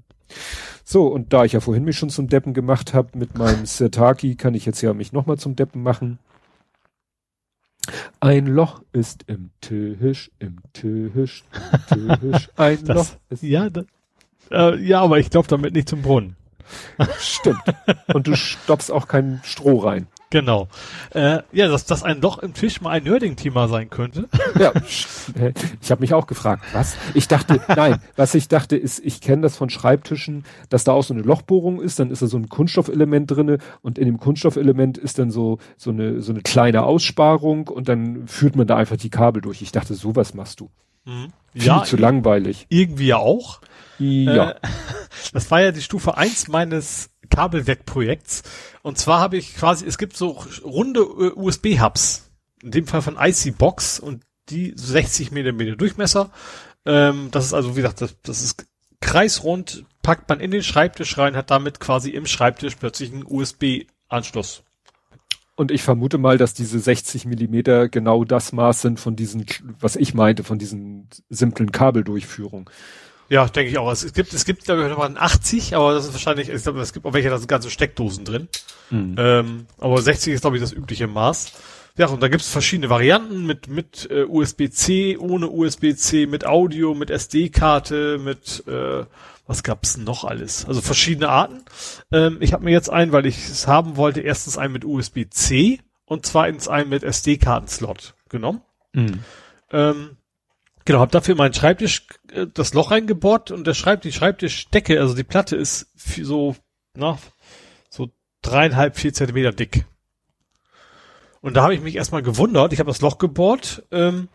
[0.84, 4.36] So, und da ich ja vorhin mich schon zum Deppen gemacht habe mit meinem Sirtaki,
[4.36, 6.18] kann ich jetzt ja mich nochmal zum Deppen machen.
[8.20, 11.44] Ein Loch ist im Tisch, im Tisch,
[11.90, 12.48] im Tisch.
[12.56, 13.42] Ein das, Loch ist.
[13.42, 13.84] Ja, das,
[14.50, 16.36] äh, ja, aber ich glaube damit nicht zum Brunnen.
[17.18, 17.62] Stimmt.
[18.12, 20.08] Und du stopfst auch kein Stroh rein.
[20.30, 20.68] Genau.
[21.14, 24.28] Äh, ja, dass das ein Loch im Tisch mal ein Nerding-Thema sein könnte.
[24.58, 24.72] Ja,
[25.82, 26.96] ich habe mich auch gefragt, was?
[27.12, 31.02] Ich dachte, nein, was ich dachte ist, ich kenne das von Schreibtischen, dass da auch
[31.02, 34.96] so eine Lochbohrung ist, dann ist da so ein Kunststoffelement drinne und in dem Kunststoffelement
[34.96, 38.96] ist dann so so eine so eine kleine Aussparung und dann führt man da einfach
[38.96, 39.60] die Kabel durch.
[39.60, 40.70] Ich dachte, sowas machst du.
[41.04, 41.32] Mhm.
[41.52, 42.66] Viel ja, zu langweilig.
[42.68, 43.60] Irgendwie ja auch.
[43.98, 44.50] Ja.
[44.50, 44.54] Äh,
[45.32, 48.42] das war ja die Stufe eins meines Kabelwerkprojekts.
[48.82, 52.30] Und zwar habe ich quasi, es gibt so runde äh, USB-Hubs.
[52.62, 56.30] In dem Fall von IC Box und die 60 Millimeter Durchmesser.
[56.84, 58.66] Ähm, das ist also, wie gesagt, das, das ist
[59.00, 64.62] kreisrund, packt man in den Schreibtisch rein, hat damit quasi im Schreibtisch plötzlich einen USB-Anschluss.
[65.56, 69.46] Und ich vermute mal, dass diese 60 Millimeter genau das Maß sind von diesen,
[69.80, 72.68] was ich meinte, von diesen simplen Kabeldurchführungen.
[73.28, 73.90] Ja, denke ich auch.
[73.90, 76.80] Es gibt, es gibt, glaube ich, noch mal 80, aber das ist wahrscheinlich, ich glaube,
[76.80, 78.48] es gibt auch welche, da sind ganze Steckdosen drin.
[78.90, 79.16] Mhm.
[79.18, 81.52] Ähm, aber 60 ist, glaube ich, das übliche Maß.
[81.98, 86.94] Ja, und da gibt es verschiedene Varianten mit, mit äh, USB-C, ohne USB-C, mit Audio,
[86.94, 89.04] mit SD-Karte, mit äh,
[89.46, 90.66] was gab's noch alles?
[90.66, 91.62] Also verschiedene Arten.
[92.12, 95.80] Ähm, ich habe mir jetzt einen, weil ich es haben wollte, erstens einen mit USB-C
[96.04, 98.60] und zweitens einen mit SD-Kartenslot genommen.
[98.92, 99.20] Mhm.
[99.70, 100.16] Ähm,
[100.86, 105.14] Genau, hab dafür meinen Schreibtisch äh, das Loch reingebohrt und der Schreibtisch, die Schreibtischdecke, also
[105.14, 106.54] die Platte ist so,
[106.94, 107.18] na,
[107.90, 108.10] so
[108.40, 109.84] dreieinhalb, vier Zentimeter dick.
[111.40, 114.28] Und da habe ich mich erstmal gewundert, ich habe das Loch gebohrt, ähm,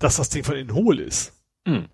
[0.00, 1.40] dass das Ding von innen hohl ist.
[1.64, 1.88] Mhm.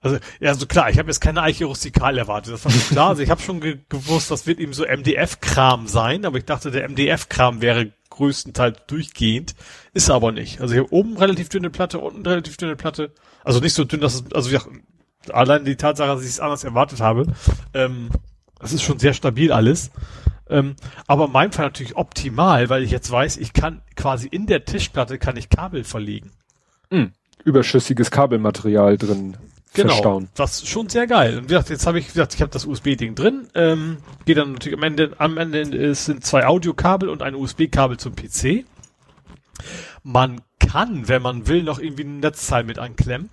[0.00, 3.08] Also, ja, so klar, ich habe jetzt keine Eiche rustikal erwartet, das war schon klar.
[3.10, 6.70] Also ich habe schon ge gewusst, das wird eben so MDF-Kram sein, aber ich dachte,
[6.70, 9.54] der MDF-Kram wäre größtenteils durchgehend.
[9.92, 10.60] Ist aber nicht.
[10.60, 13.12] Also ich oben relativ dünne Platte, unten relativ dünne Platte.
[13.44, 14.60] Also nicht so dünn, dass es, also ja,
[15.30, 17.26] allein die Tatsache, dass ich es anders erwartet habe,
[17.74, 18.10] ähm,
[18.58, 19.90] das ist schon sehr stabil alles.
[20.50, 20.76] Ähm,
[21.06, 24.64] aber in meinem Fall natürlich optimal, weil ich jetzt weiß, ich kann quasi in der
[24.64, 26.30] Tischplatte kann ich Kabel verlegen.
[26.90, 27.12] Mhm.
[27.44, 29.36] Überschüssiges Kabelmaterial drin
[29.74, 30.28] genau, verstauen.
[30.34, 31.38] Das ist schon sehr geil.
[31.38, 33.48] Und wie gesagt, jetzt habe ich gesagt, ich habe das USB-Ding drin.
[33.54, 38.14] Ähm, geht dann natürlich am Ende, am Ende sind zwei Audiokabel und ein USB-Kabel zum
[38.14, 38.64] PC.
[40.02, 43.30] Man kann, wenn man will, noch irgendwie ein Netzteil mit anklemmen.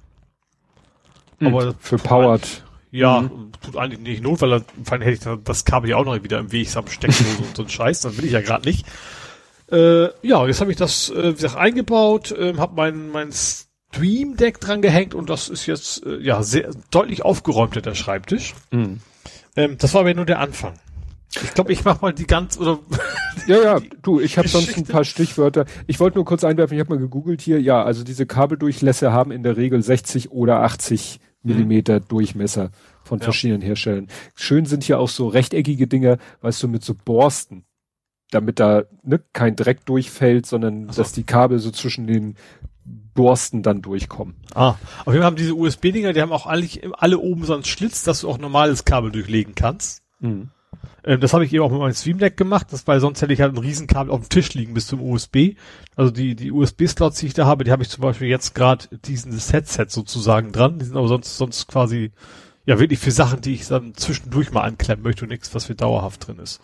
[1.40, 2.64] Mhm, Aber für Powered.
[2.92, 3.52] Ja, mhm.
[3.62, 6.52] tut eigentlich nicht Not, weil dann hätte ich das Kabel ja auch noch wieder im
[6.52, 8.02] Weg samt Steckdose und so ein Scheiß.
[8.02, 8.86] Das will ich ja gerade nicht.
[9.70, 13.32] Äh, ja, jetzt habe ich das äh, wie gesagt, eingebaut, äh, habe mein, mein
[13.96, 18.54] Stream Deck dran gehängt und das ist jetzt äh, ja sehr deutlich aufgeräumter der Schreibtisch.
[18.72, 19.00] Mhm.
[19.56, 20.74] Ähm, das war aber nur der Anfang.
[21.44, 22.80] Ich glaube, ich mach mal die ganz oder
[23.48, 25.66] Ja, ja, du, ich habe sonst ein paar Stichwörter.
[25.88, 27.62] Ich wollte nur kurz einwerfen, ich habe mal gegoogelt hier.
[27.62, 31.52] Ja, also diese Kabeldurchlässe haben in der Regel 60 oder 80 mhm.
[31.52, 32.72] Millimeter Durchmesser
[33.04, 33.24] von ja.
[33.24, 34.08] verschiedenen Herstellern.
[34.36, 37.66] Schön sind hier auch so rechteckige Dinger, weißt du, mit so Borsten,
[38.32, 41.02] damit da ne, kein Dreck durchfällt, sondern so.
[41.02, 42.36] dass die Kabel so zwischen den
[42.86, 44.36] Borsten dann durchkommen.
[44.54, 44.76] Ah,
[45.06, 48.04] auf jeden Fall haben diese USB-Dinger, die haben auch alle, alle oben so einen Schlitz,
[48.04, 50.04] dass du auch normales Kabel durchlegen kannst.
[50.20, 50.50] Mhm.
[51.04, 53.34] Ähm, das habe ich eben auch mit meinem Stream Deck gemacht, das, weil sonst hätte
[53.34, 55.56] ich halt ein Riesenkabel auf dem Tisch liegen bis zum USB.
[55.96, 58.86] Also die, die USB-Slots, die ich da habe, die habe ich zum Beispiel jetzt gerade
[59.06, 60.80] diesen Headset sozusagen dran.
[60.80, 62.12] Die sind aber sonst, sonst quasi,
[62.66, 65.76] ja, wirklich für Sachen, die ich dann zwischendurch mal anklemmen möchte und nichts, was für
[65.76, 66.62] dauerhaft drin ist.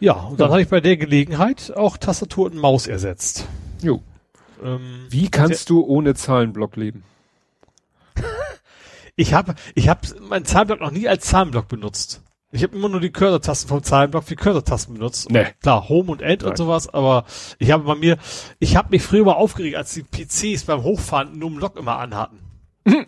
[0.00, 0.52] Ja, und dann ja.
[0.52, 3.46] habe ich bei der Gelegenheit auch Tastatur und Maus ersetzt.
[3.82, 4.02] Jo.
[4.62, 7.04] Ähm, Wie kannst du ohne Zahlenblock leben?
[9.16, 12.22] ich habe ich hab meinen Zahlenblock noch nie als Zahlenblock benutzt.
[12.50, 15.30] Ich habe immer nur die Cursor-Tasten vom Zahlenblock für Cursor-Tasten benutzt.
[15.30, 15.46] Nee.
[15.60, 16.50] Klar, Home und End Nein.
[16.50, 17.26] und sowas, aber
[17.58, 18.16] ich habe bei mir,
[18.58, 21.98] ich habe mich früher mal aufgeregt, als die PCs beim Hochfahren nur im Lock immer
[21.98, 22.38] anhatten.
[22.84, 23.06] Mhm.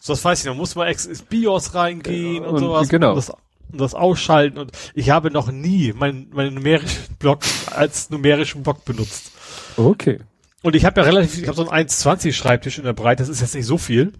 [0.00, 2.88] So, das weiß ich noch, muss man ins BIOS reingehen und, und sowas.
[2.88, 3.10] Genau.
[3.10, 3.32] Und das,
[3.72, 7.40] und das ausschalten und ich habe noch nie meinen mein numerischen Block
[7.70, 9.32] als numerischen Block benutzt.
[9.76, 10.20] Okay.
[10.62, 13.28] Und ich habe ja relativ, ich habe so einen 1,20 Schreibtisch in der Breite, das
[13.28, 14.12] ist jetzt nicht so viel.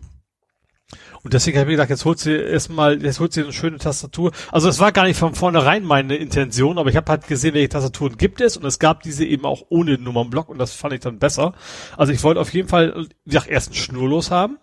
[1.23, 4.33] Und deswegen habe ich gedacht, jetzt holt sie erstmal, jetzt holt sie eine schöne Tastatur.
[4.51, 7.69] Also es war gar nicht von vornherein meine Intention, aber ich habe halt gesehen, welche
[7.69, 11.01] Tastaturen gibt es und es gab diese eben auch ohne Nummernblock und das fand ich
[11.01, 11.53] dann besser.
[11.97, 14.59] Also ich wollte auf jeden Fall, wie gesagt, erstens schnurlos haben.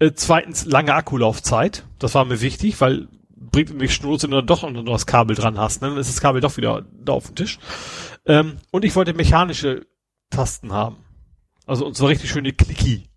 [0.00, 1.84] Äh, zweitens lange Akkulaufzeit.
[2.00, 5.36] Das war mir wichtig, weil bringt mich schnurlos, wenn du dann doch noch das Kabel
[5.36, 5.82] dran hast.
[5.82, 5.88] Ne?
[5.88, 7.58] Dann ist das Kabel doch wieder da auf dem Tisch.
[8.26, 9.86] Ähm, und ich wollte mechanische
[10.30, 10.96] Tasten haben.
[11.66, 13.08] Also und so richtig schöne Clicky.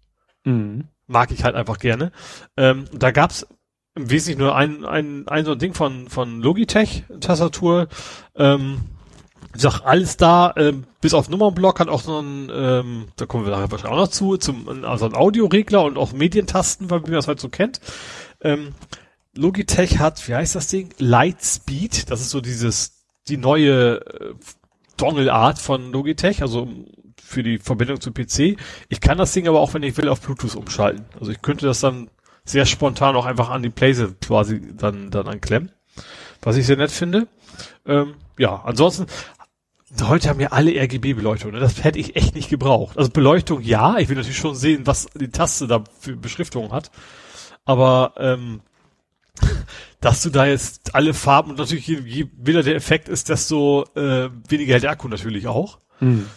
[0.44, 0.88] Mhm.
[1.08, 2.12] Mag ich halt einfach gerne.
[2.58, 3.48] Ähm, da gab's
[3.96, 7.88] im Wesentlichen nur ein, ein, ein so ein Ding von, von Logitech Tastatur.
[8.36, 8.82] Ähm,
[9.56, 13.46] ich sag, alles da, ähm, bis auf Nummernblock hat auch so ein, ähm, da kommen
[13.46, 17.12] wir nachher wahrscheinlich auch noch zu, zum, also ein Audioregler und auch Medientasten, weil man
[17.12, 17.80] das halt so kennt.
[18.42, 18.74] Ähm,
[19.36, 20.90] Logitech hat, wie heißt das Ding?
[20.98, 24.34] Lightspeed, das ist so dieses, die neue äh,
[24.98, 26.68] Dongle-Art von Logitech, also
[27.26, 28.58] für die Verbindung zum PC.
[28.90, 31.06] Ich kann das Ding aber auch, wenn ich will, auf Bluetooth umschalten.
[31.20, 32.10] Also ich könnte das dann
[32.46, 35.72] sehr spontan auch einfach an die Playset quasi dann, dann anklemmen.
[36.42, 37.28] Was ich sehr nett finde.
[37.86, 39.06] Ähm, ja, ansonsten,
[40.02, 41.52] heute haben ja alle RGB-Beleuchtung.
[41.52, 41.60] Ne?
[41.60, 42.98] Das hätte ich echt nicht gebraucht.
[42.98, 46.92] Also Beleuchtung ja, ich will natürlich schon sehen, was die Taste da für Beschriftung hat.
[47.66, 48.62] Aber ähm,
[50.02, 53.86] dass du da jetzt alle Farben und natürlich je, je wilder der Effekt ist, desto
[53.96, 55.80] äh, weniger hält der Akku natürlich auch.
[56.00, 56.28] Mhm.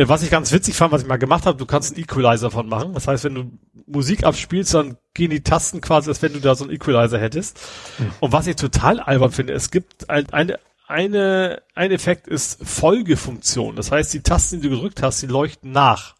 [0.00, 2.50] Äh, was ich ganz witzig fand, was ich mal gemacht habe, du kannst einen Equalizer
[2.50, 2.94] von machen.
[2.94, 3.50] Das heißt, wenn du
[3.86, 7.58] Musik abspielst, dann gehen die Tasten quasi, als wenn du da so einen Equalizer hättest.
[7.98, 8.12] Mhm.
[8.20, 13.76] Und was ich total albern finde, es gibt ein, eine, eine, ein Effekt ist Folgefunktion.
[13.76, 16.14] Das heißt, die Tasten, die du gedrückt hast, die leuchten nach.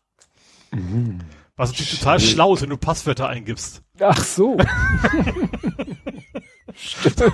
[0.72, 1.20] Mhm.
[1.56, 3.82] Was natürlich total schlau ist, wenn du Passwörter eingibst.
[4.00, 4.56] Ach so.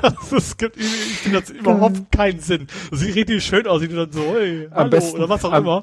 [0.03, 2.67] Also es gibt, ich finde das überhaupt keinen Sinn.
[2.91, 5.63] Sie richtig schön aus, sieht dann so, hey, Am hallo, besten- oder was auch am-
[5.65, 5.83] immer.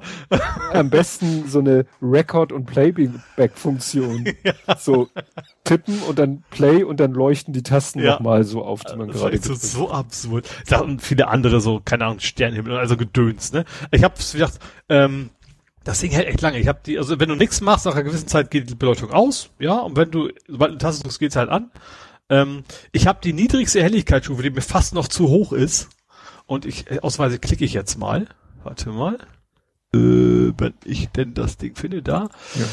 [0.74, 4.26] Am besten so eine Record- und Playback-Funktion.
[4.80, 5.08] So
[5.64, 8.14] tippen und dann Play und dann leuchten die Tasten Ja.
[8.14, 10.48] nochmal so auf, die man Das gerade echt so, so absurd.
[10.68, 13.64] Da und viele andere so, keine Ahnung, Sternhimmel, also Gedöns, ne?
[13.92, 14.60] Ich hab's, gesagt,
[14.90, 15.30] ähm,
[15.84, 16.60] das Ding hält echt lange.
[16.60, 19.12] Ich hab die, also wenn du nichts machst, nach einer gewissen Zeit geht die Beleuchtung
[19.12, 21.72] aus, ja, und wenn du, sobald du eine Taste drückst, geht's halt an.
[22.30, 25.90] Ähm, ich habe die niedrigste Helligkeitsstufe, die mir fast noch zu hoch ist.
[26.46, 28.28] Und ich, äh, ausweise klicke ich jetzt mal.
[28.64, 29.16] Warte mal.
[29.94, 32.30] Äh, wenn ich denn das Ding finde, da.
[32.56, 32.66] Ja.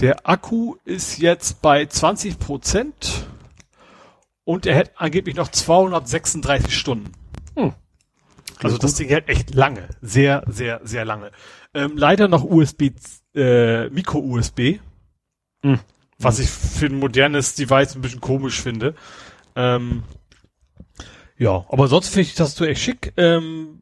[0.00, 3.26] Der Akku ist jetzt bei 20 Prozent
[4.44, 7.12] und er hält angeblich noch 236 Stunden.
[7.56, 7.74] Hm.
[8.62, 9.88] Also das Ding hält echt lange.
[10.00, 11.32] Sehr, sehr, sehr lange.
[11.74, 12.92] Ähm, leider noch USB,
[13.34, 14.80] äh, Micro-USB.
[15.62, 15.80] Hm.
[16.20, 18.94] Was ich für ein modernes Device ein bisschen komisch finde.
[19.54, 20.02] Ähm,
[21.36, 23.12] ja, aber sonst finde ich das so echt schick.
[23.16, 23.80] Ähm,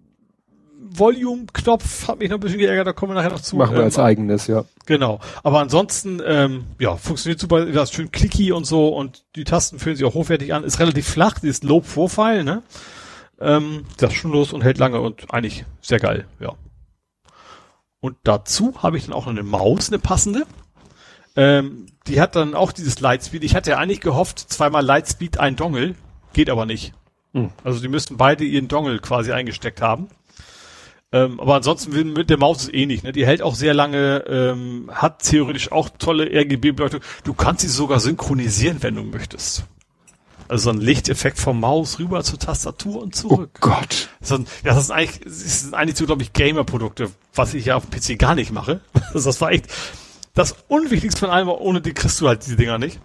[0.99, 3.57] Volume-Knopf hat mich noch ein bisschen geärgert, da kommen wir nachher noch zu.
[3.57, 4.65] Machen wir Ähm, als eigenes, ja.
[4.87, 5.21] Genau.
[5.43, 9.79] Aber ansonsten, ähm, ja, funktioniert super, das ist schön clicky und so und die Tasten
[9.79, 10.65] fühlen sich auch hochwertig an.
[10.65, 12.63] Ist relativ flach, die ist Low Profile, ne?
[13.41, 16.53] Ähm, das ist schon los und hält lange und eigentlich sehr geil, ja.
[18.01, 20.47] Und dazu habe ich dann auch noch eine Maus, eine passende.
[21.37, 23.45] Ähm, die hat dann auch dieses Lightspeed.
[23.45, 25.95] Ich hatte ja eigentlich gehofft, zweimal Lightspeed, ein Dongle.
[26.33, 26.93] Geht aber nicht.
[27.35, 27.51] Hm.
[27.65, 30.09] Also die müssten beide ihren Dongle quasi eingesteckt haben.
[31.13, 33.05] Ähm, aber ansonsten mit der Maus ist eh nicht.
[33.05, 33.13] Ne?
[33.13, 37.01] Die hält auch sehr lange, ähm, hat theoretisch auch tolle RGB-Beleuchtung.
[37.25, 39.65] Du kannst sie sogar synchronisieren, wenn du möchtest.
[40.49, 43.51] Also so ein Lichteffekt vom Maus rüber zur Tastatur und Oh zurück.
[43.61, 44.09] Gott.
[44.21, 47.67] So ein, ja, das sind eigentlich, das sind eigentlich so, glaube ich, Gamer-Produkte, was ich
[47.67, 48.81] ja auf dem PC gar nicht mache.
[49.13, 49.67] Das, das war echt
[50.37, 53.01] das Unwichtigste von allem, ohne die kriegst du halt diese Dinger nicht.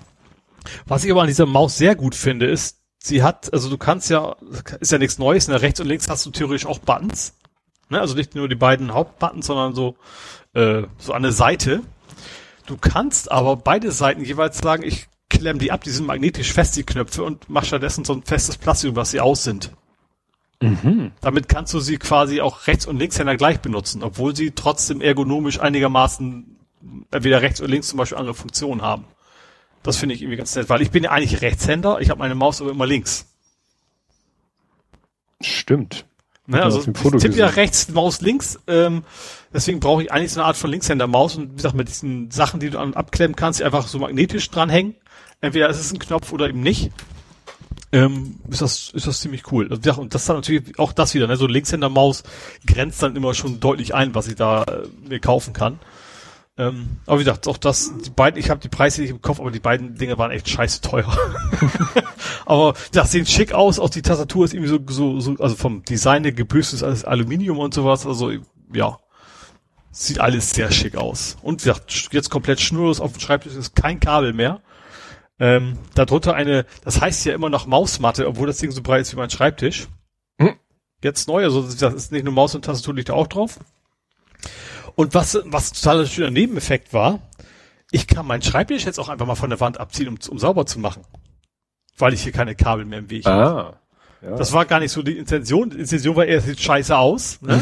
[0.86, 4.10] Was ich aber an dieser Maus sehr gut finde, ist, sie hat, also du kannst
[4.10, 4.36] ja,
[4.80, 5.62] ist ja nichts Neues, ne?
[5.62, 7.34] rechts und links hast du theoretisch auch Buttons.
[7.90, 8.00] Ne?
[8.00, 9.96] Also nicht nur die beiden Hauptbuttons, sondern so,
[10.54, 11.82] äh, so der Seite.
[12.66, 16.76] Du kannst aber beide Seiten jeweils sagen, ich klemm die ab, die sind magnetisch fest,
[16.76, 19.72] die Knöpfe, und mach stattdessen so ein festes Plastik, was sie aus sind.
[20.62, 21.14] Mhm.
[21.22, 25.60] Damit kannst du sie quasi auch rechts und linkshänder gleich benutzen, obwohl sie trotzdem ergonomisch
[25.60, 26.58] einigermaßen
[27.12, 29.06] entweder rechts oder links zum Beispiel andere Funktionen haben.
[29.84, 32.36] Das finde ich irgendwie ganz nett, weil ich bin ja eigentlich Rechtshänder, ich habe meine
[32.36, 33.28] Maus aber immer links.
[35.42, 36.06] Stimmt.
[36.48, 36.62] Ne?
[36.62, 39.04] Also ich tippe ja rechts, Maus links, ähm,
[39.54, 42.60] deswegen brauche ich eigentlich so eine Art von Linkshänder-Maus und wie gesagt, mit diesen Sachen,
[42.60, 44.96] die du an abklemmen kannst, die einfach so magnetisch dranhängen.
[45.40, 46.92] Entweder ist es ein Knopf oder eben nicht.
[47.94, 49.68] Ähm, ist das, ist das ziemlich cool.
[49.70, 51.36] Also, und das ist dann natürlich auch das wieder, ne?
[51.36, 52.24] So Linkshänder-Maus
[52.66, 55.80] grenzt dann immer schon deutlich ein, was ich da äh, mir kaufen kann.
[56.62, 59.40] Ähm, aber wie gesagt, auch das, die beiden, ich habe die Preise nicht im Kopf,
[59.40, 61.12] aber die beiden Dinge waren echt scheiße teuer.
[62.46, 65.84] aber das sehen schick aus, auch die Tastatur ist irgendwie so, so, so also vom
[65.86, 68.32] Design her gebürstet alles Aluminium und sowas, also
[68.72, 69.00] ja,
[69.90, 71.36] sieht alles sehr schick aus.
[71.42, 74.62] Und wie gesagt, jetzt komplett schnurlos auf dem Schreibtisch ist kein Kabel mehr.
[75.40, 79.14] Ähm, darunter eine, das heißt ja immer noch Mausmatte, obwohl das Ding so breit ist
[79.14, 79.88] wie mein Schreibtisch.
[80.40, 80.54] Hm.
[81.04, 83.58] Jetzt neu, also das ist nicht nur Maus und Tastatur liegt da auch drauf.
[84.96, 87.20] Und was, was total schöner Nebeneffekt war,
[87.92, 90.66] ich kann meinen Schreibtisch jetzt auch einfach mal von der Wand abziehen, um, um sauber
[90.66, 91.04] zu machen.
[91.98, 93.46] Weil ich hier keine Kabel mehr im Weg habe.
[93.46, 93.82] Ah.
[94.22, 94.36] Ja.
[94.36, 95.72] Das war gar nicht so die Intention.
[95.72, 97.42] Die Intention war eher, sieht scheiße aus.
[97.42, 97.60] Ne?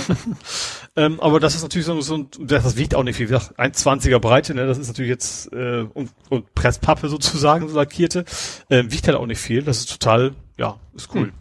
[0.97, 3.29] ähm, aber das ist natürlich so, so ein, das wiegt auch nicht viel.
[3.29, 4.67] Wie gesagt, 1,20er Breite, ne?
[4.67, 8.25] das ist natürlich jetzt, äh, und, und Presspappe sozusagen, so lackierte,
[8.69, 9.63] ähm, wiegt halt auch nicht viel.
[9.63, 11.27] Das ist total, ja, ist cool.
[11.27, 11.33] Hm.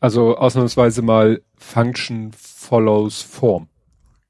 [0.00, 3.68] Also ausnahmsweise mal Function follows Form.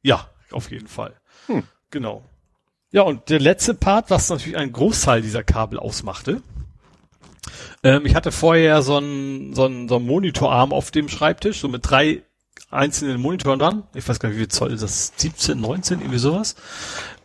[0.02, 1.15] Ja, auf jeden Fall.
[1.47, 1.65] Hm.
[1.91, 2.23] Genau.
[2.91, 6.42] Ja, und der letzte Part, was natürlich einen Großteil dieser Kabel ausmachte,
[7.83, 11.68] ähm, ich hatte vorher so einen so einen, so einen Monitorarm auf dem Schreibtisch, so
[11.68, 12.23] mit drei
[12.70, 13.83] einzelnen Monitoren dran.
[13.94, 15.12] Ich weiß gar nicht, wie viel Zoll ist das?
[15.16, 16.57] 17, 19, irgendwie sowas.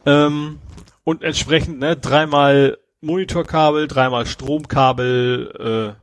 [0.05, 0.59] Ähm,
[1.03, 5.99] und entsprechend, ne, dreimal Monitorkabel, dreimal Stromkabel, äh,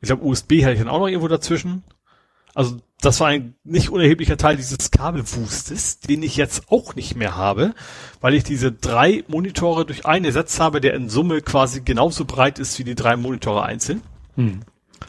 [0.00, 1.82] ich glaube USB hatte ich dann auch noch irgendwo dazwischen.
[2.54, 7.36] Also das war ein nicht unerheblicher Teil dieses Kabelwustes, den ich jetzt auch nicht mehr
[7.36, 7.74] habe,
[8.20, 12.58] weil ich diese drei Monitore durch einen ersetzt habe, der in Summe quasi genauso breit
[12.58, 14.02] ist wie die drei Monitore einzeln.
[14.36, 14.62] Hm.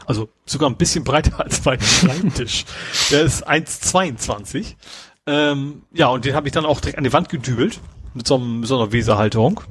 [0.05, 2.65] Also sogar ein bisschen breiter als mein Schreibtisch.
[3.11, 4.75] der ist 1,22.
[5.25, 7.79] Ähm, ja, und den habe ich dann auch direkt an die Wand gedübelt
[8.13, 9.61] mit so, einem, mit so einer Weserhalterung.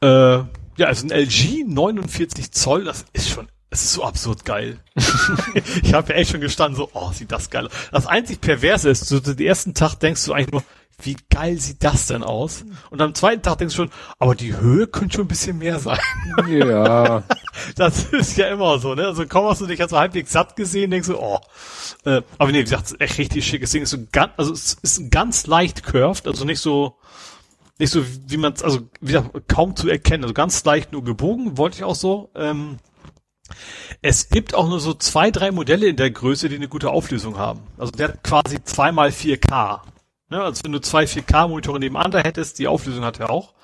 [0.00, 0.38] Äh,
[0.76, 4.78] ja, also ein LG 49 Zoll, das ist schon es ist so absurd geil.
[5.82, 7.72] ich habe ja echt schon gestanden, so, oh, sieht das geil aus.
[7.90, 10.62] Das einzig Perverse ist, so den ersten Tag denkst du eigentlich nur,
[11.02, 12.64] wie geil sieht das denn aus?
[12.90, 15.80] Und am zweiten Tag denkst du schon, aber die Höhe könnte schon ein bisschen mehr
[15.80, 15.98] sein.
[16.48, 17.24] Ja.
[17.76, 19.08] das ist ja immer so, ne?
[19.08, 21.40] Also kaum hast du dich also halbwegs satt gesehen, denkst du, oh.
[22.04, 23.82] Äh, aber nee, wie gesagt, es ist echt richtig schickes Ding.
[23.82, 26.96] Ist so ganz, also es ist ganz leicht curved, also nicht so,
[27.80, 31.02] nicht so, wie man es, also wie gesagt, kaum zu erkennen, also ganz leicht nur
[31.02, 32.30] gebogen, wollte ich auch so.
[32.36, 32.78] Ähm,
[34.02, 37.38] es gibt auch nur so zwei, drei Modelle in der Größe, die eine gute Auflösung
[37.38, 37.60] haben.
[37.78, 39.80] Also der hat quasi zweimal 4K.
[40.30, 40.42] Ne?
[40.42, 43.54] Also wenn du zwei 4K-Monitore nebeneinander hättest, die Auflösung hat er auch.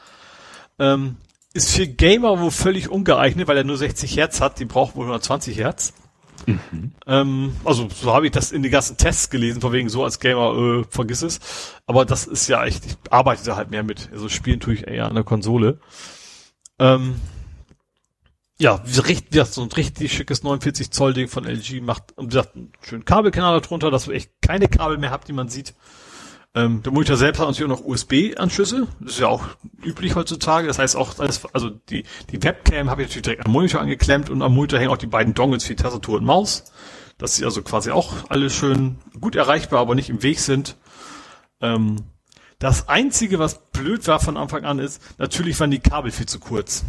[0.79, 1.17] Ähm,
[1.53, 4.61] ist für Gamer wohl völlig ungeeignet, weil er nur 60 Hertz hat.
[4.61, 5.95] Die braucht wohl 120 Hertz.
[6.47, 6.93] Mhm.
[7.07, 10.21] Ähm, also so habe ich das in den ganzen Tests gelesen, von wegen so als
[10.21, 11.41] Gamer, äh, vergiss es.
[11.87, 14.09] Aber das ist ja echt, ich arbeite da halt mehr mit.
[14.13, 15.81] Also spielen tue ich eher an der Konsole.
[16.79, 17.17] Ähm,
[18.61, 22.29] ja, richtig, wie so ein richtig schickes 49 Zoll Ding von LG macht, und wie
[22.29, 25.75] gesagt, einen schönen Kabelkanal darunter, dass du echt keine Kabel mehr habt, die man sieht.
[26.55, 28.87] Ähm, der Monitor selbst hat natürlich auch noch USB-Anschlüsse.
[29.01, 29.45] Das ist ja auch
[29.83, 30.67] üblich heutzutage.
[30.67, 34.43] Das heißt auch, also die, die Webcam habe ich natürlich direkt am Monitor angeklemmt und
[34.43, 36.65] am Monitor hängen auch die beiden Dongles für die Tastatur und Maus.
[37.17, 40.77] Dass sie also quasi auch alle schön gut erreichbar, aber nicht im Weg sind.
[41.63, 41.97] Ähm,
[42.59, 46.41] das einzige, was blöd war von Anfang an ist, natürlich waren die Kabel viel zu
[46.41, 46.85] kurz.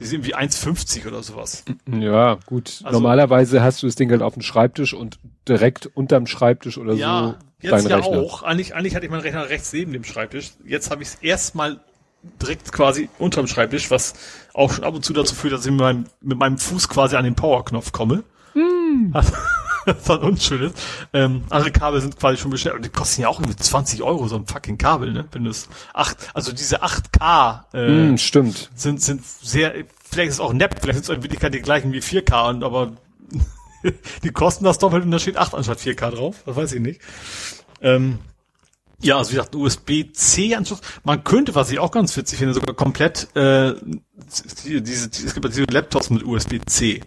[0.00, 1.64] Die sind wie 1,50 oder sowas.
[1.90, 2.80] Ja, gut.
[2.84, 5.18] Also, Normalerweise hast du das Ding halt auf dem Schreibtisch und
[5.48, 7.34] direkt unterm Schreibtisch oder ja, so.
[7.60, 8.18] Jetzt ja Rechner.
[8.18, 8.42] auch.
[8.44, 10.52] Eigentlich, eigentlich hatte ich meinen Rechner rechts neben dem Schreibtisch.
[10.64, 11.80] Jetzt habe ich es erstmal
[12.40, 14.14] direkt quasi unterm Schreibtisch, was
[14.54, 17.16] auch schon ab und zu dazu führt, dass ich mit meinem, mit meinem Fuß quasi
[17.16, 18.22] an den Powerknopf komme.
[18.54, 19.14] Hm.
[19.96, 20.78] was dann unschön ist.
[21.12, 24.28] Ähm, andere Kabel sind quasi schon bestellt und die kosten ja auch irgendwie 20 Euro,
[24.28, 25.24] so ein fucking Kabel, ne?
[25.32, 28.70] Wenn du es acht, also diese 8K äh, mm, stimmt.
[28.74, 29.72] sind, sind sehr,
[30.08, 32.64] vielleicht ist es auch nett, vielleicht sind es in Wirklichkeit die gleichen wie 4K, und,
[32.64, 32.92] aber
[34.22, 37.00] die kosten das doppelt und da steht 8 anstatt 4K drauf, das weiß ich nicht.
[37.80, 38.18] Ähm,
[39.00, 40.80] ja, also wie gesagt, USB-C-Anschluss.
[41.04, 43.74] Man könnte, was ich auch ganz witzig finde, sogar komplett äh,
[44.64, 47.02] diese, diese, es gibt diese Laptops mit USB-C.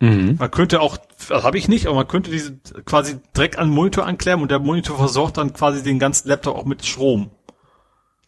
[0.00, 0.36] Mhm.
[0.38, 0.96] Man könnte auch,
[1.28, 4.50] das habe ich nicht, aber man könnte diese quasi direkt an den Monitor anklemmen und
[4.50, 7.30] der Monitor versorgt dann quasi den ganzen Laptop auch mit Strom.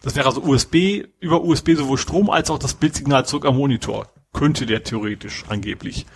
[0.02, 4.08] Das wäre also USB, über USB sowohl Strom als auch das Bildsignal zurück am Monitor.
[4.32, 6.06] Könnte der theoretisch angeblich.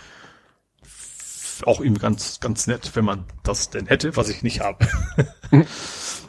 [1.65, 4.85] Auch ihm ganz, ganz nett, wenn man das denn hätte, was ich nicht habe.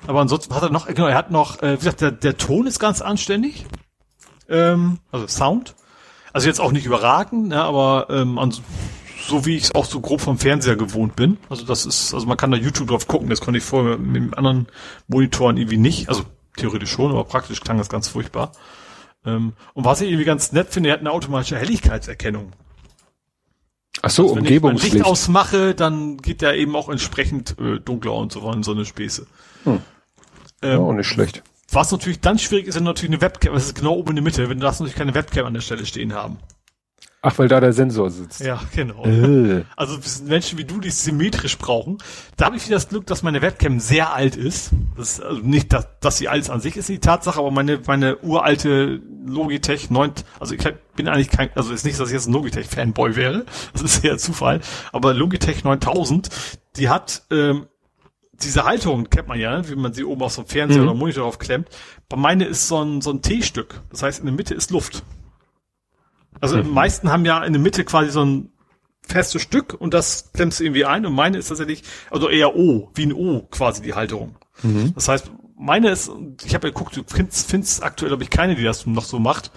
[0.06, 2.66] aber ansonsten hat er noch, genau, er hat noch, äh, wie gesagt, der, der Ton
[2.66, 3.66] ist ganz anständig.
[4.48, 5.74] Ähm, also Sound.
[6.32, 8.38] Also jetzt auch nicht überragend, ne, aber ähm,
[9.28, 11.38] so wie ich es auch so grob vom Fernseher gewohnt bin.
[11.48, 14.36] Also das ist, also man kann da YouTube drauf gucken, das konnte ich vorher mit
[14.36, 14.66] anderen
[15.06, 16.08] Monitoren irgendwie nicht.
[16.08, 16.24] Also
[16.56, 18.52] theoretisch schon, aber praktisch klang das ganz furchtbar.
[19.24, 22.52] Ähm, und was ich irgendwie ganz nett finde, er hat eine automatische Helligkeitserkennung.
[24.02, 24.94] Ach so, also wenn Umgebungslicht.
[24.94, 28.42] Wenn ich mein Licht ausmache, dann geht der eben auch entsprechend äh, dunkler und so
[28.42, 29.26] weiter, so eine Späße.
[29.64, 29.80] Hm.
[30.62, 31.42] Ähm, ja, auch nicht schlecht.
[31.70, 34.24] Was natürlich dann schwierig ist, ist natürlich eine Webcam, das ist genau oben in der
[34.24, 36.38] Mitte, wenn du darfst natürlich keine Webcam an der Stelle stehen haben.
[37.20, 38.40] Ach, weil da der Sensor sitzt.
[38.40, 39.04] Ja, genau.
[39.04, 39.64] Äh.
[39.76, 41.98] Also Menschen wie du, die es symmetrisch brauchen.
[42.36, 44.70] Da habe ich wieder das Glück, dass meine Webcam sehr alt ist.
[44.96, 47.80] Das ist also nicht, dass, dass sie alt an sich ist, die Tatsache, aber meine,
[47.86, 50.62] meine uralte Logitech 9, also ich
[50.94, 54.16] bin eigentlich kein, also ist nicht, dass ich jetzt ein Logitech-Fanboy wäre, das ist eher
[54.18, 54.60] Zufall,
[54.92, 56.28] aber Logitech 9000,
[56.76, 57.66] die hat ähm,
[58.42, 59.68] diese Halterung kennt man ja, ne?
[59.68, 60.88] wie man sie oben auf so einem Fernseher mhm.
[60.88, 61.68] oder Monitor aufklemmt.
[62.08, 63.80] Bei meine ist so ein, so ein T-Stück.
[63.90, 65.02] Das heißt, in der Mitte ist Luft.
[66.40, 66.64] Also mhm.
[66.64, 68.52] die meisten haben ja in der Mitte quasi so ein
[69.06, 72.90] festes Stück und das klemmst du irgendwie ein und meine ist tatsächlich, also eher O,
[72.94, 74.36] wie ein O quasi die Halterung.
[74.62, 74.92] Mhm.
[74.94, 76.10] Das heißt, meine ist,
[76.44, 79.18] ich habe ja geguckt, du findest, findest aktuell, glaube ich, keine, die das noch so
[79.18, 79.50] macht.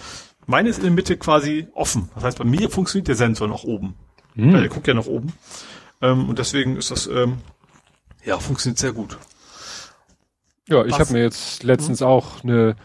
[0.48, 2.10] Meine ist in der Mitte quasi offen.
[2.16, 3.96] Das heißt, bei mir funktioniert der Sensor nach oben.
[4.36, 4.54] Mhm.
[4.54, 5.34] Weil der guckt ja nach oben.
[6.02, 7.38] Ähm, und deswegen ist das, ähm,
[8.24, 9.18] ja, funktioniert sehr gut.
[10.68, 12.08] Ja, ich habe mir jetzt letztens hm?
[12.08, 12.76] auch eine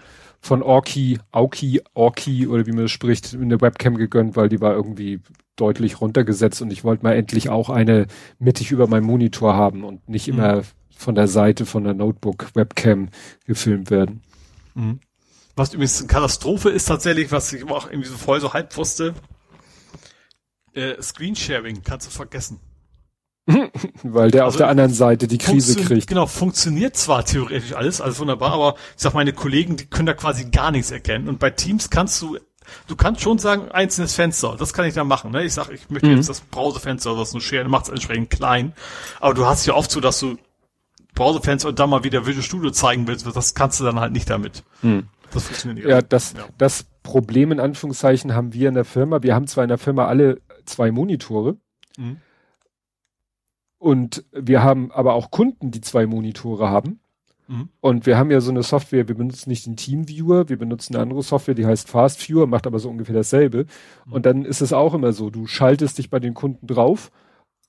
[0.46, 4.74] von Orki, Auki, Orki oder wie man das spricht, eine Webcam gegönnt, weil die war
[4.74, 5.20] irgendwie
[5.56, 8.06] deutlich runtergesetzt und ich wollte mal endlich auch eine
[8.38, 10.34] mittig über meinem Monitor haben und nicht mhm.
[10.34, 10.62] immer
[10.96, 13.08] von der Seite von der Notebook-Webcam
[13.44, 14.22] gefilmt werden.
[14.74, 15.00] Mhm.
[15.56, 19.14] Was übrigens eine Katastrophe ist tatsächlich, was ich auch irgendwie so voll so halb wusste,
[20.74, 22.60] äh, Screensharing kannst du vergessen.
[24.02, 26.08] Weil der also auf der anderen Seite die Krise kriegt.
[26.08, 30.14] Genau, funktioniert zwar theoretisch alles, alles wunderbar, aber ich sag meine Kollegen, die können da
[30.14, 31.28] quasi gar nichts erkennen.
[31.28, 32.38] Und bei Teams kannst du,
[32.88, 35.30] du kannst schon sagen, einzelnes Fenster, das kann ich da machen.
[35.30, 35.44] Ne?
[35.44, 36.16] Ich sag, ich möchte mhm.
[36.16, 38.72] jetzt das Browserfenster oder was nur scheren, macht es entsprechend klein.
[39.20, 40.36] Aber du hast ja oft so, dass du
[41.14, 44.28] Browserfenster und da mal wieder Visual Studio zeigen willst, das kannst du dann halt nicht
[44.28, 44.64] damit.
[44.82, 45.04] Mhm.
[45.30, 45.88] Das funktioniert nicht.
[45.88, 46.44] Ja, das, ja.
[46.58, 49.22] das Problem in Anführungszeichen haben wir in der Firma.
[49.22, 51.58] Wir haben zwar in der Firma alle zwei Monitore.
[51.96, 52.20] Mhm
[53.78, 57.00] und wir haben aber auch Kunden, die zwei Monitore haben.
[57.48, 57.68] Mhm.
[57.80, 61.02] Und wir haben ja so eine Software, wir benutzen nicht den Teamviewer, wir benutzen eine
[61.02, 63.66] andere Software, die heißt FastViewer, macht aber so ungefähr dasselbe.
[64.06, 64.12] Mhm.
[64.12, 67.10] Und dann ist es auch immer so, du schaltest dich bei den Kunden drauf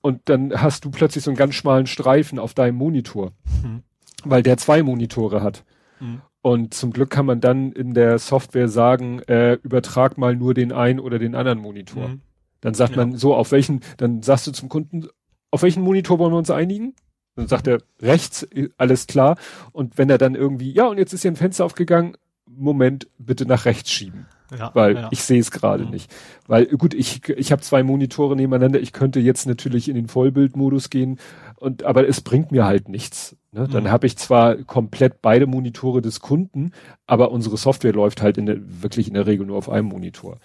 [0.00, 3.82] und dann hast du plötzlich so einen ganz schmalen Streifen auf deinem Monitor, mhm.
[4.24, 5.64] weil der zwei Monitore hat.
[6.00, 6.22] Mhm.
[6.40, 10.72] Und zum Glück kann man dann in der Software sagen, äh, übertrag mal nur den
[10.72, 12.12] einen oder den anderen Monitor.
[12.60, 13.04] Dann sagt ja.
[13.04, 15.08] man so, auf welchen, dann sagst du zum Kunden,
[15.50, 16.94] auf welchen Monitor wollen wir uns einigen?
[17.36, 19.36] Dann sagt er rechts, alles klar.
[19.72, 23.46] Und wenn er dann irgendwie, ja, und jetzt ist hier ein Fenster aufgegangen, Moment, bitte
[23.46, 24.26] nach rechts schieben.
[24.56, 25.08] Ja, weil ja.
[25.10, 25.90] ich sehe es gerade mhm.
[25.90, 26.10] nicht.
[26.46, 30.90] Weil gut, ich, ich habe zwei Monitore nebeneinander, ich könnte jetzt natürlich in den Vollbildmodus
[30.90, 31.18] gehen,
[31.56, 33.36] und aber es bringt mir halt nichts.
[33.52, 33.66] Ne?
[33.66, 33.70] Mhm.
[33.70, 36.72] Dann habe ich zwar komplett beide Monitore des Kunden,
[37.06, 40.38] aber unsere Software läuft halt in der, wirklich in der Regel nur auf einem Monitor.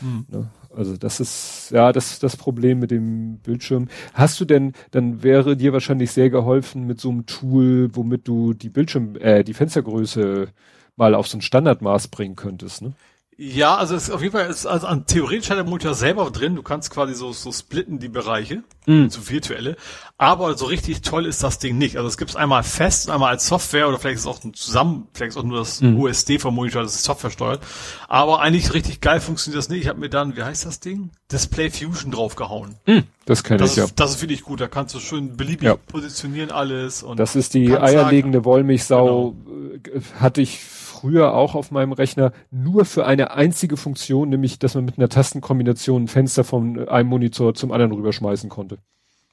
[0.00, 0.26] Mhm.
[0.28, 0.50] Ne?
[0.76, 3.88] Also das ist ja das das Problem mit dem Bildschirm.
[4.14, 8.54] Hast du denn, dann wäre dir wahrscheinlich sehr geholfen mit so einem Tool, womit du
[8.54, 10.48] die Bildschirm, äh, die Fenstergröße
[10.96, 12.92] mal auf so ein Standardmaß bringen könntest, ne?
[13.36, 16.30] Ja, also es ist auf jeden Fall ist also an theoretisch hat der Monitor selber
[16.30, 16.54] drin.
[16.54, 19.08] Du kannst quasi so so splitten die Bereiche, mm.
[19.08, 19.76] so virtuelle.
[20.18, 21.96] Aber so richtig toll ist das Ding nicht.
[21.96, 25.08] Also es gibt's einmal fest, einmal als Software oder vielleicht ist es auch ein zusammen,
[25.12, 25.98] vielleicht ist auch nur das mm.
[25.98, 27.60] USD vom Monitor, das ist Software steuert.
[28.08, 29.82] Aber eigentlich richtig geil funktioniert das nicht.
[29.82, 31.10] Ich habe mir dann, wie heißt das Ding?
[31.32, 32.76] Display Fusion draufgehauen.
[32.86, 33.00] Mm.
[33.26, 33.86] Das kenne ich ja.
[33.96, 34.60] Das finde ich gut.
[34.60, 35.76] Da kannst du schön beliebig ja.
[35.76, 37.02] positionieren alles.
[37.02, 39.34] Und das ist die eierlegende sagen, Wollmilchsau.
[39.82, 39.96] Genau.
[39.96, 40.60] Äh, hatte ich
[41.04, 45.10] früher auch auf meinem Rechner nur für eine einzige Funktion, nämlich, dass man mit einer
[45.10, 48.78] Tastenkombination ein Fenster von einem Monitor zum anderen rüberschmeißen konnte.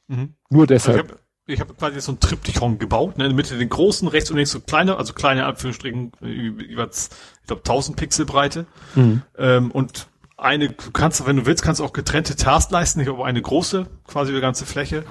[0.09, 0.33] Mhm.
[0.50, 1.00] Nur deshalb.
[1.01, 1.16] Also
[1.48, 4.30] ich habe hab quasi so ein Triptychon gebaut, ne, in der Mitte den großen, rechts
[4.30, 8.66] und links so kleine, also kleine Anführungsstrichen, über, ich glaube 1000 Pixel Breite.
[8.95, 9.22] Mhm.
[9.38, 13.24] Ähm, und eine, du kannst, wenn du willst, kannst du auch getrennte Taskleisten, ich habe
[13.24, 15.06] eine große, quasi die ganze Fläche.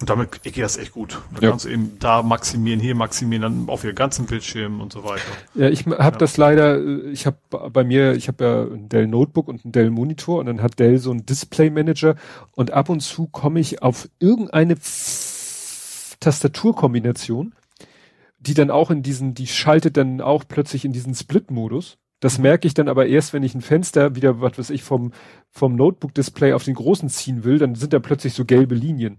[0.00, 1.20] Und damit geht das echt gut.
[1.34, 1.50] Da ja.
[1.50, 5.24] kannst du eben da maximieren, hier maximieren, dann auf ihr ganzen Bildschirm und so weiter.
[5.56, 6.10] Ja, ich habe ja.
[6.12, 7.38] das leider, ich habe
[7.70, 10.78] bei mir, ich habe ja ein Dell Notebook und ein Dell Monitor und dann hat
[10.78, 12.14] Dell so einen Display Manager
[12.52, 14.76] und ab und zu komme ich auf irgendeine
[16.20, 17.54] Tastaturkombination,
[18.38, 21.98] die dann auch in diesen, die schaltet dann auch plötzlich in diesen Split-Modus.
[22.20, 22.42] Das mhm.
[22.42, 25.12] merke ich dann aber erst, wenn ich ein Fenster wieder, was weiß ich, vom,
[25.50, 29.18] vom Notebook-Display auf den großen ziehen will, dann sind da plötzlich so gelbe Linien.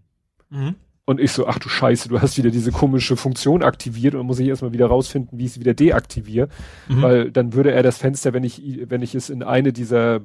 [0.49, 0.75] Mhm.
[1.05, 4.27] Und ich so, ach du Scheiße, du hast wieder diese komische Funktion aktiviert und dann
[4.27, 6.49] muss ich erstmal wieder rausfinden, wie ich es wieder deaktiviere.
[6.87, 7.01] Mhm.
[7.01, 10.21] Weil dann würde er das Fenster, wenn ich, wenn ich es in eine dieser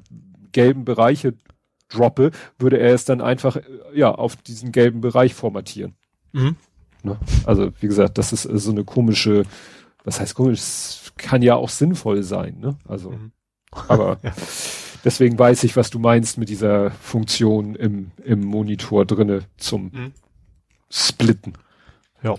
[0.53, 1.35] gelben Bereiche
[1.89, 3.57] droppe, würde er es dann einfach,
[3.95, 5.95] ja, auf diesen gelben Bereich formatieren.
[6.33, 6.57] Mhm.
[7.03, 7.19] Ne?
[7.47, 9.45] Also, wie gesagt, das ist so eine komische,
[10.05, 12.77] was heißt komisch, kann ja auch sinnvoll sein, ne?
[12.87, 13.33] Also, mhm.
[13.89, 14.33] aber ja.
[15.05, 20.13] Deswegen weiß ich, was du meinst mit dieser Funktion im, im Monitor drinne zum mhm.
[20.91, 21.53] Splitten.
[22.23, 22.37] Ja.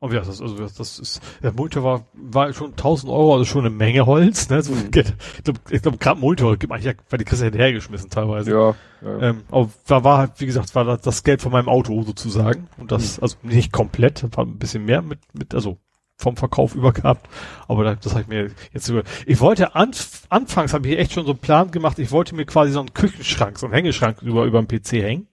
[0.00, 3.66] Und ja, das, also das ist, der Monitor war, war schon 1000 Euro, also schon
[3.66, 4.62] eine Menge Holz, ne?
[4.62, 4.90] So, mhm.
[4.92, 8.52] Ich glaube, ich glaub, gerade Monitor gibt eigentlich, weil die Christa hinterhergeschmissen teilweise.
[8.52, 8.74] Ja.
[9.02, 9.18] ja.
[9.20, 12.68] Ähm, aber da war halt, wie gesagt, war das, das Geld von meinem Auto sozusagen.
[12.76, 13.22] Und das, mhm.
[13.24, 15.78] also nicht komplett, war ein bisschen mehr mit, mit, also
[16.18, 17.28] vom Verkauf übergehabt.
[17.68, 19.04] Aber das, habe ich mir jetzt über.
[19.24, 21.98] Ich wollte anf anfangs habe ich echt schon so einen Plan gemacht.
[21.98, 25.28] Ich wollte mir quasi so einen Küchenschrank, so einen Hängeschrank über über dem PC hängen.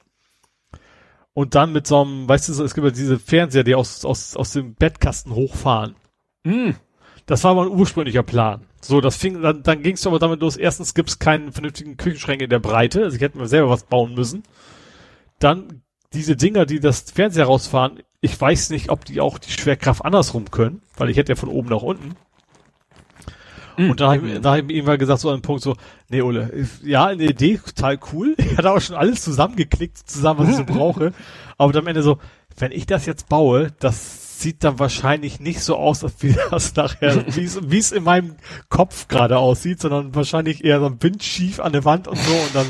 [1.34, 4.38] Und dann mit so einem, weißt du, es gibt ja diese Fernseher, die aus aus
[4.38, 5.96] aus dem Bettkasten hochfahren.
[6.44, 6.72] Mm.
[7.26, 8.68] Das war mein ursprünglicher Plan.
[8.82, 10.58] So, das fing, dann, dann ging es aber damit los.
[10.58, 13.04] Erstens gibt es keinen vernünftigen Küchenschrank in der Breite.
[13.04, 14.44] Also ich hätte mir selber was bauen müssen.
[15.40, 15.82] Dann
[16.14, 18.04] diese Dinger, die das Fernseher rausfahren.
[18.26, 21.48] Ich weiß nicht, ob die auch die Schwerkraft andersrum können, weil ich hätte ja von
[21.48, 22.16] oben nach unten.
[23.78, 23.92] Mm.
[23.92, 25.76] Und da habe ich, hab ich ihm irgendwann gesagt, so an einem Punkt so,
[26.10, 28.34] nee, Ole, ja, eine Idee, total cool.
[28.40, 31.14] Ich hatte auch schon alles zusammengeklickt, zusammen, was ich so brauche.
[31.60, 32.18] Aber dann am Ende so,
[32.58, 37.28] wenn ich das jetzt baue, das sieht dann wahrscheinlich nicht so aus, wie das nachher,
[37.28, 38.38] wie es, in meinem
[38.70, 42.56] Kopf gerade aussieht, sondern wahrscheinlich eher so ein windschief an der Wand und so und
[42.56, 42.66] dann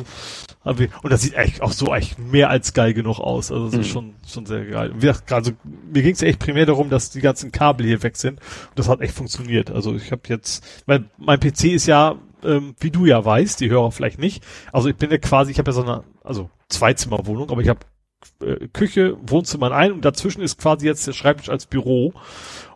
[1.03, 3.51] und das sieht echt auch so echt mehr als geil genug aus.
[3.51, 3.91] Also das ist Mhm.
[3.91, 4.89] schon, schon sehr geil.
[4.91, 5.51] Und wie gesagt, also
[5.91, 8.39] mir ging es echt primär darum, dass die ganzen Kabel hier weg sind.
[8.41, 9.69] Und das hat echt funktioniert.
[9.71, 13.69] Also ich habe jetzt, weil mein PC ist ja, ähm, wie du ja weißt, die
[13.69, 14.43] Hörer vielleicht nicht.
[14.71, 17.79] Also ich bin ja quasi, ich habe ja so eine, also Zweizimmerwohnung, aber ich habe
[18.43, 22.13] äh, Küche, Wohnzimmer in ein und dazwischen ist quasi jetzt der Schreibtisch als Büro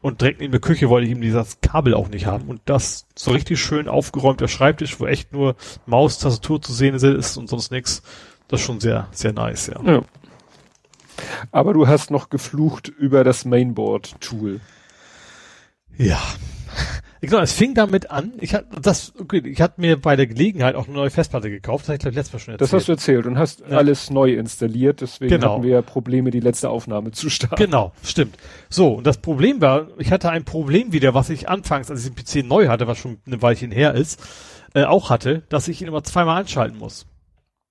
[0.02, 3.06] und direkt neben der Küche wollte ich ihm dieses Kabel auch nicht haben und das
[3.16, 5.56] so richtig schön aufgeräumter Schreibtisch, wo echt nur
[5.86, 8.02] Maus, Tastatur zu sehen ist und sonst nichts.
[8.48, 9.82] Das ist schon sehr, sehr nice, ja.
[9.84, 10.02] Ja.
[11.52, 14.61] Aber du hast noch geflucht über das Mainboard-Tool.
[15.98, 16.22] Ja.
[17.22, 18.33] Genau, es fing damit an.
[18.39, 21.83] Ich hatte das, okay, ich hatte mir bei der Gelegenheit auch eine neue Festplatte gekauft.
[21.83, 22.61] Das habe ich glaube letztes Mal schon erzählt.
[22.61, 23.77] Das hast du erzählt und hast Ja.
[23.77, 25.53] alles neu installiert, deswegen Genau.
[25.56, 27.57] hatten wir ja Probleme, die letzte Aufnahme zu starten.
[27.57, 28.38] Genau, stimmt.
[28.69, 32.14] So, und das Problem war, ich hatte ein Problem wieder, was ich anfangs, als ich
[32.14, 34.22] den PC neu hatte, was schon eine Weilchen her ist,
[34.73, 37.06] äh, auch hatte, dass ich ihn immer zweimal anschalten muss.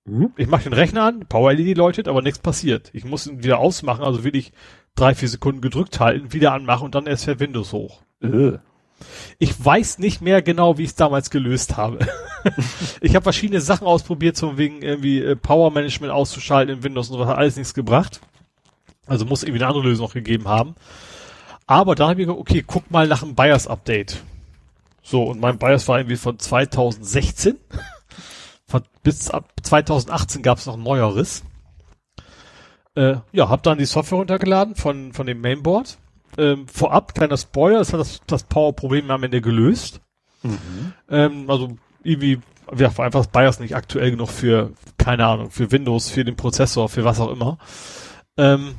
[0.05, 0.31] Mhm.
[0.37, 2.89] Ich mache den Rechner an, Power LED läutet, aber nichts passiert.
[2.93, 4.51] Ich muss ihn wieder ausmachen, also will ich
[4.95, 8.01] drei, vier Sekunden gedrückt halten, wieder anmachen und dann erst fährt Windows hoch.
[8.21, 8.53] Äh.
[9.37, 11.99] Ich weiß nicht mehr genau, wie ich es damals gelöst habe.
[13.01, 17.17] ich habe verschiedene Sachen ausprobiert, so wegen irgendwie äh, Power Management auszuschalten in Windows und
[17.17, 18.21] so, hat alles nichts gebracht.
[19.07, 20.75] Also muss irgendwie eine andere Lösung noch gegeben haben.
[21.67, 24.23] Aber da habe ich gesagt, okay, guck mal nach einem BIOS-Update.
[25.03, 27.57] So, und mein BIOS war irgendwie von 2016.
[28.67, 31.43] Von, bis ab 2018 gab es noch ein neueres.
[32.93, 35.97] Äh, ja, hab dann die Software runtergeladen von, von dem Mainboard.
[36.37, 40.01] Ähm, vorab, kleiner Spoiler, es hat das, das Power-Problem am Ende gelöst.
[41.09, 42.39] Ähm, also irgendwie,
[42.75, 46.35] ja, war einfach das BIOS nicht aktuell genug für, keine Ahnung, für Windows, für den
[46.35, 47.57] Prozessor, für was auch immer.
[48.37, 48.75] Ähm,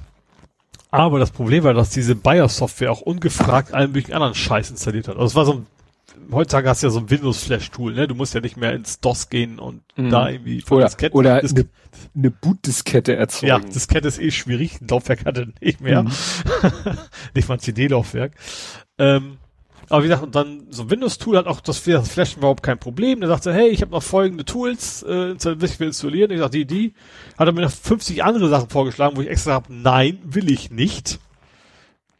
[0.90, 5.16] aber das Problem war, dass diese BIOS-Software auch ungefragt allen möglichen anderen Scheiß installiert hat.
[5.16, 5.66] Also es war so ein,
[6.32, 8.08] heutzutage hast du ja so ein Windows-Flash-Tool, ne?
[8.08, 10.10] Du musst ja nicht mehr ins DOS gehen und Mhm.
[10.10, 11.68] da irgendwie von Oder, Disketten- oder eine,
[12.14, 13.70] eine Bootdiskette ja, erzeugen.
[13.70, 16.02] Diskette ist eh schwierig, ein Laufwerk hatte nicht mehr.
[16.04, 16.10] Mhm.
[17.34, 18.32] nicht mal ein CD-Laufwerk.
[18.98, 19.38] Ähm,
[19.88, 23.18] aber wie gesagt, und dann so ein Windows-Tool hat auch das, Flashen überhaupt kein Problem.
[23.20, 26.30] Der sagte, hey, ich habe noch folgende Tools, äh, ich will installieren.
[26.30, 26.94] Ich sag, die, die.
[27.36, 30.70] Hat er mir noch 50 andere Sachen vorgeschlagen, wo ich extra habe, nein, will ich
[30.70, 31.18] nicht.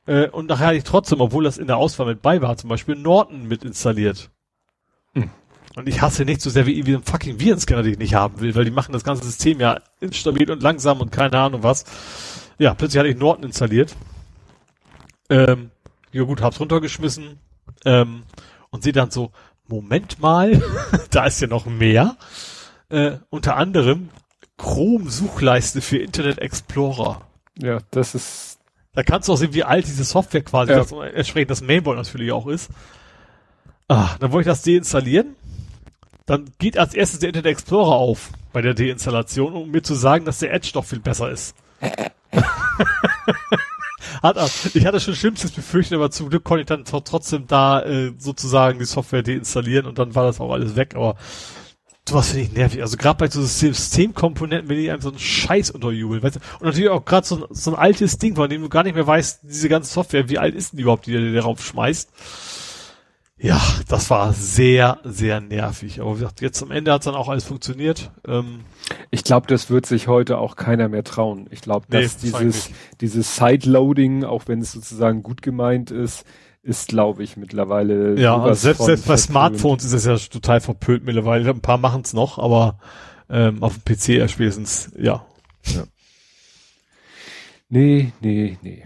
[0.06, 2.70] Äh, und nachher hatte ich trotzdem, obwohl das in der Auswahl mit bei war, zum
[2.70, 4.30] Beispiel Norton mit installiert.
[5.14, 5.30] Hm.
[5.76, 8.40] Und ich hasse nicht so sehr wie irgendwie einen fucking Virenscanner, den ich nicht haben
[8.40, 11.84] will, weil die machen das ganze System ja instabil und langsam und keine Ahnung was.
[12.58, 13.94] Ja, plötzlich hatte ich Norton installiert.
[15.28, 15.70] Ähm,
[16.12, 17.38] ja gut, hab's runtergeschmissen.
[17.84, 18.24] Ähm,
[18.70, 19.30] und sehe dann so,
[19.68, 20.60] Moment mal,
[21.10, 22.16] da ist ja noch mehr.
[22.88, 24.10] Äh, unter anderem
[24.58, 27.22] Chrome-Suchleiste für Internet Explorer.
[27.58, 28.58] Ja, das ist,
[28.94, 30.78] Da kannst du auch sehen, wie alt diese Software quasi, Ja.
[30.78, 32.70] das entsprechend das Mainboard natürlich auch ist.
[33.88, 35.36] Ah, dann wollte ich das deinstallieren.
[36.26, 40.24] Dann geht als erstes der Internet Explorer auf bei der Deinstallation, um mir zu sagen,
[40.24, 41.54] dass der Edge doch viel besser ist.
[44.22, 44.36] Hat,
[44.74, 48.12] ich hatte schon Schlimmstes befürchtet, aber zum Glück konnte ich dann tr- trotzdem da äh,
[48.18, 50.94] sozusagen die Software deinstallieren und dann war das auch alles weg.
[50.94, 51.16] Aber
[52.08, 52.82] sowas finde ich nervig.
[52.82, 56.22] Also gerade bei so System- Systemkomponenten, wenn die einem so einen Scheiß unterjubeln.
[56.22, 56.40] Weißt du?
[56.58, 58.94] Und natürlich auch gerade so, ein- so ein altes Ding, von dem du gar nicht
[58.94, 62.10] mehr weißt, diese ganze Software, wie alt ist denn die überhaupt, die du darauf schmeißt.
[63.42, 66.00] Ja, das war sehr, sehr nervig.
[66.02, 68.10] Aber wie gesagt, jetzt am Ende hat dann auch alles funktioniert.
[68.28, 68.60] Ähm,
[69.10, 71.46] ich glaube, das wird sich heute auch keiner mehr trauen.
[71.50, 72.70] Ich glaube, Nee, dass wahrscheinlich dieses,
[73.00, 76.24] dieses Sideloading, auch wenn es sozusagen gut gemeint ist,
[76.62, 79.20] ist, glaube ich, mittlerweile ja, sowas selbst, selbst bei verpönt.
[79.20, 81.48] Smartphones ist es ja total verpönt mittlerweile.
[81.48, 82.78] Ein paar machen es noch, aber
[83.28, 85.24] ähm, auf dem PC ja spätestens, ja.
[87.68, 88.84] Nee, nee, nee.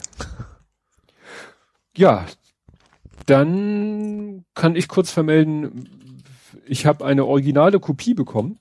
[1.97, 2.27] ja,
[3.27, 5.89] dann kann ich kurz vermelden,
[6.67, 8.59] ich habe eine originale Kopie bekommen.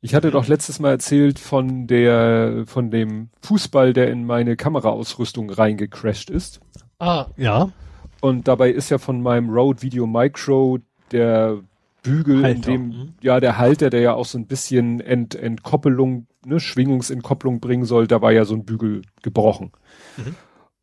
[0.00, 5.50] Ich hatte doch letztes Mal erzählt von der, von dem Fußball, der in meine Kameraausrüstung
[5.50, 6.60] reingecrashed ist.
[6.98, 7.72] Ah, ja.
[8.20, 10.78] Und dabei ist ja von meinem Rode Video Micro
[11.12, 11.62] der
[12.02, 16.26] Bügel, Halter, in dem, ja, der Halter, der ja auch so ein bisschen Ent, Entkoppelung,
[16.44, 19.72] ne, Schwingungsentkopplung bringen soll, da war ja so ein Bügel gebrochen.
[20.16, 20.34] Mhm.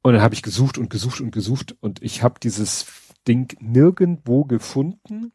[0.01, 2.85] Und dann habe ich gesucht und gesucht und gesucht und ich habe dieses
[3.27, 5.31] Ding nirgendwo gefunden.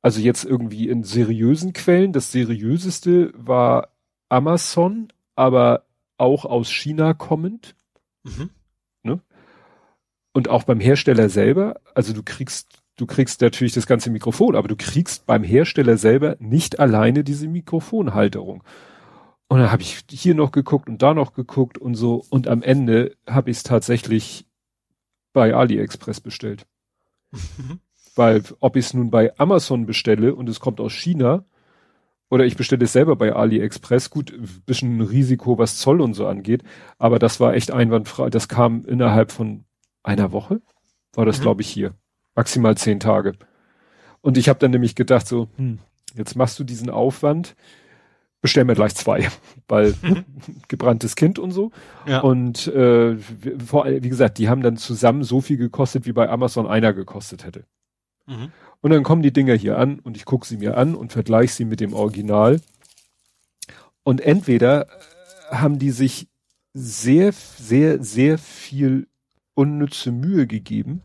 [0.00, 2.12] Also jetzt irgendwie in seriösen Quellen.
[2.12, 3.88] Das seriöseste war
[4.28, 5.84] Amazon, aber
[6.18, 7.74] auch aus China kommend
[8.24, 8.50] Mhm.
[10.32, 11.80] Und auch beim Hersteller selber.
[11.94, 16.36] Also du kriegst, du kriegst natürlich das ganze Mikrofon, aber du kriegst beim Hersteller selber
[16.38, 18.62] nicht alleine diese Mikrofonhalterung.
[19.48, 22.24] Und dann habe ich hier noch geguckt und da noch geguckt und so.
[22.30, 24.46] Und am Ende habe ich es tatsächlich
[25.34, 26.66] bei AliExpress bestellt.
[27.30, 27.80] Mhm.
[28.14, 31.44] Weil ob ich es nun bei Amazon bestelle und es kommt aus China
[32.30, 36.62] oder ich bestelle es selber bei AliExpress, gut, bisschen Risiko, was Zoll und so angeht,
[36.98, 38.30] aber das war echt einwandfrei.
[38.30, 39.64] Das kam innerhalb von
[40.02, 40.60] einer Woche,
[41.14, 41.42] war das Mhm.
[41.42, 41.94] glaube ich hier.
[42.34, 43.34] Maximal zehn Tage.
[44.20, 45.78] Und ich habe dann nämlich gedacht so, hm,
[46.14, 47.54] jetzt machst du diesen Aufwand,
[48.40, 49.28] bestell mir gleich zwei,
[49.68, 49.94] weil
[50.68, 51.70] gebranntes Kind und so.
[52.06, 52.20] Ja.
[52.20, 56.12] Und äh, wie- vor allem, wie gesagt, die haben dann zusammen so viel gekostet, wie
[56.12, 57.64] bei Amazon einer gekostet hätte.
[58.26, 58.52] Mhm.
[58.80, 61.52] Und dann kommen die Dinger hier an und ich gucke sie mir an und vergleiche
[61.52, 62.60] sie mit dem Original.
[64.02, 64.88] Und entweder
[65.50, 66.28] haben die sich
[66.74, 69.06] sehr, sehr, sehr viel
[69.54, 71.02] unnütze Mühe gegeben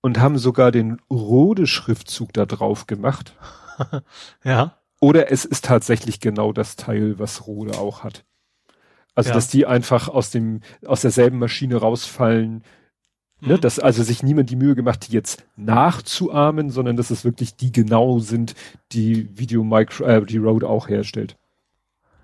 [0.00, 3.36] und haben sogar den Rode-Schriftzug da drauf gemacht.
[4.44, 4.78] Ja.
[5.00, 8.24] Oder es ist tatsächlich genau das Teil, was Rode auch hat.
[9.16, 9.34] Also, Ja.
[9.34, 12.62] dass die einfach aus dem, aus derselben Maschine rausfallen,
[13.40, 13.60] Ne, Mhm.
[13.60, 17.72] dass also sich niemand die Mühe gemacht, die jetzt nachzuahmen, sondern dass es wirklich die
[17.72, 18.54] genau sind,
[18.92, 21.36] die Video Micro, äh, die Rode auch herstellt.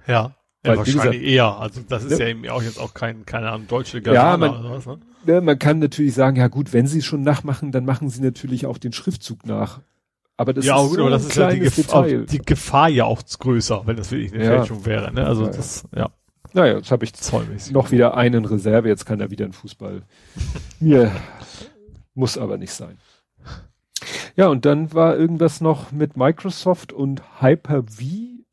[0.07, 0.36] Ja.
[0.64, 1.58] Ja, wahrscheinlich eher.
[1.58, 2.26] Also das ist Ja.
[2.26, 4.02] ja, eben auch jetzt auch kein, keine Ahnung, deutsche Ja,
[4.36, 4.98] Germaner man- oder was, ne?
[5.26, 8.22] Ne, man kann natürlich sagen, ja gut, wenn sie es schon nachmachen, dann machen sie
[8.22, 9.80] natürlich auch den Schriftzug nach.
[10.36, 12.24] Aber das ja, ist gut, so aber das ein ist ja die, Detail.
[12.26, 14.50] die Gefahr ja auch größer, wenn das wirklich eine Ja.
[14.58, 15.26] Fälschung wäre, ne?
[15.26, 16.10] Also Ja, das, ja,
[16.55, 17.72] Naja, jetzt habe ich zollmäßig.
[17.72, 20.02] noch wieder einen Reserve, jetzt kann er wieder in Fußball.
[20.80, 21.10] Mir
[22.14, 22.97] muss aber nicht sein.
[24.36, 28.02] Ja, und dann war irgendwas noch mit Microsoft und Hyper-V,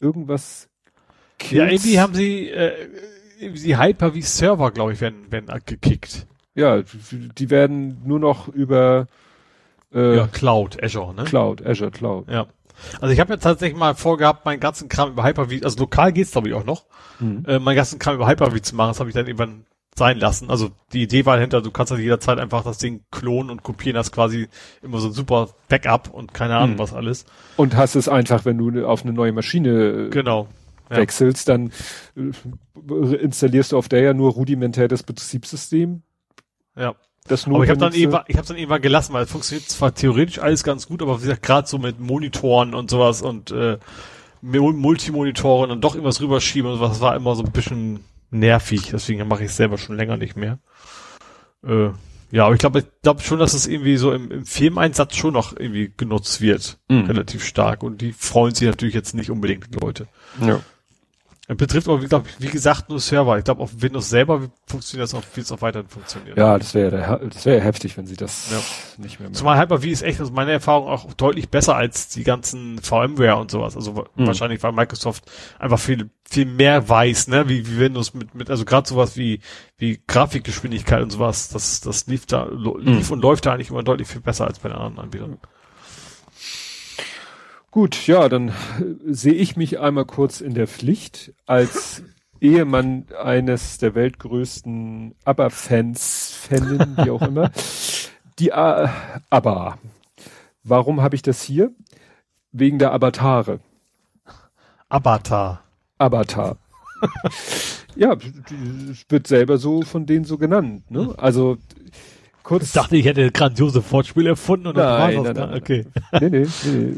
[0.01, 0.67] irgendwas.
[1.41, 1.71] Ja, Kills.
[1.85, 2.71] irgendwie haben sie, äh,
[3.39, 6.25] die Hyper-V-Server, glaube ich, werden, werden gekickt.
[6.55, 9.07] Ja, die werden nur noch über
[9.93, 11.23] äh, Ja, Cloud, Azure, ne?
[11.25, 12.27] Cloud, Azure Cloud.
[12.29, 12.47] Ja.
[12.99, 16.31] Also ich habe ja tatsächlich mal vorgehabt, meinen ganzen Kram über Hyper-V, also lokal geht's
[16.31, 16.85] glaube ich auch noch,
[17.19, 17.43] Mhm.
[17.47, 18.89] äh, meinen ganzen Kram über Hyper-V zu machen.
[18.89, 20.49] Das habe ich dann irgendwann sein lassen.
[20.51, 23.97] Also die Idee war dahinter, du kannst halt jederzeit einfach das Ding klonen und kopieren,
[23.97, 24.47] hast quasi
[24.83, 26.79] immer so ein super Backup und keine Ahnung Mhm.
[26.79, 27.25] was alles.
[27.55, 30.47] Und hast es einfach, wenn du auf eine neue Maschine äh, Genau.
[30.89, 30.97] Ja.
[30.97, 31.71] wechselst, dann
[32.15, 36.01] äh, installierst du auf der ja nur rudimentär das Betriebssystem.
[36.77, 36.95] Ja.
[37.27, 39.93] Das Aber ich habe dann irgendwann, ich habe dann irgendwann gelassen, weil es funktioniert zwar
[39.93, 43.77] theoretisch alles ganz gut, aber wie gesagt, gerade so mit Monitoren und sowas und äh,
[44.41, 47.99] Mul- Multimonitoren und doch irgendwas rüberschieben und sowas, war immer so ein bisschen
[48.31, 48.91] nervig.
[48.93, 50.59] Deswegen mache ich es selber schon länger nicht mehr.
[51.65, 51.89] Äh,
[52.31, 55.33] ja, aber ich glaube, ich glaube schon, dass es irgendwie so im, im Firmeneinsatz schon
[55.33, 57.05] noch irgendwie genutzt wird, Mhm.
[57.07, 57.83] relativ stark.
[57.83, 60.07] Und die freuen sich natürlich jetzt nicht unbedingt, die Leute.
[60.41, 60.61] ja.
[61.49, 63.37] Das betrifft aber, wie, glaub, wie gesagt, nur Server.
[63.37, 66.37] Ich glaube, auf Windows selber funktioniert das auch, wird es auch weiterhin funktionieren.
[66.37, 68.57] ja, das wäre der- das wäre heftig, wenn sie das Ja.
[69.01, 69.35] nicht mehr machen.
[69.35, 73.49] Zumal Hyper-V ist echt aus meiner Erfahrung auch deutlich besser als die ganzen VMware und
[73.49, 73.77] sowas.
[73.77, 74.27] Also Mhm.
[74.27, 75.23] wahrscheinlich, weil Microsoft
[75.57, 79.39] einfach viel, viel mehr weiß, ne, wie, wie Windows mit, mit, also gerade sowas wie,
[79.77, 83.13] wie Grafikgeschwindigkeit und sowas, das, das lief da, lo- lief Mhm.
[83.13, 85.37] und läuft da eigentlich immer deutlich viel besser als bei den anderen Anbietern.
[87.71, 88.53] Gut, ja, dann äh,
[89.05, 92.01] sehe ich mich einmal kurz in der Pflicht als
[92.41, 97.51] Ehemann eines der weltgrößten ABBA-Fans, Fanin, wie auch immer.
[98.39, 98.87] Die äh,
[99.29, 99.77] ABBA.
[100.63, 101.71] Warum habe ich das hier?
[102.51, 103.59] Wegen der Avatare.
[104.89, 105.63] Avatar.
[105.97, 106.57] Avatar.
[107.95, 108.13] ja,
[108.91, 110.89] es wird selber so von denen so genannt.
[110.89, 111.13] Ne?
[111.17, 111.57] Also
[112.43, 112.63] kurz.
[112.63, 115.85] Ich dachte, ich hätte grandiose Wortspiel erfunden und das Nein, nein, nein, Okay.
[116.19, 116.93] nee, nee, nee, nee,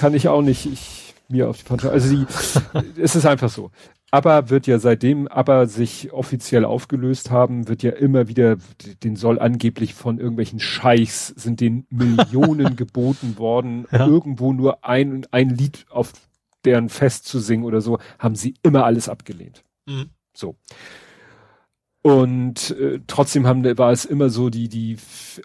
[0.00, 2.26] kann ich auch nicht ich, mir auf die Fantasie.
[2.26, 3.70] Also die, es ist einfach so.
[4.10, 8.56] Aber wird ja seitdem aber sich offiziell aufgelöst haben, wird ja immer wieder,
[9.04, 14.06] den soll angeblich von irgendwelchen Scheichs sind den Millionen geboten worden, Ja.
[14.06, 16.12] irgendwo nur ein, ein Lied auf
[16.64, 19.62] deren Fest zu singen oder so, haben sie immer alles abgelehnt.
[19.86, 20.10] Mhm.
[20.34, 20.56] So.
[22.02, 24.96] Und äh, trotzdem haben, war es immer so die, die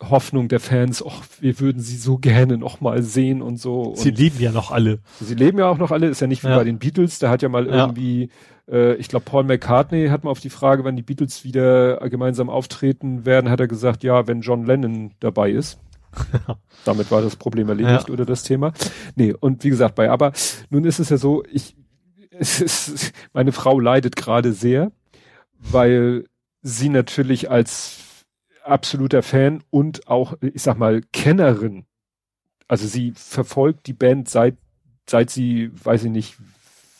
[0.01, 3.93] Hoffnung der Fans, ach, wir würden sie so gerne noch mal sehen und so.
[3.97, 4.99] Sie und leben ja noch alle.
[5.19, 6.55] Sie leben ja auch noch alle, ist ja nicht wie Ja.
[6.55, 7.73] bei den Beatles, da hat ja mal Ja.
[7.87, 8.29] irgendwie,
[8.71, 12.49] äh, ich glaube Paul McCartney hat mal auf die Frage, wann die Beatles wieder gemeinsam
[12.49, 15.77] auftreten werden, hat er gesagt, ja, wenn John Lennon dabei ist.
[16.85, 18.13] Damit war das Problem erledigt Ja.
[18.13, 18.71] oder das Thema.
[19.17, 20.31] Nee, und wie gesagt, bei aber
[20.69, 21.75] nun ist es ja so, ich
[22.39, 24.93] es ist, meine Frau leidet gerade sehr,
[25.59, 26.25] weil
[26.67, 27.99] sie natürlich als
[28.63, 31.85] absoluter Fan und auch, ich sag mal, Kennerin,
[32.67, 34.57] also sie verfolgt die Band seit,
[35.07, 36.37] seit sie, weiß ich nicht,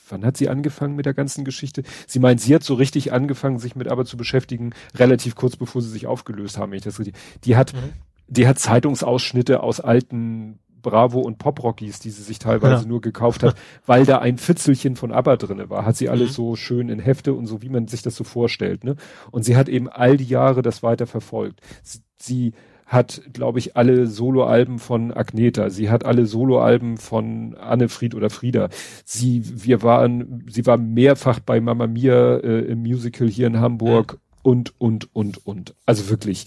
[0.07, 1.81] wann hat sie angefangen mit der ganzen Geschichte?
[2.05, 5.81] Sie meint, sie hat so richtig angefangen, sich mit aber zu beschäftigen, relativ kurz bevor
[5.81, 7.15] sie sich aufgelöst haben, wenn ich das richtig.
[7.43, 7.93] Die hat, Mhm.
[8.27, 12.87] die hat Zeitungsausschnitte aus alten Bravo und Pop-Rockies, die sie sich teilweise Ja.
[12.87, 13.55] nur gekauft hat,
[13.85, 15.85] weil da ein Fitzelchen von ABBA drinne war.
[15.85, 16.33] Hat sie alles Mhm.
[16.33, 18.83] so schön in Hefte und so, wie man sich das so vorstellt.
[18.83, 18.95] Ne?
[19.31, 21.59] Und sie hat eben all die Jahre das weiter verfolgt.
[21.83, 22.53] Sie, sie
[22.85, 25.71] hat, glaube ich, alle Soloalben von Agneta.
[25.71, 28.69] Sie hat alle Soloalben von Annefried oder Frieda.
[29.03, 34.19] Sie, wir waren, sie war mehrfach bei Mamma Mia äh, im Musical hier in Hamburg
[34.43, 35.73] und, und, und, und.
[35.87, 36.45] Also wirklich.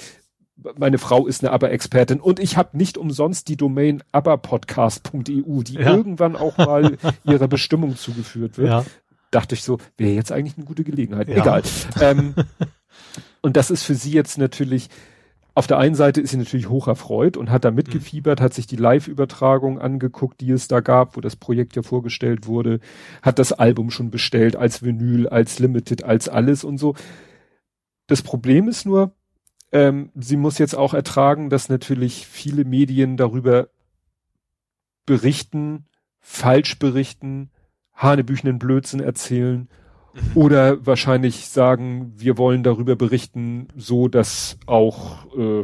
[0.76, 5.94] Meine Frau ist eine ABBA-Expertin und ich habe nicht umsonst die Domain abbapodcast.eu, die Ja.
[5.94, 8.84] irgendwann auch mal ihrer Bestimmung zugeführt wird Ja.
[9.30, 11.28] dachte ich so, wäre jetzt eigentlich eine gute Gelegenheit.
[11.28, 11.36] Ja.
[11.36, 11.62] Egal.
[12.00, 12.34] Ähm,
[13.40, 14.88] und das ist für sie jetzt natürlich,
[15.54, 18.66] auf der einen Seite ist sie natürlich hoch erfreut und hat da mitgefiebert, hat sich
[18.66, 22.80] die Live-Übertragung angeguckt, die es da gab, wo das Projekt ja vorgestellt wurde,
[23.22, 26.94] hat das Album schon bestellt als Vinyl, als Limited, als alles und so.
[28.08, 29.12] Das Problem ist nur,
[29.72, 33.68] ähm, sie muss jetzt auch ertragen, dass natürlich viele Medien darüber
[35.06, 35.86] berichten,
[36.20, 37.50] falsch berichten,
[37.94, 39.68] hanebüchenen Blödsinn erzählen
[40.34, 45.62] oder wahrscheinlich sagen, wir wollen darüber berichten, so dass auch äh,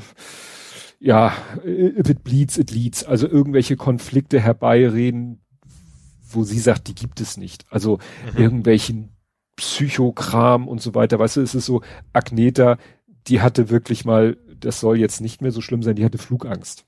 [1.01, 1.33] ja,
[1.65, 5.41] if it bleeds, it leads, also irgendwelche Konflikte herbeireden,
[6.31, 7.67] wo sie sagt, die gibt es nicht.
[7.71, 7.99] Also
[8.33, 8.43] Mhm.
[8.43, 9.09] irgendwelchen
[9.57, 11.19] Psychokram und so weiter.
[11.19, 12.79] Weißt du, es ist so, Agneta,
[13.27, 16.87] die hatte wirklich mal, das soll jetzt nicht mehr so schlimm sein, die hatte Flugangst.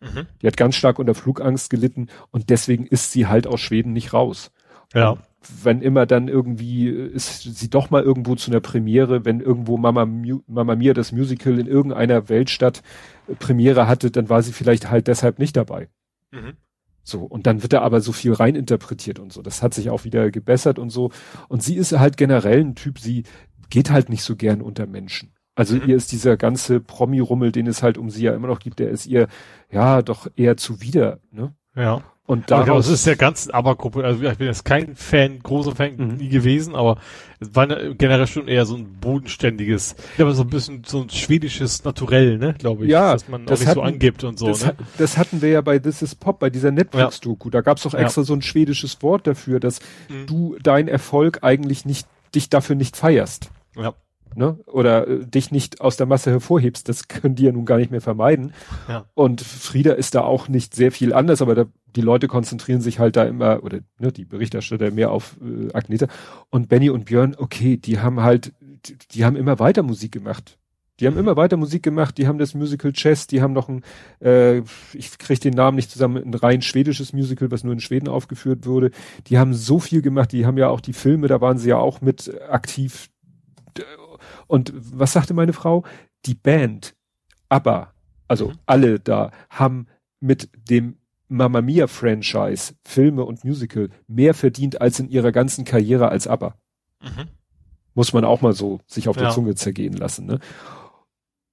[0.00, 0.26] Mhm.
[0.40, 4.12] Die hat ganz stark unter Flugangst gelitten und deswegen ist sie halt aus Schweden nicht
[4.12, 4.52] raus.
[4.94, 5.18] Ja.
[5.62, 10.04] Wenn immer dann irgendwie ist sie doch mal irgendwo zu einer Premiere, wenn irgendwo Mama,
[10.04, 12.82] Mu Mama Mia das Musical in irgendeiner Weltstadt
[13.28, 15.88] äh, Premiere hatte, dann war sie vielleicht halt deshalb nicht dabei.
[16.32, 16.56] Mhm.
[17.04, 19.40] So, und dann wird da aber so viel reininterpretiert und so.
[19.40, 21.10] Das hat sich auch wieder gebessert und so.
[21.48, 23.22] Und sie ist halt generell ein Typ, sie
[23.70, 25.32] geht halt nicht so gern unter Menschen.
[25.58, 25.82] Also Mhm.
[25.88, 28.90] ihr ist dieser ganze Promi-Rummel, den es halt um sie ja immer noch gibt, der
[28.90, 29.26] ist ihr
[29.70, 31.18] ja doch eher zuwider.
[31.32, 31.52] Ne?
[31.76, 32.00] Ja.
[32.26, 34.04] Und Aber daraus das ist der ganzen Aber-Gruppe.
[34.04, 36.16] Also ich bin jetzt kein Fan, großer Fan Mhm.
[36.16, 36.98] nie gewesen, aber
[37.40, 41.00] es war ne- generell schon eher so ein bodenständiges, ja, aber so ein bisschen so
[41.00, 42.90] ein schwedisches Naturell, ne, glaube ich.
[42.90, 44.74] Ja, dass man das auch nicht so hatten- angibt und so, das, ne?
[44.98, 47.48] das hatten wir ja bei This is Pop, bei dieser Netflix-Doku.
[47.50, 48.00] Da gab es doch Ja.
[48.00, 49.80] extra so ein schwedisches Wort dafür, dass
[50.10, 50.26] Mhm.
[50.26, 53.50] du deinen Erfolg eigentlich nicht, dich dafür nicht feierst.
[53.74, 53.94] Ja.
[54.34, 54.58] Ne?
[54.66, 57.90] Oder äh, dich nicht aus der Masse hervorhebst, das können die ja nun gar nicht
[57.90, 58.52] mehr vermeiden.
[58.88, 59.06] Ja.
[59.14, 61.66] Und Frieda ist da auch nicht sehr viel anders, aber da,
[61.96, 66.06] die Leute konzentrieren sich halt da immer, oder ne, die Berichterstatter mehr auf äh, Agneta.
[66.50, 68.52] Und Benny und Björn, okay, die haben halt,
[68.86, 70.58] die, die haben immer weiter Musik gemacht.
[71.00, 73.84] Die haben immer weiter Musik gemacht, die haben das Musical Chess, die haben noch ein,
[74.20, 74.58] äh,
[74.94, 78.66] ich kriege den Namen nicht zusammen, ein rein schwedisches Musical, was nur in Schweden aufgeführt
[78.66, 78.90] wurde.
[79.28, 81.78] Die haben so viel gemacht, die haben ja auch die Filme, da waren sie ja
[81.78, 83.10] auch mit aktiv.
[84.48, 85.84] Und was sagte meine Frau?
[86.26, 86.96] Die Band,
[87.48, 87.92] ABBA,
[88.26, 88.52] also Mhm.
[88.66, 89.86] alle da, haben
[90.20, 90.96] mit dem
[91.28, 96.56] Mamma Mia Franchise, Filme und Musical, mehr verdient als in ihrer ganzen Karriere als ABBA.
[97.02, 97.28] Mhm.
[97.94, 99.32] Muss man auch mal so sich auf der Ja.
[99.32, 100.40] Zunge zergehen lassen, ne?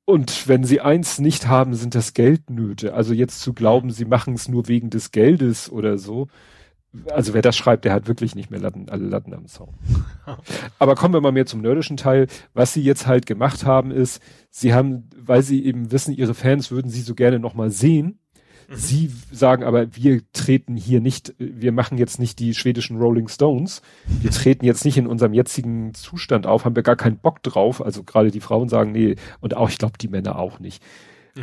[0.07, 2.93] Und wenn sie eins nicht haben, sind das Geldnöte.
[2.93, 6.27] Also jetzt zu glauben, sie machen es nur wegen des Geldes oder so.
[7.11, 9.73] Also wer das schreibt, der hat wirklich nicht mehr Latten, alle Latten am Zaun.
[10.79, 12.27] Aber kommen wir mal mehr zum nerdischen Teil.
[12.53, 16.71] Was sie jetzt halt gemacht haben, ist, sie haben, weil sie eben wissen, ihre Fans
[16.71, 18.19] würden sie so gerne nochmal sehen.
[18.67, 18.75] Mhm.
[18.75, 23.81] Sie sagen aber, wir treten hier nicht, wir machen jetzt nicht die schwedischen Rolling Stones.
[24.21, 27.83] Wir treten jetzt nicht in unserem jetzigen Zustand auf, haben wir gar keinen Bock drauf.
[27.83, 30.83] Also gerade die Frauen sagen, nee, und auch, ich glaube, die Männer auch nicht.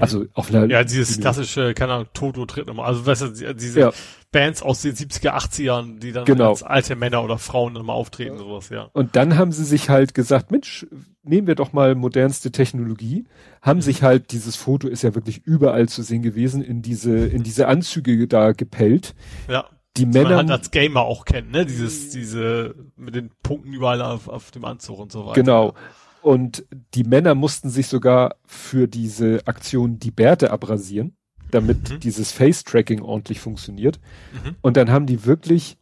[0.00, 1.22] Also auf einer Ja, dieses Bühne.
[1.22, 2.86] klassische, keine Ahnung, Toto tritt nochmal.
[2.86, 3.92] Also weißt du, diese Ja.
[4.30, 6.50] Bands aus den 70er, 80ern, die dann Genau.
[6.50, 8.88] als alte Männer oder Frauen dann mal auftreten, sowas, ja.
[8.94, 10.86] Und dann haben sie sich halt gesagt, Mensch,
[11.22, 13.26] nehmen wir doch mal modernste Technologie,
[13.60, 17.42] haben sich halt, dieses Foto ist ja wirklich überall zu sehen gewesen, in diese, in
[17.42, 19.14] diese Anzüge da gepellt.
[19.48, 19.66] Ja.
[19.98, 21.66] Die Was man Männer, halt als Gamer auch kennt, ne?
[21.66, 25.34] Dieses, diese, mit den Punkten überall auf, auf dem Anzug und so weiter.
[25.34, 25.74] genau.
[26.22, 31.16] Und die Männer mussten sich sogar für diese Aktion die Bärte abrasieren,
[31.50, 32.00] damit Mhm.
[32.00, 33.98] dieses Face-Tracking ordentlich funktioniert.
[34.32, 34.56] Mhm.
[34.62, 35.78] Und dann haben die wirklich,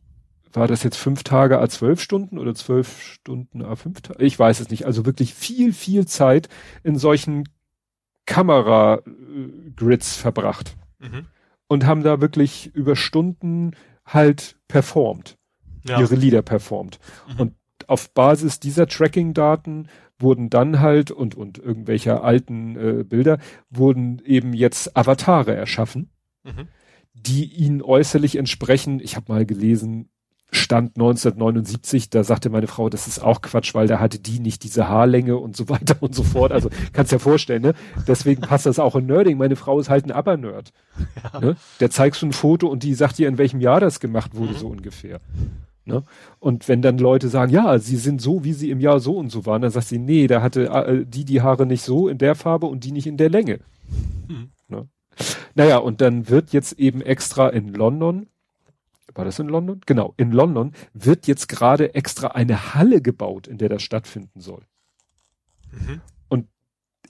[0.52, 4.25] war das jetzt fünf Tage a zwölf Stunden oder zwölf Stunden a fünf Tage?
[4.25, 4.86] Ich weiß es nicht.
[4.86, 6.49] Also wirklich viel, viel Zeit
[6.83, 7.44] in solchen
[8.27, 11.27] Kamera-Grids verbracht Mhm.
[11.69, 13.73] und haben da wirklich über Stunden
[14.05, 15.36] halt performt,
[15.85, 16.01] Ja.
[16.01, 16.99] ihre Lieder performt.
[17.35, 17.41] Mhm.
[17.41, 17.55] Und
[17.86, 19.89] auf Basis dieser Tracking-Daten
[20.20, 23.39] wurden dann halt und, und irgendwelcher alten äh, Bilder
[23.70, 26.10] wurden eben jetzt Avatare erschaffen,
[26.44, 26.68] Mhm.
[27.15, 29.00] die ihnen äußerlich entsprechen.
[29.00, 30.08] Ich habe mal gelesen,
[30.52, 34.65] Stand 1979, da sagte meine Frau, das ist auch Quatsch, weil da hatte die nicht
[34.65, 36.50] diese Haarlänge und so weiter und so fort.
[36.52, 37.74] Also kannst ja vorstellen, ne?
[38.08, 39.39] Deswegen passt das auch in Nerding.
[39.39, 40.73] Meine Frau ist halt ein Aber-Nerd.
[41.40, 41.57] Ne?
[41.78, 44.52] Der zeigst du ein Foto und die sagt dir, in welchem Jahr das gemacht wurde,
[44.55, 44.57] Mhm.
[44.58, 45.20] so ungefähr.
[45.84, 46.05] Ne?
[46.39, 49.31] Und wenn dann Leute sagen, ja, sie sind so, wie sie im Jahr so und
[49.31, 52.18] so waren, dann sagt sie, nee, da hatte äh, die die Haare nicht so in
[52.18, 53.60] der Farbe und die nicht in der Länge.
[54.28, 54.50] Mhm.
[54.68, 54.89] Ne?
[55.55, 58.26] Naja, und dann wird jetzt eben extra in London,
[59.15, 59.81] war das in London?
[59.86, 64.62] Genau, in London wird jetzt gerade extra eine Halle gebaut, in der das stattfinden soll.
[65.73, 66.00] Mhm.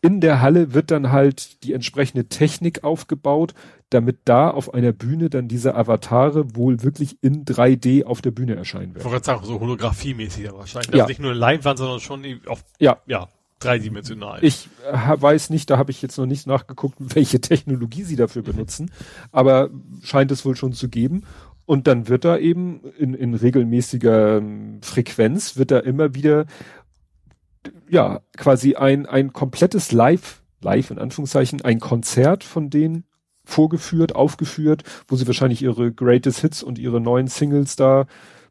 [0.03, 3.55] In der Halle wird dann halt die entsprechende Technik aufgebaut,
[3.91, 8.55] damit da auf einer Bühne dann diese Avatare wohl wirklich in 3D auf der Bühne
[8.57, 9.05] erscheinen Ich werden.
[9.05, 10.95] wollte gerade sagen, so holographiemäßig dann wahrscheinlich.
[10.95, 11.03] Ja.
[11.05, 12.99] Also nicht nur eine Leinwand, sondern schon auf, Ja.
[13.07, 13.29] ja,
[13.59, 14.39] dreidimensional.
[14.43, 18.43] Ich äh, weiß nicht, da habe ich jetzt noch nicht nachgeguckt, welche Technologie sie dafür
[18.43, 18.91] benutzen,
[19.33, 19.71] aber
[20.03, 21.25] scheint es wohl schon zu geben.
[21.67, 26.47] Und dann wird da eben in, in regelmäßiger ähm, Frequenz wird da immer wieder
[27.89, 33.05] ja quasi ein ein komplettes Live Live in Anführungszeichen ein Konzert von denen
[33.51, 38.07] vorgeführt, aufgeführt, wo sie wahrscheinlich ihre Greatest Hits und ihre neuen Singles da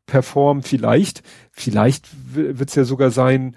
[0.05, 0.63] performen.
[0.63, 3.55] Vielleicht, vielleicht wird es ja sogar sein,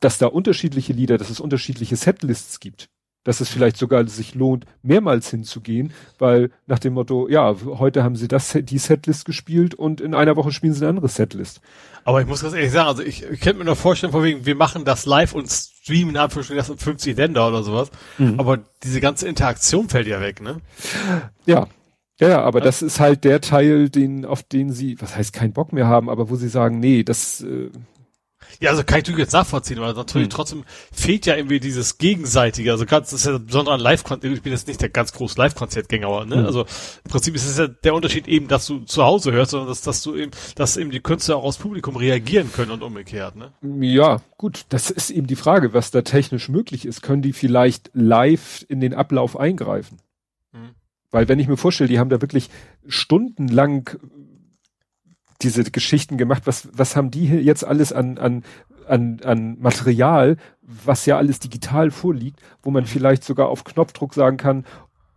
[0.00, 2.90] dass da unterschiedliche Lieder, dass es unterschiedliche Setlists gibt.
[3.24, 8.16] Dass es vielleicht sogar sich lohnt, mehrmals hinzugehen, weil nach dem Motto, ja, heute haben
[8.16, 11.60] sie das, die Setlist gespielt und in einer Woche spielen sie eine andere Setlist.
[12.04, 14.44] Aber ich muss ganz ehrlich sagen, also ich, ich könnte mir nur vorstellen, von wegen,
[14.44, 17.90] wir machen das live und streamen in Anführungsstrichen das in 50 Länder oder sowas.
[18.18, 18.38] Mhm.
[18.38, 20.60] Aber diese ganze Interaktion fällt ja weg, ne?
[21.46, 21.66] Ja.
[22.20, 25.52] Ja, ja, aber das ist halt der Teil, den, auf den sie, was heißt keinen
[25.52, 27.70] Bock mehr haben, aber wo sie sagen, nee, das, äh,
[28.60, 30.30] Ja, also kann ich natürlich jetzt nachvollziehen, aber natürlich Hm.
[30.30, 32.72] trotzdem fehlt ja irgendwie dieses Gegenseitige.
[32.72, 35.38] Also ganz, das ist ja besonders an Live-Konzert, ich bin jetzt nicht der ganz große
[35.38, 36.36] Live-Konzertgänger, aber, ne?
[36.36, 36.46] Hm.
[36.46, 39.68] Also im Prinzip ist es ja der Unterschied eben, dass du zu Hause hörst, sondern
[39.68, 43.36] dass, dass du eben, dass eben die Künstler auch aus Publikum reagieren können und umgekehrt,
[43.36, 43.52] ne?
[43.62, 47.02] Ja, gut, das ist eben die Frage, was da technisch möglich ist.
[47.02, 49.98] Können die vielleicht live in den Ablauf eingreifen?
[50.52, 50.70] Mhm.
[51.10, 52.50] Weil wenn ich mir vorstelle, die haben da wirklich
[52.86, 53.90] stundenlang
[55.42, 58.44] diese Geschichten gemacht, was, was haben die hier jetzt alles an, an,
[58.86, 64.36] an, an Material, was ja alles digital vorliegt, wo man vielleicht sogar auf Knopfdruck sagen
[64.36, 64.64] kann,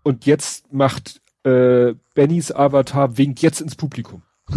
[0.04, 4.22] und jetzt macht äh, Bennys Avatar winkt jetzt ins Publikum.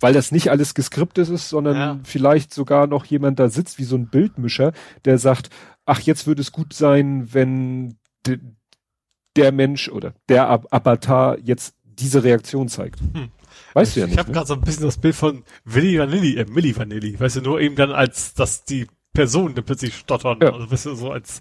[0.00, 1.98] Weil das nicht alles geskriptet ist, sondern Ja.
[2.04, 4.72] vielleicht sogar noch jemand da sitzt wie so ein Bildmischer,
[5.06, 5.48] der sagt,
[5.86, 7.96] ach, jetzt würde es gut sein, wenn
[8.26, 8.38] de,
[9.36, 13.00] der Mensch oder der Avatar jetzt diese Reaktion zeigt.
[13.00, 13.30] Hm.
[13.76, 14.18] Weißt du ja ich nicht.
[14.18, 14.34] habe ne?
[14.34, 17.60] gerade so ein bisschen das Bild von Willi Vanilli, äh, Milli Vanilli, weißt du, nur
[17.60, 20.52] eben dann als, dass die Personen dann plötzlich stottern, Ja.
[20.52, 21.40] also weißt du, so als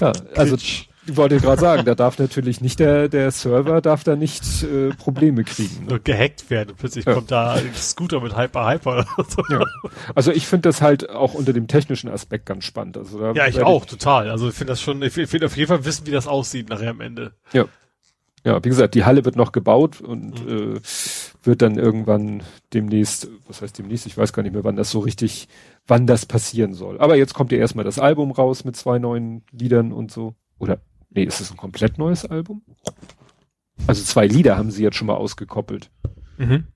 [0.00, 4.16] ja, also ich wollte gerade sagen, da darf natürlich nicht der, der Server darf da
[4.16, 5.84] nicht äh, Probleme kriegen.
[5.84, 5.90] Ne?
[5.90, 7.14] nur gehackt werden plötzlich Ja.
[7.14, 9.42] kommt da ein Scooter mit Hyper Hyper oder so.
[9.50, 9.64] Ja.
[10.14, 12.96] Also ich finde das halt auch unter dem technischen Aspekt ganz spannend.
[12.96, 14.30] Also Ja, ich auch, total.
[14.30, 16.90] Also ich finde das schon, ich will auf jeden Fall wissen, wie das aussieht nachher
[16.90, 17.32] am Ende.
[17.52, 17.66] Ja.
[18.44, 20.76] Ja, wie gesagt, die Halle wird noch gebaut und Mhm.
[20.76, 20.80] äh,
[21.42, 22.42] wird dann irgendwann
[22.74, 25.48] demnächst, was heißt demnächst, ich weiß gar nicht mehr, wann das so richtig,
[25.86, 27.00] wann das passieren soll.
[27.00, 30.34] Aber jetzt kommt ja erstmal das Album raus mit zwei neuen Liedern und so.
[30.58, 30.78] Oder,
[31.10, 32.62] nee, ist es ein komplett neues Album?
[33.86, 35.90] Also zwei Lieder haben sie jetzt schon mal ausgekoppelt.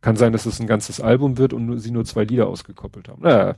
[0.01, 3.23] Kann sein, dass es ein ganzes Album wird und sie nur zwei Lieder ausgekoppelt haben.
[3.23, 3.57] Naja,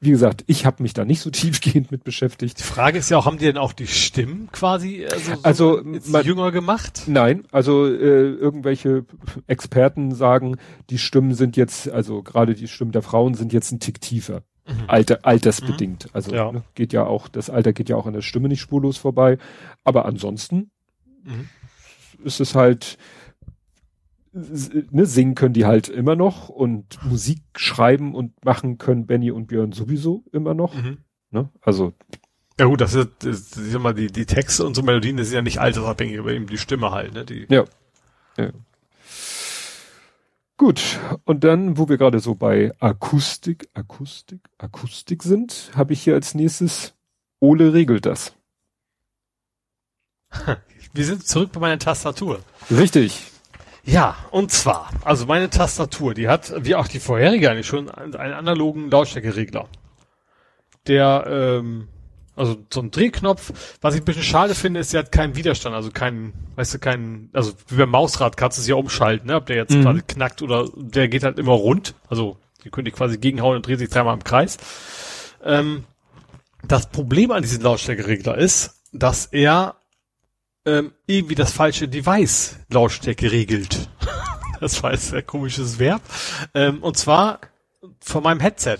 [0.00, 2.58] wie gesagt, ich habe mich da nicht so tiefgehend mit beschäftigt.
[2.58, 5.84] Die Frage ist ja auch, haben die denn auch die Stimmen quasi also, so Also,
[5.92, 7.02] jetzt man- jünger gemacht?
[7.06, 7.90] Nein, also äh,
[8.32, 9.04] irgendwelche
[9.46, 10.56] Experten sagen,
[10.90, 14.42] die Stimmen sind jetzt, also gerade die Stimmen der Frauen sind jetzt ein Tick tiefer.
[14.86, 16.08] Alter, altersbedingt.
[16.12, 16.52] Also Ja.
[16.52, 19.38] ne, geht ja auch, das Alter geht ja auch an der Stimme nicht spurlos vorbei.
[19.82, 20.70] Aber ansonsten
[21.24, 21.48] Mhm.
[22.22, 22.98] ist es halt,
[24.90, 29.46] ne, singen können die halt immer noch und Musik schreiben und machen können Benny und
[29.46, 30.74] Björn sowieso immer noch.
[30.74, 30.98] Mhm.
[31.30, 31.50] Ne?
[31.60, 31.92] Also
[32.58, 35.36] Ja gut, das ist, das ist mal, die, die Texte und so Melodien, das sind
[35.36, 37.24] ja nicht altersabhängig, aber eben die Stimme halt, ne?
[37.24, 37.64] Die, Ja.
[38.36, 38.50] ja.
[40.56, 46.14] Gut, und dann, wo wir gerade so bei Akustik, Akustik, Akustik sind, habe ich hier
[46.14, 46.94] als nächstes
[47.38, 48.34] Ole regelt das.
[50.92, 52.40] Wir sind zurück bei meiner Tastatur.
[52.70, 53.30] Richtig.
[53.88, 58.14] Ja, und zwar, also meine Tastatur, die hat, wie auch die vorherige eigentlich schon, einen
[58.14, 59.66] analogen Lautstärkeregler.
[60.86, 61.88] Der, ähm,
[62.36, 63.78] also so ein Drehknopf.
[63.80, 66.78] Was ich ein bisschen schade finde, ist, der hat keinen Widerstand, also keinen, weißt du,
[66.78, 69.36] keinen, also wie beim Mausrad kannst du es ja umschalten, ne?
[69.36, 69.82] ob der jetzt mhm.
[69.82, 71.94] quasi knackt oder der geht halt immer rund.
[72.10, 74.58] Also die könnte ich quasi gegenhauen und dreht sich dreimal im Kreis.
[75.42, 75.84] Ähm,
[76.62, 79.77] das Problem an diesem Lautstärkeregler ist, dass er
[80.64, 83.88] ähm, irgendwie das falsche Device Lautstärke regelt.
[84.60, 86.02] das war jetzt ein komisches Verb.
[86.54, 87.40] Ähm, und zwar
[88.00, 88.78] von meinem Headset.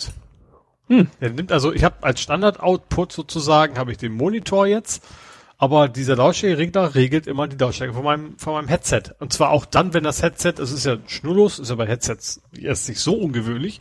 [0.88, 1.08] Hm.
[1.20, 5.04] Er nimmt also, ich habe als Standard-Output sozusagen, habe ich den Monitor jetzt,
[5.58, 9.02] aber dieser Lautstärkeregler regelt immer die Lautstärke von meinem, von meinem Headset.
[9.18, 12.40] Und zwar auch dann, wenn das Headset, es ist ja schnurlos, ist ja bei Headsets
[12.56, 13.80] erst nicht so ungewöhnlich,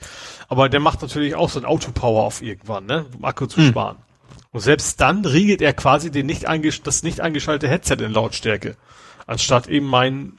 [0.50, 3.68] aber der macht natürlich auch so ein Autopower auf irgendwann, ne, um Akku zu hm.
[3.68, 3.98] sparen.
[4.52, 6.46] Und selbst dann regelt er quasi den nicht
[6.84, 8.76] das nicht eingeschaltete Headset in Lautstärke,
[9.26, 10.38] anstatt eben mein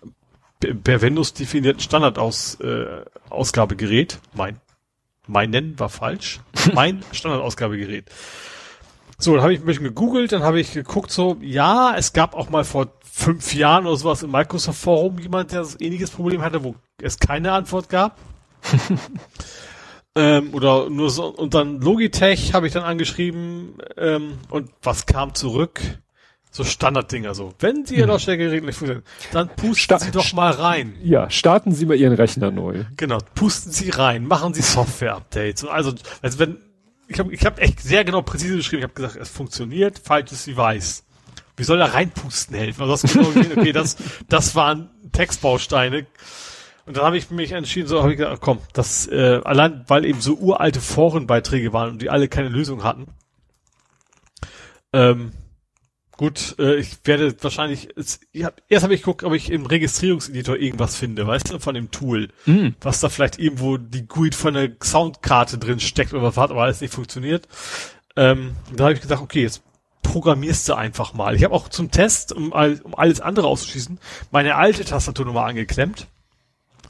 [0.83, 4.61] per Windows definierten Standardausgabegerät, äh, mein
[5.29, 6.41] meinen war falsch.
[6.75, 8.07] mein Standardausgabegerät.
[9.19, 12.35] So, dann habe ich ein bisschen gegoogelt, dann habe ich geguckt, so, ja, es gab
[12.35, 16.41] auch mal vor fünf Jahren oder sowas im Microsoft Forum jemand, der das ähnliches Problem
[16.41, 18.17] hatte, wo es keine Antwort gab.
[20.19, 25.35] ähm, oder nur so, und dann Logitech habe ich dann angeschrieben, ähm, und was kam
[25.35, 25.81] zurück?
[26.51, 27.55] So Standarddinger so.
[27.61, 28.09] Wenn Sie Ihr hm.
[28.09, 30.97] Lautstärkegerät nicht funktioniert, dann pusten Sta Sie doch mal rein.
[31.03, 32.85] Ja, starten Sie mal Ihren Rechner neu.
[32.97, 35.65] Genau, pusten Sie rein, machen Sie Software-Updates.
[35.67, 36.57] Also, also wenn,
[37.07, 40.47] ich habe ich hab echt sehr genau präzise geschrieben, ich habe gesagt, es funktioniert, falsches
[40.47, 41.05] Device.
[41.57, 42.83] Wie soll da reinpusten helfen?
[42.83, 43.17] Also das
[43.57, 43.97] okay, das,
[44.29, 46.07] das waren Textbausteine.
[46.89, 50.05] Und dann habe ich mich entschieden, so habe ich gesagt, komm, das äh, allein, weil
[50.05, 53.07] eben so uralte Forenbeiträge waren und die alle keine Lösung hatten.
[54.93, 55.33] Ähm,
[56.19, 59.67] Gut, äh, ich werde wahrscheinlich, es, ich hab, erst habe ich geguckt, ob ich im
[59.67, 62.71] Registrierungseditor irgendwas finde, weißt du, von dem Tool, mm.
[62.81, 66.65] was da vielleicht irgendwo die GUID von der Soundkarte drin steckt oder was hat, aber
[66.65, 67.47] alles nicht funktioniert.
[68.17, 69.63] Ähm, da habe ich gesagt, okay, jetzt
[70.03, 71.37] programmierst du einfach mal.
[71.37, 74.01] Ich habe auch zum Test, um, um alles andere auszuschließen,
[74.33, 76.09] meine alte Tastatur nochmal angeklemmt,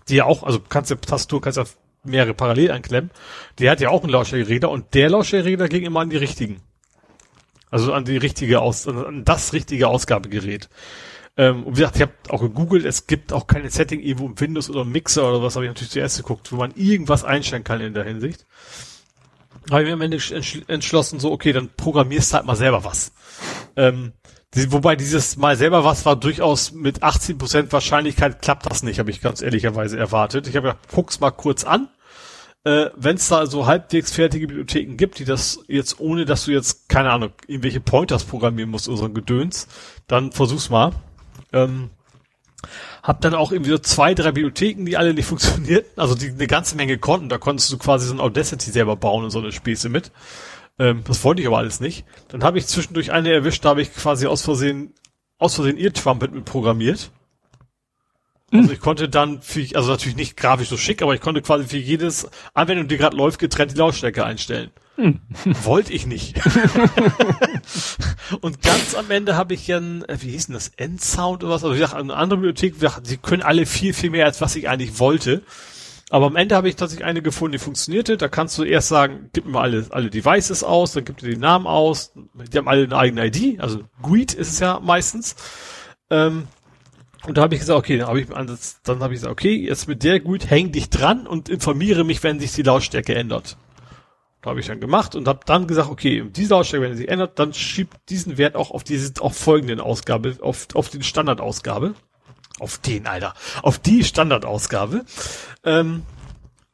[0.09, 1.65] die ja auch, also kannst du Tastatur kannst ja
[2.05, 3.11] mehrere parallel anklemmen.
[3.59, 6.61] Die hat ja auch einen Lautstärkeregler und der Lautstärkeregler ging immer an die richtigen.
[7.71, 10.69] Also an die richtige Aus, an das richtige Ausgabegerät.
[11.37, 14.41] Ähm, und wie gesagt, ich habe auch gegoogelt, es gibt auch keine Setting irgendwo im
[14.41, 17.65] Windows oder im Mixer oder was, habe ich natürlich zuerst geguckt, wo man irgendwas einstellen
[17.65, 18.47] kann in der Hinsicht.
[19.71, 20.19] Habe ich mir am Ende
[20.67, 23.13] entschlossen, so, okay, dann programmierst halt mal selber was.
[23.77, 24.13] Ähm,
[24.55, 29.11] die, wobei dieses mal selber was war durchaus mit 18% Wahrscheinlichkeit klappt das nicht, habe
[29.11, 30.47] ich ganz ehrlicherweise erwartet.
[30.47, 31.89] Ich habe gedacht, guck's mal kurz an
[32.65, 36.53] äh, wenn es da so halbwegs fertige Bibliotheken gibt, die das jetzt, ohne dass du
[36.53, 39.69] jetzt, keine Ahnung, irgendwelche Pointers programmieren musst ein Gedöns,
[40.07, 40.93] dann versuch's mal.
[41.53, 41.91] Ähm,
[43.03, 46.47] hab dann auch irgendwie so zwei, drei Bibliotheken, die alle nicht funktionierten, also die eine
[46.47, 47.29] ganze Menge konnten.
[47.29, 50.11] Da konntest du quasi so ein Audacity selber bauen und so eine Späße mit.
[50.79, 52.05] Ähm, das wollte ich aber alles nicht.
[52.29, 54.95] Dann habe ich zwischendurch eine erwischt, da habe ich quasi aus Versehen,
[55.39, 57.11] aus Versehen ihr Trumpet mit programmiert.
[58.51, 61.67] Also ich konnte dann für, also natürlich nicht grafisch so schick, aber ich konnte quasi
[61.67, 64.71] für jedes Anwendung, die gerade läuft, getrennt die Lautstärke einstellen.
[64.97, 65.21] Hm.
[65.65, 66.37] Wollte ich nicht.
[68.41, 71.65] und ganz am Ende habe ich ja ein, wie hieß denn das, Endsound oder was?
[71.65, 72.75] Also ich dachte, eine andere Bibliothek,
[73.05, 75.43] die können alle viel, viel mehr, als was ich eigentlich wollte.
[76.11, 78.17] Aber am Ende habe ich tatsächlich eine gefunden, die funktionierte.
[78.17, 81.41] Da kannst du erst sagen, gib mir alle, alle Devices aus, dann gib dir den
[81.41, 82.13] Namen aus.
[82.35, 85.37] Die haben alle eine eigene ID, also GUID ist es ja meistens.
[86.11, 86.49] Ähm,
[87.27, 88.29] und da habe ich gesagt, okay, dann habe ich,
[88.85, 92.23] dann habe ich gesagt, okay, jetzt mit der gut, häng dich dran und informiere mich,
[92.23, 93.59] wenn sich die Lautstärke ändert.
[94.41, 97.09] Da habe ich dann gemacht und habe dann gesagt, okay, diese Lautstärke, wenn sie sich
[97.09, 101.95] ändert, dann schiebt diesen Wert auch auf diese, auf folgenden Ausgabe, auf, auf den Standardausgabe.
[102.61, 103.35] Auf den, Alter.
[103.63, 105.05] Auf die Standardausgabe.
[105.69, 106.03] Ähm,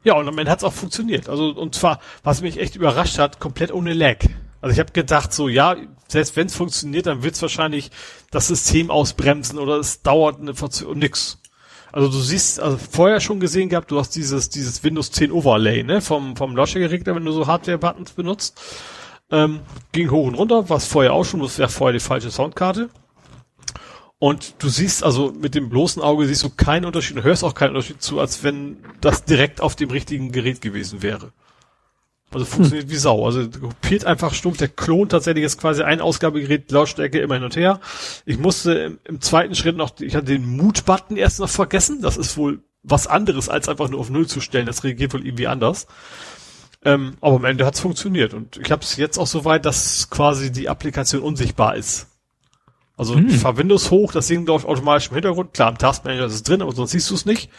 [0.05, 1.29] ja, und am Ende hat es auch funktioniert.
[1.29, 4.19] Also, und zwar, was mich echt überrascht hat, komplett ohne Lag.
[4.61, 5.77] Also ich habe gedacht, so, ja,
[6.09, 7.91] selbst wenn es funktioniert, dann wird es wahrscheinlich
[8.31, 11.39] das System ausbremsen oder es dauert eine Verzögerung, nix.
[11.93, 15.83] Also du siehst, also vorher schon gesehen gehabt, du hast dieses, dieses Windows 10 Overlay,
[15.83, 18.61] ne, vom, vom Lautstärkeregler, wenn du so Hardware-Buttons benutzt.
[19.31, 19.61] Ähm,
[19.93, 22.91] ging hoch und runter, was vorher auch schon, das wäre vorher die falsche Soundkarte.
[24.19, 27.55] Und du siehst also mit dem bloßen Auge siehst du keinen Unterschied, du hörst auch
[27.55, 31.33] keinen Unterschied zu, als wenn das direkt auf dem richtigen Gerät gewesen wäre.
[32.35, 32.91] Also funktioniert hm.
[32.91, 33.25] wie Sau.
[33.25, 34.59] Also kopiert einfach stumpf.
[34.59, 37.81] Der klont tatsächlich jetzt quasi ein Ausgabegerät, Lautstärke immer hin und her.
[38.27, 42.03] Ich musste im, im zweiten Schritt noch, ich hatte den Mute-Button erst noch vergessen.
[42.03, 44.67] Das ist wohl was anderes, als einfach nur auf Null zu stellen.
[44.67, 45.87] Das reagiert wohl irgendwie anders.
[46.85, 48.35] Ähm, aber am Ende hat's funktioniert.
[48.35, 52.09] Und ich habe es jetzt auch so weit, dass quasi die Applikation unsichtbar ist.
[52.97, 53.29] Also hm.
[53.29, 55.55] ich fahr Windows hoch, das Ding läuft automatisch im Hintergrund.
[55.55, 57.51] Klar, im Taskmanager ist es drin, aber sonst siehst du es nicht.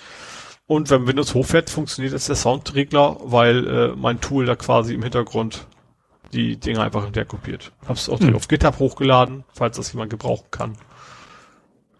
[0.67, 5.03] Und wenn Windows hochfährt, funktioniert jetzt der Soundregler, weil äh, mein Tool da quasi im
[5.03, 5.67] Hintergrund
[6.33, 7.71] die Dinge einfach hinterher kopiert.
[7.87, 8.35] Hab's auch hm.
[8.35, 10.75] auf GitHub hochgeladen, falls das jemand gebrauchen kann.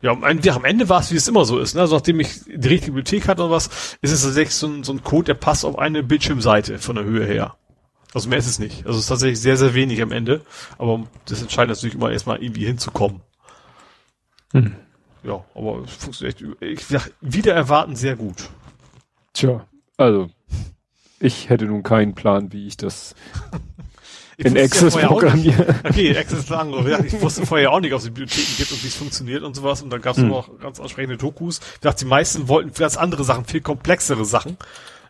[0.02, 1.74] Ja, am Ende, war es, wie es immer so ist.
[1.74, 1.82] Ne?
[1.82, 4.94] Also nachdem ich die richtige Bibliothek hatte oder was, ist es tatsächlich so ein, so
[4.94, 7.56] ein Code, der passt auf eine Bildschirmseite von der Höhe her.
[8.16, 8.86] Also mehr ist es nicht.
[8.86, 10.40] Also es ist tatsächlich sehr, sehr wenig am Ende.
[10.78, 13.20] Aber das entscheidet natürlich immer erstmal irgendwie hinzukommen.
[14.54, 14.74] Hm.
[15.24, 18.50] Ja, aber es funktioniert echt, ich sag, wieder erwarten sehr gut.
[19.34, 20.30] Tja, also
[21.20, 23.16] ich hätte nun keinen Plan, wie ich das
[24.38, 25.76] ich in Access ja programmieren.
[25.84, 27.06] Okay, Access ist andere.
[27.06, 29.82] Ich wusste vorher auch nicht, ob es Bibliotheken gibt und wie es funktioniert und sowas.
[29.82, 30.32] Und dann gab es hm.
[30.32, 31.60] auch ganz entsprechende Dokus.
[31.74, 34.56] Ich dachte, die meisten wollten ganz andere Sachen, viel komplexere Sachen.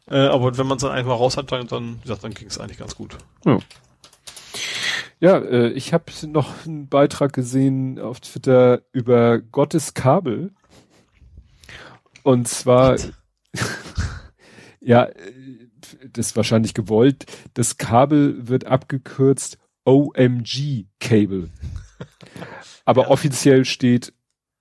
[0.10, 2.48] Äh, aber wenn man es dann einfach raus hat, dann, dann, wie gesagt, dann ging
[2.48, 3.18] es eigentlich ganz gut.
[3.46, 3.60] Ja.
[5.20, 10.52] Ja, äh, ich habe noch einen Beitrag gesehen auf Twitter über Gottes Kabel.
[12.24, 12.98] Und zwar,
[14.82, 15.08] ja,
[16.12, 21.50] das ist wahrscheinlich gewollt, das Kabel wird abgekürzt OMG Cable.
[22.86, 23.08] Aber ja.
[23.10, 24.14] offiziell steht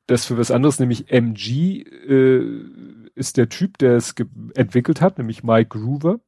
[0.07, 2.65] das für was anderes, nämlich MG äh,
[3.15, 4.15] ist der Typ, der es
[4.55, 6.21] entwickelt hat, nämlich Mike Groover.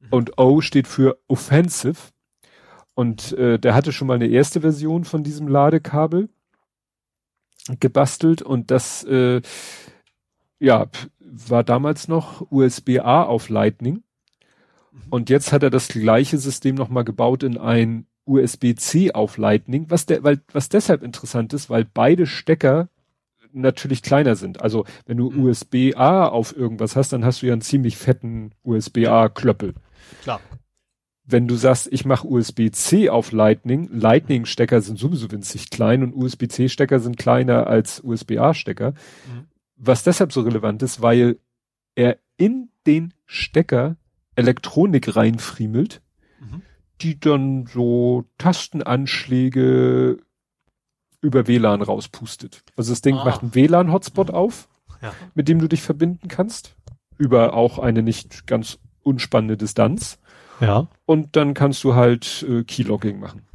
[0.00, 0.08] Mhm.
[0.10, 2.12] Und O steht für Offensive.
[2.94, 6.28] Und äh, der hatte schon mal eine erste Version von diesem Ladekabel
[7.80, 9.40] gebastelt und das äh,
[10.58, 10.88] ja
[11.20, 14.02] war damals noch USB-A auf Lightning.
[15.08, 20.04] Und jetzt hat er das gleiche System nochmal gebaut in ein USB-C auf Lightning, was
[20.06, 22.88] der, weil, was deshalb interessant ist, weil beide Stecker
[23.52, 24.60] natürlich kleiner sind.
[24.60, 25.44] Also wenn du mhm.
[25.44, 29.74] USB-A auf irgendwas hast, dann hast du ja einen ziemlich fetten USB-A-Klöppel.
[30.22, 30.40] Klar.
[31.24, 36.98] Wenn du sagst, ich mache USB-C auf Lightning, Lightning-Stecker sind sowieso winzig klein und USB-C-Stecker
[36.98, 38.90] sind kleiner als USB-A-Stecker.
[38.90, 39.46] Mhm.
[39.76, 41.38] Was deshalb so relevant ist, weil
[41.94, 43.96] er in den Stecker
[44.34, 46.02] Elektronik reinfriemelt,
[46.40, 46.62] mhm.
[47.00, 50.18] die dann so Tastenanschläge
[51.22, 52.62] über WLAN rauspustet.
[52.76, 53.24] Also das Ding ah.
[53.24, 54.34] macht einen WLAN-Hotspot mhm.
[54.34, 54.68] auf,
[55.00, 55.12] ja.
[55.34, 56.76] mit dem du dich verbinden kannst,
[57.16, 60.18] über auch eine nicht ganz unspannende Distanz.
[60.60, 60.88] Ja.
[61.06, 63.46] Und dann kannst du halt äh, Keylogging machen.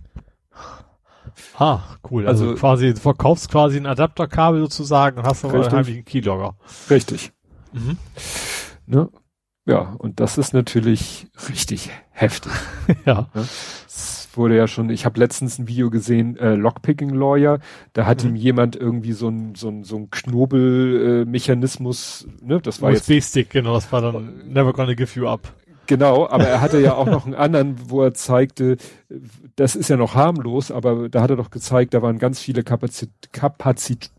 [1.57, 2.27] Ah, cool.
[2.27, 6.55] Also, also quasi, du verkaufst quasi ein Adapterkabel sozusagen und hast aber einen Keylogger.
[6.89, 7.31] Richtig.
[7.73, 7.97] Mhm.
[8.85, 9.09] Ne?
[9.65, 12.51] Ja, und das ist natürlich richtig heftig.
[13.05, 13.29] ja.
[13.85, 17.59] Es wurde ja schon, ich habe letztens ein Video gesehen, äh, Lockpicking Lawyer,
[17.93, 18.29] da hat mhm.
[18.29, 23.49] ihm jemand irgendwie so ein so ein so ein Knobelmechanismus, äh, ne, das war USB-Stick,
[23.49, 25.51] genau, das war dann Never Gonna Give You Up.
[25.87, 28.77] Genau, aber er hatte ja auch noch einen anderen, wo er zeigte,
[29.55, 32.63] das ist ja noch harmlos, aber da hat er doch gezeigt, da waren ganz viele
[32.63, 34.11] Kapazit Kapazit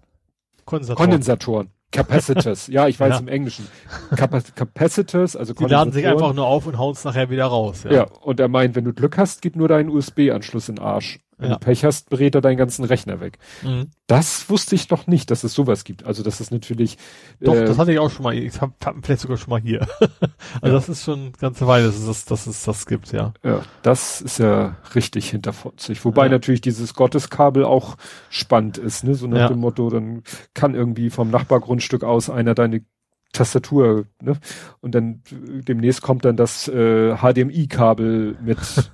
[0.64, 1.10] Kondensatoren.
[1.10, 1.68] Kondensatoren.
[1.90, 3.18] Capacitors, ja, ich weiß ja.
[3.20, 3.66] im Englischen.
[4.14, 7.84] Capa Capacitors, also Die laden sich einfach nur auf und hauen es nachher wieder raus.
[7.84, 7.92] Ja.
[7.92, 11.20] ja, und er meint, wenn du Glück hast, geht nur dein USB-Anschluss in Arsch.
[11.38, 11.56] Wenn ja.
[11.56, 13.38] du Pech hast, berät er deinen ganzen Rechner weg.
[13.62, 13.86] Mhm.
[14.08, 16.04] Das wusste ich doch nicht, dass es sowas gibt.
[16.04, 16.98] Also das ist natürlich.
[17.40, 18.34] Doch, äh, das hatte ich auch schon mal.
[18.34, 19.82] Ich habe hab vielleicht sogar schon mal hier.
[20.00, 20.72] also ja.
[20.72, 23.32] das ist schon eine ganze Weile, dass es, dass es das gibt, ja.
[23.44, 26.04] Ja, das ist ja richtig hinterfotzig.
[26.04, 26.30] Wobei ja.
[26.30, 27.96] natürlich dieses Gotteskabel auch
[28.30, 29.14] spannend ist, ne?
[29.14, 32.84] So nach dem Motto, dann kann irgendwie vom Nachbargrundstück aus einer deine
[33.32, 34.38] Tastatur, ne?
[34.80, 38.58] Und dann demnächst kommt dann das äh, HDMI-Kabel mit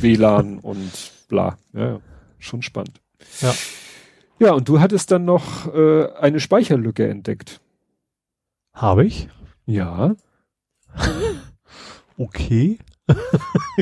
[0.00, 1.56] WLAN und bla.
[1.72, 2.00] Ja,
[2.38, 3.00] schon spannend.
[3.40, 3.54] Ja.
[4.38, 7.60] Ja, und du hattest dann noch äh, eine Speicherlücke entdeckt.
[8.74, 9.28] Habe ich?
[9.64, 10.14] Ja.
[12.18, 12.78] okay.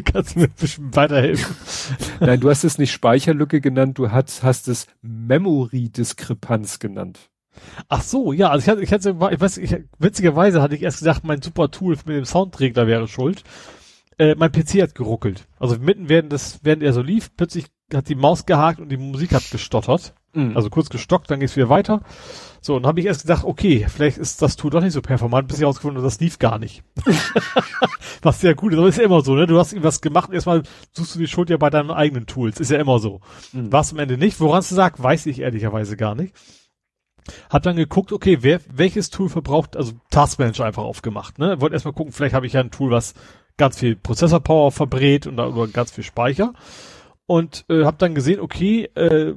[0.04, 1.56] Kannst du mir ein bisschen weiterhelfen?
[2.20, 7.30] Nein, du hast es nicht Speicherlücke genannt, du hast, hast es Memory-Diskrepanz genannt.
[7.88, 10.98] Ach so, ja, also ich hatte, ich hatte, ich weiß, ich, witzigerweise hatte ich erst
[10.98, 13.42] gesagt, mein super Tool mit dem Soundregler wäre schuld
[14.20, 15.48] äh, mein PC hat geruckelt.
[15.58, 18.98] Also mitten während das, während er so lief, plötzlich hat die Maus gehakt und die
[18.98, 20.14] Musik hat gestottert.
[20.34, 20.54] Mhm.
[20.54, 22.02] Also kurz gestockt, dann geht's wieder weiter.
[22.60, 25.48] So, und habe ich erst gedacht, okay, vielleicht ist das Tool doch nicht so performant,
[25.48, 26.84] bis ich herausgefunden das lief gar nicht.
[28.22, 29.46] Was sehr gut ist, aber ist ja immer so, ne?
[29.46, 32.60] Du hast irgendwas gemacht erstmal suchst du die Schuld ja bei deinen eigenen Tools.
[32.60, 33.22] Ist ja immer so.
[33.54, 33.72] Mhm.
[33.72, 34.38] War es am Ende nicht.
[34.38, 36.34] Woran es sagt, weiß ich ehrlicherweise gar nicht.
[37.48, 41.60] Hab dann geguckt, okay, wer, welches Tool verbraucht, also Taskmanager einfach aufgemacht, ne?
[41.60, 43.14] Wollte erstmal gucken, vielleicht habe ich ja ein Tool, was
[43.56, 46.54] ganz viel Prozessorpower verbrät und darüber ganz viel Speicher.
[47.26, 49.34] Und äh, habe dann gesehen, okay, äh,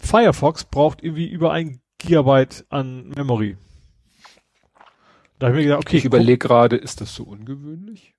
[0.00, 3.56] Firefox braucht irgendwie über ein Gigabyte an Memory.
[5.38, 8.13] Da habe ich mir gedacht, okay, ich überlege gerade, ist das so ungewöhnlich?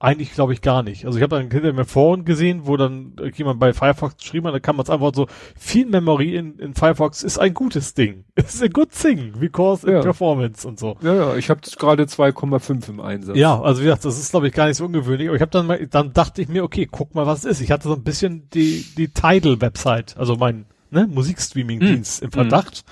[0.00, 1.06] Eigentlich glaube ich gar nicht.
[1.06, 4.54] Also ich habe dann hinter mir Foren gesehen, wo dann jemand bei Firefox geschrieben hat,
[4.54, 8.24] da kann man es einfach so, viel Memory in, in Firefox ist ein gutes Ding.
[8.36, 9.96] It's a good thing, because Ja.
[9.96, 10.96] in performance und so.
[11.02, 13.36] Ja, ja, ich habe gerade 2,5 im Einsatz.
[13.36, 15.28] Ja, also wie gesagt, das ist glaube ich gar nicht so ungewöhnlich.
[15.28, 17.60] Aber ich habe dann mal, dann dachte ich mir, okay, guck mal, was es ist.
[17.60, 22.84] Ich hatte so ein bisschen die die Tidal-Website, also mein ne, Musikstreaming-Dienst im Verdacht.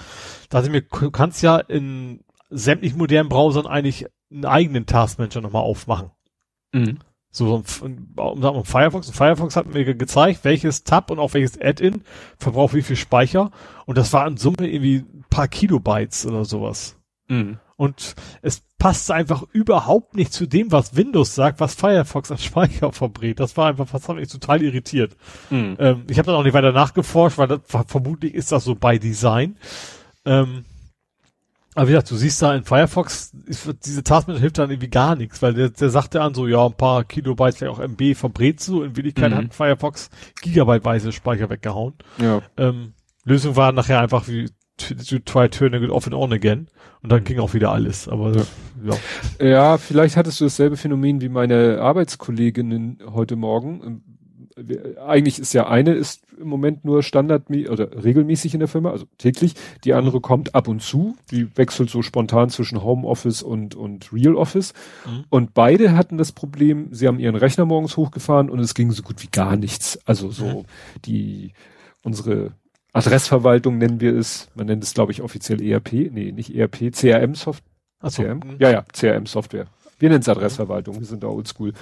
[0.50, 5.40] Da dachte ich mir, du kannst ja in sämtlichen modernen Browsern eigentlich einen eigenen Taskmanager
[5.40, 6.10] nochmal aufmachen.
[6.72, 6.98] Mhm.
[7.30, 9.08] So, um, Firefox.
[9.08, 12.02] Und Firefox hat mir ge- gezeigt, welches Tab und auch welches Add-in
[12.38, 13.50] verbraucht wie viel Speicher.
[13.84, 16.96] Und das war in Summe irgendwie ein paar Kilobytes oder sowas.
[17.28, 17.58] Mhm.
[17.76, 22.90] Und es passte einfach überhaupt nicht zu dem, was Windows sagt, was Firefox an Speicher
[22.92, 23.38] verbrät.
[23.38, 25.14] Das war einfach, das hat mich total irritiert.
[25.50, 25.76] Mhm.
[25.78, 28.96] Ähm, ich habe dann auch nicht weiter nachgeforscht, weil das, vermutlich ist das so bei
[28.96, 29.56] Design.
[30.24, 30.64] Ähm,
[31.76, 35.14] aber wie gesagt, du siehst da in Firefox, ist, diese Taskmanager hilft dann irgendwie gar
[35.14, 38.14] nichts, weil der, der sagt ja an so, ja, ein paar Kilobyte, vielleicht auch MB
[38.16, 38.82] verbrätst du.
[38.82, 39.36] In Wirklichkeit Mhm.
[39.36, 40.10] hat Firefox
[40.42, 41.94] gigabyteweise Speicher weggehauen.
[42.18, 42.42] Ja.
[42.56, 44.48] Ähm, Lösung war nachher einfach wie
[44.78, 46.68] to, to try turning it off and on again.
[47.02, 48.08] Und dann ging auch wieder alles.
[48.08, 48.42] Aber Ja.
[48.84, 49.46] ja.
[49.46, 54.02] Ja, vielleicht hattest du dasselbe Phänomen wie meine Arbeitskolleginnen heute Morgen.
[55.06, 59.04] Eigentlich ist ja eine ist im Moment nur standard oder regelmäßig in der Firma, also
[59.18, 59.54] täglich.
[59.84, 61.16] Die andere kommt ab und zu.
[61.30, 64.72] Die wechselt so spontan zwischen Homeoffice und, und Real Office.
[65.04, 65.24] Mhm.
[65.28, 69.02] Und beide hatten das Problem, sie haben ihren Rechner morgens hochgefahren und es ging so
[69.02, 69.98] gut wie gar nichts.
[70.06, 70.64] Also so Mhm.
[71.04, 71.52] die,
[72.02, 72.52] unsere
[72.94, 77.70] Adressverwaltung nennen wir es, man nennt es glaube ich offiziell ERP, nee, nicht ERP, CRM-Software.
[78.00, 78.22] Achso.
[78.22, 78.40] CRM?
[78.58, 79.66] Ja, ja, CRM-Software.
[79.98, 81.72] Wir nennen es Adressverwaltung, wir sind da oldschool.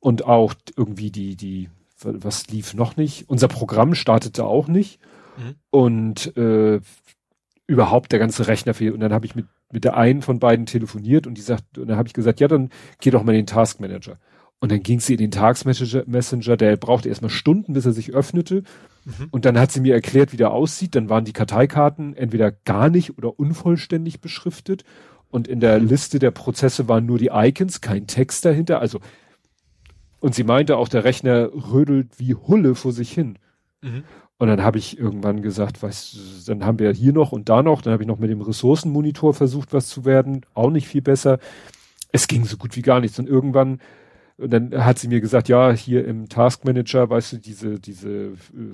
[0.00, 1.68] Und auch irgendwie die, die,
[2.04, 3.28] was lief noch nicht?
[3.28, 5.00] Unser Programm startete auch nicht.
[5.36, 5.54] Mhm.
[5.70, 6.80] Und äh,
[7.66, 8.94] überhaupt der ganze Rechner fehlt.
[8.94, 11.88] Und dann habe ich mit, mit der einen von beiden telefoniert und die sagt, und
[11.88, 14.18] dann habe ich gesagt, ja, dann geh doch mal in den Taskmanager.
[14.60, 18.14] Und dann ging sie in den Taskmanager, Messenger, der brauchte erstmal Stunden, bis er sich
[18.14, 18.62] öffnete.
[19.04, 19.28] Mhm.
[19.30, 20.94] Und dann hat sie mir erklärt, wie der aussieht.
[20.94, 24.84] Dann waren die Karteikarten entweder gar nicht oder unvollständig beschriftet.
[25.30, 28.80] Und in der Liste der Prozesse waren nur die Icons, kein Text dahinter.
[28.80, 29.00] Also,
[30.24, 33.38] und sie meinte auch, der Rechner rödelt wie Hulle vor sich hin.
[33.82, 34.04] Mhm.
[34.38, 37.62] Und dann habe ich irgendwann gesagt, weißt du, dann haben wir hier noch und da
[37.62, 37.82] noch.
[37.82, 40.46] Dann habe ich noch mit dem Ressourcenmonitor versucht, was zu werden.
[40.54, 41.40] Auch nicht viel besser.
[42.10, 43.18] Es ging so gut wie gar nichts.
[43.18, 43.82] Und irgendwann,
[44.38, 48.72] und dann hat sie mir gesagt, ja, hier im Taskmanager, weißt du, diese, diese äh,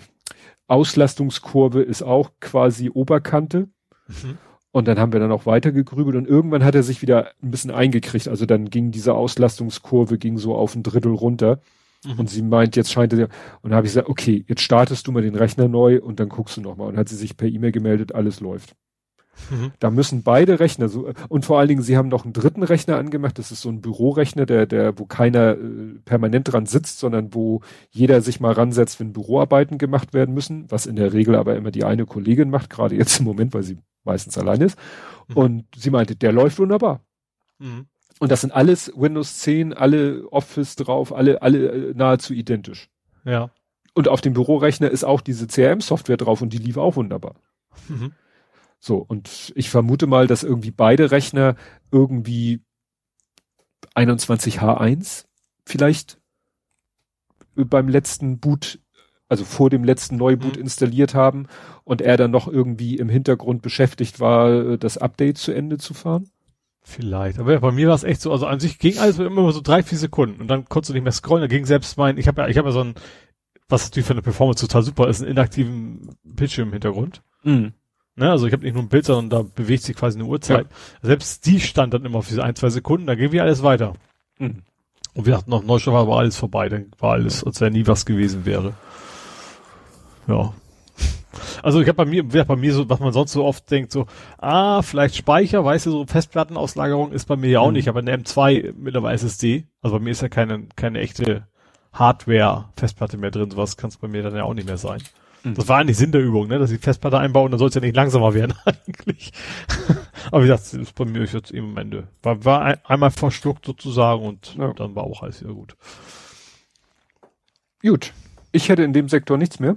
[0.68, 3.68] Auslastungskurve ist auch quasi Oberkante.
[4.06, 4.38] Mhm.
[4.72, 7.50] Und dann haben wir dann auch weiter gegrübelt und irgendwann hat er sich wieder ein
[7.50, 8.28] bisschen eingekriegt.
[8.28, 11.60] Also dann ging diese Auslastungskurve ging so auf ein Drittel runter.
[12.04, 12.20] Mhm.
[12.20, 13.28] Und sie meint, jetzt scheint er,
[13.62, 16.28] und dann habe ich gesagt, okay, jetzt startest du mal den Rechner neu und dann
[16.28, 16.88] guckst du nochmal.
[16.88, 18.76] Und hat sie sich per E-Mail gemeldet, alles läuft.
[19.50, 19.72] Mhm.
[19.78, 22.96] Da müssen beide Rechner so, und vor allen Dingen, sie haben noch einen dritten Rechner
[22.96, 27.34] angemacht, das ist so ein Bürorechner, der, der, wo keiner äh, permanent dran sitzt, sondern
[27.34, 31.56] wo jeder sich mal ransetzt, wenn Büroarbeiten gemacht werden müssen, was in der Regel aber
[31.56, 34.78] immer die eine Kollegin macht, gerade jetzt im Moment, weil sie meistens allein ist.
[35.28, 35.36] Mhm.
[35.36, 37.00] Und sie meinte, der läuft wunderbar.
[37.58, 37.86] Mhm.
[38.18, 42.90] Und das sind alles Windows 10, alle Office drauf, alle, alle äh, nahezu identisch.
[43.24, 43.50] Ja.
[43.94, 47.34] Und auf dem Bürorechner ist auch diese CRM-Software drauf und die lief auch wunderbar.
[47.88, 48.12] Mhm.
[48.78, 51.56] So, und ich vermute mal, dass irgendwie beide Rechner
[51.90, 52.62] irgendwie
[53.94, 55.26] 21H1
[55.66, 56.18] vielleicht
[57.54, 58.79] beim letzten Boot,
[59.30, 60.62] also vor dem letzten Neuboot Mhm.
[60.62, 61.46] installiert haben
[61.84, 66.28] und er dann noch irgendwie im Hintergrund beschäftigt war, das Update zu Ende zu fahren.
[66.82, 67.38] Vielleicht.
[67.38, 69.60] Aber ja, bei mir war es echt so, also an sich ging alles immer so
[69.62, 72.26] drei, vier Sekunden und dann konntest du nicht mehr scrollen, da ging selbst mein, ich
[72.26, 72.94] habe ja, ich habe ja so ein,
[73.68, 77.22] was natürlich für eine Performance total super ist, einen inaktiven Bildschirm im Hintergrund.
[77.44, 77.72] Mhm.
[78.16, 80.66] Ne, also ich habe nicht nur ein Bild, sondern da bewegt sich quasi eine Uhrzeit.
[81.00, 83.94] Selbst die stand dann immer auf diese ein, zwei Sekunden, da ging wieder alles weiter.
[84.38, 84.62] Mhm.
[85.14, 87.86] Und wir hatten noch Neustart war, war alles vorbei, dann war alles, als wäre nie
[87.86, 88.74] was gewesen wäre.
[90.26, 90.52] Ja.
[91.62, 94.06] Also ich habe bei mir, bei mir so, was man sonst so oft denkt, so,
[94.38, 97.74] ah, vielleicht Speicher, weißt du, so Festplattenauslagerung ist bei mir ja auch Mhm.
[97.74, 101.46] nicht, aber eine M2 mittlerweile SSD, also bei mir ist ja keine, keine echte
[101.92, 105.02] Hardware-Festplatte mehr drin, sowas kann es bei mir dann ja auch nicht mehr sein.
[105.44, 105.54] Mhm.
[105.54, 107.80] Das war eigentlich Sinn der Übung, ne, dass ich Festplatte einbauen, dann soll es ja
[107.80, 109.32] nicht langsamer werden eigentlich.
[110.30, 112.08] aber wie gesagt, das ist bei mir jetzt eben am Ende.
[112.22, 114.72] War, war ein, einmal verschluckt sozusagen und Ja.
[114.74, 115.76] dann war auch alles wieder gut.
[117.82, 118.12] Gut.
[118.52, 119.76] Ich hätte in dem Sektor nichts mehr.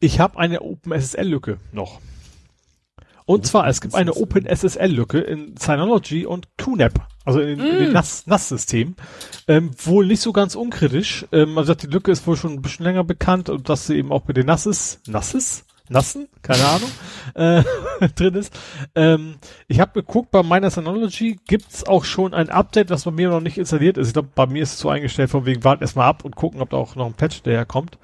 [0.00, 2.00] Ich habe eine OpenSSL-Lücke noch.
[3.26, 8.26] Und zwar, es gibt eine OpenSSL-Lücke in Synology und QNAP, also in, in den NAS-
[8.26, 8.96] NAS-System.
[9.46, 11.26] ähm, wohl nicht so ganz unkritisch.
[11.30, 13.98] Ähm, man sagt, die Lücke ist wohl schon ein bisschen länger bekannt und dass sie
[13.98, 15.66] eben auch bei den NASes, NASes?
[15.90, 16.90] nassen, keine Ahnung,
[17.34, 18.58] äh, drin ist.
[18.94, 19.34] Ähm,
[19.68, 23.40] ich habe geguckt, bei meiner Synology gibt's auch schon ein Update, was bei mir noch
[23.40, 24.06] nicht installiert ist.
[24.08, 26.62] Ich glaube, bei mir ist es so eingestellt, von wegen warten erstmal ab und gucken,
[26.62, 27.98] ob da auch noch ein Patch daherkommt.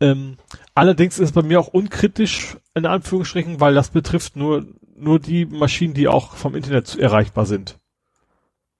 [0.00, 0.36] Ähm,
[0.74, 5.46] allerdings ist es bei mir auch unkritisch, in Anführungsstrichen, weil das betrifft nur, nur die
[5.46, 7.78] Maschinen, die auch vom Internet erreichbar sind.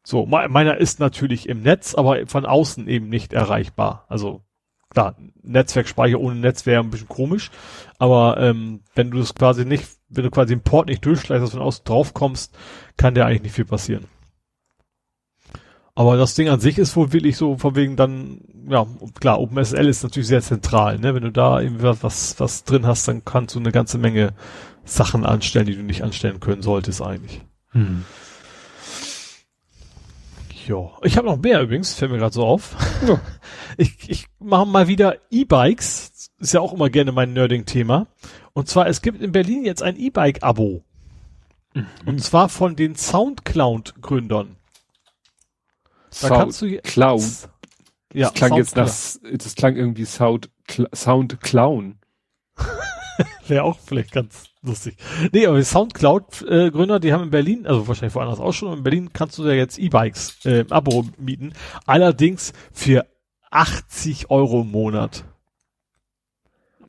[0.05, 4.05] So, meiner ist natürlich im Netz, aber von außen eben nicht erreichbar.
[4.09, 4.43] Also
[4.91, 7.51] klar, Netzwerkspeicher ohne Netz wäre ein bisschen komisch,
[7.99, 11.53] aber ähm, wenn du das quasi nicht, wenn du quasi den Port nicht durchschleißt, dass
[11.53, 12.57] von außen drauf kommst,
[12.97, 14.09] kann dir eigentlich nicht viel passieren.
[15.95, 18.87] Aber das Ding an sich ist wohl wirklich so, von wegen dann, ja,
[19.21, 21.15] klar, OpenSSL ist natürlich sehr zentral, ne?
[21.15, 24.33] Wenn du da irgendwie was, was drin hast, dann kannst du eine ganze Menge
[24.85, 27.43] Sachen anstellen, die du nicht anstellen können solltest eigentlich.
[27.73, 28.05] Hm.
[30.67, 32.77] Ja, ich habe noch mehr übrigens, fällt mir gerade so auf.
[33.07, 33.21] Ja.
[33.79, 36.31] Ich, ich mache mal wieder E-Bikes.
[36.39, 38.07] Ist ja auch immer gerne mein Nerding-Thema.
[38.53, 40.85] Und zwar, es gibt in Berlin jetzt ein E-Bike-Abo.
[41.73, 41.87] Mhm.
[42.05, 44.57] Und zwar von den Soundcloud-Gründern.
[46.21, 47.23] Da Sound kannst du Cloud.
[48.13, 50.51] Ja, das klang Sound jetzt nach, das klang irgendwie Sound,
[50.95, 51.99] Sound Clown.
[53.49, 54.97] Wäre auch vielleicht ganz lustig.
[55.33, 59.11] Nee, aber Soundcloud-Gründer, äh, die haben in Berlin, also wahrscheinlich woanders auch schon, in Berlin
[59.13, 61.53] kannst du ja jetzt E-Bikes äh, im Abo mieten.
[61.87, 63.07] Allerdings für
[63.51, 65.25] 80 Euro im Monat.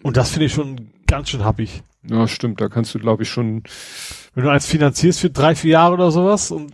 [0.02, 1.84] Und das finde ich schon ganz schön happig.
[2.10, 3.64] Ja, stimmt, da kannst du, glaube ich, schon.
[4.36, 6.74] Wenn du eins finanzierst für drei, vier Jahre oder sowas und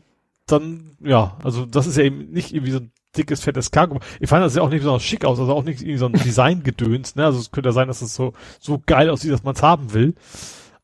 [0.51, 3.99] dann, ja, also das ist ja eben nicht irgendwie so ein dickes, fettes Cargo.
[4.19, 6.13] Ich fand das ja auch nicht besonders schick aus, also auch nicht irgendwie so ein
[6.13, 7.25] Design-Gedöns, ne?
[7.25, 9.93] Also es könnte ja sein, dass es so, so geil aussieht, dass man es haben
[9.93, 10.15] will.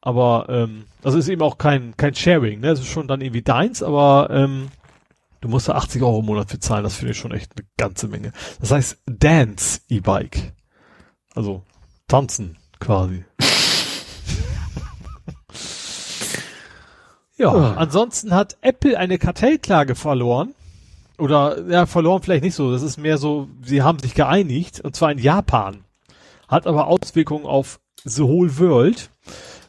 [0.02, 2.70] Aber, ähm, also ist eben auch kein, kein Sharing, ne?
[2.70, 4.70] Es ist schon dann irgendwie deins, aber, ähm,
[5.42, 6.84] du musst da 80 Euro im Monat für zahlen.
[6.84, 8.32] Das finde ich schon echt eine ganze Menge.
[8.60, 10.54] Das heißt Dance E-Bike.
[11.36, 11.64] Also,
[12.08, 13.26] tanzen, quasi.
[17.38, 17.74] ja, oh.
[17.78, 20.54] ansonsten hat Apple eine Kartellklage verloren
[21.18, 22.72] oder, ja, verloren vielleicht nicht so.
[22.72, 25.84] Das ist mehr so, sie haben sich geeinigt, und zwar in Japan.
[26.48, 29.10] Hat aber Auswirkungen auf the whole world.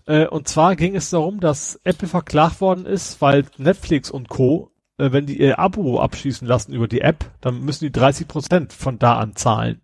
[0.06, 4.70] Äh, und zwar ging es darum, dass Apple verklagt worden ist, weil Netflix und Co.,
[4.98, 8.72] äh, wenn die ihr Abo abschließen lassen über die App, dann müssen die 30 Prozent
[8.72, 9.80] von da an zahlen.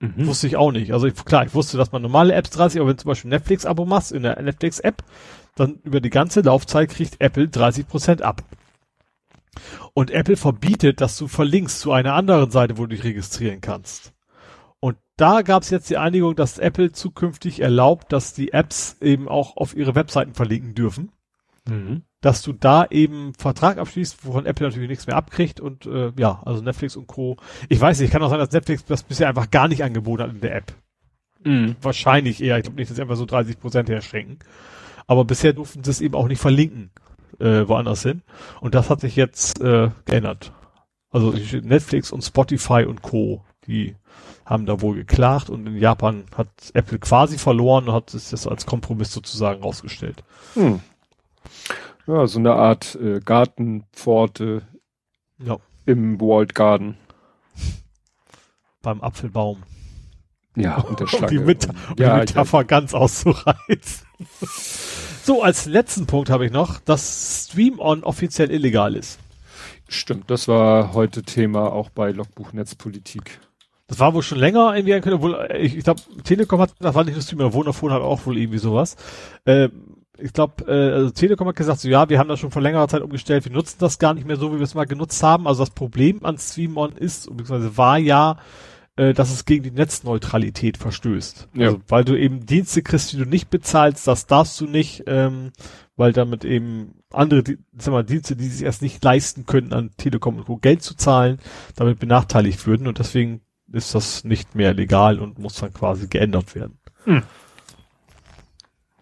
[0.00, 0.26] Mhm.
[0.26, 0.92] Wusste ich auch nicht.
[0.92, 3.28] Also ich, klar, ich wusste, dass man normale Apps 30, aber wenn du zum Beispiel
[3.28, 5.04] Netflix-Abo machst in der Netflix-App,
[5.60, 8.42] dann über die ganze Laufzeit kriegt Apple 30 Prozent ab.
[9.94, 14.12] Und Apple verbietet, dass du verlinkst zu einer anderen Seite, wo du dich registrieren kannst.
[14.78, 19.28] Und da gab es jetzt die Einigung, dass Apple zukünftig erlaubt, dass die Apps eben
[19.28, 21.12] auch auf ihre Webseiten verlinken dürfen.
[21.68, 22.02] Mhm.
[22.22, 26.42] Dass du da eben Vertrag abschließt, wovon Apple natürlich nichts mehr abkriegt und äh, ja,
[26.44, 27.36] also Netflix und Co.
[27.68, 30.30] Ich weiß nicht, kann auch sein, dass Netflix das bisher einfach gar nicht angeboten hat
[30.30, 30.72] in der App.
[31.44, 31.76] Mhm.
[31.82, 32.56] Wahrscheinlich eher.
[32.56, 34.38] Ich glaube nicht, dass sie einfach so 30 Prozent herschränken.
[35.10, 36.92] Aber bisher durften sie es eben auch nicht verlinken
[37.40, 38.22] äh, woanders hin.
[38.60, 40.52] Und das hat sich jetzt äh, geändert.
[41.10, 43.44] Also Netflix und Spotify und Co.
[43.66, 43.96] Die
[44.46, 48.46] haben da wohl geklagt und in Japan hat Apple quasi verloren und hat es jetzt
[48.46, 50.22] als Kompromiss sozusagen rausgestellt.
[50.54, 50.78] Hm.
[52.06, 54.62] Ja, so eine Art äh, Gartenpforte
[55.38, 55.56] ja.
[55.86, 56.98] im Walled Garden.
[58.80, 59.64] Beim Apfelbaum.
[60.54, 61.26] Ja, und der Schlange.
[61.30, 62.62] Um die, Meta um ja, die Metapher ja.
[62.62, 64.06] ganz auszureizen.
[65.22, 69.18] So, als letzten Punkt habe ich noch, dass Stream-On offiziell illegal ist.
[69.88, 73.40] Stimmt, das war heute Thema auch bei Logbuch Netzpolitik.
[73.86, 77.14] Das war wohl schon länger irgendwie, obwohl, ich, ich glaube, Telekom hat, das war nicht
[77.14, 78.96] nur Streamer, Vodafone hat auch wohl irgendwie sowas.
[79.44, 79.68] Äh,
[80.16, 82.86] ich glaube, äh, also Telekom hat gesagt, so ja, wir haben das schon vor längerer
[82.86, 85.48] Zeit umgestellt, wir nutzen das gar nicht mehr so, wie wir es mal genutzt haben.
[85.48, 88.38] Also das Problem an Stream-On ist, beziehungsweise war ja,
[88.96, 91.48] äh, dass es gegen die Netzneutralität verstößt.
[91.54, 91.68] Ja.
[91.68, 95.52] Also, weil du eben Dienste kriegst, die du nicht bezahlst, das darfst du nicht, ähm,
[95.96, 97.44] weil damit eben andere,
[97.76, 100.56] sag mal, Dienste, die sich erst nicht leisten können, an Telekom und Co.
[100.56, 101.38] Geld zu zahlen,
[101.76, 103.40] damit benachteiligt würden und deswegen
[103.72, 106.78] ist das nicht mehr legal und muss dann quasi geändert werden.
[107.04, 107.22] Hm.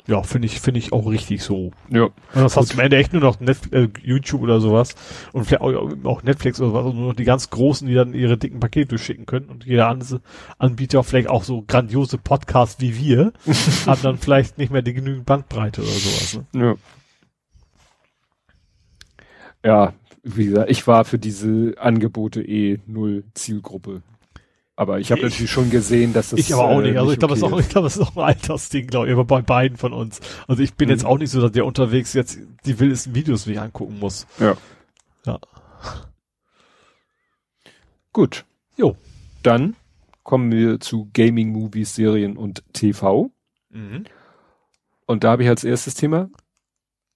[0.08, 1.70] Ja, finde ich, finde ich auch richtig so.
[1.90, 2.04] Ja.
[2.04, 4.94] Und das hast du am Ende echt nur noch Netflix, äh, YouTube oder sowas
[5.32, 8.38] und vielleicht auch, Netflix oder was, und nur noch die ganz Großen, die dann ihre
[8.38, 10.22] dicken Pakete durchschicken können und jeder andere
[10.56, 13.34] Anbieter, vielleicht auch so grandiose Podcasts wie wir,
[13.86, 16.40] haben dann vielleicht nicht mehr die genügend Bandbreite oder sowas.
[16.52, 16.64] Ne?
[16.64, 16.74] Ja.
[19.64, 24.02] Ja, wie gesagt, ich war für diese Angebote eh null Zielgruppe.
[24.78, 26.38] Aber ich habe natürlich schon gesehen, dass das.
[26.38, 26.94] Ich aber auch nicht.
[26.94, 29.42] Äh, also ich glaube, okay es ist ist auch ein Altersding, glaube ich, aber bei
[29.42, 30.20] beiden von uns.
[30.46, 30.92] Also ich bin mhm.
[30.92, 34.28] jetzt auch nicht so, dass der unterwegs jetzt die wildesten Videos mich angucken muss.
[34.38, 34.56] Ja.
[35.26, 35.40] Ja.
[38.12, 38.44] Gut.
[38.76, 38.96] Jo.
[39.42, 39.74] Dann
[40.22, 43.32] kommen wir zu Gaming, Movies, Serien und TV.
[43.70, 44.04] Mhm.
[45.06, 46.30] Und da habe ich als erstes Thema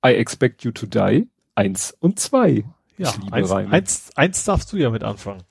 [0.04, 2.64] I Expect You to Die eins und zwei.
[3.02, 3.72] Ja, Ich liebe eins, Reime.
[3.72, 5.42] eins, eins darfst du ja mit anfangen.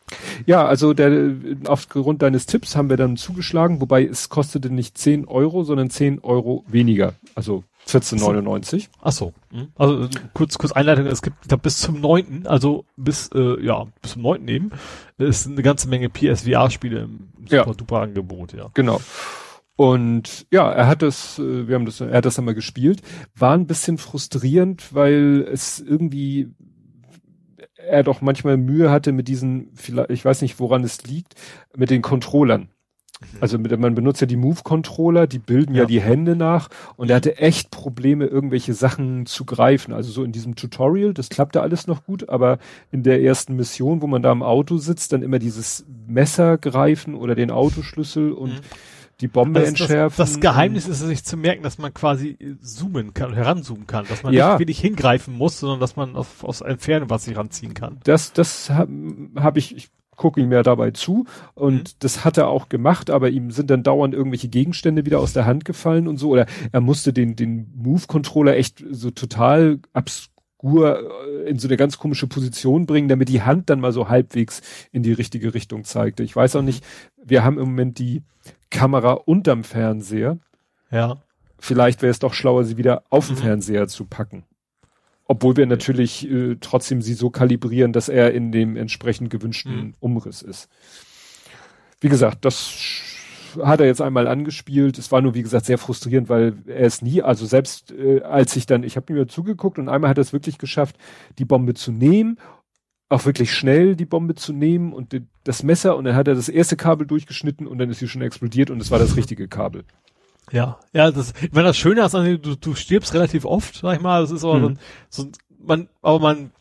[0.45, 1.35] Ja, also der,
[1.67, 6.19] aufgrund deines Tipps haben wir dann zugeschlagen, wobei es kostete nicht 10 Euro, sondern 10
[6.19, 7.13] Euro weniger.
[7.35, 8.87] Also 14,99.
[9.01, 9.33] Ach so.
[9.75, 11.05] Also äh, kurz, kurz Einleitung.
[11.07, 14.69] Es gibt, ich glaube, bis zum neunten, also bis, äh, ja, bis zum neunten eben,
[15.17, 17.63] ist eine ganze Menge PSVR-Spiele im Ja.
[17.63, 18.69] super duper Angebot, ja.
[18.73, 19.01] Genau.
[19.75, 23.01] Und ja, er hat das, äh, wir haben das, er hat das einmal gespielt.
[23.35, 26.49] War ein bisschen frustrierend, weil es irgendwie
[27.87, 31.35] er doch manchmal Mühe hatte mit diesen, vielleicht, ich weiß nicht, woran es liegt,
[31.75, 32.69] mit den Controllern.
[33.39, 35.81] Also mit, man benutzt ja die Move-Controller, die bilden ja.
[35.81, 35.85] Ja.
[35.85, 39.93] die Hände nach und er hatte echt Probleme, irgendwelche Sachen zu greifen.
[39.93, 42.57] Also so in diesem Tutorial, das klappte alles noch gut, aber
[42.91, 47.13] in der ersten Mission, wo man da im Auto sitzt, dann immer dieses Messer greifen
[47.13, 48.59] oder den Autoschlüssel und Mhm.
[49.21, 50.15] Die Bombe Also das, entschärfen.
[50.17, 54.05] das, das Geheimnis ist es, sich zu merken, dass man quasi zoomen kann, heranzoomen kann,
[54.07, 54.51] dass man Ja.
[54.51, 57.99] nicht wirklich hingreifen muss, sondern dass man auf, aus Entfernung was sich ranziehen kann.
[58.03, 58.91] das, das habe
[59.35, 61.25] hab ich, ich gucke ihm ja dabei zu
[61.55, 61.83] und Mhm.
[61.99, 65.45] das hat er auch gemacht, aber ihm sind dann dauernd irgendwelche Gegenstände wieder aus der
[65.45, 70.30] Hand gefallen und so oder er musste den, den Move-Controller echt so total obskur
[70.63, 74.61] äh, in so eine ganz komische Position bringen, damit die Hand dann mal so halbwegs
[74.91, 76.23] in die richtige Richtung zeigte.
[76.23, 76.83] Ich weiß auch nicht,
[77.23, 78.23] wir haben im Moment die
[78.69, 80.37] Kamera unterm Fernseher.
[80.91, 81.21] Ja.
[81.59, 83.39] Vielleicht wäre es doch schlauer, sie wieder auf den Mhm.
[83.41, 84.43] Fernseher zu packen.
[85.25, 89.93] Obwohl wir natürlich äh, trotzdem sie so kalibrieren, dass er in dem entsprechend gewünschten Mhm.
[89.99, 90.67] Umriss ist.
[92.01, 92.73] Wie gesagt, das
[93.63, 94.97] hat er jetzt einmal angespielt.
[94.97, 98.55] Es war nur, wie gesagt, sehr frustrierend, weil er es nie, also selbst äh, als
[98.55, 100.95] ich dann, ich habe mir zugeguckt und einmal hat er es wirklich geschafft,
[101.37, 102.37] die Bombe zu nehmen,
[103.09, 106.35] auch wirklich schnell die Bombe zu nehmen und die, das Messer und dann hat er
[106.35, 109.47] das erste Kabel durchgeschnitten und dann ist sie schon explodiert und es war das richtige
[109.47, 109.83] Kabel.
[110.51, 114.21] Ja, ja, das, meine, das Schöne ist, du, du stirbst relativ oft, sag ich mal,
[114.21, 114.61] das ist aber Mhm.
[114.61, 115.31] so, ein- so, ein-
[115.63, 116.51] man, aber man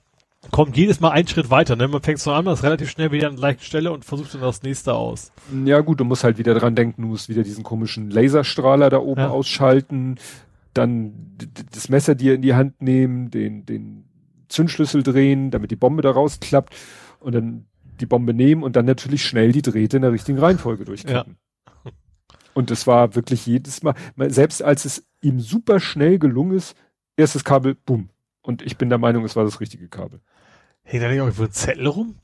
[0.51, 3.13] kommt jedes Mal einen Schritt weiter, ne, man fängt so an, man ist relativ schnell
[3.13, 5.33] wieder an der gleichen Stelle und versucht dann das nächste aus.
[5.65, 8.99] Ja gut, du musst halt wieder dran denken, du musst wieder diesen komischen Laserstrahler da
[8.99, 9.29] oben Ja.
[9.29, 10.17] ausschalten,
[10.73, 11.37] dann
[11.73, 14.05] das Messer dir in die Hand nehmen, den, den
[14.49, 16.75] Zündschlüssel drehen, damit die Bombe da rausklappt
[17.21, 17.67] und dann
[18.01, 21.37] die Bombe nehmen und dann natürlich schnell die Drähte in der richtigen Reihenfolge durchklicken.
[22.55, 23.95] Und es war wirklich jedes Mal,
[24.29, 26.77] selbst als es ihm super schnell gelungen ist,
[27.17, 28.10] erstes Kabel, boom.
[28.43, 30.21] Und ich bin der Meinung, es war das richtige Kabel.
[30.83, 32.15] Hängt da nicht auch irgendwo ein Zettel rum?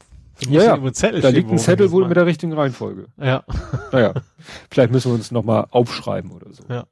[0.50, 0.76] Ja, ja.
[0.76, 3.06] Da stehen, liegt ein Zettel wohl mit der richtigen Reihenfolge.
[3.18, 3.44] Ja.
[3.92, 4.14] Naja,
[4.70, 6.64] vielleicht müssen wir uns nochmal aufschreiben oder so.
[6.68, 6.86] Ja.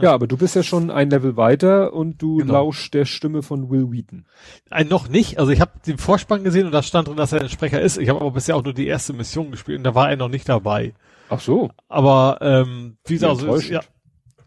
[0.00, 2.54] Ja, aber du bist ja schon ein Level weiter und du Genau.
[2.54, 4.24] lauschst der Stimme von Will Wheaton.
[4.70, 5.38] Ein noch nicht.
[5.38, 7.98] Also ich habe den Vorspann gesehen und da stand drin, dass er ein Sprecher ist.
[7.98, 10.28] Ich habe aber bisher auch nur die erste Mission gespielt und da war er noch
[10.30, 10.94] nicht dabei.
[11.28, 11.70] Ach so.
[11.88, 13.82] Aber ähm, wie gesagt, also, ja.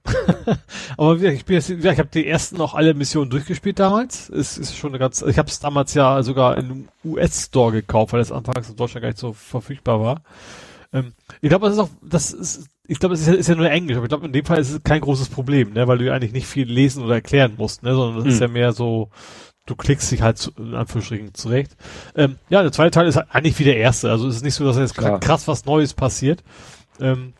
[0.97, 4.29] aber ich bin jetzt, ja, ich habe die ersten auch alle Missionen durchgespielt damals.
[4.29, 5.21] Es ist schon eine ganz.
[5.21, 9.01] Ich habe es damals ja sogar in einem US-Store gekauft, weil das anfangs in Deutschland
[9.03, 10.21] gar nicht so verfügbar war.
[10.91, 13.55] Ähm, ich glaube, das ist auch, das ist, ich glaube, es ist, ja- ist ja
[13.55, 15.97] nur Englisch, aber ich glaube, in dem Fall ist es kein großes Problem, ne, weil
[15.97, 18.47] du eigentlich nicht viel lesen oder erklären musst, ne, sondern das ist Hm.
[18.47, 19.09] ja mehr so,
[19.65, 21.71] du klickst dich halt zu, in Anführungsstrichen zurecht.
[22.15, 24.53] Ähm, ja, der zweite Teil ist halt eigentlich wie der erste, also es ist nicht
[24.55, 25.19] so, dass jetzt Klar.
[25.21, 26.43] krass was Neues passiert.
[26.99, 27.33] Ähm,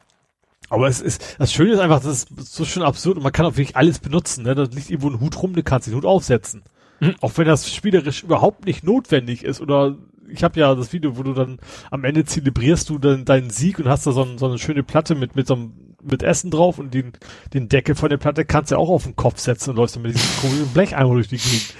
[0.73, 3.45] aber es ist, das Schöne ist einfach, das ist so schön absurd und man kann
[3.45, 6.03] auch wirklich alles benutzen, ne, da liegt irgendwo ein Hut rum, du kannst den Hut
[6.03, 6.63] aufsetzen.
[6.99, 7.13] Mhm.
[7.21, 9.95] Auch wenn das spielerisch überhaupt nicht notwendig ist oder
[10.27, 11.59] ich habe ja das Video, wo du dann
[11.91, 14.81] am Ende zelebrierst du dann deinen Sieg und hast da so, ein, so eine schöne
[14.81, 17.13] Platte mit mit so einem, mit Essen drauf und den
[17.53, 19.95] den Deckel von der Platte kannst du ja auch auf den Kopf setzen und läufst
[19.95, 21.75] dann mit diesem komischen Blecheimer durch die Gegend.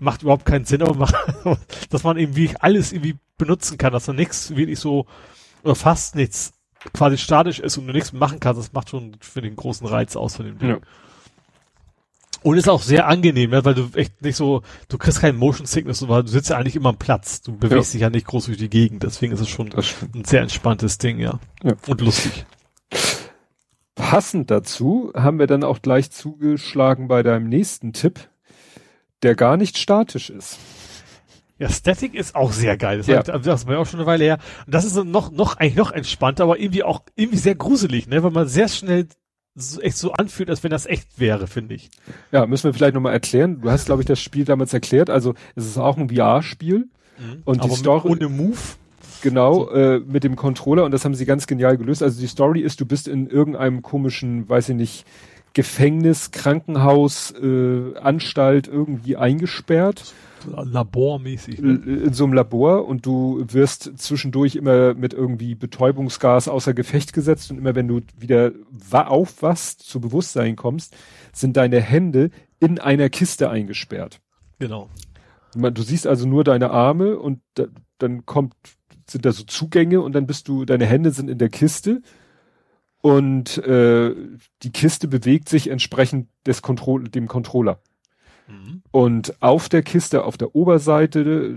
[0.00, 1.14] Macht überhaupt keinen Sinn, aber macht,
[1.88, 5.06] dass man eben wirklich alles irgendwie benutzen kann, dass da nichts wirklich so
[5.62, 6.53] oder fast nichts
[6.92, 10.16] quasi statisch ist und du nichts machen kannst, das macht schon für den großen Reiz
[10.16, 10.68] aus von dem Ding.
[10.70, 10.78] Ja.
[12.42, 15.66] Und ist auch sehr angenehm, ne, weil du echt nicht so, du kriegst keinen Motion
[15.66, 17.40] Sickness, weil du sitzt ja eigentlich immer am Platz.
[17.40, 17.98] Du bewegst Ja.
[17.98, 21.18] dich ja nicht groß durch die Gegend, deswegen ist es schon ein sehr entspanntes Ding,
[21.18, 21.40] ja.
[21.62, 21.72] Ja.
[21.86, 22.44] Und lustig.
[23.94, 28.28] Passend dazu haben wir dann auch gleich zugeschlagen bei deinem nächsten Tipp,
[29.22, 30.58] der gar nicht statisch ist.
[31.58, 32.98] Ja, Static ist auch sehr geil.
[32.98, 33.22] Das, Ja.
[33.24, 33.38] ja.
[33.38, 34.38] das war ja auch schon eine Weile her.
[34.66, 38.08] Und das ist so noch, noch, eigentlich noch entspannter, aber irgendwie auch, irgendwie sehr gruselig,
[38.08, 39.06] ne, weil man sehr schnell
[39.54, 41.90] so, echt so anfühlt, als wenn das echt wäre, finde ich.
[42.32, 43.60] Ja, müssen wir vielleicht nochmal erklären.
[43.60, 45.10] Du hast, glaube ich, das Spiel damals erklärt.
[45.10, 46.88] Also es ist auch ein VR-Spiel.
[47.44, 48.58] Und die aber Story- mit, ohne Move.
[49.22, 52.02] Genau, äh, mit dem Controller und das haben sie ganz genial gelöst.
[52.02, 55.06] Also die Story ist, du bist in irgendeinem komischen, weiß ich nicht,
[55.54, 60.12] Gefängnis, Krankenhaus, äh, Anstalt irgendwie eingesperrt.
[60.46, 61.60] Labormäßig.
[61.60, 61.74] Ne?
[62.04, 67.50] In so einem Labor und du wirst zwischendurch immer mit irgendwie Betäubungsgas außer Gefecht gesetzt
[67.50, 68.52] und immer wenn du wieder
[68.90, 70.94] aufwachst, zu Bewusstsein kommst,
[71.32, 74.20] sind deine Hände in einer Kiste eingesperrt.
[74.58, 74.90] Genau.
[75.54, 77.66] Du siehst also nur deine Arme und da,
[77.98, 78.54] dann kommt,
[79.08, 82.02] sind da so Zugänge und dann bist du, deine Hände sind in der Kiste
[83.04, 84.14] und äh,
[84.62, 87.78] die Kiste bewegt sich entsprechend des Kontroll dem Controller.
[88.48, 88.80] Mhm.
[88.92, 91.54] Und auf der Kiste, auf der Oberseite,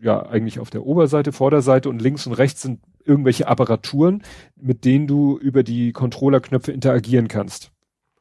[0.00, 4.22] ja, eigentlich auf der Oberseite, Vorderseite und links und rechts sind irgendwelche Apparaturen,
[4.56, 7.72] mit denen du über die Controllerknöpfe interagieren kannst.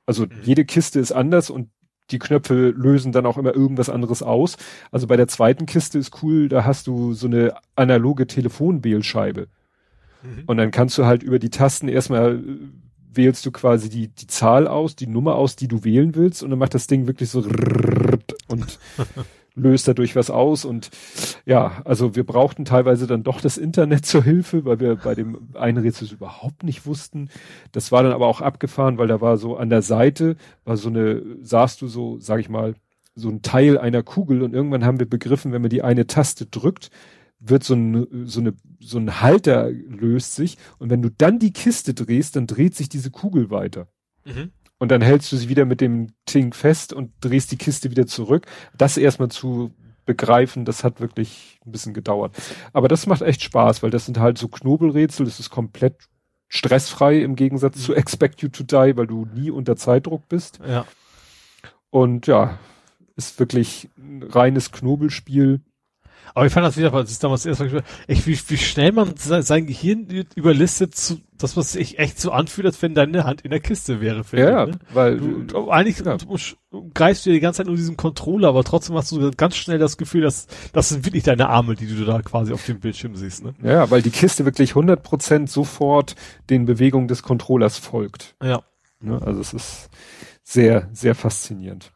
[0.05, 0.31] Also mhm.
[0.43, 1.69] jede Kiste ist anders und
[2.11, 4.57] die Knöpfe lösen dann auch immer irgendwas anderes aus.
[4.91, 9.47] Also bei der zweiten Kiste ist cool, da hast du so eine analoge Telefonwählscheibe.
[10.23, 10.43] Mhm.
[10.47, 12.41] Und dann kannst du halt über die Tasten erstmal äh,
[13.11, 16.51] wählst du quasi die, die Zahl aus, die Nummer aus, die du wählen willst und
[16.51, 17.43] dann macht das Ding wirklich so
[18.47, 18.79] und
[19.55, 20.89] löst dadurch was aus und
[21.45, 25.49] ja, also wir brauchten teilweise dann doch das Internet zur Hilfe, weil wir bei dem
[25.55, 27.29] einen Rätsel überhaupt nicht wussten.
[27.71, 30.89] Das war dann aber auch abgefahren, weil da war so an der Seite, war so
[30.89, 32.75] eine, sahst du so, sag ich mal,
[33.15, 36.45] so ein Teil einer Kugel und irgendwann haben wir begriffen, wenn man die eine Taste
[36.45, 36.89] drückt,
[37.39, 41.53] wird so ein, so eine, so ein Halter löst sich und wenn du dann die
[41.53, 43.87] Kiste drehst, dann dreht sich diese Kugel weiter.
[44.25, 44.51] Mhm.
[44.77, 48.07] Und dann hältst du sie wieder mit dem Ting fest und drehst die Kiste wieder
[48.07, 48.45] zurück.
[48.77, 49.71] Das erstmal zu
[50.05, 52.35] begreifen, das hat wirklich ein bisschen gedauert.
[52.73, 56.09] Aber das macht echt Spaß, weil das sind halt so Knobelrätsel, das ist komplett
[56.47, 60.59] stressfrei im Gegensatz zu Expect You to Die, weil du nie unter Zeitdruck bist.
[60.67, 60.85] Ja.
[61.91, 62.57] Und ja,
[63.15, 65.61] ist wirklich ein reines Knobelspiel.
[66.33, 69.13] Aber ich fand das wieder, das ist damals erst mal, echt, wie, wie schnell man
[69.15, 73.51] sein Gehirn überlistet, zu, dass man sich echt so anfühlt, als wenn deine Hand in
[73.51, 74.23] der Kiste wäre.
[74.33, 74.79] Ja, ich, ne?
[74.93, 76.17] weil du, du eigentlich ja.
[76.17, 76.37] du,
[76.71, 79.79] du greifst du die ganze Zeit nur diesen Controller, aber trotzdem hast du ganz schnell
[79.79, 83.15] das Gefühl, dass das sind wirklich deine Arme, die du da quasi auf dem Bildschirm
[83.15, 83.43] siehst.
[83.43, 83.53] Ne?
[83.63, 86.15] Ja, weil die Kiste wirklich 100% sofort
[86.49, 88.35] den Bewegungen des Controllers folgt.
[88.43, 88.63] Ja.
[89.01, 89.21] Ne?
[89.23, 89.89] Also es ist
[90.43, 91.91] sehr, sehr faszinierend.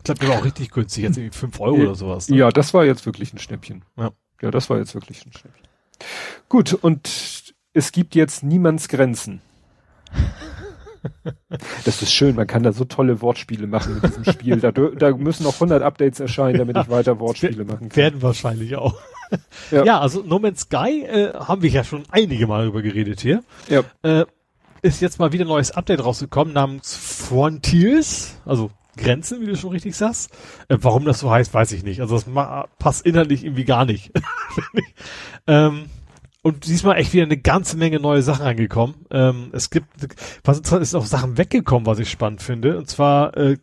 [0.00, 2.30] Ich glaube, der war auch richtig günstig, jetzt irgendwie 5 Euro oder sowas.
[2.30, 2.38] Ne?
[2.38, 3.84] Ja, das war jetzt wirklich ein Schnäppchen.
[3.98, 4.12] Ja.
[4.40, 5.68] Ja, das war jetzt wirklich ein Schnäppchen.
[6.48, 9.42] Gut, und es gibt jetzt niemands Grenzen.
[11.86, 14.60] Das ist schön, man kann da so tolle Wortspiele machen mit diesem Spiel.
[14.60, 17.96] Da, da müssen noch 100 Updates erscheinen, damit ich weiter Wortspiele machen kann.
[17.96, 18.94] Werden wahrscheinlich auch.
[19.70, 23.22] Ja, ja also No Man's Sky äh, haben wir ja schon einige Mal darüber geredet
[23.22, 23.42] hier.
[23.70, 23.82] Ja.
[24.02, 24.26] Äh,
[24.82, 28.70] ist jetzt mal wieder ein neues Update rausgekommen namens Frontiers, also
[29.00, 30.30] Grenzen, wie du schon richtig sagst.
[30.68, 32.00] Äh, warum das so heißt, weiß ich nicht.
[32.00, 32.26] Also das
[32.78, 34.12] passt inhaltlich irgendwie gar nicht.
[35.46, 35.86] ähm,
[36.42, 39.06] und diesmal echt wieder eine ganze Menge neue Sachen angekommen.
[39.10, 39.88] Ähm, es gibt,
[40.44, 42.78] was interessant ist, auch Sachen weggekommen, was ich spannend finde.
[42.78, 43.58] Und zwar äh,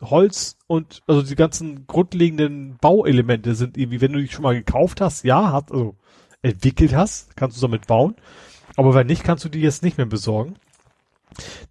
[0.00, 5.00] Holz und also die ganzen grundlegenden Bauelemente sind irgendwie, wenn du die schon mal gekauft
[5.00, 5.96] hast, ja, hat, also
[6.42, 8.14] entwickelt hast, kannst du damit bauen.
[8.76, 10.56] Aber wenn nicht, kannst du die jetzt nicht mehr besorgen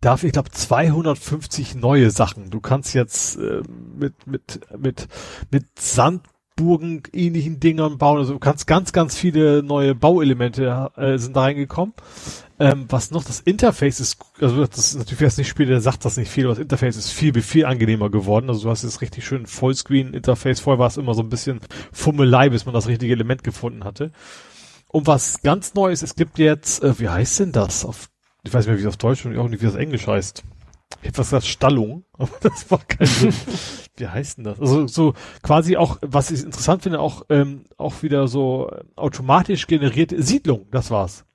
[0.02, 2.50] darf, ich glaube, 250 neue Sachen.
[2.50, 3.62] Du kannst jetzt äh,
[3.98, 5.08] mit, mit, mit,
[5.52, 8.20] mit Sandburgen ähnlichen Dingern bauen.
[8.20, 11.94] Also du kannst ganz, ganz viele neue Bauelemente äh, sind da reingekommen.
[12.60, 16.06] Ähm, was noch, das Interface ist, also das ist natürlich, wer nicht spielt, der sagt
[16.06, 18.48] das nicht viel, aber das Interface ist viel, viel angenehmer geworden.
[18.50, 20.60] Also du hast jetzt richtig schön Vollscreen-Interface.
[20.60, 21.60] Vorher war es immer so ein bisschen
[21.92, 24.12] Fummelei, bis man das richtige Element gefunden hatte.
[24.94, 28.10] Und was ganz Neues, es gibt jetzt, äh, wie heißt denn das auf
[28.44, 30.44] ich weiß nicht mehr, wie auf Deutsch und auch nicht, wie das Englisch heißt.
[31.02, 33.34] Ich hätte was gesagt, Stallung, aber das war kein Sinn.
[33.98, 34.60] wie heißt denn das?
[34.60, 40.22] Also so quasi auch, was ich interessant finde, auch, ähm, auch wieder so automatisch generierte
[40.22, 41.26] Siedlung, das war's.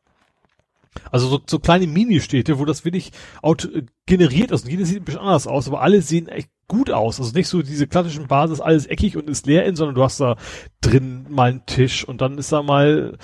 [1.10, 3.12] Also so, so kleine Mini-Städte, wo das wirklich
[3.42, 3.68] auto
[4.06, 4.64] generiert ist.
[4.64, 7.18] Und jede sieht ein bisschen anders aus, aber alle sehen echt gut aus.
[7.18, 10.20] Also nicht so diese klassischen Basis, alles eckig und ist leer in, sondern du hast
[10.20, 10.36] da
[10.82, 13.16] drin mal einen Tisch und dann ist da mal,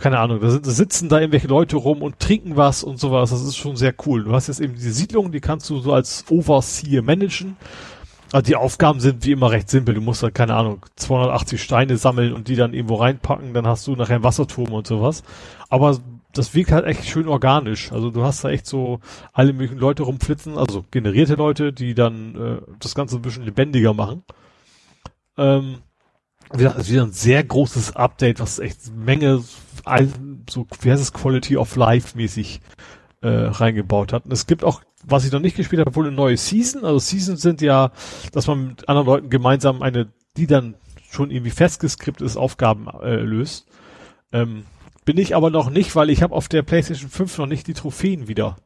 [0.00, 3.30] keine Ahnung, da, sind, da sitzen da irgendwelche Leute rum und trinken was und sowas.
[3.30, 4.24] Das ist schon sehr cool.
[4.24, 7.56] Du hast jetzt eben diese Siedlung, die kannst du so als Overseer managen.
[8.32, 9.94] Also die Aufgaben sind wie immer recht simpel.
[9.94, 13.86] Du musst da, keine Ahnung, 280 Steine sammeln und die dann irgendwo reinpacken, dann hast
[13.86, 15.22] du nachher einen Wasserturm und sowas.
[15.68, 15.98] Aber
[16.32, 17.92] das wirkt halt echt schön organisch.
[17.92, 19.00] Also du hast da echt so
[19.32, 23.94] alle möglichen Leute rumflitzen, also generierte Leute, die dann äh, das Ganze ein bisschen lebendiger
[23.94, 24.22] machen.
[25.36, 25.78] Ähm,
[26.52, 29.42] wieder, also wieder ein sehr großes Update, was echt Menge,
[30.48, 32.60] so, wie heißt es, Quality of Life mäßig
[33.22, 34.24] äh, reingebaut hat.
[34.24, 36.84] Und es gibt auch, was ich noch nicht gespielt habe, wohl eine neue Season.
[36.84, 37.92] Also Seasons sind ja,
[38.32, 40.74] dass man mit anderen Leuten gemeinsam eine, die dann
[41.10, 43.66] schon irgendwie festgeskript ist, Aufgaben äh, löst.
[44.32, 44.64] Ähm,
[45.04, 47.74] bin ich aber noch nicht, weil ich habe auf der PlayStation 5 noch nicht die
[47.74, 48.56] Trophäen wieder.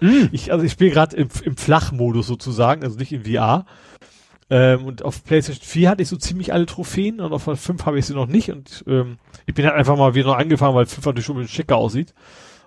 [0.00, 0.26] Mm.
[0.32, 3.64] Ich, also ich spiele gerade im, im Flachmodus sozusagen, also nicht in VR.
[4.50, 7.98] Ähm, und auf PlayStation 4 hatte ich so ziemlich alle Trophäen und auf 5 habe
[7.98, 8.50] ich sie noch nicht.
[8.50, 11.42] Und ähm, ich bin halt einfach mal wieder noch angefangen, weil 5 natürlich schon ein
[11.42, 12.14] bisschen schicker aussieht.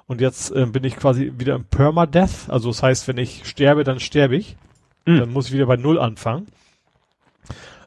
[0.07, 2.49] Und jetzt ähm, bin ich quasi wieder im Permadeath.
[2.49, 4.57] Also das heißt, wenn ich sterbe, dann sterbe ich.
[5.05, 5.19] Mm.
[5.19, 6.47] Dann muss ich wieder bei Null anfangen.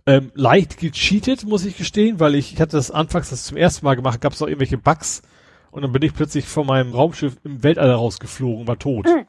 [0.05, 3.85] Ähm, leicht gecheatet, muss ich gestehen, weil ich, ich hatte das anfangs das zum ersten
[3.87, 5.23] Mal gemacht, gab es noch irgendwelche Bugs
[5.71, 9.07] und dann bin ich plötzlich von meinem Raumschiff im Weltall rausgeflogen, war tot.
[9.07, 9.27] Mhm.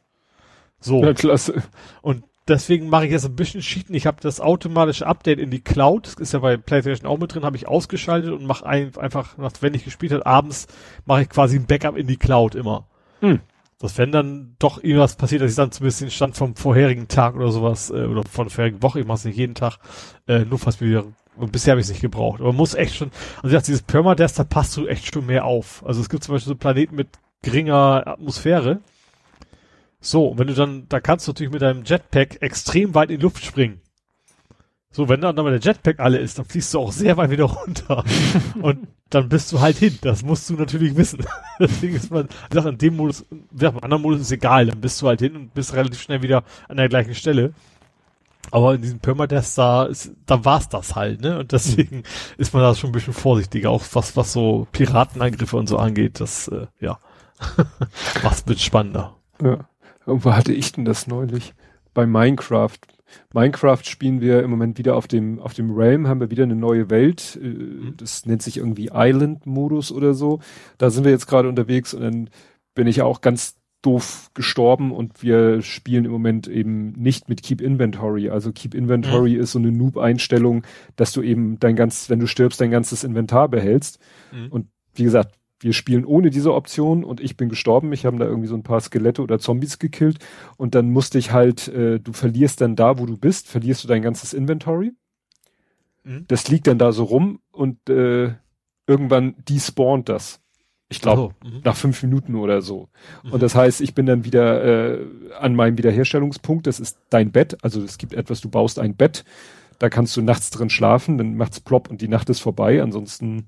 [0.80, 1.03] So.
[1.03, 1.61] Ja, klasse.
[2.02, 3.93] Und deswegen mache ich jetzt ein bisschen Cheaten.
[3.93, 7.34] Ich habe das automatische Update in die Cloud, das ist ja bei PlayStation auch mit
[7.34, 10.68] drin, habe ich ausgeschaltet und mache ein, einfach, wenn ich gespielt habe, abends
[11.06, 12.88] mache ich quasi ein Backup in die Cloud immer.
[13.22, 13.42] Mhm
[13.84, 17.36] dass wenn dann doch irgendwas passiert, dass ich dann zumindest den Stand vom vorherigen Tag
[17.36, 19.78] oder sowas, äh, oder von der vorherigen Woche, ich mache es nicht jeden Tag,
[20.26, 21.03] äh, nur fast wieder,
[21.36, 22.40] und bisher habe ich es nicht gebraucht.
[22.40, 25.26] Aber man muss echt schon, also ich dachte, dieses Permadeath, da passt du echt schon
[25.26, 25.84] mehr auf.
[25.86, 27.10] Also es gibt zum Beispiel so Planeten mit
[27.42, 28.80] geringer Atmosphäre.
[30.00, 33.24] So, wenn du dann, da kannst du natürlich mit deinem Jetpack extrem weit in die
[33.24, 33.82] Luft springen.
[34.92, 37.44] So, wenn dann aber der Jetpack alle ist, dann fliegst du auch sehr weit wieder
[37.66, 38.06] runter.
[38.62, 39.98] und dann bist du halt hin.
[40.01, 41.25] Das musst du natürlich wissen.
[41.59, 45.01] Deswegen ist man, ich sag, in dem Modus, im anderen Modus ist egal, dann bist
[45.01, 47.53] du halt hin und bist relativ schnell wieder an der gleichen Stelle.
[48.51, 51.40] Aber in diesem Permadeath da, ist, da war's das halt, ne?
[51.40, 52.03] Und deswegen mhm.
[52.38, 56.19] ist man da schon ein bisschen vorsichtiger, auch was, was so Piratenangriffe und so angeht.
[56.19, 57.00] Das, äh, ja,
[57.58, 57.66] ein
[58.45, 59.16] bisschen spannender.
[59.42, 59.59] Ja.
[60.06, 61.53] Irgendwo hatte ich denn das neulich?
[61.93, 62.80] Bei Minecraft
[63.33, 66.56] Minecraft spielen wir im Moment wieder auf dem, auf dem Realm, haben wir wieder eine
[66.56, 67.40] neue Welt.
[67.41, 67.93] Äh, mhm.
[67.98, 70.40] Das nennt sich irgendwie Island-Modus oder so.
[70.77, 72.30] Da sind wir jetzt gerade unterwegs und dann
[72.75, 77.61] bin ich auch ganz doof gestorben und wir spielen im Moment eben nicht mit Keep
[77.61, 78.30] Inventory.
[78.30, 79.41] Also Keep Inventory mhm.
[79.41, 80.64] ist so eine Noob-Einstellung,
[80.95, 83.99] dass du eben dein ganz, wenn du stirbst, dein ganzes Inventar behältst.
[84.32, 84.48] Mhm.
[84.49, 87.93] Und wie gesagt, wir spielen ohne diese Option und ich bin gestorben.
[87.93, 90.19] Ich habe da irgendwie so ein paar Skelette oder Zombies gekillt
[90.58, 93.88] und dann musste ich halt, äh, du verlierst dann da, wo du bist, verlierst du
[93.88, 94.93] dein ganzes Inventory.
[96.03, 96.25] Mhm.
[96.27, 98.33] Das liegt dann da so rum und äh,
[98.88, 100.40] irgendwann despawnt das.
[100.90, 102.90] Ich glaube, oh, nach fünf Minuten oder so.
[103.24, 103.32] Mhm.
[103.32, 105.00] Und das heißt, ich bin dann wieder äh,
[105.40, 106.67] an meinem Wiederherstellungspunkt.
[106.67, 107.58] Das ist dein Bett.
[107.64, 109.24] Also es gibt etwas, du baust ein Bett.
[109.80, 112.82] Da kannst du nachts drin schlafen, dann macht's plopp und die Nacht ist vorbei.
[112.82, 113.48] Ansonsten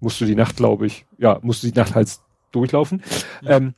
[0.00, 2.18] musst du die Nacht, glaube ich, ja, musst du die Nacht halt
[2.52, 3.02] durchlaufen.
[3.42, 3.56] Ja.
[3.56, 3.74] Ähm,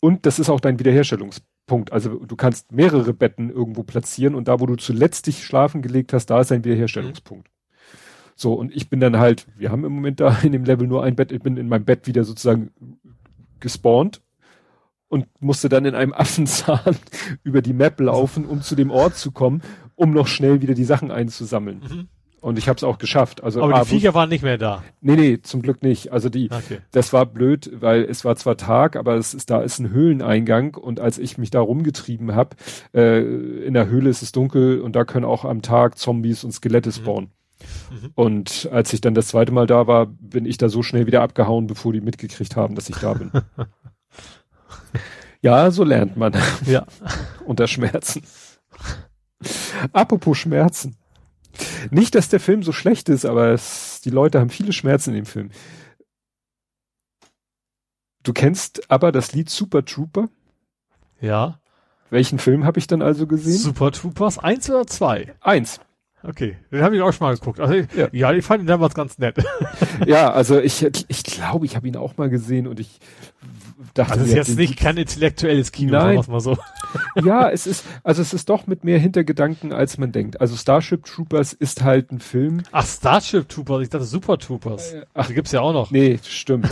[0.00, 1.92] und das ist auch dein Wiederherstellungspunkt.
[1.92, 6.12] Also du kannst mehrere Betten irgendwo platzieren und da, wo du zuletzt dich schlafen gelegt
[6.12, 7.48] hast, da ist dein Wiederherstellungspunkt.
[7.48, 7.58] Mhm.
[8.36, 11.02] So, und ich bin dann halt, wir haben im Moment da in dem Level nur
[11.02, 12.70] ein Bett, ich bin in meinem Bett wieder sozusagen
[13.60, 14.22] gespawnt
[15.08, 16.96] und musste dann in einem Affenzahn
[17.42, 19.62] über die Map laufen, um zu dem Ort zu kommen,
[19.96, 21.80] um noch schnell wieder die Sachen einzusammeln.
[21.80, 22.08] Mhm.
[22.40, 23.42] Und ich habe es auch geschafft.
[23.42, 24.84] Also aber die Viecher waren nicht mehr da.
[25.00, 26.12] Nee, nee, zum Glück nicht.
[26.12, 26.78] Also die, okay.
[26.92, 30.74] das war blöd, weil es war zwar Tag, aber es ist, da ist ein Höhleneingang
[30.74, 32.56] und als ich mich da rumgetrieben habe,
[32.94, 33.20] äh,
[33.64, 36.90] in der Höhle ist es dunkel und da können auch am Tag Zombies und Skelette
[36.90, 36.94] mhm.
[36.94, 37.30] spawnen.
[37.90, 38.10] Mhm.
[38.14, 41.22] Und als ich dann das zweite Mal da war, bin ich da so schnell wieder
[41.22, 43.32] abgehauen, bevor die mitgekriegt haben, dass ich da bin.
[45.42, 46.34] ja, so lernt man.
[46.66, 46.86] Ja.
[47.44, 48.22] Unter Schmerzen.
[49.92, 50.97] Apropos Schmerzen.
[51.90, 55.16] Nicht, dass der Film so schlecht ist, aber es, die Leute haben viele Schmerzen in
[55.16, 55.50] dem Film.
[58.22, 60.28] Du kennst aber das Lied Super Trooper?
[61.20, 61.60] Ja.
[62.10, 63.58] Welchen Film habe ich dann also gesehen?
[63.58, 65.34] Super Troopers eins oder zwei?
[65.40, 65.80] Eins.
[66.22, 67.60] Okay, den habe ich auch schon mal geguckt.
[67.60, 68.08] Also ja.
[68.10, 69.36] ja, ich fand ihn damals ganz nett.
[70.06, 72.98] ja, also ich ich glaube, ich habe ihn auch mal gesehen und ich
[73.94, 76.20] dachte, also es ist jetzt nicht kein intellektuelles Kino, Nein.
[76.28, 76.56] mal so.
[77.24, 80.40] ja, es ist, also es ist doch mit mehr Hintergedanken, als man denkt.
[80.40, 82.62] Also Starship Troopers ist halt ein Film.
[82.72, 84.92] Ach, Starship Troopers, ich dachte Super Troopers.
[84.92, 85.90] Äh, ach, die gibt's ja auch noch.
[85.90, 86.70] Nee, stimmt.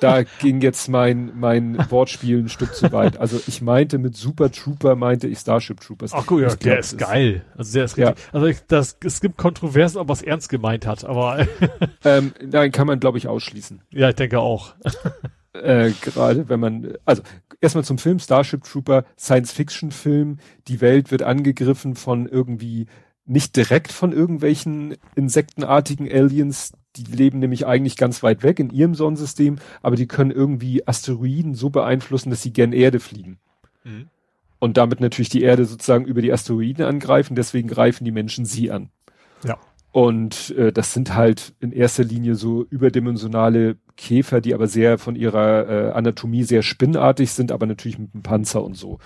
[0.00, 3.18] da ging jetzt mein, mein Wortspiel ein Stück zu weit.
[3.18, 6.12] Also ich meinte mit Super Trooper meinte ich Starship Troopers.
[6.12, 7.44] Ach gut, ja, glaub, der ist geil.
[7.56, 8.18] Also der ist richtig.
[8.18, 8.30] Ja.
[8.32, 11.46] Also ich, das, es gibt Kontroversen, ob er es ernst gemeint hat, aber.
[12.04, 13.80] ähm, nein, kann man glaube ich ausschließen.
[13.96, 14.74] Ja, ich denke auch
[15.62, 17.22] äh, gerade wenn man, also
[17.60, 22.86] erstmal zum Film Starship Trooper, Science-Fiction-Film, die Welt wird angegriffen von irgendwie,
[23.24, 28.94] nicht direkt von irgendwelchen insektenartigen Aliens, die leben nämlich eigentlich ganz weit weg in ihrem
[28.94, 33.38] Sonnensystem, aber die können irgendwie Asteroiden so beeinflussen, dass sie gern Erde fliegen.
[33.84, 34.08] Mhm.
[34.58, 38.70] Und damit natürlich die Erde sozusagen über die Asteroiden angreifen, deswegen greifen die Menschen sie
[38.70, 38.90] an.
[39.44, 39.58] Ja.
[39.92, 45.16] Und äh, das sind halt in erster Linie so überdimensionale Käfer, die aber sehr von
[45.16, 48.98] ihrer äh, Anatomie sehr spinnartig sind, aber natürlich mit einem Panzer und so.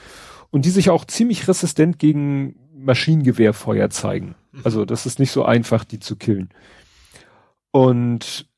[0.51, 4.35] Und die sich auch ziemlich resistent gegen Maschinengewehrfeuer zeigen.
[4.52, 4.60] Mhm.
[4.65, 6.51] Also das ist nicht so einfach, die zu killen.
[7.70, 8.49] Und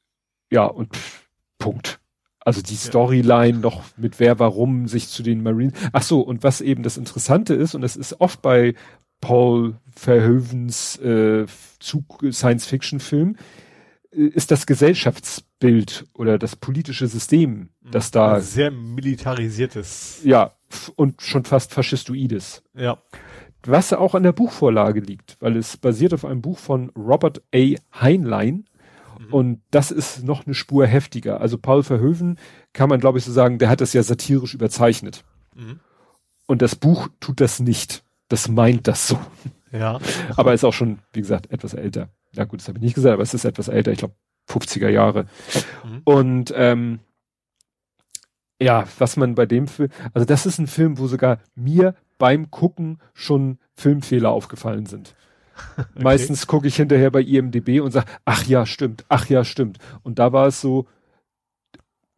[0.50, 1.28] ja, und pff,
[1.58, 2.00] Punkt.
[2.40, 5.74] Also die Storyline noch mit wer warum sich zu den Marines.
[5.92, 8.74] Ach so, und was eben das Interessante ist, und das ist oft bei
[9.20, 11.46] Paul Verhoevens äh,
[11.80, 13.36] Science-Fiction-Film,
[14.12, 14.66] äh, ist das
[15.62, 18.34] Gesellschaftsbild oder das politische System, das da.
[18.34, 20.20] Ein sehr militarisiertes.
[20.24, 20.52] Ja,
[20.96, 22.62] und schon fast faschistoides.
[22.74, 22.98] Ja.
[23.64, 27.76] Was auch an der Buchvorlage liegt, weil es basiert auf einem Buch von Robert A.
[28.00, 28.64] Heinlein.
[29.18, 29.32] Mhm.
[29.32, 31.40] Und das ist noch eine Spur heftiger.
[31.40, 32.38] Also Paul Verhoeven
[32.72, 35.24] kann man, glaube ich, so sagen, der hat das ja satirisch überzeichnet.
[35.54, 35.78] Mhm.
[36.46, 38.02] Und das Buch tut das nicht.
[38.28, 39.18] Das meint das so.
[39.70, 40.00] Ja.
[40.36, 42.10] aber ist auch schon, wie gesagt, etwas älter.
[42.34, 44.14] Ja gut, das habe ich nicht gesagt, aber es ist etwas älter, ich glaube
[44.48, 45.26] 50er Jahre.
[45.84, 46.00] Mhm.
[46.04, 47.00] Und ähm,
[48.60, 52.50] ja, was man bei dem Film, also das ist ein Film, wo sogar mir beim
[52.50, 55.14] Gucken schon Filmfehler aufgefallen sind.
[55.76, 56.02] Okay.
[56.02, 59.78] Meistens gucke ich hinterher bei IMDB und sage, ach ja, stimmt, ach ja, stimmt.
[60.02, 60.86] Und da war es so,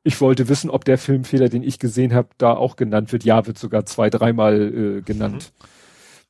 [0.05, 3.25] ich wollte wissen, ob der Filmfehler, den ich gesehen habe, da auch genannt wird.
[3.25, 5.53] Ja, wird sogar zwei, dreimal äh, genannt.
[5.59, 5.67] Mhm.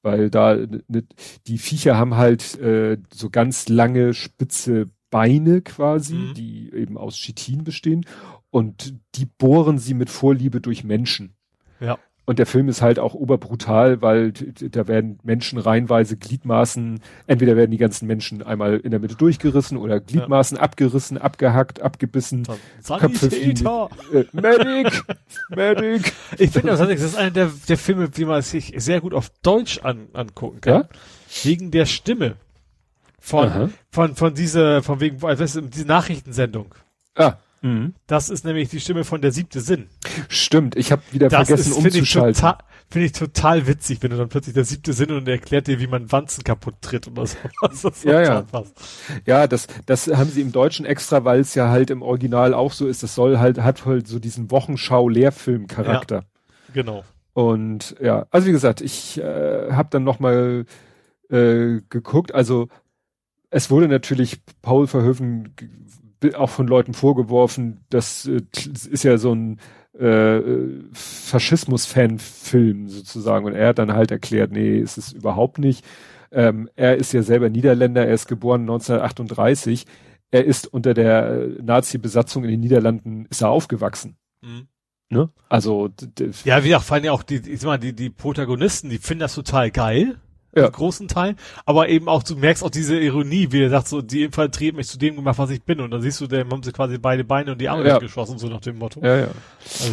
[0.02, 1.05] Weil da ne,
[1.47, 6.34] die Viecher haben halt äh, so ganz lange spitze Beine quasi, mhm.
[6.34, 8.04] die eben aus Chitin bestehen.
[8.50, 11.36] Und die bohren sie mit Vorliebe durch Menschen.
[11.78, 11.98] Ja.
[12.24, 17.70] Und der Film ist halt auch oberbrutal, weil da werden Menschen reihenweise Gliedmaßen, entweder werden
[17.70, 20.62] die ganzen Menschen einmal in der Mitte durchgerissen oder Gliedmaßen ja.
[20.64, 22.44] abgerissen, abgehackt, abgebissen.
[22.84, 23.64] Köpfe fliegen.
[24.12, 25.04] Äh, Medic!
[25.50, 26.12] Medic!
[26.38, 29.30] Ich finde das, das ist einer der, der Filme, die man sich sehr gut auf
[29.42, 30.72] Deutsch an, angucken kann.
[30.72, 30.88] Ja?
[31.44, 32.34] Wegen der Stimme.
[33.24, 33.70] Von, Aha.
[33.90, 36.74] von, von dieser, von wegen, weißt du, diese Nachrichtensendung.
[37.14, 37.36] Ah.
[37.62, 37.94] Mhm.
[38.06, 39.86] Das ist nämlich die Stimme von der siebte Sinn.
[40.28, 42.34] Stimmt, ich habe wieder das vergessen ist, umzuschalten.
[42.34, 45.68] Finde ich, find ich total witzig, wenn du dann plötzlich der siebte Sinn und erklärt
[45.68, 47.38] dir, wie man Wanzen kaputt tritt oder so.
[47.82, 48.44] Das ja, ja.
[49.24, 52.72] ja, das, das haben sie im Deutschen extra, weil es ja halt im Original auch
[52.72, 53.02] so ist.
[53.02, 56.16] Das soll halt, hat halt so diesen Wochenschau-Lehrfilm-Charakter.
[56.16, 57.04] Ja, genau.
[57.32, 60.66] Und ja, also wie gesagt, ich äh, habe dann nochmal
[61.30, 62.34] äh, geguckt.
[62.34, 62.68] Also
[63.55, 65.55] es wurde natürlich Paul Verhoeven
[66.34, 68.42] auch von Leuten vorgeworfen, das äh,
[68.91, 69.60] ist ja so ein
[69.97, 70.41] äh,
[70.92, 73.47] Faschismus-Fan-Film sozusagen.
[73.47, 75.84] Und er hat dann halt erklärt, nee, ist es überhaupt nicht.
[76.33, 79.86] Ähm, er ist ja selber Niederländer, er ist geboren 1938.
[80.33, 84.16] Er ist unter der äh, Nazi-Besatzung in den Niederlanden, ist er aufgewachsen.
[84.42, 84.66] Mhm.
[85.10, 85.31] Ne?
[85.49, 85.91] Also
[86.44, 89.20] ja, wie auch vor allem auch die, ich sag mal, die, die Protagonisten, die finden
[89.20, 90.18] das total geil
[90.57, 90.68] ja.
[90.68, 94.23] großen Teil, aber eben auch, du merkst auch diese Ironie, wie er sagt, so, die
[94.23, 96.62] Infanterie hat mich zu dem gemacht, was ich bin, und dann siehst du, dem haben
[96.62, 97.99] sie quasi beide Beine und die Arme ja.
[97.99, 99.00] geschossen, so nach dem Motto.
[99.02, 99.28] Ja, ja.
[99.62, 99.92] Also,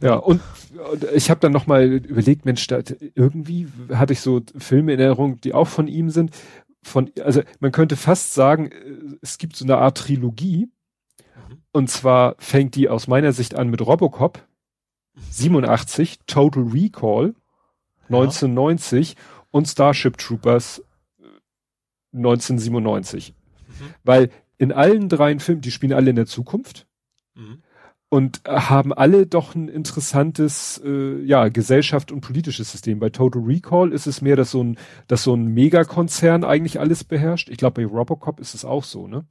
[0.00, 0.40] ja, und,
[0.92, 2.80] und ich habe dann nochmal überlegt, Mensch, da,
[3.14, 6.30] irgendwie hatte ich so Filme in Erinnerung, die auch von ihm sind,
[6.82, 8.70] von, also man könnte fast sagen,
[9.20, 10.70] es gibt so eine Art Trilogie,
[11.48, 11.58] mhm.
[11.72, 14.44] und zwar fängt die aus meiner Sicht an mit Robocop,
[15.30, 17.34] 87, Total Recall,
[18.08, 19.16] 1990
[19.52, 20.82] und Starship Troopers
[22.12, 23.28] 1997.
[23.28, 23.94] Äh, mhm.
[24.02, 26.86] Weil in allen dreien Filmen, die spielen alle in der Zukunft
[27.34, 27.62] mhm.
[28.08, 32.98] und haben alle doch ein interessantes äh, ja, Gesellschaft und politisches System.
[32.98, 37.04] Bei Total Recall ist es mehr, dass so ein, dass so ein Megakonzern eigentlich alles
[37.04, 37.48] beherrscht.
[37.48, 39.24] Ich glaube, bei Robocop ist es auch so, ne?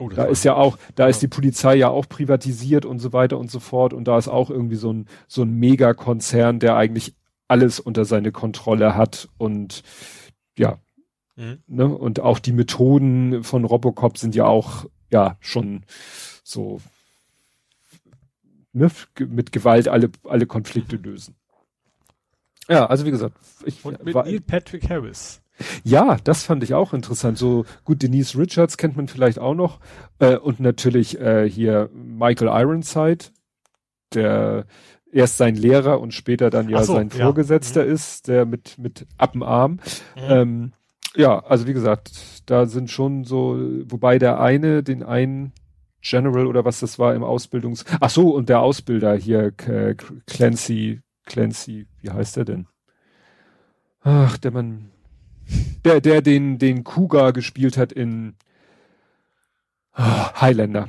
[0.00, 1.08] Oh, da ist ja auch, da ja.
[1.08, 4.28] ist die Polizei ja auch privatisiert und so weiter und so fort und da ist
[4.28, 7.14] auch irgendwie so ein, so ein Megakonzern, der eigentlich
[7.48, 9.82] alles unter seine Kontrolle hat und
[10.56, 10.78] ja,
[11.36, 11.62] mhm.
[11.66, 15.84] ne, und auch die Methoden von Robocop sind ja auch ja schon
[16.44, 16.80] so
[18.72, 21.34] ne, mit Gewalt alle alle Konflikte lösen.
[22.68, 25.40] Ja, also wie gesagt, ich und mit war, Neil Patrick Harris.
[25.82, 27.38] Ja, das fand ich auch interessant.
[27.38, 29.80] So gut, Denise Richards kennt man vielleicht auch noch
[30.18, 33.26] äh, und natürlich äh, hier Michael Ironside,
[34.14, 34.66] der
[35.12, 37.24] erst sein Lehrer und später dann ja so, sein ja.
[37.24, 37.92] Vorgesetzter mhm.
[37.92, 39.72] ist, der mit, mit Appenarm.
[39.72, 39.80] Mhm.
[40.28, 40.72] Ähm,
[41.16, 42.10] ja, also wie gesagt,
[42.46, 45.52] da sind schon so, wobei der eine, den einen
[46.00, 51.86] General oder was das war im Ausbildungs, ach so, und der Ausbilder hier, Clancy, Clancy,
[52.00, 52.66] wie heißt der denn?
[54.00, 54.90] Ach, der Mann,
[55.84, 58.36] der, der den, den Cougar gespielt hat in
[59.96, 60.02] oh,
[60.40, 60.88] Highlander.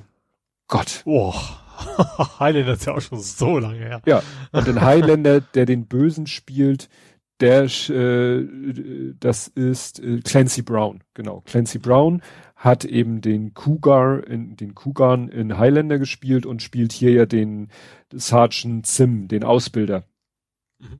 [0.67, 1.01] Gott.
[1.05, 1.33] Oh.
[2.39, 4.01] Highlander ist ja auch schon so lange her.
[4.05, 6.89] Ja, und den Highlander, der den Bösen spielt,
[7.39, 8.47] der, äh,
[9.19, 11.41] das ist äh, Clancy Brown, genau.
[11.41, 12.21] Clancy Brown
[12.55, 17.69] hat eben den Cougar, in, den Cougar in Highlander gespielt und spielt hier ja den
[18.11, 20.03] Sergeant Sim, den Ausbilder.
[20.79, 20.99] Mhm.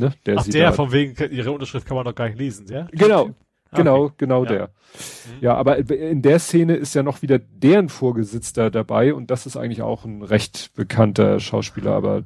[0.00, 2.88] Ne, der Ach, der, von wegen, ihre Unterschrift kann man doch gar nicht lesen, ja?
[2.90, 3.30] Genau.
[3.74, 4.14] Genau, Okay.
[4.18, 4.50] genau Ja.
[4.50, 4.62] der.
[4.66, 5.42] Mhm.
[5.42, 9.56] Ja, aber in der Szene ist ja noch wieder deren Vorgesetzter dabei und das ist
[9.56, 12.24] eigentlich auch ein recht bekannter Schauspieler, aber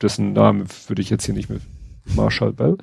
[0.00, 1.60] dessen Namen würde ich jetzt hier nicht mehr.
[2.16, 2.78] Marshall Bell?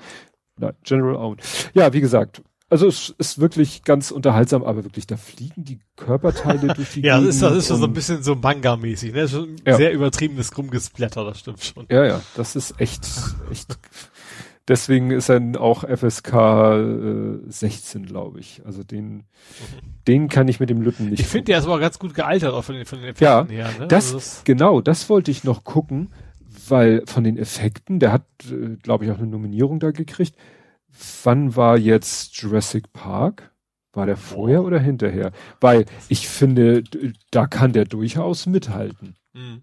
[0.59, 1.38] Nein, General Owen.
[1.74, 6.67] Ja, wie gesagt, also es ist wirklich ganz unterhaltsam, aber wirklich, da fliegen die Körperteile
[6.76, 9.27] durch die Ja, das ist, das ist schon so ein bisschen so Manga-mäßig, ne?
[9.27, 9.76] Schon Ja.
[9.77, 11.85] sehr übertriebenes Rumgesplatter, das stimmt schon.
[11.90, 13.08] Ja, ja, das ist echt,
[13.51, 13.77] echt.
[14.68, 18.62] Deswegen ist er auch FSK äh, 16, glaube ich.
[18.66, 19.24] Also den,
[20.08, 21.22] den kann ich mit dem Lütten nicht.
[21.22, 23.56] Ich finde, der ist aber ganz gut gealtert, auch von den, von den Ja, Effekten
[23.56, 23.88] her, ne?
[23.88, 26.10] das, Also genau, das wollte ich noch gucken,
[26.68, 30.36] weil von den Effekten, der hat, äh, glaube ich, auch eine Nominierung da gekriegt.
[31.24, 33.54] Wann war jetzt Jurassic Park?
[33.94, 35.32] War der vorher oder hinterher?
[35.62, 36.84] Weil ich finde,
[37.32, 39.16] da kann der durchaus mithalten.
[39.34, 39.62] Mhm.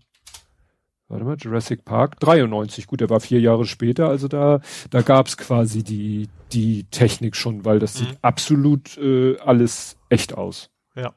[1.15, 2.89] Warte mal, Jurassic Park 93.
[2.89, 4.61] Gut, der war vier Jahre später, also da,
[4.91, 7.99] da gab's quasi die, die Technik schon, weil das Mhm.
[8.07, 10.71] sieht absolut äh, alles echt aus.
[10.97, 11.15] Ja.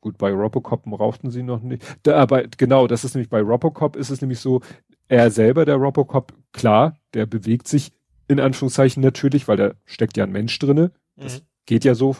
[0.00, 1.82] Gut, bei Robocop rauchten sie noch nicht.
[2.04, 4.62] Da, aber genau, das ist nämlich bei Robocop ist es nämlich so,
[5.08, 7.92] er selber, der Robocop, klar, der bewegt sich
[8.26, 10.92] in Anführungszeichen natürlich, weil da steckt ja ein Mensch drinne.
[11.16, 11.46] Das Mhm.
[11.66, 12.16] Geht ja so.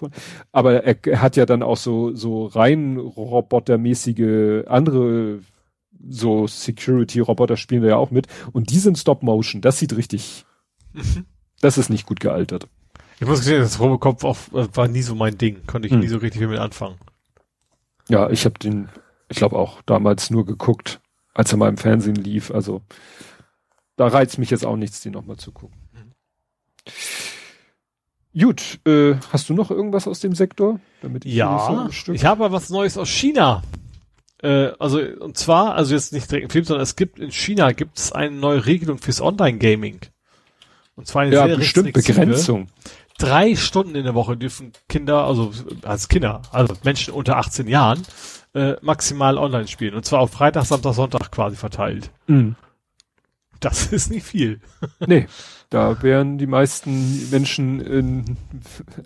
[0.53, 5.41] Aber er, hat ja dann auch so, so rein robotermäßige andere
[6.09, 8.27] so Security-Roboter spielen da ja auch mit.
[8.53, 9.61] Und die sind Stop-Motion.
[9.63, 10.45] Das sieht richtig,
[10.93, 11.25] Mhm.
[11.61, 12.69] das ist nicht gut gealtert.
[13.19, 15.67] Ich muss gestehen, das Robocop äh, war nie so mein Ding.
[15.67, 16.01] Konnte ich Hm.
[16.01, 16.97] nie so richtig mit anfangen.
[18.09, 18.89] Ja, ich habe den,
[19.29, 21.01] ich glaube auch damals nur geguckt,
[21.35, 22.51] als er mal im Fernsehen lief.
[22.51, 22.83] Also
[23.97, 25.77] da reizt mich jetzt auch nichts, den nochmal zu gucken.
[28.39, 30.79] Gut, äh, hast du noch irgendwas aus dem Sektor?
[31.01, 33.63] Damit ich Ja, ich habe aber was Neues aus China.
[34.43, 37.73] Äh, also, und zwar, also jetzt nicht direkt im Film, sondern es gibt in China
[37.73, 40.01] gibt es eine neue Regelung fürs Online-Gaming.
[40.97, 41.93] Und zwar eine ja, sehr bestimmt.
[41.95, 42.69] Begrenzung.
[43.19, 48.03] Drei Stunden in der Woche dürfen Kinder, also als Kinder, also Menschen unter 18 Jahren,
[48.55, 49.95] äh, maximal online spielen.
[49.95, 52.11] Und zwar auf Freitag, Samstag, Sonntag quasi verteilt.
[52.27, 52.57] Mhm.
[53.61, 54.61] Das ist nicht viel.
[55.07, 55.27] Nee,
[55.77, 58.37] da wären die meisten Menschen in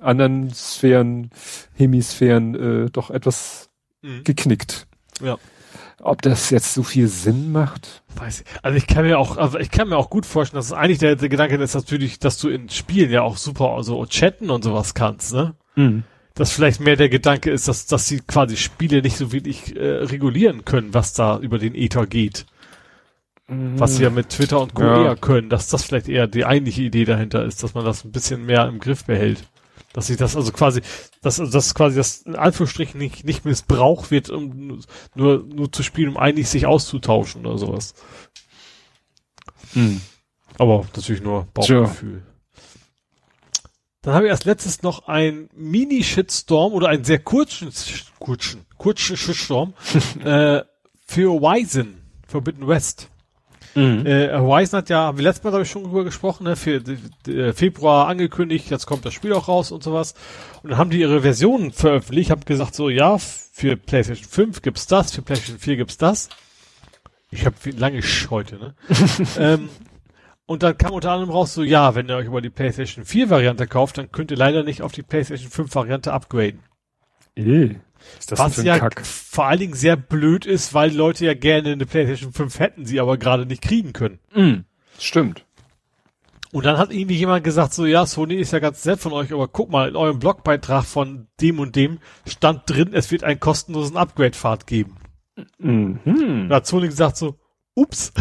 [0.00, 1.30] anderen Sphären,
[1.74, 2.54] Hemisphären
[2.86, 3.68] äh, doch etwas
[4.02, 4.24] Mhm.
[4.24, 4.86] geknickt.
[5.20, 5.36] Ja.
[6.00, 8.02] Ob das jetzt so viel Sinn macht?
[8.16, 8.46] Weiß ich.
[8.62, 11.00] Also ich kann mir auch, also ich kann mir auch gut vorstellen, dass es eigentlich
[11.00, 14.64] der, der Gedanke ist natürlich, dass du in Spielen ja auch super also chatten und
[14.64, 15.54] sowas kannst, ne?
[16.34, 20.04] Dass vielleicht mehr der Gedanke ist, dass, dass sie quasi Spiele nicht so wirklich äh,
[20.04, 22.46] regulieren können, was da über den Ether geht.
[23.52, 24.84] Was sie ja mit Twitter und Co.
[24.84, 25.04] Ja.
[25.04, 28.12] eher können, dass das vielleicht eher die eigentliche Idee dahinter ist, dass man das ein
[28.12, 29.42] bisschen mehr im Griff behält.
[29.92, 30.82] Dass sich das also quasi,
[31.20, 34.80] dass, also dass quasi das in Anführungsstrichen nicht, nicht missbraucht wird, um
[35.16, 37.94] nur, nur zu spielen, um eigentlich sich auszutauschen oder sowas.
[39.74, 40.00] Mhm.
[40.56, 42.22] Aber natürlich nur Bauchgefühl.
[44.02, 47.72] Dann habe ich als letztes noch ein Mini-Shitstorm oder einen sehr kurzen,
[48.20, 49.74] kurzen, kurzen Shitstorm
[50.24, 50.62] äh,
[51.04, 51.96] für Horizon,
[52.28, 53.10] Forbidden West.
[53.74, 54.06] Mhm.
[54.06, 56.82] Äh, Horizon hat ja, haben wir letztes Mal, glaube ich, schon drüber gesprochen, ne, für
[57.28, 60.14] äh, Februar angekündigt, jetzt kommt das Spiel auch raus und sowas.
[60.62, 62.28] Und dann haben die ihre Versionen veröffentlicht.
[62.28, 66.28] Ich habe gesagt, so, ja, für PlayStation 5 gibt's das, für PlayStation 4 gibt's das.
[67.30, 68.74] Ich habe lange Sch heute, ne?
[69.38, 69.68] ähm,
[70.46, 73.30] und dann kam unter anderem raus, so, ja, wenn ihr euch über die PlayStation 4
[73.30, 76.60] Variante kauft, dann könnt ihr leider nicht auf die PlayStation 5 Variante upgraden.
[77.36, 77.76] Eh.
[78.18, 79.06] Ist das Was für ja ein Kack?
[79.06, 83.00] vor allen Dingen sehr blöd ist, weil Leute ja gerne eine PlayStation 5 hätten, sie
[83.00, 84.18] aber gerade nicht kriegen können.
[84.34, 84.64] Mhm.
[84.98, 85.44] Stimmt.
[86.52, 89.32] Und dann hat irgendwie jemand gesagt, so, ja, Sony ist ja ganz nett von euch,
[89.32, 93.38] aber guck mal, in eurem Blogbeitrag von dem und dem stand drin, es wird einen
[93.38, 94.96] kostenlosen Upgrade-Pfad geben.
[95.58, 96.48] Mhm.
[96.48, 97.36] Da hat Sony gesagt so,
[97.74, 98.12] ups.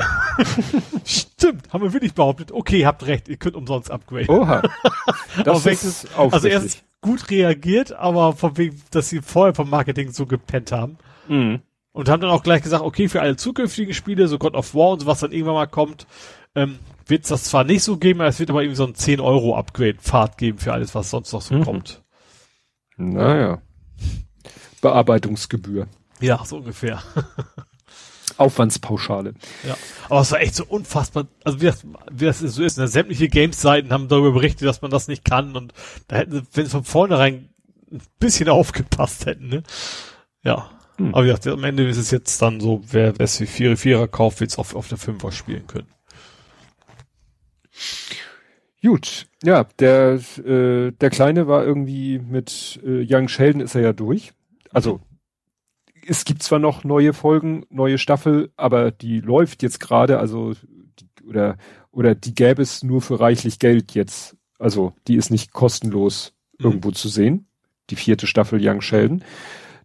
[1.06, 2.52] Stimmt, haben wir wirklich behauptet.
[2.52, 4.30] Okay, habt recht, ihr könnt umsonst upgraden.
[4.30, 4.62] Oha.
[5.38, 6.34] Aber Das ist aufrichtig.
[6.34, 10.98] also erst gut reagiert, aber von wegen, dass sie vorher vom Marketing so gepennt haben.
[11.30, 11.62] Mhm.
[11.94, 14.90] Und haben dann auch gleich gesagt, okay, für alle zukünftigen Spiele, so God of War
[14.92, 16.08] und so, was dann irgendwann mal kommt,
[16.56, 19.20] ähm, wird es das zwar nicht so geben, es wird aber irgendwie so ein 10
[19.22, 21.64] Euro Upgrade-Pfad geben für alles, was sonst noch so Mhm.
[21.64, 22.04] kommt.
[22.98, 23.62] Naja.
[24.82, 25.88] Bearbeitungsgebühr.
[26.20, 27.02] Ja, so ungefähr.
[28.40, 29.34] Aufwandspauschale.
[29.68, 29.78] Ja.
[30.10, 32.88] Aber es war echt so unfassbar, also wie das, wie das so ist, ne?
[32.88, 35.74] sämtliche Games-Seiten haben darüber berichtet, dass man das nicht kann und
[36.08, 37.50] da hätten sie, wenn sie von vornherein
[37.92, 39.64] ein bisschen aufgepasst hätten, ne?
[40.44, 40.70] Ja.
[40.98, 41.14] Hm.
[41.14, 44.08] Aber wie gesagt, am Ende ist es jetzt dann so, wer es für Vierer, Vierer
[44.08, 45.88] kauft, wird es auf, auf der Fünfer spielen können.
[48.82, 53.94] Gut, ja, der, äh, der Kleine war irgendwie mit äh, Young Sheldon ist er ja
[53.94, 54.32] durch.
[54.72, 55.02] Also
[56.10, 61.26] es gibt zwar noch neue Folgen, neue Staffel, aber die läuft jetzt gerade, also die,
[61.28, 61.58] oder
[61.92, 66.66] oder die gäbe es nur für reichlich Geld jetzt Also die ist nicht kostenlos Mhm.
[66.66, 67.48] irgendwo zu sehen.
[67.90, 69.24] Die vierte Staffel Young Sheldon.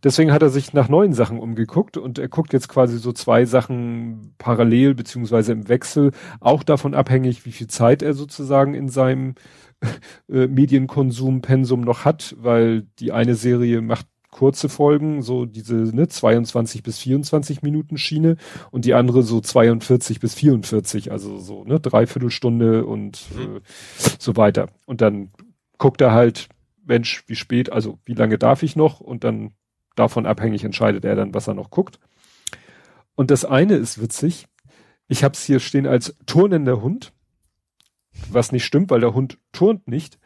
[0.02, 3.46] Deswegen hat er sich nach neuen Sachen umgeguckt und er guckt jetzt quasi so zwei
[3.46, 9.34] Sachen parallel beziehungsweise im Wechsel, auch davon abhängig, wie viel Zeit er sozusagen in seinem
[10.28, 16.82] äh, Medienkonsum-Pensum noch hat, weil die eine Serie macht kurze Folgen, so diese ne, 22
[16.82, 18.36] bis 24 Minuten Schiene
[18.72, 23.56] und die andere so 42 bis 44, also so ne, Dreiviertelstunde und Mhm.
[23.56, 23.60] äh,
[24.18, 24.68] so weiter.
[24.86, 25.30] Und dann
[25.78, 26.48] guckt er halt,
[26.84, 29.00] Mensch, wie spät, also wie lange darf ich noch?
[29.00, 29.52] Und dann
[29.94, 32.00] davon abhängig entscheidet er dann, was er noch guckt.
[33.14, 34.48] Und das eine ist witzig.
[35.06, 37.12] Ich habe es hier stehen als turnender Hund,
[38.30, 40.18] was nicht stimmt, weil der Hund turnt nicht.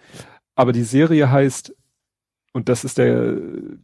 [0.54, 1.74] Aber die Serie heißt,
[2.58, 3.36] und das ist der,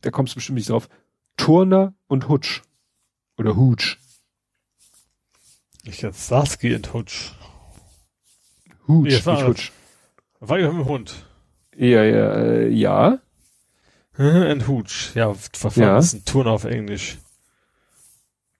[0.03, 0.89] da kommst du bestimmt nicht drauf,
[1.37, 2.63] Turner und Hutsch.
[3.39, 3.99] Oder Hutsch.
[5.85, 7.33] Ich jetzt Starsky und Hutch.
[8.87, 9.73] Hutsch, Ja, war- nicht Hutsch.
[10.41, 11.27] War ich mit dem Hund.
[11.77, 13.19] Ja, ja, äh, ja.
[14.17, 15.15] Und Hutch.
[15.17, 15.99] Ja, verfahren Ja.
[15.99, 17.19] ist ein Turner auf Englisch.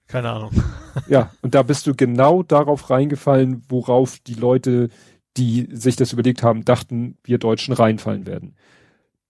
[0.07, 0.51] Keine Ahnung.
[1.07, 4.89] Ja, und da bist du genau darauf reingefallen, worauf die Leute,
[5.35, 8.55] die sich das überlegt haben, dachten, wir Deutschen reinfallen werden.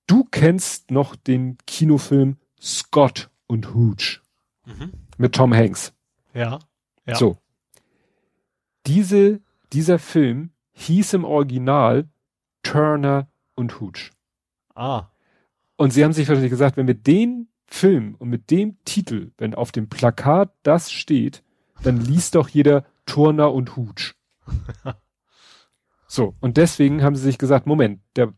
[0.07, 4.21] Du kennst noch den Kinofilm Scott und Hooch
[4.65, 4.93] Mhm.
[5.17, 5.93] mit Tom Hanks.
[6.33, 6.59] Ja.
[7.05, 7.15] Ja.
[7.15, 7.37] So.
[8.87, 9.41] Diese,
[9.73, 12.07] dieser Film hieß im Original
[12.63, 14.11] Turner und Hooch.
[14.73, 15.07] Ah.
[15.77, 19.53] Und sie haben sich wahrscheinlich gesagt, wenn wir den Film und mit dem Titel, wenn
[19.55, 21.43] auf dem Plakat das steht,
[21.83, 24.15] dann liest doch jeder Turner und Hutsch.
[26.07, 28.33] so, und deswegen haben sie sich gesagt, Moment, der,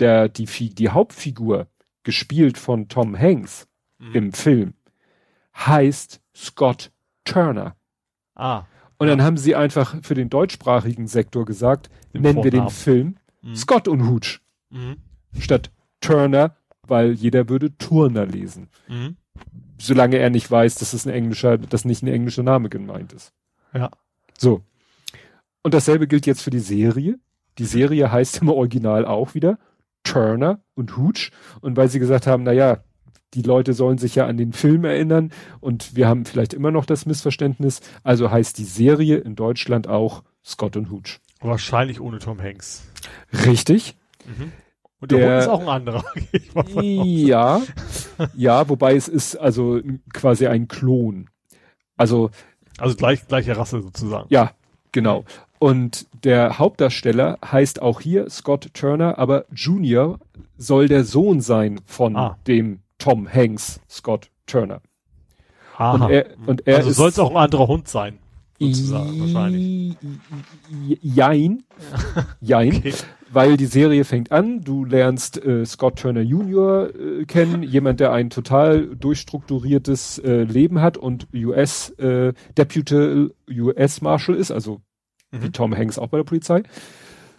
[0.00, 1.66] der, die, die Hauptfigur,
[2.02, 3.66] gespielt von Tom Hanks
[3.98, 4.14] Mhm.
[4.14, 4.74] im Film,
[5.56, 6.90] heißt Scott
[7.24, 7.76] Turner.
[8.34, 8.64] Ah.
[8.98, 9.24] Und dann Ja.
[9.24, 12.70] haben sie einfach für den deutschsprachigen Sektor gesagt, Den nennen wir den Vornamen.
[12.70, 13.54] Film Mhm.
[13.56, 14.96] Scott und Hutsch Mhm.
[15.38, 15.70] statt
[16.00, 16.56] Turner,
[16.86, 18.68] weil jeder würde Turner lesen.
[18.88, 19.16] Mhm.
[19.78, 23.32] solange er nicht weiß, dass es ein englischer, dass nicht ein englischer Name gemeint ist.
[23.72, 23.90] Ja.
[24.36, 24.62] So.
[25.62, 27.18] Und dasselbe gilt jetzt für die Serie.
[27.56, 29.58] Die Serie heißt im Original auch wieder
[30.04, 31.30] Turner und Hooch.
[31.60, 32.78] Und weil sie gesagt haben, na ja,
[33.34, 35.30] die Leute sollen sich ja an den Film erinnern
[35.60, 37.80] und wir haben vielleicht immer noch das Missverständnis.
[38.02, 41.20] Also heißt die Serie in Deutschland auch Scott und Hooch.
[41.40, 42.82] Wahrscheinlich ohne Tom Hanks.
[43.46, 43.96] Richtig?
[45.00, 46.04] Und der, Der- ist auch ein anderer.
[46.82, 47.62] Ja.
[48.34, 49.80] Ja, wobei es ist also
[50.12, 51.30] quasi ein Klon.
[51.96, 52.30] Also
[52.78, 54.26] Also gleich, gleiche Rasse sozusagen.
[54.30, 54.52] Ja,
[54.92, 55.24] genau.
[55.60, 60.18] Und der Hauptdarsteller heißt auch hier Scott Turner, aber Junior
[60.56, 62.38] soll der Sohn sein von Ah.
[62.46, 64.80] dem Tom Hanks, Scott Turner.
[65.76, 66.06] Aha.
[66.06, 68.18] Und er, und er also soll es auch ein anderer Hund sein.
[68.58, 69.96] Sozusagen, wahrscheinlich.
[71.02, 71.62] Jein.
[72.40, 72.76] Jein.
[72.76, 72.94] Okay.
[73.32, 76.88] Weil die Serie fängt an, du lernst äh, Scott Turner Jr.
[76.94, 84.00] Äh, kennen, jemand, der ein total durchstrukturiertes äh, Leben hat und US äh, Deputy US
[84.00, 84.80] Marshal ist, also
[85.30, 85.52] wie Mhm.
[85.52, 86.62] Tom Hanks auch bei der Polizei.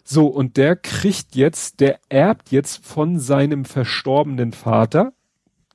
[0.04, 5.14] So, und der kriegt jetzt, der erbt jetzt von seinem verstorbenen Vater,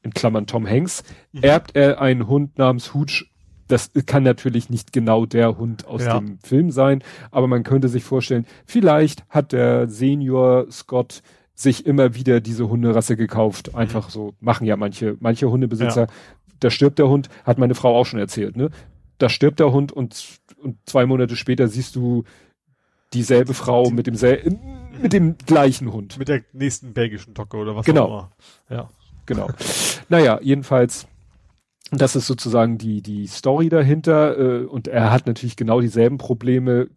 [0.02, 1.42] in Klammern Tom Hanks, Mhm.
[1.42, 3.30] erbt er einen Hund namens Hooch.
[3.68, 6.18] Das kann natürlich nicht genau der Hund aus Ja.
[6.18, 11.22] dem Film sein, aber man könnte sich vorstellen, vielleicht hat der Senior Scott
[11.54, 13.74] sich immer wieder diese Hunderasse gekauft.
[13.74, 16.02] Einfach so machen ja manche, manche Hundebesitzer.
[16.02, 16.06] Ja.
[16.60, 18.70] Da stirbt der Hund, hat meine Frau auch schon erzählt, ne?
[19.18, 22.24] Da stirbt der Hund und, und zwei Monate später siehst du
[23.12, 24.58] dieselbe Frau mit demselben,
[25.00, 26.18] mit dem gleichen Hund.
[26.18, 28.04] Mit der nächsten belgischen Tocke oder was Genau.
[28.04, 28.30] auch immer.
[28.68, 28.90] Ja.
[29.26, 29.48] Genau.
[30.08, 31.06] naja, jedenfalls,
[31.90, 34.38] das ist sozusagen die, die Story dahinter.
[34.38, 36.88] Äh, und er hat natürlich genau dieselben Probleme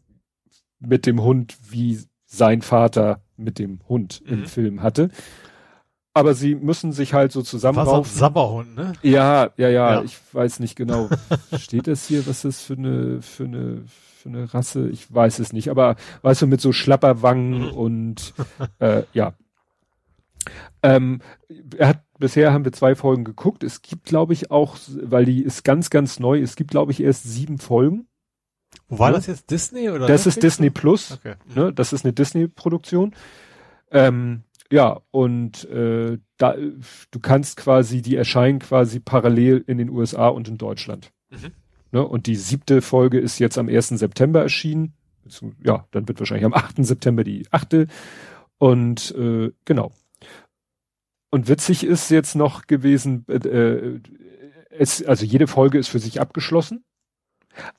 [0.80, 4.45] mit dem Hund, wie sein Vater mit dem Hund im Mhm.
[4.45, 5.09] Film hatte.
[6.19, 8.11] Aber sie müssen sich halt so zusammenraufen.
[8.17, 8.93] Sabberhund, ne?
[9.01, 10.03] Ja, ja, ja, Ja.
[10.03, 11.09] ich weiß nicht genau.
[11.57, 14.89] Steht das hier, was das für eine, für eine, für eine Rasse?
[14.89, 17.72] Ich weiß es nicht, aber weißt du, mit so Schlapperwangen Mhm.
[17.72, 18.33] und
[18.80, 19.33] äh, ja.
[20.81, 21.22] Ähm,
[21.77, 23.64] er hat, bisher haben wir zwei Folgen geguckt.
[23.64, 27.01] Es gibt, glaube ich, auch, weil die ist ganz, ganz neu, es gibt, glaube ich,
[27.03, 28.07] erst sieben Folgen.
[28.88, 29.15] Wo war Ja.
[29.17, 29.51] das jetzt?
[29.51, 30.07] Disney oder?
[30.07, 30.41] Das ist Netflix?
[30.56, 31.11] Disney Plus.
[31.14, 31.35] Okay.
[31.56, 31.73] Ne?
[31.73, 33.14] Das ist eine Disney-Produktion.
[33.91, 40.27] Ähm, ja, und äh, da, du kannst quasi, die erscheinen quasi parallel in den USA
[40.27, 41.11] und in Deutschland.
[41.30, 41.51] Mhm.
[41.91, 42.06] Ne?
[42.06, 43.89] Und die siebte Folge ist jetzt am 1.
[43.89, 44.93] September erschienen.
[45.64, 46.85] Ja, dann wird wahrscheinlich am 8.
[46.85, 47.88] September die achte.
[48.57, 49.91] Und äh, genau.
[51.31, 53.99] Und witzig ist jetzt noch gewesen, äh, äh,
[54.69, 56.83] es, also jede Folge ist für sich abgeschlossen.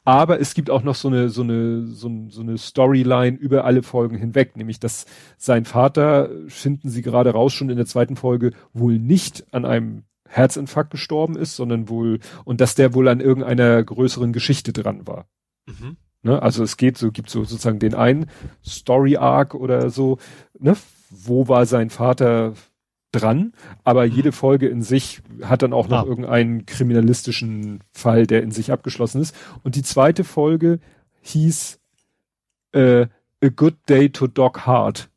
[0.05, 3.83] Aber es gibt auch noch so eine, so eine, so, so eine Storyline über alle
[3.83, 8.52] Folgen hinweg, nämlich dass sein Vater, finden sie gerade raus, schon in der zweiten Folge
[8.73, 13.83] wohl nicht an einem Herzinfarkt gestorben ist, sondern wohl, und dass der wohl an irgendeiner
[13.83, 15.26] größeren Geschichte dran war.
[15.67, 15.97] Mhm.
[16.23, 16.41] Ne?
[16.41, 18.26] Also es geht so, gibt so sozusagen den einen
[18.65, 20.18] Story Arc oder so,
[20.59, 20.76] ne?
[21.12, 22.52] Wo war sein Vater
[23.13, 23.53] dran,
[23.85, 24.13] aber mhm.
[24.13, 26.07] jede Folge in sich hat dann auch noch ah.
[26.07, 29.35] irgendeinen kriminalistischen Fall, der in sich abgeschlossen ist.
[29.63, 30.79] Und die zweite Folge
[31.23, 31.81] hieß
[32.73, 33.07] äh,
[33.43, 35.10] A Good Day to Dog Hard.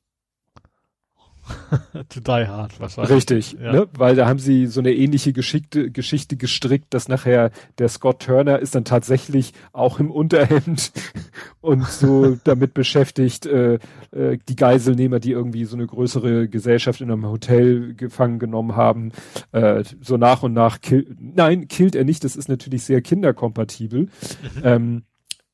[2.10, 3.16] to die hard wahrscheinlich.
[3.16, 3.72] Richtig, ja.
[3.72, 3.88] ne?
[3.98, 8.60] weil da haben sie so eine ähnliche Geschichte, Geschichte gestrickt, dass nachher der Scott Turner
[8.60, 10.92] ist dann tatsächlich auch im Unterhemd
[11.62, 13.80] und so damit beschäftigt, äh,
[14.12, 19.12] äh, die Geiselnehmer, die irgendwie so eine größere Gesellschaft in einem Hotel gefangen genommen haben,
[19.52, 24.04] äh, so nach und nach kill nein, killt er nicht, das ist natürlich sehr kinderkompatibel,
[24.04, 24.62] mhm.
[24.64, 25.04] ähm,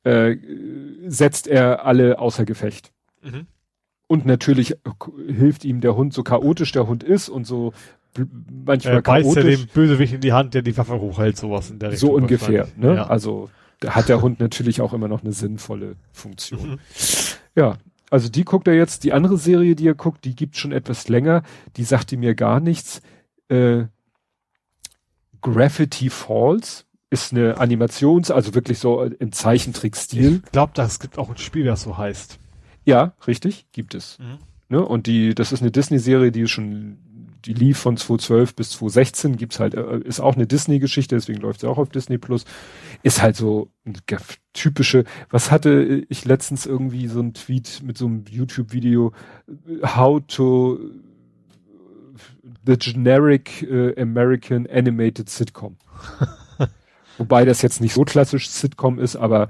[0.04, 0.36] äh,
[1.06, 2.92] setzt er alle außer Gefecht.
[3.22, 3.46] Mhm.
[4.10, 4.74] Und natürlich
[5.28, 7.72] hilft ihm der Hund, so chaotisch der Hund ist und so
[8.66, 9.44] manchmal er chaotisch.
[9.44, 12.08] ja dem Bösewicht in die Hand, der die Waffe hochhält, sowas in der Richtung.
[12.08, 12.96] So ungefähr, ne?
[12.96, 13.06] Ja.
[13.06, 13.50] Also
[13.86, 16.70] hat der Hund natürlich auch immer noch eine sinnvolle Funktion.
[16.70, 16.78] Mhm.
[17.54, 17.76] Ja,
[18.10, 19.04] also die guckt er jetzt.
[19.04, 21.44] Die andere Serie, die er guckt, die gibt schon etwas länger.
[21.76, 23.02] Die sagte mir gar nichts.
[23.46, 23.84] Äh,
[25.40, 30.42] Graffiti Falls ist eine Animations-, also wirklich so im Zeichentrickstil.
[30.44, 32.40] Ich glaube, das gibt auch ein Spiel, das so heißt.
[32.84, 34.18] Ja, richtig, gibt es.
[34.18, 34.38] Mhm.
[34.68, 34.84] Ne?
[34.84, 36.98] Und die, das ist eine Disney-Serie, die schon,
[37.44, 41.60] die lief von 2012 bis 2016, gibt's halt, äh, ist auch eine Disney-Geschichte, deswegen läuft
[41.60, 42.44] sie auch auf Disney Plus.
[43.02, 43.94] Ist halt so ein
[44.52, 49.12] typische, was hatte ich letztens irgendwie so ein Tweet mit so einem YouTube-Video,
[49.82, 50.78] how to
[52.64, 55.76] the generic uh, American animated Sitcom.
[57.18, 59.48] Wobei das jetzt nicht so klassisch Sitcom ist, aber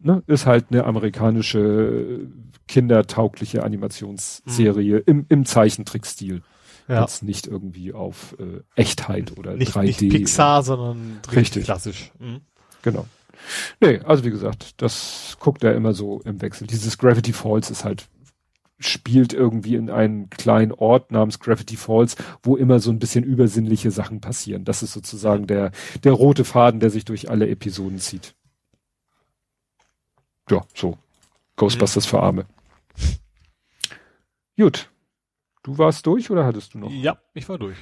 [0.00, 2.28] ne, ist halt eine amerikanische
[2.66, 5.02] kindertaugliche Animationsserie mhm.
[5.06, 6.42] im, im Zeichentrickstil.
[6.88, 7.02] Ja.
[7.02, 9.82] Jetzt nicht irgendwie auf äh, Echtheit oder nicht, 3D.
[9.82, 12.12] Nicht Pixar, sondern richtig klassisch.
[12.18, 12.40] Mhm.
[12.82, 13.06] Genau.
[13.80, 16.66] Nee, also wie gesagt, das guckt er immer so im Wechsel.
[16.66, 18.08] Dieses Gravity Falls ist halt
[18.80, 23.90] spielt irgendwie in einem kleinen Ort namens Gravity Falls, wo immer so ein bisschen übersinnliche
[23.90, 24.64] Sachen passieren.
[24.64, 25.72] Das ist sozusagen der,
[26.04, 28.34] der rote Faden, der sich durch alle Episoden zieht
[30.50, 30.98] ja, so.
[31.56, 32.10] Ghostbusters mhm.
[32.10, 32.46] für Arme.
[34.56, 34.90] Gut.
[35.62, 36.90] Du warst durch oder hattest du noch?
[36.90, 37.76] Ja, ich war durch.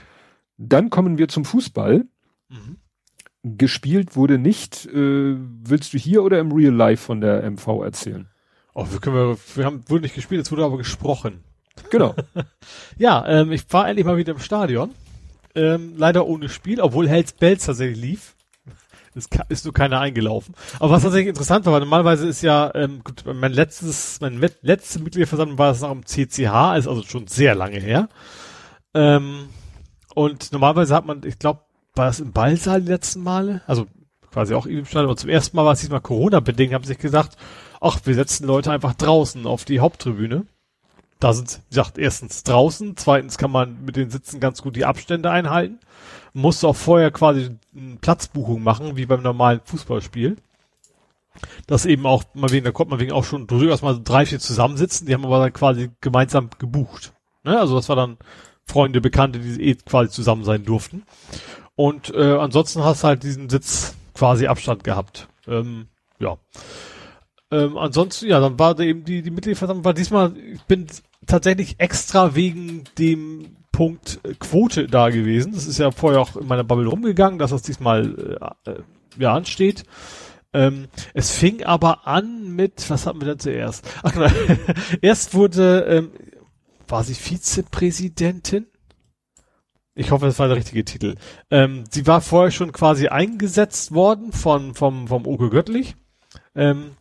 [0.59, 2.07] Dann kommen wir zum Fußball.
[2.49, 2.77] Mhm.
[3.43, 4.87] Gespielt wurde nicht.
[4.87, 8.29] Äh, willst du hier oder im Real Life von der MV erzählen?
[8.75, 11.45] Oh, wir, können wir, wir haben wurde nicht gespielt, es wurde aber gesprochen.
[11.91, 12.15] Genau.
[12.99, 14.91] ja, ähm, ich war endlich mal wieder im Stadion.
[15.55, 18.36] Ähm, leider ohne Spiel, obwohl Hells Bells tatsächlich lief.
[19.17, 20.55] Es ist nur keiner eingelaufen.
[20.79, 25.01] Aber was tatsächlich interessant war, weil normalerweise ist ja, ähm, gut, mein letztes, mein letzte
[25.01, 28.09] Mitgliederversammlung war das noch im CCH, ist also schon sehr lange her.
[28.95, 29.49] Ähm,
[30.15, 31.61] und normalerweise hat man, ich glaube,
[31.95, 33.87] war das im Ballsaal die letzten Male, also
[34.31, 37.39] quasi auch im Stadion, aber zum ersten Mal war es diesmal Corona-bedingt, haben sich gesagt,
[37.81, 40.47] ach, wir setzen Leute einfach draußen auf die Haupttribüne.
[41.19, 44.85] Da sind, wie gesagt, erstens draußen, zweitens kann man mit den Sitzen ganz gut die
[44.85, 45.79] Abstände einhalten
[46.37, 50.37] musst du auch vorher quasi eine Platzbuchung machen, wie beim normalen Fußballspiel.
[51.67, 54.39] Das eben auch, mal wegen, da kommt man wegen auch schon durchaus mal drei, vier
[54.39, 57.15] zusammensitzen, die haben aber dann quasi gemeinsam gebucht.
[57.43, 57.59] Ne?
[57.59, 58.19] Also das war dann
[58.67, 61.05] Freunde, Bekannte, die eh quasi zusammen sein durften.
[61.75, 65.29] Und äh, ansonsten hast du halt diesen Sitz quasi Abstand gehabt.
[65.47, 65.89] Ähm,
[66.19, 66.37] ja.
[67.51, 70.87] Ähm, ansonsten, ja, dann war eben die, die Mitgliederversammlung war diesmal, ich bin
[71.27, 75.53] tatsächlich extra wegen dem Punkt äh, Quote da gewesen.
[75.53, 78.83] Das ist ja vorher auch in meiner Bubble rumgegangen, dass das diesmal äh, äh,
[79.19, 79.85] ja ansteht.
[80.53, 83.87] Ähm, es fing aber an mit, was hatten wir denn zuerst?
[84.03, 84.31] Ach genau,
[85.03, 86.11] erst wurde, ähm,
[86.89, 88.67] war sie Vizepräsidentin?
[89.95, 91.15] Ich hoffe, das war der richtige Titel.
[91.51, 95.97] Ähm, sie war vorher schon quasi eingesetzt worden von vom vom Oke Göttlich.
[96.55, 96.93] Ähm,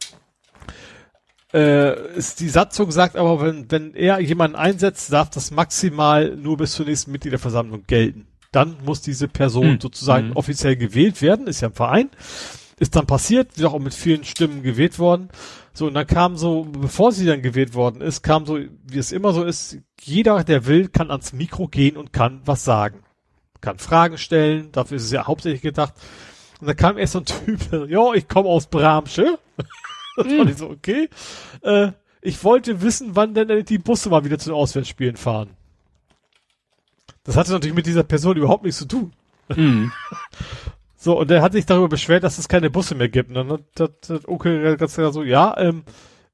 [1.55, 6.57] äh, ist, die Satzung sagt aber, wenn, wenn er jemanden einsetzt, darf das maximal nur
[6.57, 8.27] bis zur nächsten Mitgliederversammlung gelten.
[8.51, 9.81] Dann muss diese Person hm.
[9.81, 10.35] sozusagen hm.
[10.35, 12.09] offiziell gewählt werden, ist ja ein Verein.
[12.77, 15.29] Ist dann passiert, wird auch mit vielen Stimmen gewählt worden.
[15.73, 19.13] So, und dann kam so, bevor sie dann gewählt worden ist, kam so, wie es
[19.13, 22.99] immer so ist, jeder, der will, kann ans Mikro gehen und kann was sagen.
[23.61, 25.93] Kann Fragen stellen, dafür ist es ja hauptsächlich gedacht.
[26.59, 27.59] Und dann kam erst so ein Typ,
[27.89, 29.39] ja, ich komme aus Bramsche.
[30.15, 31.09] Das fand ich so, okay.
[31.61, 35.51] Äh, ich wollte wissen, wann denn die Busse mal wieder zu den Auswärtsspielen fahren.
[37.23, 39.13] Das hatte natürlich mit dieser Person überhaupt nichts zu tun.
[39.55, 39.91] Mhm.
[40.97, 43.29] So, und der hat sich darüber beschwert, dass es keine Busse mehr gibt.
[43.29, 45.83] Und dann hat, hat, hat Onkel ganz klar so, ja, ähm,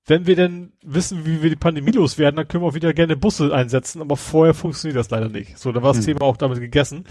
[0.05, 3.17] wenn wir denn wissen, wie wir die Pandemie loswerden, dann können wir auch wieder gerne
[3.17, 5.57] Busse einsetzen, aber vorher funktioniert das leider nicht.
[5.57, 6.13] So, dann war das hm.
[6.13, 7.03] Thema auch damit gegessen.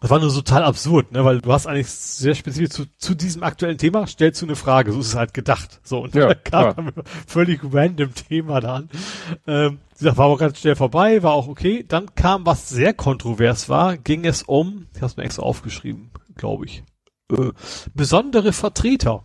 [0.00, 3.42] Das war nur total absurd, ne, weil du hast eigentlich sehr spezifisch zu, zu diesem
[3.42, 5.80] aktuellen Thema stellst du eine Frage, so ist es halt gedacht.
[5.84, 7.02] So, und ja, da kam ja.
[7.26, 8.90] völlig random Thema da an.
[9.46, 11.82] Ähm, das war auch ganz schnell vorbei, war auch okay.
[11.88, 16.66] Dann kam, was sehr kontrovers war, ging es um, ich hab's mir extra aufgeschrieben, glaube
[16.66, 16.84] ich,
[17.32, 17.52] äh,
[17.94, 19.24] besondere Vertreter.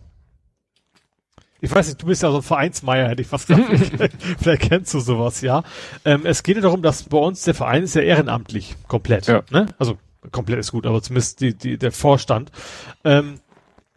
[1.60, 3.68] Ich weiß nicht, du bist ja so ein Vereinsmeier, hätte ich fast gesagt.
[4.40, 5.64] Vielleicht kennst du sowas, ja.
[6.06, 9.26] Ähm, es geht ja darum, dass bei uns der Verein ist ja ehrenamtlich, komplett.
[9.26, 9.42] Ja.
[9.50, 9.66] Ne?
[9.78, 9.98] Also
[10.30, 12.52] komplett ist gut, aber zumindest die, die, der Vorstand.
[13.04, 13.40] Ähm,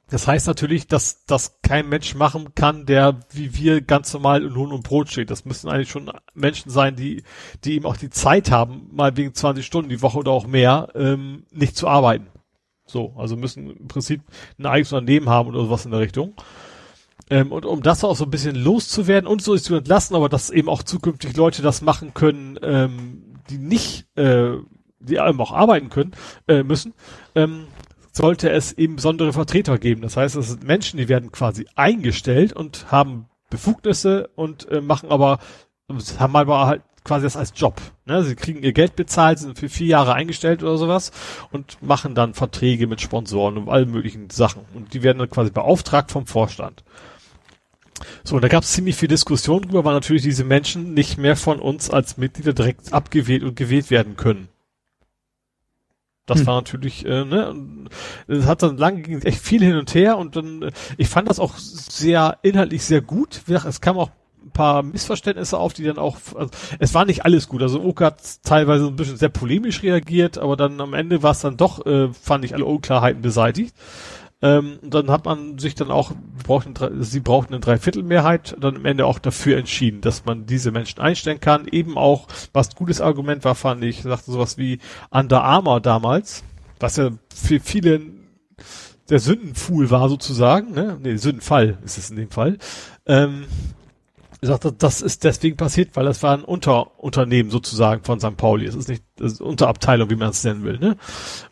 [0.10, 4.50] das heißt natürlich, dass das kein Mensch machen kann, der wie wir ganz normal in
[4.50, 5.32] Lohn und Brot steht.
[5.32, 7.24] Das müssen eigentlich schon Menschen sein, die,
[7.64, 10.90] die eben auch die Zeit haben, mal wegen 20 Stunden die Woche oder auch mehr,
[10.94, 12.28] ähm, nicht zu arbeiten.
[12.86, 14.22] So, also müssen im Prinzip
[14.60, 16.36] ein eigenes Unternehmen haben oder sowas in der Richtung.
[17.32, 20.30] Ähm, und um das auch so ein bisschen loszuwerden und so ist zu entlassen, aber
[20.30, 24.58] dass eben auch zukünftig Leute das machen können, ähm, die nicht, äh,
[25.00, 26.12] die auch arbeiten können,
[26.48, 26.94] äh, müssen,
[27.36, 27.68] ähm,
[28.12, 30.02] sollte es eben besondere Vertreter geben.
[30.02, 35.10] Das heißt, es sind Menschen, die werden quasi eingestellt und haben Befugnisse und äh, machen
[35.10, 35.40] aber,
[36.18, 37.80] haben aber halt quasi das als Job.
[38.06, 38.24] Ne?
[38.24, 41.12] Sie kriegen ihr Geld bezahlt, sind für vier Jahre eingestellt oder sowas
[41.52, 44.64] und machen dann Verträge mit Sponsoren und allen möglichen Sachen.
[44.74, 46.84] Und die werden dann quasi beauftragt vom Vorstand.
[48.24, 51.36] So, und da gab es ziemlich viel Diskussion drüber, weil natürlich diese Menschen nicht mehr
[51.36, 54.50] von uns als Mitglieder direkt abgewählt und gewählt werden können.
[56.26, 56.48] Das hm.
[56.48, 57.56] war natürlich, äh, ne,
[58.28, 61.30] es hat dann lange ging echt viel hin und her und dann, äh, ich fand
[61.30, 63.42] das auch sehr inhaltlich sehr gut.
[63.48, 64.10] Es kam auch
[64.44, 67.62] ein paar Missverständnisse auf, die dann auch, also, es war nicht alles gut.
[67.62, 71.42] Also Oka hat teilweise ein bisschen sehr polemisch reagiert, aber dann am Ende war es
[71.42, 73.76] dann doch, äh, fand ich alle Unklarheiten beseitigt.
[74.46, 76.12] Ähm, dann hat man sich dann auch,
[76.44, 81.00] brauchten, sie brauchten eine Dreiviertelmehrheit, dann am Ende auch dafür entschieden, dass man diese Menschen
[81.02, 81.68] einstellen kann.
[81.68, 84.78] Eben auch, was ein gutes Argument war, fand ich, sagte sowas wie
[85.10, 86.44] Under Armour damals,
[86.80, 88.02] was ja für viele
[89.10, 91.00] der Sündenfuhl war sozusagen, ne?
[91.02, 92.60] Nee, Sündenfall ist es in dem Fall.
[93.08, 93.46] Ähm,
[94.48, 98.38] sagte, das ist deswegen passiert, weil das war ein Unterunternehmen sozusagen von St.
[98.38, 98.66] Pauli.
[98.66, 100.78] Es ist nicht ist Unterabteilung, wie man es nennen will.
[100.78, 100.98] Ne?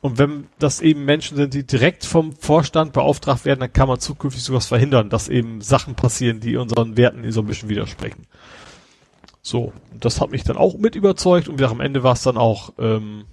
[0.01, 3.99] Und wenn das eben Menschen sind, die direkt vom Vorstand beauftragt werden, dann kann man
[3.99, 8.27] zukünftig sowas verhindern, dass eben Sachen passieren, die unseren Werten so ein bisschen widersprechen.
[9.41, 12.73] So, das hat mich dann auch mit überzeugt und am Ende war es dann auch
[12.79, 13.25] ähm,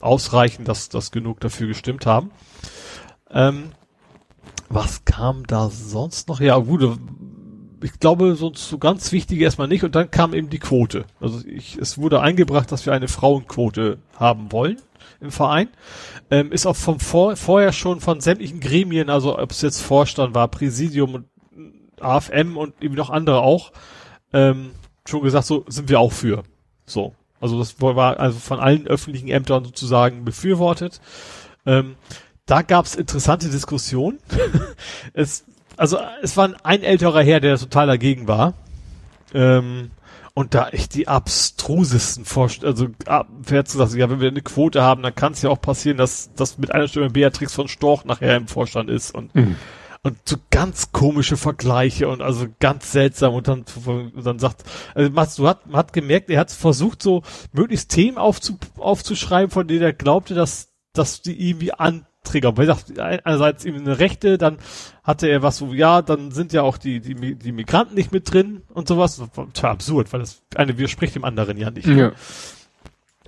[0.00, 2.30] ausreichend, dass das genug dafür gestimmt haben.
[3.30, 3.70] Ähm,
[4.68, 6.40] was kam da sonst noch?
[6.40, 6.98] Ja, gut,
[7.86, 9.84] ich glaube, so, so ganz wichtig erstmal nicht.
[9.84, 11.04] Und dann kam eben die Quote.
[11.20, 14.78] Also ich, es wurde eingebracht, dass wir eine Frauenquote haben wollen
[15.20, 15.68] im Verein.
[16.28, 20.34] Ähm, ist auch vom vor, vorher schon von sämtlichen Gremien, also ob es jetzt Vorstand
[20.34, 21.26] war, Präsidium und
[22.00, 23.70] AFM und eben noch andere auch,
[24.32, 24.70] ähm,
[25.06, 26.42] schon gesagt, so sind wir auch für.
[26.86, 27.14] So.
[27.40, 31.00] Also das war also von allen öffentlichen Ämtern sozusagen befürwortet.
[31.64, 31.94] Ähm,
[32.46, 34.18] da gab es interessante Diskussionen.
[35.12, 35.44] es
[35.76, 38.54] also es war ein älterer Herr, der total dagegen war.
[39.34, 39.90] Ähm,
[40.34, 44.82] und da echt die abstrusesten Vorstellungen, also wer zu sagen, ja, wenn wir eine Quote
[44.82, 48.04] haben, dann kann es ja auch passieren, dass das mit einer Stimme Beatrix von Storch
[48.04, 49.56] nachher im Vorstand ist und mhm.
[50.02, 54.64] und so ganz komische Vergleiche und also ganz seltsam und dann und dann sagt,
[54.94, 57.22] also man, du hat, man hat gemerkt, er hat versucht so
[57.52, 62.56] möglichst Themen aufzu, aufzuschreiben, von denen er glaubte, dass dass die irgendwie an Träger.
[62.56, 64.58] Weil sagt, einerseits eben eine Rechte, dann
[65.02, 68.32] hatte er was so, ja, dann sind ja auch die, die, die Migranten nicht mit
[68.32, 69.22] drin und sowas.
[69.34, 71.86] Total absurd, weil das eine widerspricht dem anderen ja nicht.
[71.86, 72.12] Ja.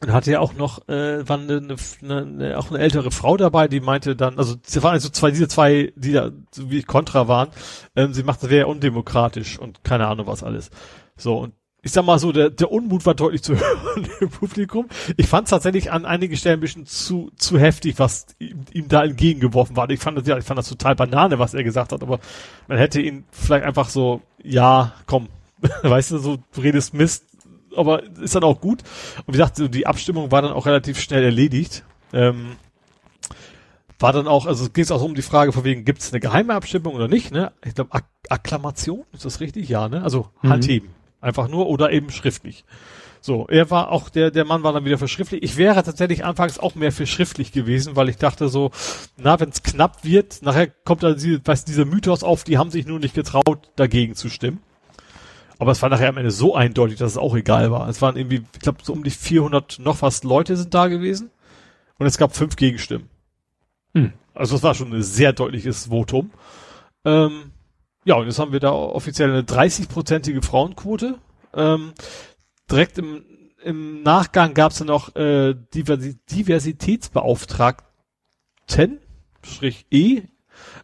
[0.00, 3.66] Und hatte ja auch noch, äh, war eine, eine, eine, auch eine ältere Frau dabei,
[3.66, 7.26] die meinte dann, also sie waren also zwei, diese zwei, die da so wie Kontra
[7.26, 7.48] waren,
[7.96, 10.70] ähm, sie machte, wäre undemokratisch und keine Ahnung was alles.
[11.16, 11.52] So, und
[11.82, 14.88] ich sag mal so, der, der Unmut war deutlich zu hören im Publikum.
[15.16, 18.88] Ich fand es tatsächlich an einigen Stellen ein bisschen zu, zu heftig, was ihm, ihm
[18.88, 19.88] da entgegengeworfen war.
[19.90, 22.18] Ich fand das, ja, ich fand das total Banane, was er gesagt hat, aber
[22.66, 25.28] man hätte ihn vielleicht einfach so, ja, komm,
[25.82, 27.24] weißt du, so, du redest Mist,
[27.76, 28.82] aber ist dann auch gut.
[29.26, 31.84] Und wie gesagt, die Abstimmung war dann auch relativ schnell erledigt.
[32.12, 32.56] Ähm,
[34.00, 36.20] war dann auch, also ging es auch um die Frage von wegen, gibt es eine
[36.20, 37.52] geheime Abstimmung oder nicht, ne?
[37.64, 39.68] Ich glaube, Ak Akklamation, ist das richtig?
[39.68, 40.02] Ja, ne?
[40.02, 40.52] Also mhm.
[41.20, 42.64] Einfach nur oder eben schriftlich.
[43.20, 45.42] So, er war auch, der, der Mann war dann wieder für schriftlich.
[45.42, 48.70] Ich wäre tatsächlich anfangs auch mehr für schriftlich gewesen, weil ich dachte so,
[49.16, 52.70] na, wenn es knapp wird, nachher kommt dann diese, weiß, dieser Mythos auf, die haben
[52.70, 54.60] sich nur nicht getraut, dagegen zu stimmen.
[55.58, 57.88] Aber es war nachher am Ende so eindeutig, dass es auch egal war.
[57.88, 61.30] Es waren irgendwie, ich glaube, so um die 400 noch fast Leute sind da gewesen.
[61.98, 63.08] Und es gab fünf Gegenstimmen.
[63.94, 64.12] Hm.
[64.34, 66.30] Also das war schon ein sehr deutliches Votum.
[67.04, 67.50] Ähm,
[68.08, 71.18] ja, und jetzt haben wir da offiziell eine 30-prozentige Frauenquote.
[71.52, 71.92] Ähm,
[72.70, 73.22] direkt im,
[73.62, 78.98] im Nachgang gab es dann noch äh, Diversi Diversitätsbeauftragten,
[79.44, 80.22] Strich E,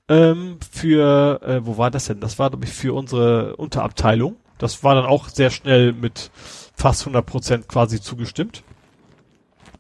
[0.07, 2.21] ähm, für, äh, wo war das denn?
[2.21, 4.37] Das war, glaube ich, für unsere Unterabteilung.
[4.59, 6.31] Das war dann auch sehr schnell mit
[6.75, 8.65] fast 100 Prozent quasi zugestimmt.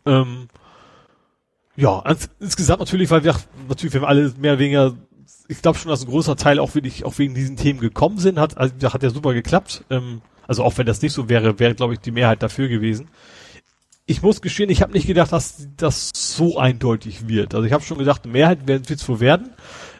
[0.06, 0.48] Ähm,
[1.76, 3.36] ja, ins, insgesamt natürlich, weil wir
[3.68, 4.94] natürlich, wenn wir alle mehr oder weniger,
[5.48, 8.38] ich glaube schon, dass ein großer Teil auch wirklich auch wegen diesen Themen gekommen sind,
[8.38, 9.84] hat, also hat ja super geklappt.
[9.90, 13.08] Ähm, also auch wenn das nicht so wäre, wäre, glaube ich, die Mehrheit dafür gewesen.
[14.06, 17.54] Ich muss gestehen, ich habe nicht gedacht, dass das so eindeutig wird.
[17.54, 19.50] Also ich habe schon gedacht, Mehrheit wird es wohl werden.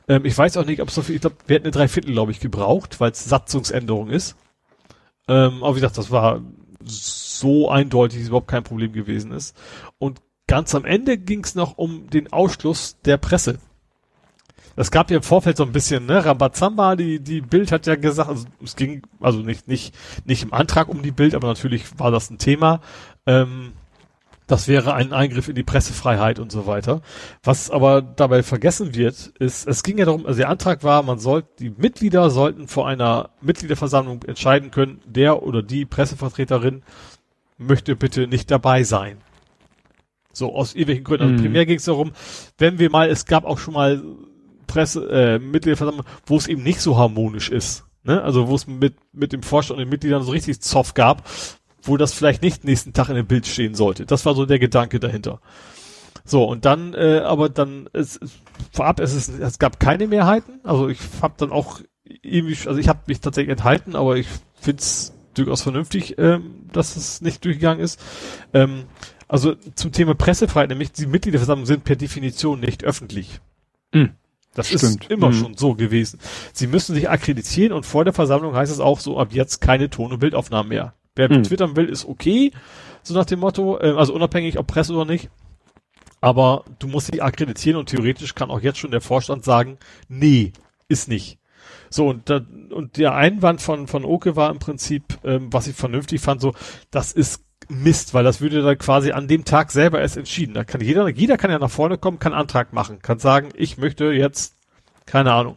[0.09, 2.33] Ähm, ich weiß auch nicht, ob so viel, ich glaube, wir hätten eine Dreiviertel, glaube
[2.33, 4.37] ich, gebraucht, weil es Satzungsänderung ist.
[5.27, 6.43] Ähm, aber wie gesagt, das war
[6.85, 9.57] so eindeutig, dass überhaupt kein Problem gewesen ist.
[9.99, 13.59] Und ganz am Ende ging es noch um den Ausschluss der Presse.
[14.77, 17.97] Es gab ja im Vorfeld so ein bisschen, ne, Rambazamba, die, die Bild hat ja
[17.97, 19.95] gesagt, also es ging, also nicht, nicht,
[20.25, 22.81] nicht im Antrag um die Bild, aber natürlich war das ein Thema.
[23.27, 23.73] Ähm,
[24.47, 27.01] das wäre ein Eingriff in die Pressefreiheit und so weiter.
[27.43, 31.19] Was aber dabei vergessen wird, ist, es ging ja darum, also der Antrag war, man
[31.19, 36.83] sollte, die Mitglieder sollten vor einer Mitgliederversammlung entscheiden können, der oder die Pressevertreterin
[37.57, 39.19] möchte bitte nicht dabei sein.
[40.33, 41.25] So, aus irgendwelchen Gründen.
[41.25, 41.43] Also mhm.
[41.43, 42.13] primär ging es darum,
[42.59, 44.03] wenn wir mal, es gab auch schon mal
[44.75, 47.85] Presse, äh, Mitgliederversammlung, wo es eben nicht so harmonisch ist.
[48.03, 48.21] Ne?
[48.21, 51.23] Also wo es mit, mit dem Vorstand und den Mitgliedern so richtig Zoff gab,
[51.81, 54.05] wo das vielleicht nicht nächsten Tag in dem Bild stehen sollte.
[54.05, 55.41] Das war so der Gedanke dahinter.
[56.25, 58.19] So, und dann, äh, aber dann, es,
[58.73, 60.59] vorab, es, ist, es gab keine Mehrheiten.
[60.65, 61.81] Also ich habe dann auch
[62.23, 66.97] irgendwie, also ich habe mich tatsächlich enthalten, aber ich finde es durchaus vernünftig, ähm, dass
[66.97, 68.01] es nicht durchgegangen ist.
[68.53, 68.87] Ähm,
[69.29, 73.41] also zum Thema Pressefreiheit, nämlich die Mitgliederversammlungen sind per Definition nicht öffentlich.
[73.93, 74.15] Mhm.
[74.55, 75.05] Das Stimmt.
[75.05, 75.35] ist immer mhm.
[75.35, 76.21] schon so gewesen.
[76.53, 79.91] Sie müssen sich akkreditieren und vor der Versammlung heißt es auch so, ab jetzt keine
[79.91, 80.95] Ton- und Bildaufnahmen mehr.
[81.17, 81.43] Wer mhm.
[81.43, 82.53] twittern will, ist okay,
[83.03, 85.29] so nach dem Motto, äh, also unabhängig ob Presse oder nicht.
[86.21, 90.53] Aber du musst dich akkreditieren und theoretisch kann auch jetzt schon der Vorstand sagen, nee,
[90.89, 91.39] ist nicht.
[91.91, 95.77] So, und, da, und der Einwand von, von Oke war im Prinzip, ähm, was ich
[95.77, 96.55] vernünftig fand, so,
[96.91, 100.55] das ist Mist, weil das würde dann quasi an dem Tag selber erst entschieden.
[100.55, 103.79] Da kann jeder, jeder kann ja nach vorne kommen, kann Antrag machen, kann sagen, ich
[103.79, 104.55] möchte jetzt,
[105.07, 105.57] keine Ahnung,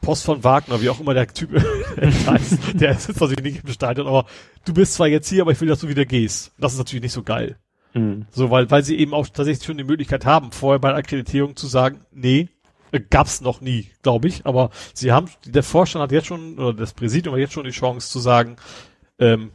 [0.00, 1.50] Post von Wagner, wie auch immer der Typ
[2.00, 4.26] heißt, der ist jetzt natürlich nicht im Stadion, aber
[4.64, 6.52] du bist zwar jetzt hier, aber ich will, dass du wieder gehst.
[6.58, 7.56] Das ist natürlich nicht so geil.
[7.94, 8.26] Mhm.
[8.30, 11.56] So, weil, weil sie eben auch tatsächlich schon die Möglichkeit haben, vorher bei der Akkreditierung
[11.56, 12.48] zu sagen, nee,
[12.92, 16.74] äh, gab's noch nie, glaube ich, aber sie haben, der Vorstand hat jetzt schon, oder
[16.74, 18.56] das Präsidium hat jetzt schon die Chance zu sagen,
[19.18, 19.50] ähm,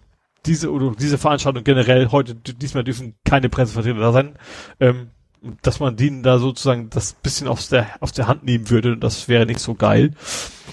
[0.45, 4.37] diese oder diese Veranstaltung generell heute diesmal dürfen keine Pressevertreter da sein.
[4.79, 5.09] Ähm,
[5.61, 9.27] dass man denen da sozusagen das bisschen aus der, aus der Hand nehmen würde, das
[9.27, 10.11] wäre nicht so geil.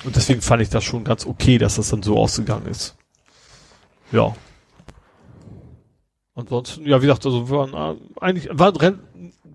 [0.05, 2.97] Und deswegen fand ich das schon ganz okay, dass das dann so ausgegangen ist.
[4.13, 4.35] Ja.
[6.35, 9.01] Ansonsten, ja, wie gesagt, also waren äh, eigentlich war ein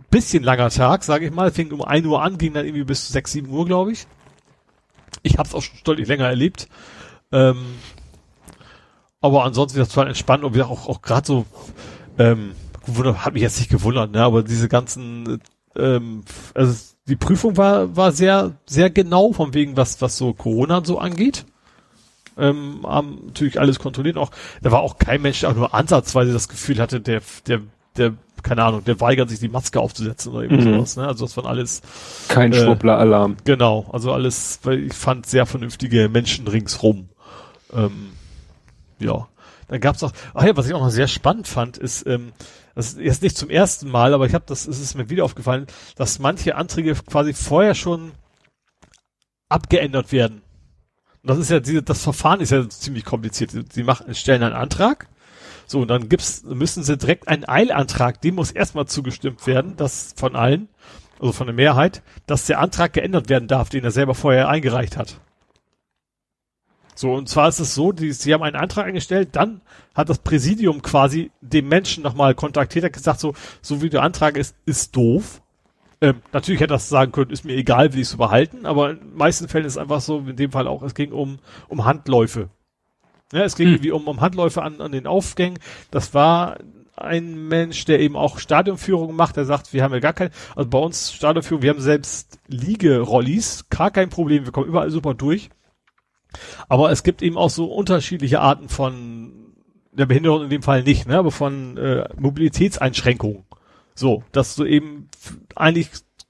[0.09, 1.51] bisschen langer Tag, sage ich mal.
[1.51, 4.07] Fing um ein Uhr an, ging dann irgendwie bis sechs, sieben Uhr, glaube ich.
[5.23, 6.67] Ich habe es auch schon deutlich länger erlebt.
[7.31, 7.65] Ähm,
[9.25, 11.45] aber ansonsten das war entspannt und wir auch, auch gerade so
[12.17, 12.51] ähm,
[13.15, 14.23] hat mich jetzt nicht gewundert, ne?
[14.23, 15.41] aber diese ganzen,
[15.75, 16.23] ähm,
[16.53, 16.75] also
[17.07, 21.45] die Prüfung war, war sehr, sehr genau, von wegen, was, was so Corona so angeht.
[22.37, 24.17] Ähm, haben natürlich alles kontrolliert.
[24.17, 24.31] Auch,
[24.61, 27.61] da war auch kein Mensch, der auch nur ansatzweise das Gefühl hatte, der, der,
[27.95, 28.13] der,
[28.43, 30.73] keine Ahnung, der weigert sich die Maske aufzusetzen oder irgendwas mhm.
[30.73, 31.07] sowas, ne?
[31.07, 31.81] Also das waren alles.
[32.27, 33.37] Kein äh, Schwuppler-Alarm.
[33.45, 37.07] Genau, also alles, weil ich fand sehr vernünftige Menschen ringsrum.
[37.73, 38.09] Ähm,
[38.99, 39.27] ja.
[39.67, 42.33] Dann gab's auch, ach ja, was ich auch noch sehr spannend fand, ist, ähm,
[42.75, 45.25] das ist jetzt nicht zum ersten Mal, aber ich habe das, es ist mir wieder
[45.25, 45.65] aufgefallen,
[45.95, 48.11] dass manche Anträge quasi vorher schon
[49.49, 50.41] abgeändert werden.
[51.23, 53.51] Und das ist ja, diese, das Verfahren ist ja ziemlich kompliziert.
[53.71, 55.07] Sie machen, stellen einen Antrag,
[55.67, 60.13] so, und dann gibt's, müssen sie direkt einen Eilantrag, dem muss erstmal zugestimmt werden, das
[60.15, 60.69] von allen,
[61.19, 64.97] also von der Mehrheit, dass der Antrag geändert werden darf, den er selber vorher eingereicht
[64.97, 65.19] hat.
[66.95, 69.61] So, und zwar ist es so, die, sie haben einen Antrag eingestellt, dann
[69.93, 74.37] hat das Präsidium quasi den Menschen nochmal kontaktiert, hat gesagt, so, so wie der Antrag
[74.37, 75.41] ist, ist doof.
[76.01, 78.99] Ähm, natürlich hätte das sagen können, ist mir egal, will ich es behalten, aber in
[78.99, 81.83] den meisten Fällen ist es einfach so, in dem Fall auch, es ging um, um
[81.83, 82.49] Handläufe.
[83.33, 83.73] Ja, es ging hm.
[83.75, 85.59] irgendwie um, um Handläufe an, an den Aufgängen.
[85.91, 86.57] Das war
[86.95, 90.69] ein Mensch, der eben auch Stadionführung macht, der sagt, wir haben ja gar kein, also
[90.69, 95.49] bei uns Stadionführung, wir haben selbst Liegerollis, gar kein Problem, wir kommen überall super durch.
[96.69, 99.53] Aber es gibt eben auch so unterschiedliche Arten von
[99.91, 103.45] der Behinderung in dem Fall nicht, ne, aber von äh, Mobilitätseinschränkungen.
[103.93, 105.09] So, dass du eben
[105.55, 105.89] eigentlich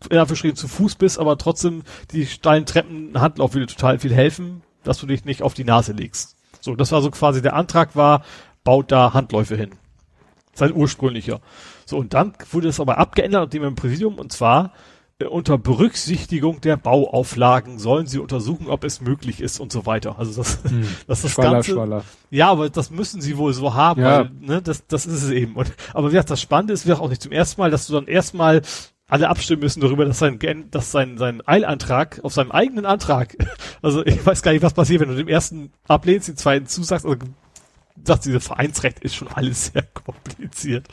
[0.09, 4.61] in Anführungsstrichen zu Fuß bist, aber trotzdem die steilen Treppen Handlauf würde total viel helfen,
[4.83, 6.37] dass du dich nicht auf die Nase legst.
[6.61, 8.23] So, das war so quasi der Antrag war,
[8.63, 9.71] baut da Handläufe hin.
[10.53, 11.41] Sein ursprünglicher.
[11.85, 14.73] So, und dann wurde es aber abgeändert, nachdem im Präsidium, und zwar
[15.23, 20.19] unter Berücksichtigung der Bauauflagen sollen sie untersuchen, ob es möglich ist und so weiter.
[20.19, 20.85] Also das, hm.
[21.07, 21.71] das ist das Schwaller, Ganze.
[21.71, 22.03] Schwaller.
[22.31, 24.19] Ja, aber das müssen sie wohl so haben, Ja.
[24.19, 25.55] weil, ne, das, das ist es eben.
[25.55, 27.87] Und, aber wie gesagt, das Spannende ist, wie gesagt, auch nicht zum ersten Mal, dass
[27.87, 28.61] du dann erstmal
[29.07, 30.37] alle abstimmen müssen darüber, dass sein,
[30.71, 33.37] dass sein, sein Eilantrag auf seinem eigenen Antrag,
[33.81, 37.05] also ich weiß gar nicht, was passiert, wenn du dem ersten ablehnst, den zweiten zusagst,
[37.05, 37.17] also
[38.03, 40.87] sagt, dieses Vereinsrecht ist schon alles sehr kompliziert.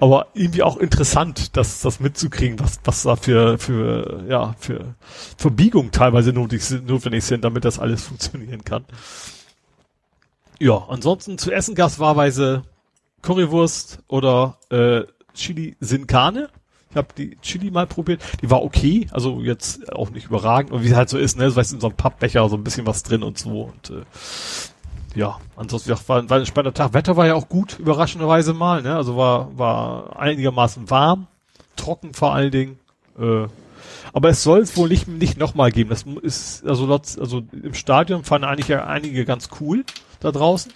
[0.00, 4.94] Aber irgendwie auch interessant, das, das mitzukriegen, was, was da für, für, ja, für
[5.36, 8.84] Verbiegungen teilweise notwendig sind, damit das alles funktionieren kann.
[10.58, 12.62] Ja, ansonsten zu essen gab's wahlweise
[13.22, 15.02] Currywurst oder äh,
[15.34, 16.48] Chili Sin Carne.
[16.90, 18.22] Ich habe die Chili mal probiert.
[18.40, 20.72] Die war okay, also jetzt auch nicht überragend.
[20.72, 22.64] Und wie es halt so ist, ne, so du, in so einem Pappbecher so ein
[22.64, 23.64] bisschen was drin und so.
[23.64, 24.04] Und äh,
[25.16, 26.92] ja, ansonsten ja, war, war ein spannender Tag.
[26.92, 28.94] Wetter war ja auch gut, überraschenderweise mal, ne?
[28.94, 31.26] Also war, war einigermaßen warm,
[31.74, 32.78] trocken vor allen Dingen.
[33.18, 33.46] Äh,
[34.12, 35.90] aber es soll es wohl nicht, nicht nochmal geben.
[35.90, 39.84] Das ist, also, also im Stadion fanden eigentlich ja einige ganz cool
[40.20, 40.70] da draußen.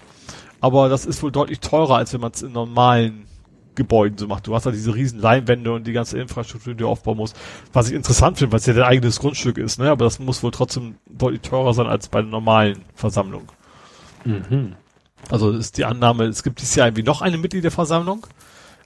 [0.60, 3.26] Aber das ist wohl deutlich teurer, als wenn man es in normalen
[3.74, 4.46] Gebäuden so macht.
[4.46, 7.36] Du hast ja diese riesen Leinwände und die ganze Infrastruktur, die du aufbauen musst.
[7.74, 9.90] Was ich interessant finde, weil es ja dein eigenes Grundstück ist, ne?
[9.90, 13.44] Aber das muss wohl trotzdem deutlich teurer sein als bei einer normalen Versammlung.
[14.24, 14.74] Mhm.
[15.28, 18.26] Also ist die Annahme, es gibt dieses Jahr irgendwie noch eine Mitgliederversammlung.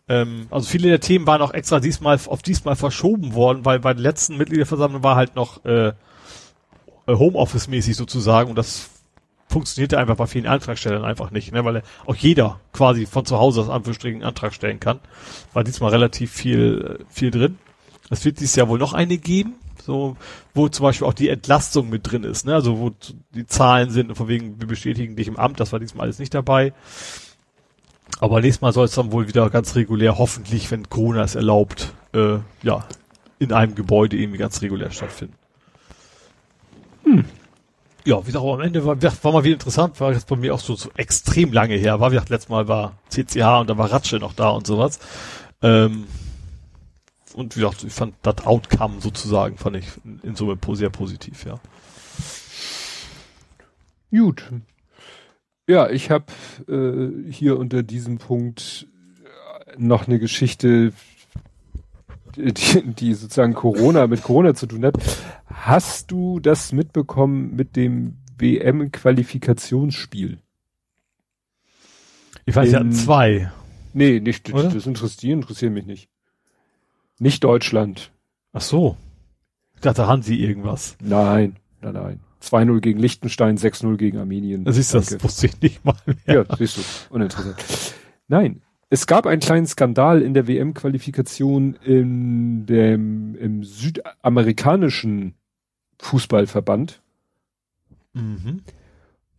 [0.08, 3.94] Ähm, also viele der Themen waren auch extra diesmal auf diesmal verschoben worden, weil bei
[3.94, 5.92] der letzten Mitgliederversammlung war halt noch äh, äh,
[7.06, 8.90] Homeoffice-mäßig sozusagen und das
[9.48, 11.64] funktionierte einfach bei vielen Antragstellern einfach nicht, ne?
[11.64, 15.00] weil auch jeder quasi von zu Hause aus Anführungsstrichen einen Antrag stellen kann.
[15.52, 17.58] War diesmal relativ viel, äh, viel drin.
[18.10, 19.54] Es wird dieses Jahr wohl noch eine geben,
[19.84, 20.16] so,
[20.54, 22.54] wo zum Beispiel auch die Entlastung mit drin ist, ne?
[22.54, 22.90] Also wo
[23.34, 26.18] die Zahlen sind, und von wegen, wir bestätigen dich im Amt, das war diesmal alles
[26.18, 26.72] nicht dabei.
[28.20, 31.92] Aber nächstes Mal soll es dann wohl wieder ganz regulär, hoffentlich, wenn Corona es erlaubt,
[32.12, 32.86] äh, ja,
[33.38, 35.34] in einem Gebäude irgendwie ganz regulär stattfinden.
[38.06, 40.60] Ja, wie gesagt, am Ende war, war mal wieder interessant, war jetzt bei mir auch
[40.60, 42.00] so, so extrem lange her.
[42.00, 44.98] War, wie gesagt, letztes Mal war CCH und da war Ratsche noch da und sowas.
[45.62, 46.06] Ähm,
[47.34, 49.86] und wie gesagt, ich fand das Outcome sozusagen, fand ich
[50.22, 51.58] in, Summe sehr positiv, ja.
[54.10, 54.50] Gut.
[55.66, 56.26] Ja, ich habe
[56.68, 58.86] äh, hier unter diesem Punkt
[59.24, 60.92] äh, noch eine Geschichte,
[62.36, 64.96] die, die sozusagen Corona mit Corona zu tun hat.
[65.46, 70.38] Hast du das mitbekommen mit dem WM-Qualifikationsspiel?
[72.46, 73.50] Ich weiß, In- zwei.
[73.94, 74.68] Nee, nicht, Oder?
[74.70, 76.10] das interessiert, interessiert mich nicht.
[77.18, 78.10] Nicht Deutschland.
[78.52, 78.96] Ach so.
[79.74, 80.96] Ich dachte, Hansi irgendwas.
[81.00, 82.20] Nein, nein, nein.
[82.42, 84.64] 2-0 gegen Liechtenstein, 6-0 gegen Armenien.
[84.64, 85.24] Das ist das, Danke.
[85.24, 86.44] wusste ich nicht mal mehr.
[86.48, 86.82] Ja, siehst du,
[87.14, 87.56] uninteressant.
[88.28, 95.34] Nein, es gab einen kleinen Skandal in der WM-Qualifikation in dem, im südamerikanischen
[96.00, 97.00] Fußballverband.
[98.12, 98.62] Mhm.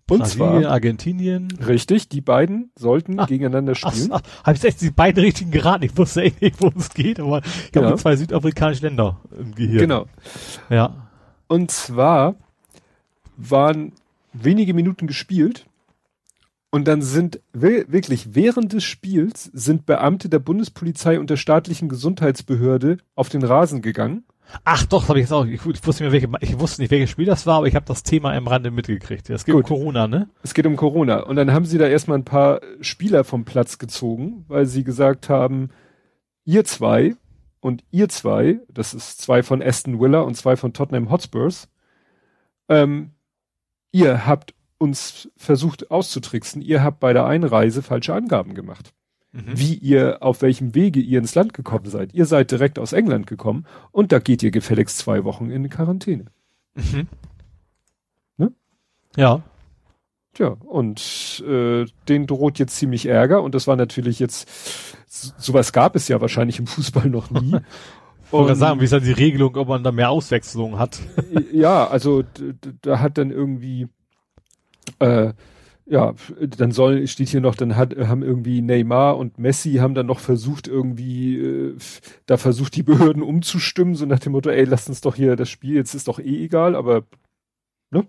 [0.07, 1.47] Und Brasilien, zwar, Argentinien.
[1.65, 4.09] richtig, die beiden sollten Ah, gegeneinander spielen.
[4.11, 5.83] ach, hab ich echt die beiden richtigen geraten.
[5.85, 7.91] Ich wusste echt nicht, worum es geht, aber ich habe Genau.
[7.91, 9.79] die zwei südafrikanischen Länder im Gehirn.
[9.79, 10.05] Genau.
[10.69, 11.07] Ja.
[11.47, 12.35] Und zwar
[13.37, 13.93] waren
[14.31, 15.65] wenige Minuten gespielt
[16.69, 21.89] und dann sind wir- wirklich während des Spiels sind Beamte der Bundespolizei und der staatlichen
[21.89, 24.23] Gesundheitsbehörde auf den Rasen gegangen.
[24.63, 25.45] Ach doch, habe ich jetzt auch.
[25.45, 28.03] Ich, ich wusste welche, ich wusste nicht, welches Spiel das war, aber ich habe das
[28.03, 29.29] Thema im Rande mitgekriegt.
[29.29, 29.69] Es geht um Gut.
[29.69, 30.29] Corona, ne?
[30.43, 31.21] Es geht um Corona.
[31.21, 35.29] Und dann haben sie da erstmal ein paar Spieler vom Platz gezogen, weil sie gesagt
[35.29, 35.69] haben,
[36.45, 37.15] ihr zwei
[37.59, 41.67] und ihr zwei, das ist zwei von Aston Villa und zwei von Tottenham Hotspurs,
[42.69, 43.11] ähm,
[43.91, 48.93] ihr habt uns versucht auszutricksen, ihr habt bei der Einreise falsche Angaben gemacht.
[49.35, 49.59] Mhm.
[49.59, 52.13] Wie ihr, auf welchem Wege ihr ins Land gekommen seid.
[52.13, 56.25] Ihr seid direkt aus England gekommen und da geht ihr gefälligst zwei Wochen in Quarantäne.
[56.75, 57.07] Mhm.
[58.37, 58.53] Ne?
[59.17, 59.43] Ja.
[60.33, 64.47] Tja, und äh, den droht jetzt ziemlich Ärger und das war natürlich jetzt,
[65.07, 67.57] sowas gab es ja wahrscheinlich im Fußball noch nie.
[68.27, 70.99] Ich Und, sagen, wie ist da die Regelung, ob man da mehr Auswechslung hat?
[71.53, 72.23] ja, also
[72.81, 73.87] da hat dann irgendwie,
[74.97, 75.33] äh,
[75.87, 80.07] ja, dann soll, steht hier noch, dann hat, haben irgendwie Neymar und Messi haben dann
[80.07, 81.77] noch versucht, irgendwie, äh,
[82.25, 85.49] da versucht die Behörden umzustimmen, so nach dem Motto, ey, lasst uns doch hier das
[85.49, 87.03] Spiel, jetzt ist doch eh egal, aber
[87.91, 88.07] ne?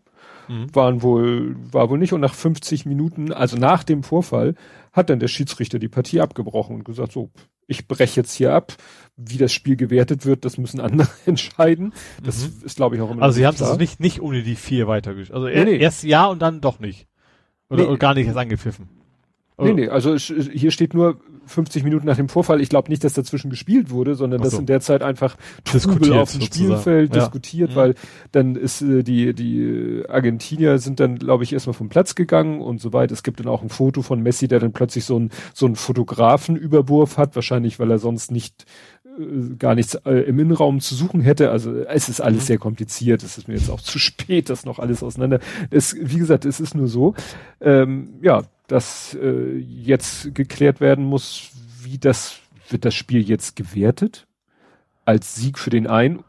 [0.49, 0.75] Mhm.
[0.75, 2.13] Waren wohl, war wohl nicht.
[2.13, 4.55] Und nach 50 Minuten, also nach dem Vorfall,
[4.93, 7.31] hat dann der Schiedsrichter die Partie abgebrochen und gesagt, so,
[7.67, 8.75] ich breche jetzt hier ab.
[9.17, 11.93] Wie das Spiel gewertet wird, das müssen andere entscheiden.
[12.23, 12.65] Das mhm.
[12.65, 15.35] ist, glaube ich, auch immer Also sie haben es nicht, nicht ohne die vier weitergespielt.
[15.35, 15.79] Also nee, nee.
[15.79, 17.09] erst ja und dann doch nicht.
[17.69, 17.89] Oder, nee.
[17.89, 18.89] oder gar nicht erst angepfiffen.
[19.59, 22.61] Nee, nee, also hier steht nur 50 Minuten nach dem Vorfall.
[22.61, 24.45] Ich glaube nicht, dass dazwischen gespielt wurde, sondern so.
[24.45, 27.21] dass in der Zeit einfach Trubel auf dem Spielfeld ja.
[27.21, 27.75] diskutiert, mhm.
[27.75, 27.95] weil
[28.33, 32.83] dann ist äh, die die Argentinier sind dann glaube ich erstmal vom Platz gegangen und
[32.83, 33.15] so weiter.
[33.15, 35.77] Es gibt dann auch ein Foto von Messi, der dann plötzlich so ein so einen
[35.77, 38.67] Fotografenüberwurf hat, wahrscheinlich weil er sonst nicht
[39.59, 41.51] gar nichts äh, im Innenraum zu suchen hätte.
[41.51, 42.47] Also es ist alles mhm.
[42.47, 43.23] sehr kompliziert.
[43.23, 45.41] Es ist mir jetzt auch zu spät, das noch alles auseinander.
[45.71, 47.15] Es, wie gesagt, es ist nur so.
[47.61, 51.51] Ähm, ja, dass äh, jetzt geklärt werden muss,
[51.83, 52.39] wie das,
[52.69, 54.27] wird das Spiel jetzt gewertet?
[55.05, 56.25] Als Sieg für den einen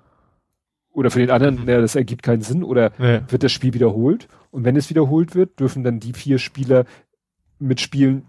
[0.93, 1.69] oder für den anderen, mhm.
[1.69, 3.21] ja, das ergibt keinen Sinn, oder ja.
[3.31, 4.27] wird das Spiel wiederholt?
[4.51, 6.85] Und wenn es wiederholt wird, dürfen dann die vier Spieler
[7.59, 8.25] mitspielen,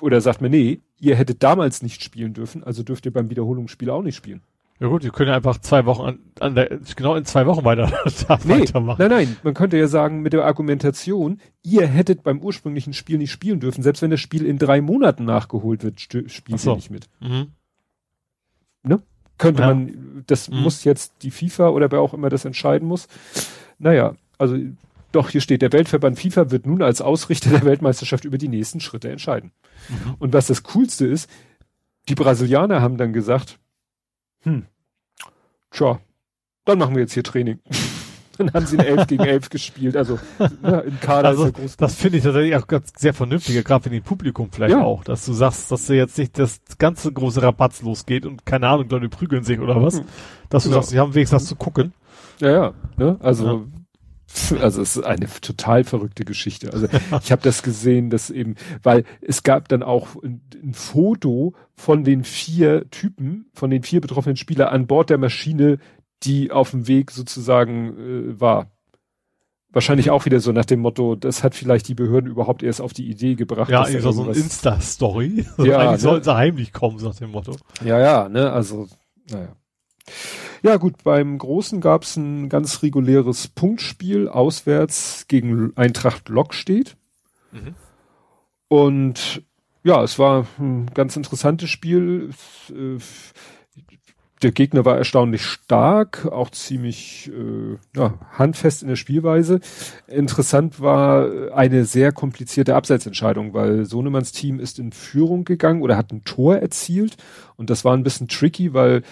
[0.00, 3.90] oder sagt man, nee, ihr hättet damals nicht spielen dürfen, also dürft ihr beim Wiederholungsspiel
[3.90, 4.42] auch nicht spielen.
[4.80, 7.64] Ja gut, die können ja einfach zwei Wochen an, an der, genau in zwei Wochen
[7.64, 7.86] weiter,
[8.44, 8.98] nee, weitermachen.
[8.98, 13.30] Nein, nein, man könnte ja sagen, mit der Argumentation, ihr hättet beim ursprünglichen Spiel nicht
[13.30, 16.72] spielen dürfen, selbst wenn das Spiel in drei Monaten nachgeholt wird, spielt so.
[16.72, 17.08] ihr nicht mit.
[17.20, 17.52] Mhm.
[18.82, 19.00] Ne?
[19.38, 19.68] Könnte ja.
[19.68, 20.58] man, das mhm.
[20.58, 23.06] muss jetzt die FIFA oder wer auch immer das entscheiden muss.
[23.78, 24.56] Naja, also
[25.14, 28.80] doch, hier steht, der Weltverband FIFA wird nun als Ausrichter der Weltmeisterschaft über die nächsten
[28.80, 29.52] Schritte entscheiden.
[29.88, 30.14] Mhm.
[30.18, 31.30] Und was das Coolste ist,
[32.08, 33.58] die Brasilianer haben dann gesagt,
[34.42, 34.66] hm,
[35.70, 36.00] tja,
[36.64, 37.60] dann machen wir jetzt hier Training.
[38.38, 40.18] dann haben sie in 11 gegen 11 gespielt, also
[40.62, 41.76] ne, im Kader also, groß.
[41.76, 44.82] Das finde ich tatsächlich auch ganz sehr vernünftig, gerade für den Publikum vielleicht ja.
[44.82, 48.68] auch, dass du sagst, dass du jetzt nicht das ganze große Rabatz losgeht und keine
[48.68, 50.04] Ahnung, Leute prügeln sich oder was, hm.
[50.48, 50.80] dass du genau.
[50.80, 51.92] sagst, sie haben wenigstens was zu gucken.
[52.40, 53.16] Ja, ja, ne?
[53.20, 53.73] also ja.
[54.60, 56.72] Also es ist eine total verrückte Geschichte.
[56.72, 56.88] Also
[57.22, 62.04] ich habe das gesehen, dass eben, weil es gab dann auch ein, ein, Foto von
[62.04, 65.78] den vier Typen, von den vier betroffenen Spielern an Bord der Maschine,
[66.24, 68.70] die auf dem Weg sozusagen äh, war.
[69.70, 72.92] Wahrscheinlich auch wieder so nach dem Motto, das hat vielleicht die Behörden überhaupt erst auf
[72.92, 73.70] die Idee gebracht.
[73.70, 75.46] Ja, so, so ein Insta-Story.
[75.58, 75.98] ja, eigentlich ne?
[75.98, 77.56] sollten sie heimlich kommen, so nach dem Motto.
[77.84, 78.88] Ja, ja, ne, also,
[79.30, 79.56] naja.
[80.64, 86.96] Ja gut, beim Großen gab es ein ganz reguläres Punktspiel auswärts gegen Eintracht Lok steht.
[87.52, 87.74] Mhm.
[88.68, 89.42] Und
[89.82, 92.30] ja, es war ein ganz interessantes Spiel.
[94.42, 99.60] Der Gegner war erstaunlich stark, auch ziemlich äh, ja, handfest in der Spielweise.
[100.06, 106.10] Interessant war eine sehr komplizierte Abseitsentscheidung, weil Sonemanns Team ist in Führung gegangen oder hat
[106.10, 107.18] ein Tor erzielt
[107.56, 109.02] und das war ein bisschen tricky, weil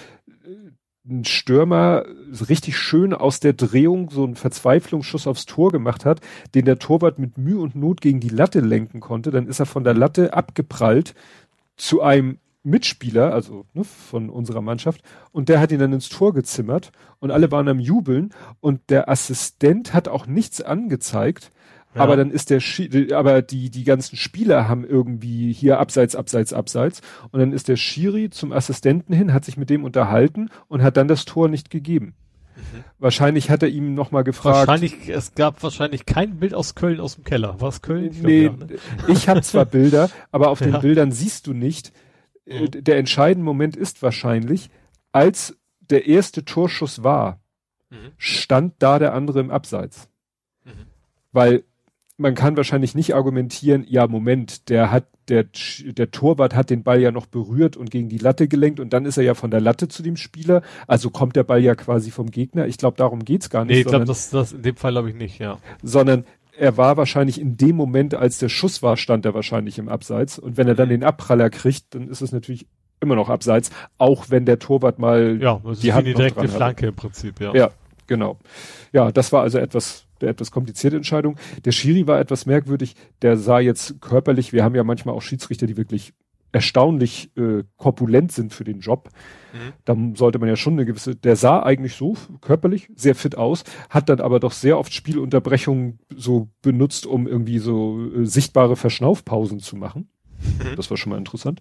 [1.09, 2.05] ein Stürmer
[2.49, 6.21] richtig schön aus der Drehung so einen Verzweiflungsschuss aufs Tor gemacht hat,
[6.55, 9.67] den der Torwart mit Mühe und Not gegen die Latte lenken konnte, dann ist er
[9.67, 11.15] von der Latte abgeprallt
[11.77, 16.33] zu einem Mitspieler, also ne, von unserer Mannschaft, und der hat ihn dann ins Tor
[16.33, 21.51] gezimmert und alle waren am Jubeln und der Assistent hat auch nichts angezeigt,
[21.95, 26.53] aber dann ist der, Schi aber die, die ganzen Spieler haben irgendwie hier abseits, abseits,
[26.53, 27.03] abseits.
[27.31, 30.97] Und dann ist der Schiri zum Assistenten hin, hat sich mit dem unterhalten und hat
[30.97, 32.15] dann das Tor nicht gegeben.
[32.57, 32.85] Mhm.
[32.99, 34.69] Wahrscheinlich hat er ihm nochmal gefragt.
[34.69, 37.61] Wahrscheinlich, es gab wahrscheinlich kein Bild aus Köln aus dem Keller.
[37.61, 38.11] War es Köln?
[38.11, 38.79] Ich nee, glaub, ja, ne?
[39.09, 41.93] ich habe zwar Bilder, aber auf den Bildern siehst du nicht.
[42.47, 42.85] Äh, mhm.
[42.85, 44.71] Der entscheidende Moment ist wahrscheinlich,
[45.13, 47.41] als der erste Torschuss war,
[47.91, 48.13] mhm.
[48.17, 50.09] stand da der andere im Abseits.
[50.65, 50.87] Mhm.
[51.33, 51.65] Weil
[52.23, 55.45] man kann wahrscheinlich nicht argumentieren, ja, Moment, der hat, der,
[55.85, 59.05] der Torwart hat den Ball ja noch berührt und gegen die Latte gelenkt und dann
[59.05, 62.11] ist er ja von der Latte zu dem Spieler, also kommt der Ball ja quasi
[62.11, 62.67] vom Gegner.
[62.67, 63.75] Ich glaube, darum geht's gar nicht.
[63.75, 65.59] Nee, ich glaube, das, das in dem Fall glaube ich nicht, ja.
[65.83, 66.25] Sondern
[66.57, 70.39] er war wahrscheinlich in dem Moment, als der Schuss war, stand er wahrscheinlich im Abseits.
[70.39, 70.93] Und wenn er dann mhm.
[70.93, 72.67] den Abpraller kriegt, dann ist es natürlich
[73.01, 76.49] immer noch Abseits, auch wenn der Torwart mal ja, das die ist Hand die direkte
[76.49, 77.53] Flanke im Prinzip, ja.
[77.55, 77.71] Ja,
[78.07, 78.39] genau.
[78.93, 81.37] Ja, das war also etwas etwas komplizierte Entscheidung.
[81.65, 82.95] Der Schiri war etwas merkwürdig.
[83.23, 86.13] Der sah jetzt körperlich, wir haben ja manchmal auch Schiedsrichter, die wirklich
[86.53, 89.09] erstaunlich äh, korpulent sind für den Job.
[89.53, 89.73] Mhm.
[89.85, 93.65] Da sollte man ja schon eine gewisse, der sah eigentlich so körperlich sehr fit aus,
[93.89, 99.61] hat dann aber doch sehr oft Spielunterbrechungen so benutzt, um irgendwie so äh, sichtbare Verschnaufpausen
[99.61, 100.11] zu machen.
[100.43, 100.77] Mhm.
[100.77, 101.61] Das war schon mal interessant.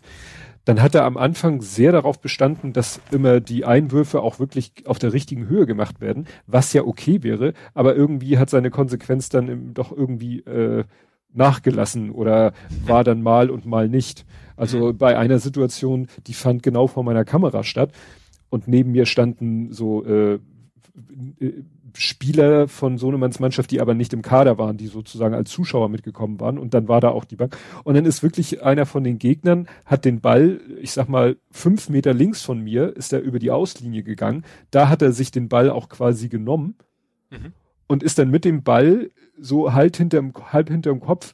[0.66, 5.00] Dann hat er am Anfang sehr darauf bestanden, dass immer die Einwürfe auch wirklich auf
[5.00, 9.48] der richtigen Höhe gemacht werden, was ja okay wäre, aber irgendwie hat seine Konsequenz dann
[9.48, 10.84] im, doch irgendwie äh,
[11.34, 12.54] nachgelassen oder
[12.86, 14.26] war dann mal und mal nicht.
[14.56, 14.98] Also mhm.
[14.98, 17.92] bei einer Situation, die fand genau vor meiner Kamera statt
[18.50, 20.40] und neben mir standen so äh,
[21.40, 21.64] äh,
[21.96, 26.40] Spieler von Sohnemanns Mannschaft, die aber nicht im Kader waren, die sozusagen als Zuschauer mitgekommen
[26.40, 26.58] waren.
[26.58, 27.58] Und dann war da auch die Bank.
[27.84, 31.90] Und dann ist wirklich einer von den Gegnern, hat den Ball, ich sag mal, fünf
[31.90, 34.44] Meter links von mir, ist er über die Auslinie gegangen.
[34.72, 36.76] Da hat er sich den Ball auch quasi genommen
[37.30, 37.54] mhm.
[37.88, 41.34] und ist dann mit dem Ball so halt hinterm, halb hinterm Kopf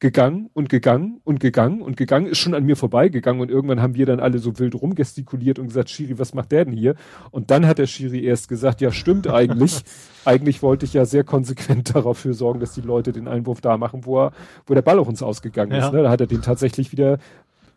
[0.00, 3.96] gegangen und gegangen und gegangen und gegangen, ist schon an mir vorbeigegangen und irgendwann haben
[3.96, 6.94] wir dann alle so wild rumgestikuliert und gesagt, Schiri, was macht der denn hier?
[7.32, 9.80] Und dann hat der Schiri erst gesagt, ja stimmt eigentlich.
[10.24, 14.06] eigentlich wollte ich ja sehr konsequent dafür sorgen, dass die Leute den Einwurf da machen,
[14.06, 14.32] wo er,
[14.66, 15.86] wo der Ball auch uns ausgegangen ja.
[15.86, 15.92] ist.
[15.92, 16.02] Ne?
[16.02, 17.18] Da hat er den tatsächlich wieder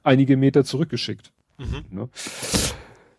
[0.04, 1.32] einige Meter zurückgeschickt.
[1.58, 1.98] Mhm.
[1.98, 2.10] Ne?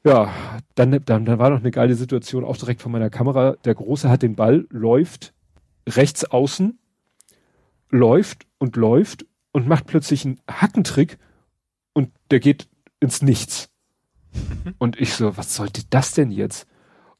[0.04, 0.32] Ja,
[0.74, 3.56] dann, dann, dann war noch eine geile Situation, auch direkt von meiner Kamera.
[3.64, 5.32] Der Große hat den Ball, läuft
[5.88, 6.78] rechts außen,
[7.92, 11.18] läuft und läuft und macht plötzlich einen Hackentrick
[11.92, 13.68] und der geht ins Nichts.
[14.78, 16.66] Und ich so, was sollte das denn jetzt?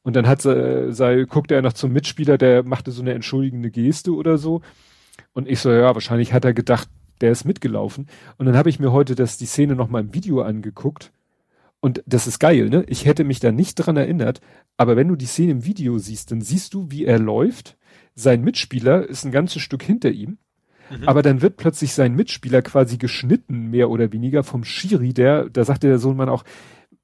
[0.01, 3.71] Und dann hat sei, sei, guckte er noch zum Mitspieler, der machte so eine entschuldigende
[3.71, 4.61] Geste oder so.
[5.33, 6.89] Und ich so, ja, wahrscheinlich hat er gedacht,
[7.21, 8.07] der ist mitgelaufen.
[8.37, 11.13] Und dann habe ich mir heute das, die Szene noch mal im Video angeguckt.
[11.79, 12.83] Und das ist geil, ne?
[12.87, 14.41] Ich hätte mich da nicht dran erinnert.
[14.77, 17.77] Aber wenn du die Szene im Video siehst, dann siehst du, wie er läuft.
[18.15, 20.37] Sein Mitspieler ist ein ganzes Stück hinter ihm.
[20.89, 21.07] Mhm.
[21.07, 25.63] Aber dann wird plötzlich sein Mitspieler quasi geschnitten, mehr oder weniger vom Schiri, der, da
[25.63, 26.43] sagte der Sohnmann auch,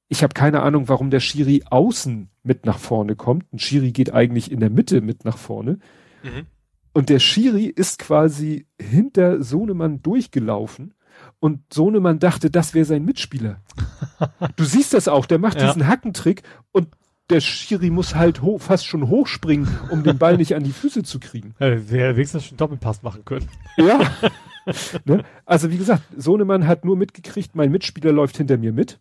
[0.09, 3.53] ich habe keine Ahnung, warum der Schiri außen mit nach vorne kommt.
[3.53, 5.79] Ein Schiri geht eigentlich in der Mitte mit nach vorne.
[6.23, 6.47] Mhm.
[6.93, 10.95] Und der Schiri ist quasi hinter Sohnemann durchgelaufen
[11.39, 13.61] und Sohnemann dachte, das wäre sein Mitspieler.
[14.55, 15.67] du siehst das auch, der macht ja.
[15.67, 16.87] diesen Hackentrick und
[17.29, 21.03] der Schiri muss halt hoch, fast schon hochspringen, um den Ball nicht an die Füße
[21.03, 21.53] zu kriegen.
[21.59, 23.47] Ja, Wäre wenigstens schon Doppelpass machen können.
[23.77, 23.99] Ja.
[25.05, 25.23] ne?
[25.45, 28.99] Also wie gesagt, Sohnemann hat nur mitgekriegt, mein Mitspieler läuft hinter mir mit.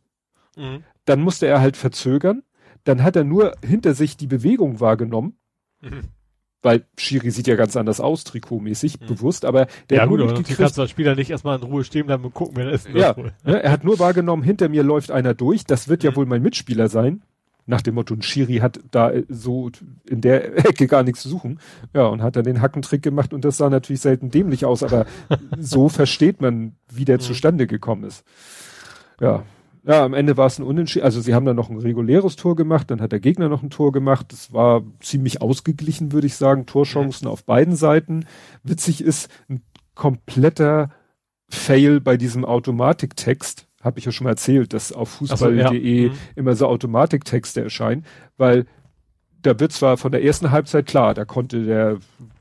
[0.57, 0.85] Mhm.
[1.07, 2.43] Dann musste er halt verzögern.
[2.85, 5.39] Dann hat er nur hinter sich die Bewegung wahrgenommen.
[5.81, 6.09] Mhm.
[6.61, 9.07] Weil Schiri sieht ja ganz anders aus, trikotmäßig, mhm.
[9.07, 10.59] bewusst, aber der ja, hat gut, nur mitgekriegt.
[10.59, 12.97] kannst du als Spieler nicht erstmal in Ruhe stehen bleiben und gucken, wer das ist.
[12.97, 16.17] Ja, ne, er hat nur wahrgenommen, hinter mir läuft einer durch, das wird ja mhm.
[16.17, 17.23] wohl mein Mitspieler sein
[17.69, 19.71] nach dem Motto, ein Schiri hat da äh, so
[20.09, 21.61] in der Ecke gar nichts zu suchen.
[21.95, 25.07] Ja, und hat dann den Hackentrick gemacht und das sah natürlich selten dämlich aus, aber
[25.59, 27.21] so versteht man, wie der mhm.
[27.21, 28.25] zustande gekommen ist.
[29.21, 29.45] Ja.
[29.85, 31.05] Ja, am Ende war es ein Unentschieden.
[31.05, 33.71] Also sie haben dann noch ein reguläres Tor gemacht, dann hat der Gegner noch ein
[33.71, 34.33] Tor gemacht.
[34.33, 36.67] Das war ziemlich ausgeglichen, würde ich sagen.
[36.67, 38.27] Torchancen auf beiden Seiten.
[38.63, 39.63] Witzig ist, ein
[39.95, 40.91] kompletter
[41.49, 46.11] Fail bei diesem Automatiktext habe ich ja schon mal erzählt, dass auf fußball.de so, ja.
[46.11, 46.19] mhm.
[46.35, 48.05] immer so Automatiktexte erscheinen,
[48.37, 48.67] weil
[49.43, 51.99] da wird zwar von der ersten Halbzeit klar, da konnte der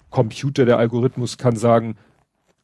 [0.10, 1.96] Computer, der Algorithmus kann sagen,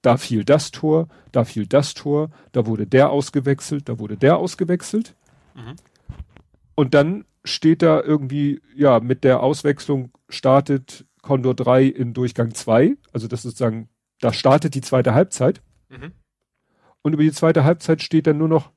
[0.01, 4.37] da fiel das Tor, da fiel das Tor, da wurde der ausgewechselt, da wurde der
[4.37, 5.15] ausgewechselt.
[5.55, 5.75] Mhm.
[6.75, 12.95] Und dann steht da irgendwie, ja, mit der Auswechslung startet Condor 3 in Durchgang 2,
[13.11, 13.87] also das ist sozusagen,
[14.19, 15.61] da startet die zweite Halbzeit.
[15.89, 16.11] Mhm.
[17.03, 18.71] Und über die zweite Halbzeit steht dann nur noch,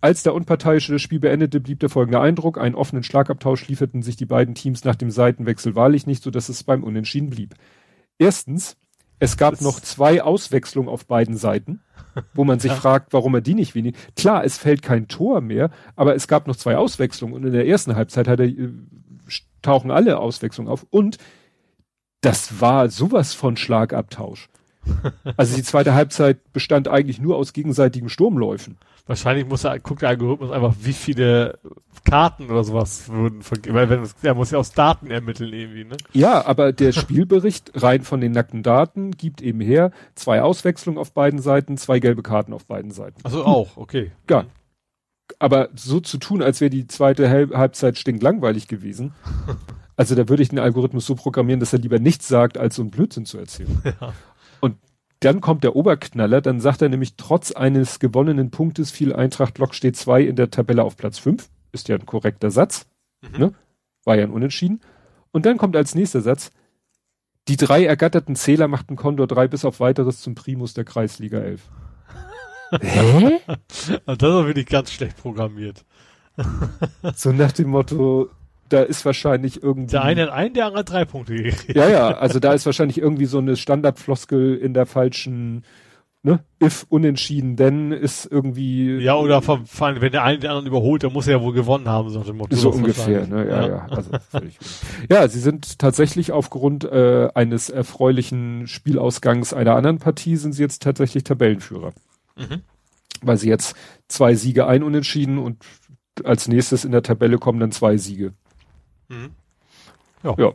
[0.00, 2.58] als der Unparteiische das Spiel beendete, blieb der folgende Eindruck.
[2.58, 6.48] Einen offenen Schlagabtausch lieferten sich die beiden Teams nach dem Seitenwechsel wahrlich nicht, so dass
[6.48, 7.54] es beim Unentschieden blieb.
[8.18, 8.76] Erstens,
[9.20, 11.80] es gab das noch zwei Auswechslungen auf beiden Seiten,
[12.34, 13.94] wo man sich fragt, warum er die nicht wenig.
[14.16, 17.68] Klar, es fällt kein Tor mehr, aber es gab noch zwei Auswechslungen und in der
[17.68, 18.72] ersten Halbzeit hat er, äh,
[19.60, 21.18] tauchen alle Auswechslungen auf und
[22.20, 24.48] das war sowas von Schlagabtausch.
[25.36, 28.78] Also die zweite Halbzeit bestand eigentlich nur aus gegenseitigen Sturmläufen.
[29.06, 31.58] Wahrscheinlich muss er, guckt der Algorithmus einfach, wie viele
[32.04, 33.74] Karten oder sowas wurden vergeben.
[33.74, 35.96] Weil er muss ja aus Daten ermitteln irgendwie, ne?
[36.12, 41.12] Ja, aber der Spielbericht rein von den nackten Daten gibt eben her zwei Auswechslungen auf
[41.12, 43.20] beiden Seiten, zwei gelbe Karten auf beiden Seiten.
[43.24, 44.12] Also auch, okay.
[44.30, 44.44] Ja.
[45.38, 49.14] Aber so zu tun, als wäre die zweite Halbzeit stinklangweilig gewesen.
[49.94, 52.82] Also da würde ich den Algorithmus so programmieren, dass er lieber nichts sagt, als so
[52.82, 53.82] ein Blödsinn zu erzählen.
[53.84, 54.14] Ja.
[55.22, 59.72] Dann kommt der Oberknaller, dann sagt er nämlich, trotz eines gewonnenen Punktes fiel Eintracht Lok
[59.72, 61.48] steht zwei in der Tabelle auf Platz fünf.
[61.70, 62.86] Ist ja ein korrekter Satz.
[63.20, 63.38] Mhm.
[63.38, 63.54] Ne?
[64.04, 64.80] War ja ein Unentschieden.
[65.30, 66.50] Und dann kommt als nächster Satz,
[67.46, 71.68] die drei ergatterten Zähler machten Condor 3 bis auf weiteres zum Primus der Kreisliga 11.
[72.80, 73.38] Hä?
[73.76, 75.84] das ist wirklich ganz schlecht programmiert.
[77.14, 78.28] so nach dem Motto,
[78.72, 79.92] da ist wahrscheinlich irgendwie.
[79.92, 81.76] Der eine hat einen, der andere drei Punkte gekriegt.
[81.76, 85.64] Ja, ja, also da ist wahrscheinlich irgendwie so eine Standardfloskel in der falschen,
[86.22, 88.98] ne, if unentschieden, denn ist irgendwie.
[88.98, 91.88] Ja, oder allem, wenn der eine den anderen überholt, dann muss er ja wohl gewonnen
[91.88, 92.56] haben, so dem Motto.
[92.56, 93.68] So ungefähr, ne, ja, ja.
[93.68, 93.86] ja.
[93.86, 94.10] Also
[95.10, 100.82] ja, sie sind tatsächlich aufgrund äh, eines erfreulichen Spielausgangs einer anderen Partie sind sie jetzt
[100.82, 101.92] tatsächlich Tabellenführer.
[102.36, 102.62] Mhm.
[103.20, 103.76] Weil sie jetzt
[104.08, 105.64] zwei Siege ein unentschieden und
[106.24, 108.32] als nächstes in der Tabelle kommen dann zwei Siege.
[109.12, 109.30] Mhm.
[110.22, 110.34] Ja.
[110.38, 110.52] ja.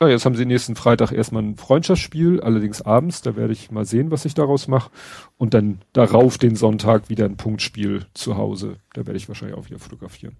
[0.00, 3.84] Ja, jetzt haben sie nächsten Freitag erstmal ein Freundschaftsspiel, allerdings abends, da werde ich mal
[3.84, 4.92] sehen, was ich daraus mache.
[5.38, 8.76] Und dann darauf den Sonntag wieder ein Punktspiel zu Hause.
[8.92, 10.36] Da werde ich wahrscheinlich auch wieder fotografieren.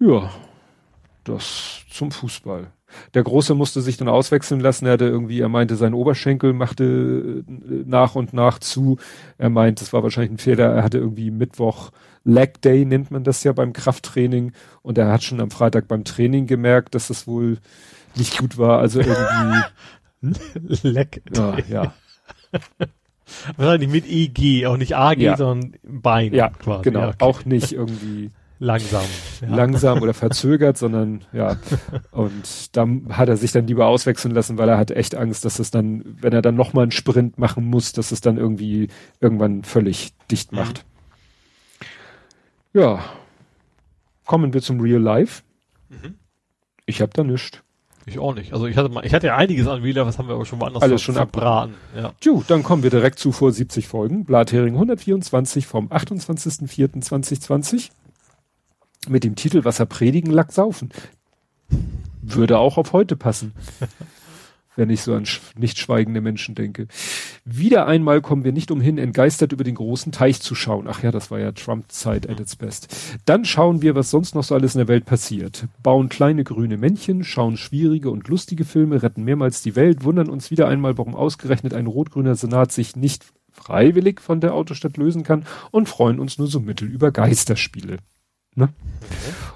[0.00, 0.32] Ja,
[1.22, 2.72] das zum Fußball.
[3.14, 4.86] Der Große musste sich dann auswechseln lassen.
[4.86, 8.98] Er hatte irgendwie, er meinte, sein Oberschenkel machte äh, nach und nach zu.
[9.38, 10.72] Er meint, es war wahrscheinlich ein Fehler.
[10.72, 11.90] Er hatte irgendwie Mittwoch
[12.24, 14.52] Leg Day nennt man das ja beim Krafttraining.
[14.82, 17.58] Und er hat schon am Freitag beim Training gemerkt, dass das wohl
[18.14, 18.78] nicht gut war.
[18.78, 19.62] Also irgendwie.
[20.20, 20.34] Hm?
[20.82, 21.40] Leg Day.
[21.40, 21.94] Ja, ja.
[23.56, 25.36] Wahrscheinlich mit EG, auch nicht AG, ja.
[25.36, 26.34] sondern Bein.
[26.34, 26.82] Ja, quasi.
[26.82, 27.00] genau.
[27.00, 27.16] Ja, okay.
[27.20, 28.30] Auch nicht irgendwie
[28.62, 29.04] langsam.
[29.40, 29.48] Ja.
[29.54, 31.56] Langsam oder verzögert, sondern ja.
[32.12, 35.58] Und dann hat er sich dann lieber auswechseln lassen, weil er hatte echt Angst, dass
[35.58, 38.86] es dann, wenn er dann nochmal einen Sprint machen muss, dass es dann irgendwie
[39.20, 40.58] irgendwann völlig dicht mhm.
[40.58, 40.84] macht.
[42.72, 42.80] Mhm.
[42.80, 43.04] Ja.
[44.24, 45.42] Kommen wir zum Real Life.
[45.88, 46.14] Mhm.
[46.86, 47.58] Ich habe da nichts.
[48.06, 48.52] Ich auch nicht.
[48.52, 50.60] Also ich hatte mal, ich hatte ja einiges an Wheeler, was haben wir aber schon
[50.60, 51.74] woanders Alles schon verbraten.
[51.96, 52.12] Ja.
[52.20, 54.24] Ju, dann kommen wir direkt zu vor 70 Folgen.
[54.24, 57.90] Blathering 124 vom 28.04.2020
[59.08, 60.90] mit dem Titel Wasser predigen, Lack saufen.
[62.22, 63.52] Würde auch auf heute passen.
[64.76, 65.24] wenn ich so an
[65.56, 66.86] nicht schweigende Menschen denke.
[67.44, 70.86] Wieder einmal kommen wir nicht umhin, entgeistert über den großen Teich zu schauen.
[70.88, 72.88] Ach ja, das war ja Trump-Zeit at its best.
[73.24, 75.66] Dann schauen wir, was sonst noch so alles in der Welt passiert.
[75.82, 80.50] Bauen kleine grüne Männchen, schauen schwierige und lustige Filme, retten mehrmals die Welt, wundern uns
[80.50, 85.44] wieder einmal, warum ausgerechnet ein rot-grüner Senat sich nicht freiwillig von der Autostadt lösen kann
[85.70, 87.98] und freuen uns nur so mittel über Geisterspiele.
[88.54, 88.68] Ne?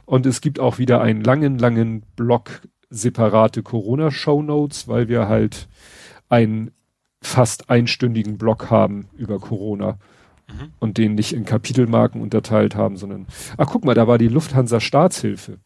[0.05, 5.69] Und es gibt auch wieder einen langen, langen Block separate Corona-Show Notes, weil wir halt
[6.29, 6.71] einen
[7.21, 9.99] fast einstündigen Block haben über Corona
[10.49, 10.73] mhm.
[10.79, 13.27] und den nicht in Kapitelmarken unterteilt haben, sondern,
[13.57, 15.59] ach guck mal, da war die Lufthansa Staatshilfe.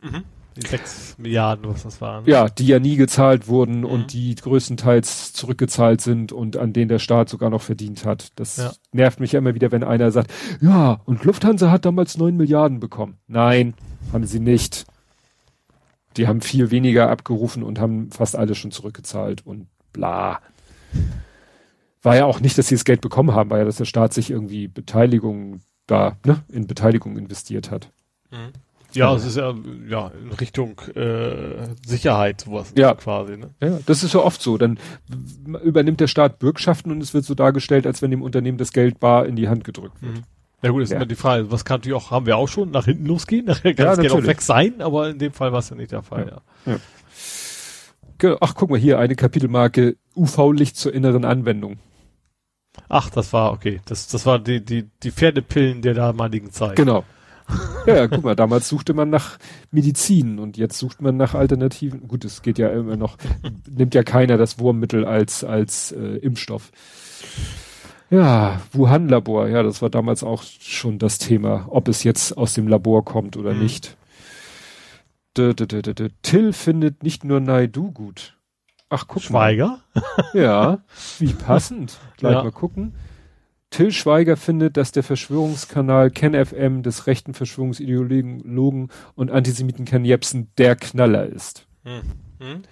[0.00, 0.24] Mhm.
[0.56, 2.24] Die sechs Milliarden, was das waren.
[2.26, 3.86] Ja, die ja nie gezahlt wurden mhm.
[3.86, 8.28] und die größtenteils zurückgezahlt sind und an denen der Staat sogar noch verdient hat.
[8.36, 8.72] Das ja.
[8.92, 12.78] nervt mich ja immer wieder, wenn einer sagt, ja, und Lufthansa hat damals neun Milliarden
[12.78, 13.18] bekommen.
[13.26, 13.74] Nein,
[14.12, 14.86] haben sie nicht.
[16.16, 20.40] Die haben viel weniger abgerufen und haben fast alles schon zurückgezahlt und bla.
[22.02, 24.12] War ja auch nicht, dass sie das Geld bekommen haben, war ja, dass der Staat
[24.12, 27.90] sich irgendwie Beteiligung da, ne, in Beteiligung investiert hat.
[28.30, 28.52] Mhm.
[28.94, 29.54] Ja, es ist ja,
[29.88, 32.94] ja in Richtung äh, Sicherheit sowas ja.
[32.94, 33.36] quasi.
[33.36, 33.50] Ne?
[33.60, 34.58] Ja, das ist ja oft so.
[34.58, 34.78] Dann
[35.62, 39.00] übernimmt der Staat Bürgschaften und es wird so dargestellt, als wenn dem Unternehmen das Geld
[39.00, 40.16] bar in die Hand gedrückt wird.
[40.16, 40.22] Mhm.
[40.62, 40.96] Ja gut, ist ja.
[40.96, 43.74] immer die Frage, was kann natürlich auch, haben wir auch schon, nach hinten losgehen, nachher
[43.74, 45.92] kann ja, das Geld auch weg sein, aber in dem Fall war es ja nicht
[45.92, 46.72] der Fall, ja.
[46.72, 46.78] ja.
[48.22, 48.36] ja.
[48.40, 51.76] Ach, guck mal hier, eine Kapitelmarke UV-Licht zur inneren Anwendung.
[52.88, 56.76] Ach, das war, okay, das, das war die, die, die Pferdepillen der damaligen Zeit.
[56.76, 57.04] Genau.
[57.86, 59.38] Ja, ja, guck mal, damals suchte man nach
[59.70, 62.08] Medizin und jetzt sucht man nach Alternativen.
[62.08, 63.16] Gut, es geht ja immer noch,
[63.68, 66.70] nimmt ja keiner das Wurmmittel als, als äh, Impfstoff.
[68.10, 72.68] Ja, Wuhan-Labor, ja, das war damals auch schon das Thema, ob es jetzt aus dem
[72.68, 73.62] Labor kommt oder mhm.
[73.62, 73.96] nicht.
[75.36, 78.36] D -d -d Till findet nicht nur Naidu gut.
[78.88, 79.80] Ach, guck Schweiger?
[79.94, 80.02] mal.
[80.02, 80.40] Schweiger?
[80.40, 80.78] Ja,
[81.18, 81.98] wie passend.
[82.16, 82.44] Gleich ja.
[82.44, 82.94] mal gucken.
[83.74, 90.76] Till Schweiger findet, dass der Verschwörungskanal KenFM des rechten Verschwörungsideologen und Antisemiten Ken Jebsen der
[90.76, 91.66] Knaller ist.
[91.82, 92.02] Hm.
[92.38, 92.62] Hm.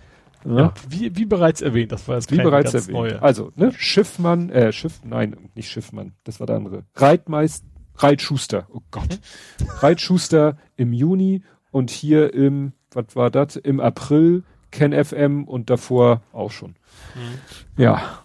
[0.45, 0.57] Ja.
[0.57, 0.75] ja.
[0.89, 2.93] wie, wie bereits erwähnt, das war jetzt wie bereits erwähnt.
[2.93, 3.21] Neue.
[3.21, 6.85] Also, ne, Schiffmann, äh, Schiff, nein, nicht Schiffmann, das war der andere.
[6.95, 7.67] Reitmeister,
[7.97, 9.19] Reitschuster, oh Gott.
[9.59, 9.69] Hm.
[9.81, 16.53] Reitschuster im Juni und hier im, was war das, im April KenFM und davor auch
[16.53, 16.77] schon.
[17.15, 17.23] Hm.
[17.77, 18.21] Ja.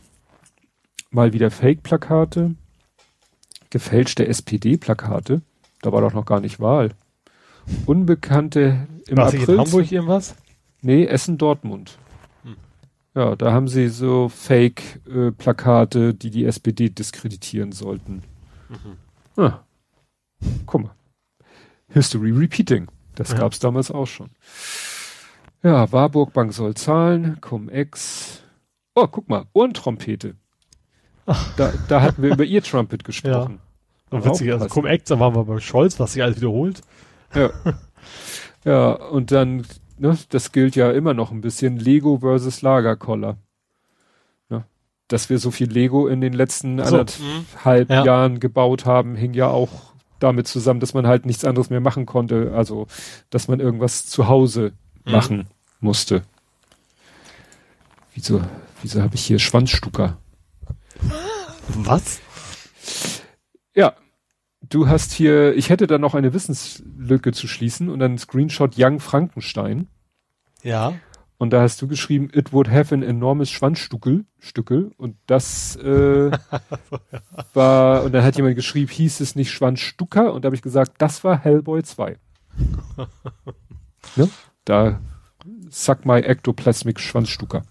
[1.09, 2.53] Mal wieder Fake-Plakate
[3.69, 5.41] gefälschte SPD-Plakate.
[5.81, 6.91] Da war doch noch gar nicht Wahl.
[7.85, 9.49] Unbekannte im war April.
[9.49, 10.35] in Hamburg irgendwas?
[10.81, 11.97] Nee, Essen Dortmund.
[12.43, 12.55] Hm.
[13.15, 18.23] Ja, da haben sie so Fake-Plakate, äh, die die SPD diskreditieren sollten.
[18.69, 19.43] Mhm.
[19.43, 19.59] Ah.
[20.65, 20.95] Guck mal.
[21.89, 22.87] History repeating.
[23.15, 23.39] Das ja.
[23.39, 24.29] gab's damals auch schon.
[25.63, 28.43] Ja, Warburg Bank soll zahlen, Cum-Ex.
[28.93, 30.35] Oh, guck mal, Ohrentrompete.
[31.57, 33.59] Da, da hatten wir über ihr Trumpet gesprochen.
[34.11, 34.17] Ja.
[34.17, 36.81] Und witzig, also Cum-Ex, da waren wir bei Scholz, was sich alles wiederholt.
[37.35, 37.49] Ja.
[38.63, 39.65] ja, und dann,
[39.97, 43.37] ne, das gilt ja immer noch ein bisschen, Lego versus Lagerkoller.
[44.49, 44.63] Ja,
[45.09, 48.05] dass wir so viel Lego in den letzten so, anderthalb ja.
[48.05, 52.05] Jahren gebaut haben, hing ja auch damit zusammen, dass man halt nichts anderes mehr machen
[52.05, 52.53] konnte.
[52.55, 52.87] Also,
[53.29, 54.71] dass man irgendwas zu Hause
[55.03, 55.11] mhm.
[55.11, 55.47] machen
[55.81, 56.23] musste.
[58.13, 58.41] Wieso,
[58.81, 60.17] wieso habe ich hier Schwanzstucker?
[61.69, 62.19] Was?
[63.75, 63.95] Ja.
[64.61, 68.99] Du hast hier, ich hätte da noch eine Wissenslücke zu schließen und dann Screenshot Young
[68.99, 69.87] Frankenstein.
[70.63, 70.93] Ja.
[71.37, 74.91] Und da hast du geschrieben, it would have an enormous Schwanzstückel, Stückel.
[74.97, 76.31] Und das äh,
[77.53, 80.33] war, und dann hat jemand geschrieben, hieß es nicht Schwanzstucker?
[80.33, 82.17] Und da habe ich gesagt, das war Hellboy 2.
[84.15, 84.29] ne?
[84.65, 84.99] Da
[85.69, 87.63] Suck My Ectoplasmic Schwanzstucker.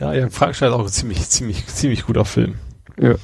[0.00, 2.56] Ja, Jan Frankenstein ist auch ein ziemlich, ziemlich, ziemlich guter Film.
[3.00, 3.14] Ja.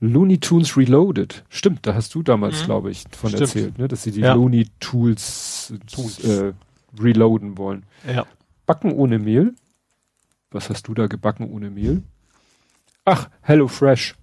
[0.00, 1.44] Looney Tunes Reloaded.
[1.48, 2.66] Stimmt, da hast du damals, Mhm.
[2.66, 3.42] glaube ich, von Stimmt.
[3.42, 3.88] erzählt, ne?
[3.88, 4.34] dass sie die Ja.
[4.34, 6.18] Looney Tools, Tools.
[6.24, 6.52] Äh,
[6.98, 7.84] reloaden wollen.
[8.06, 8.26] Ja.
[8.66, 9.54] Backen ohne Mehl.
[10.50, 12.02] Was hast du da gebacken ohne Mehl?
[13.04, 14.14] Ach, Hello Fresh.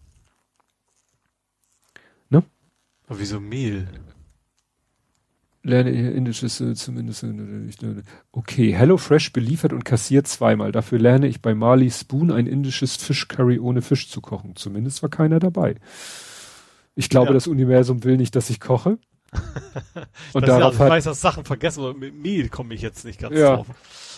[2.32, 3.88] Aber wieso Mehl?
[5.70, 7.24] Lerne indisches äh, zumindest.
[7.24, 7.32] Äh,
[7.68, 10.72] ich, äh, okay, Hello Fresh beliefert und kassiert zweimal.
[10.72, 14.56] Dafür lerne ich bei Marley Spoon ein indisches Fischcurry ohne Fisch zu kochen.
[14.56, 15.76] Zumindest war keiner dabei.
[16.96, 17.34] Ich glaube, Ja.
[17.34, 18.98] das Universum will nicht, dass ich koche.
[20.34, 23.06] Und das, ja, darauf ich weiß, dass Sachen vergessen, aber mit Mehl komme ich jetzt
[23.06, 23.58] nicht ganz Ja.
[23.58, 23.68] drauf.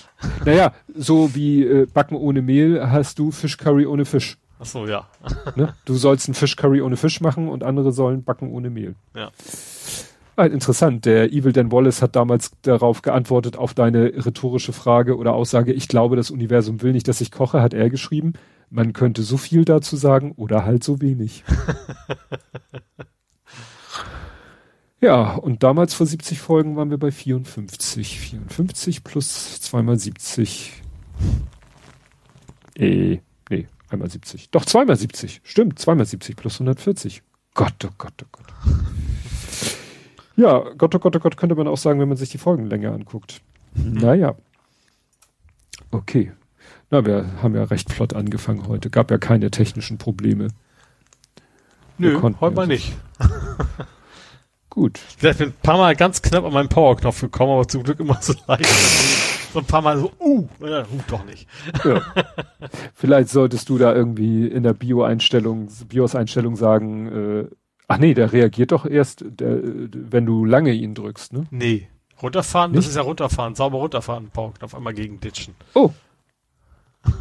[0.46, 4.38] naja, so wie äh, Backen ohne Mehl hast du Fischcurry ohne Fisch.
[4.60, 5.08] Ach so, ja.
[5.56, 5.74] Ne?
[5.86, 8.96] Du sollst ein Fischcurry ohne Fisch machen und andere sollen backen ohne Mehl.
[9.16, 9.32] Ja.
[10.42, 11.06] Ah, interessant.
[11.06, 15.88] Der Evil Dan Wallace hat damals darauf geantwortet, auf deine rhetorische Frage oder Aussage, ich
[15.88, 18.34] glaube, das Universum will nicht, dass ich koche, hat er geschrieben.
[18.72, 21.44] Man könnte so viel dazu sagen oder halt so wenig.
[25.00, 28.20] ja, und damals vor 70 Folgen waren wir bei 54.
[28.20, 30.82] 54 plus zweimal 70.
[32.80, 33.20] Äh,
[33.52, 34.50] nee, einmal 70.
[34.50, 35.42] Doch, zweimal 70.
[35.44, 37.22] Stimmt, zweimal 70 plus 140.
[37.54, 38.48] Gott, oh Gott, oh Gott.
[40.42, 42.92] Ja, Gott, oh Gott, oh Gott, könnte man auch sagen, wenn man sich die Folgenlänge
[42.92, 43.42] anguckt.
[43.76, 44.34] Naja.
[45.92, 46.32] Okay.
[46.90, 48.90] Na, wir haben ja recht flott angefangen heute.
[48.90, 50.48] Gab ja keine technischen Probleme.
[52.00, 52.92] Nö, heute mal nicht.
[54.72, 55.00] Gut.
[55.10, 58.18] Ich bin ein paar Mal ganz knapp an meinen Powerknopf gekommen, aber zum Glück immer
[58.20, 58.66] so leicht.
[59.54, 61.48] so ein paar Mal so, uh, uh doch nicht.
[61.84, 62.02] Ja.
[62.96, 67.48] Vielleicht solltest du da irgendwie in der Bio-Einstellung, BIOS-Einstellung sagen, äh,
[67.92, 71.46] ach nee, der reagiert doch erst, der, wenn du lange ihn drückst, ne?
[71.52, 71.88] Nee.
[72.22, 72.90] Runterfahren, das Nicht?
[72.90, 75.56] ist ja runterfahren, sauber runterfahren, Powerknopf, einmal gegen ditchen.
[75.74, 75.92] Oh.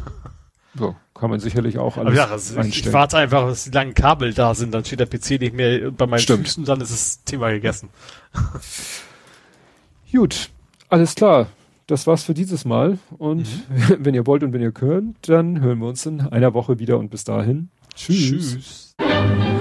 [0.78, 3.92] So, kann man sicherlich auch alles ja, also ich, ich warte einfach, dass die langen
[3.92, 6.47] Kabel da sind, dann steht der PC nicht mehr bei meinen Stimmt.
[6.47, 7.89] Füßen, dann ist das Thema gegessen.
[10.12, 10.50] Gut,
[10.89, 11.49] alles klar.
[11.89, 12.99] Das war's für dieses Mal.
[13.18, 13.49] Und
[13.99, 16.99] wenn ihr wollt und wenn ihr könnt, dann hören wir uns in einer Woche wieder
[16.99, 17.70] und bis dahin.
[17.97, 18.94] Tschüss.
[18.97, 19.59] Tschüss.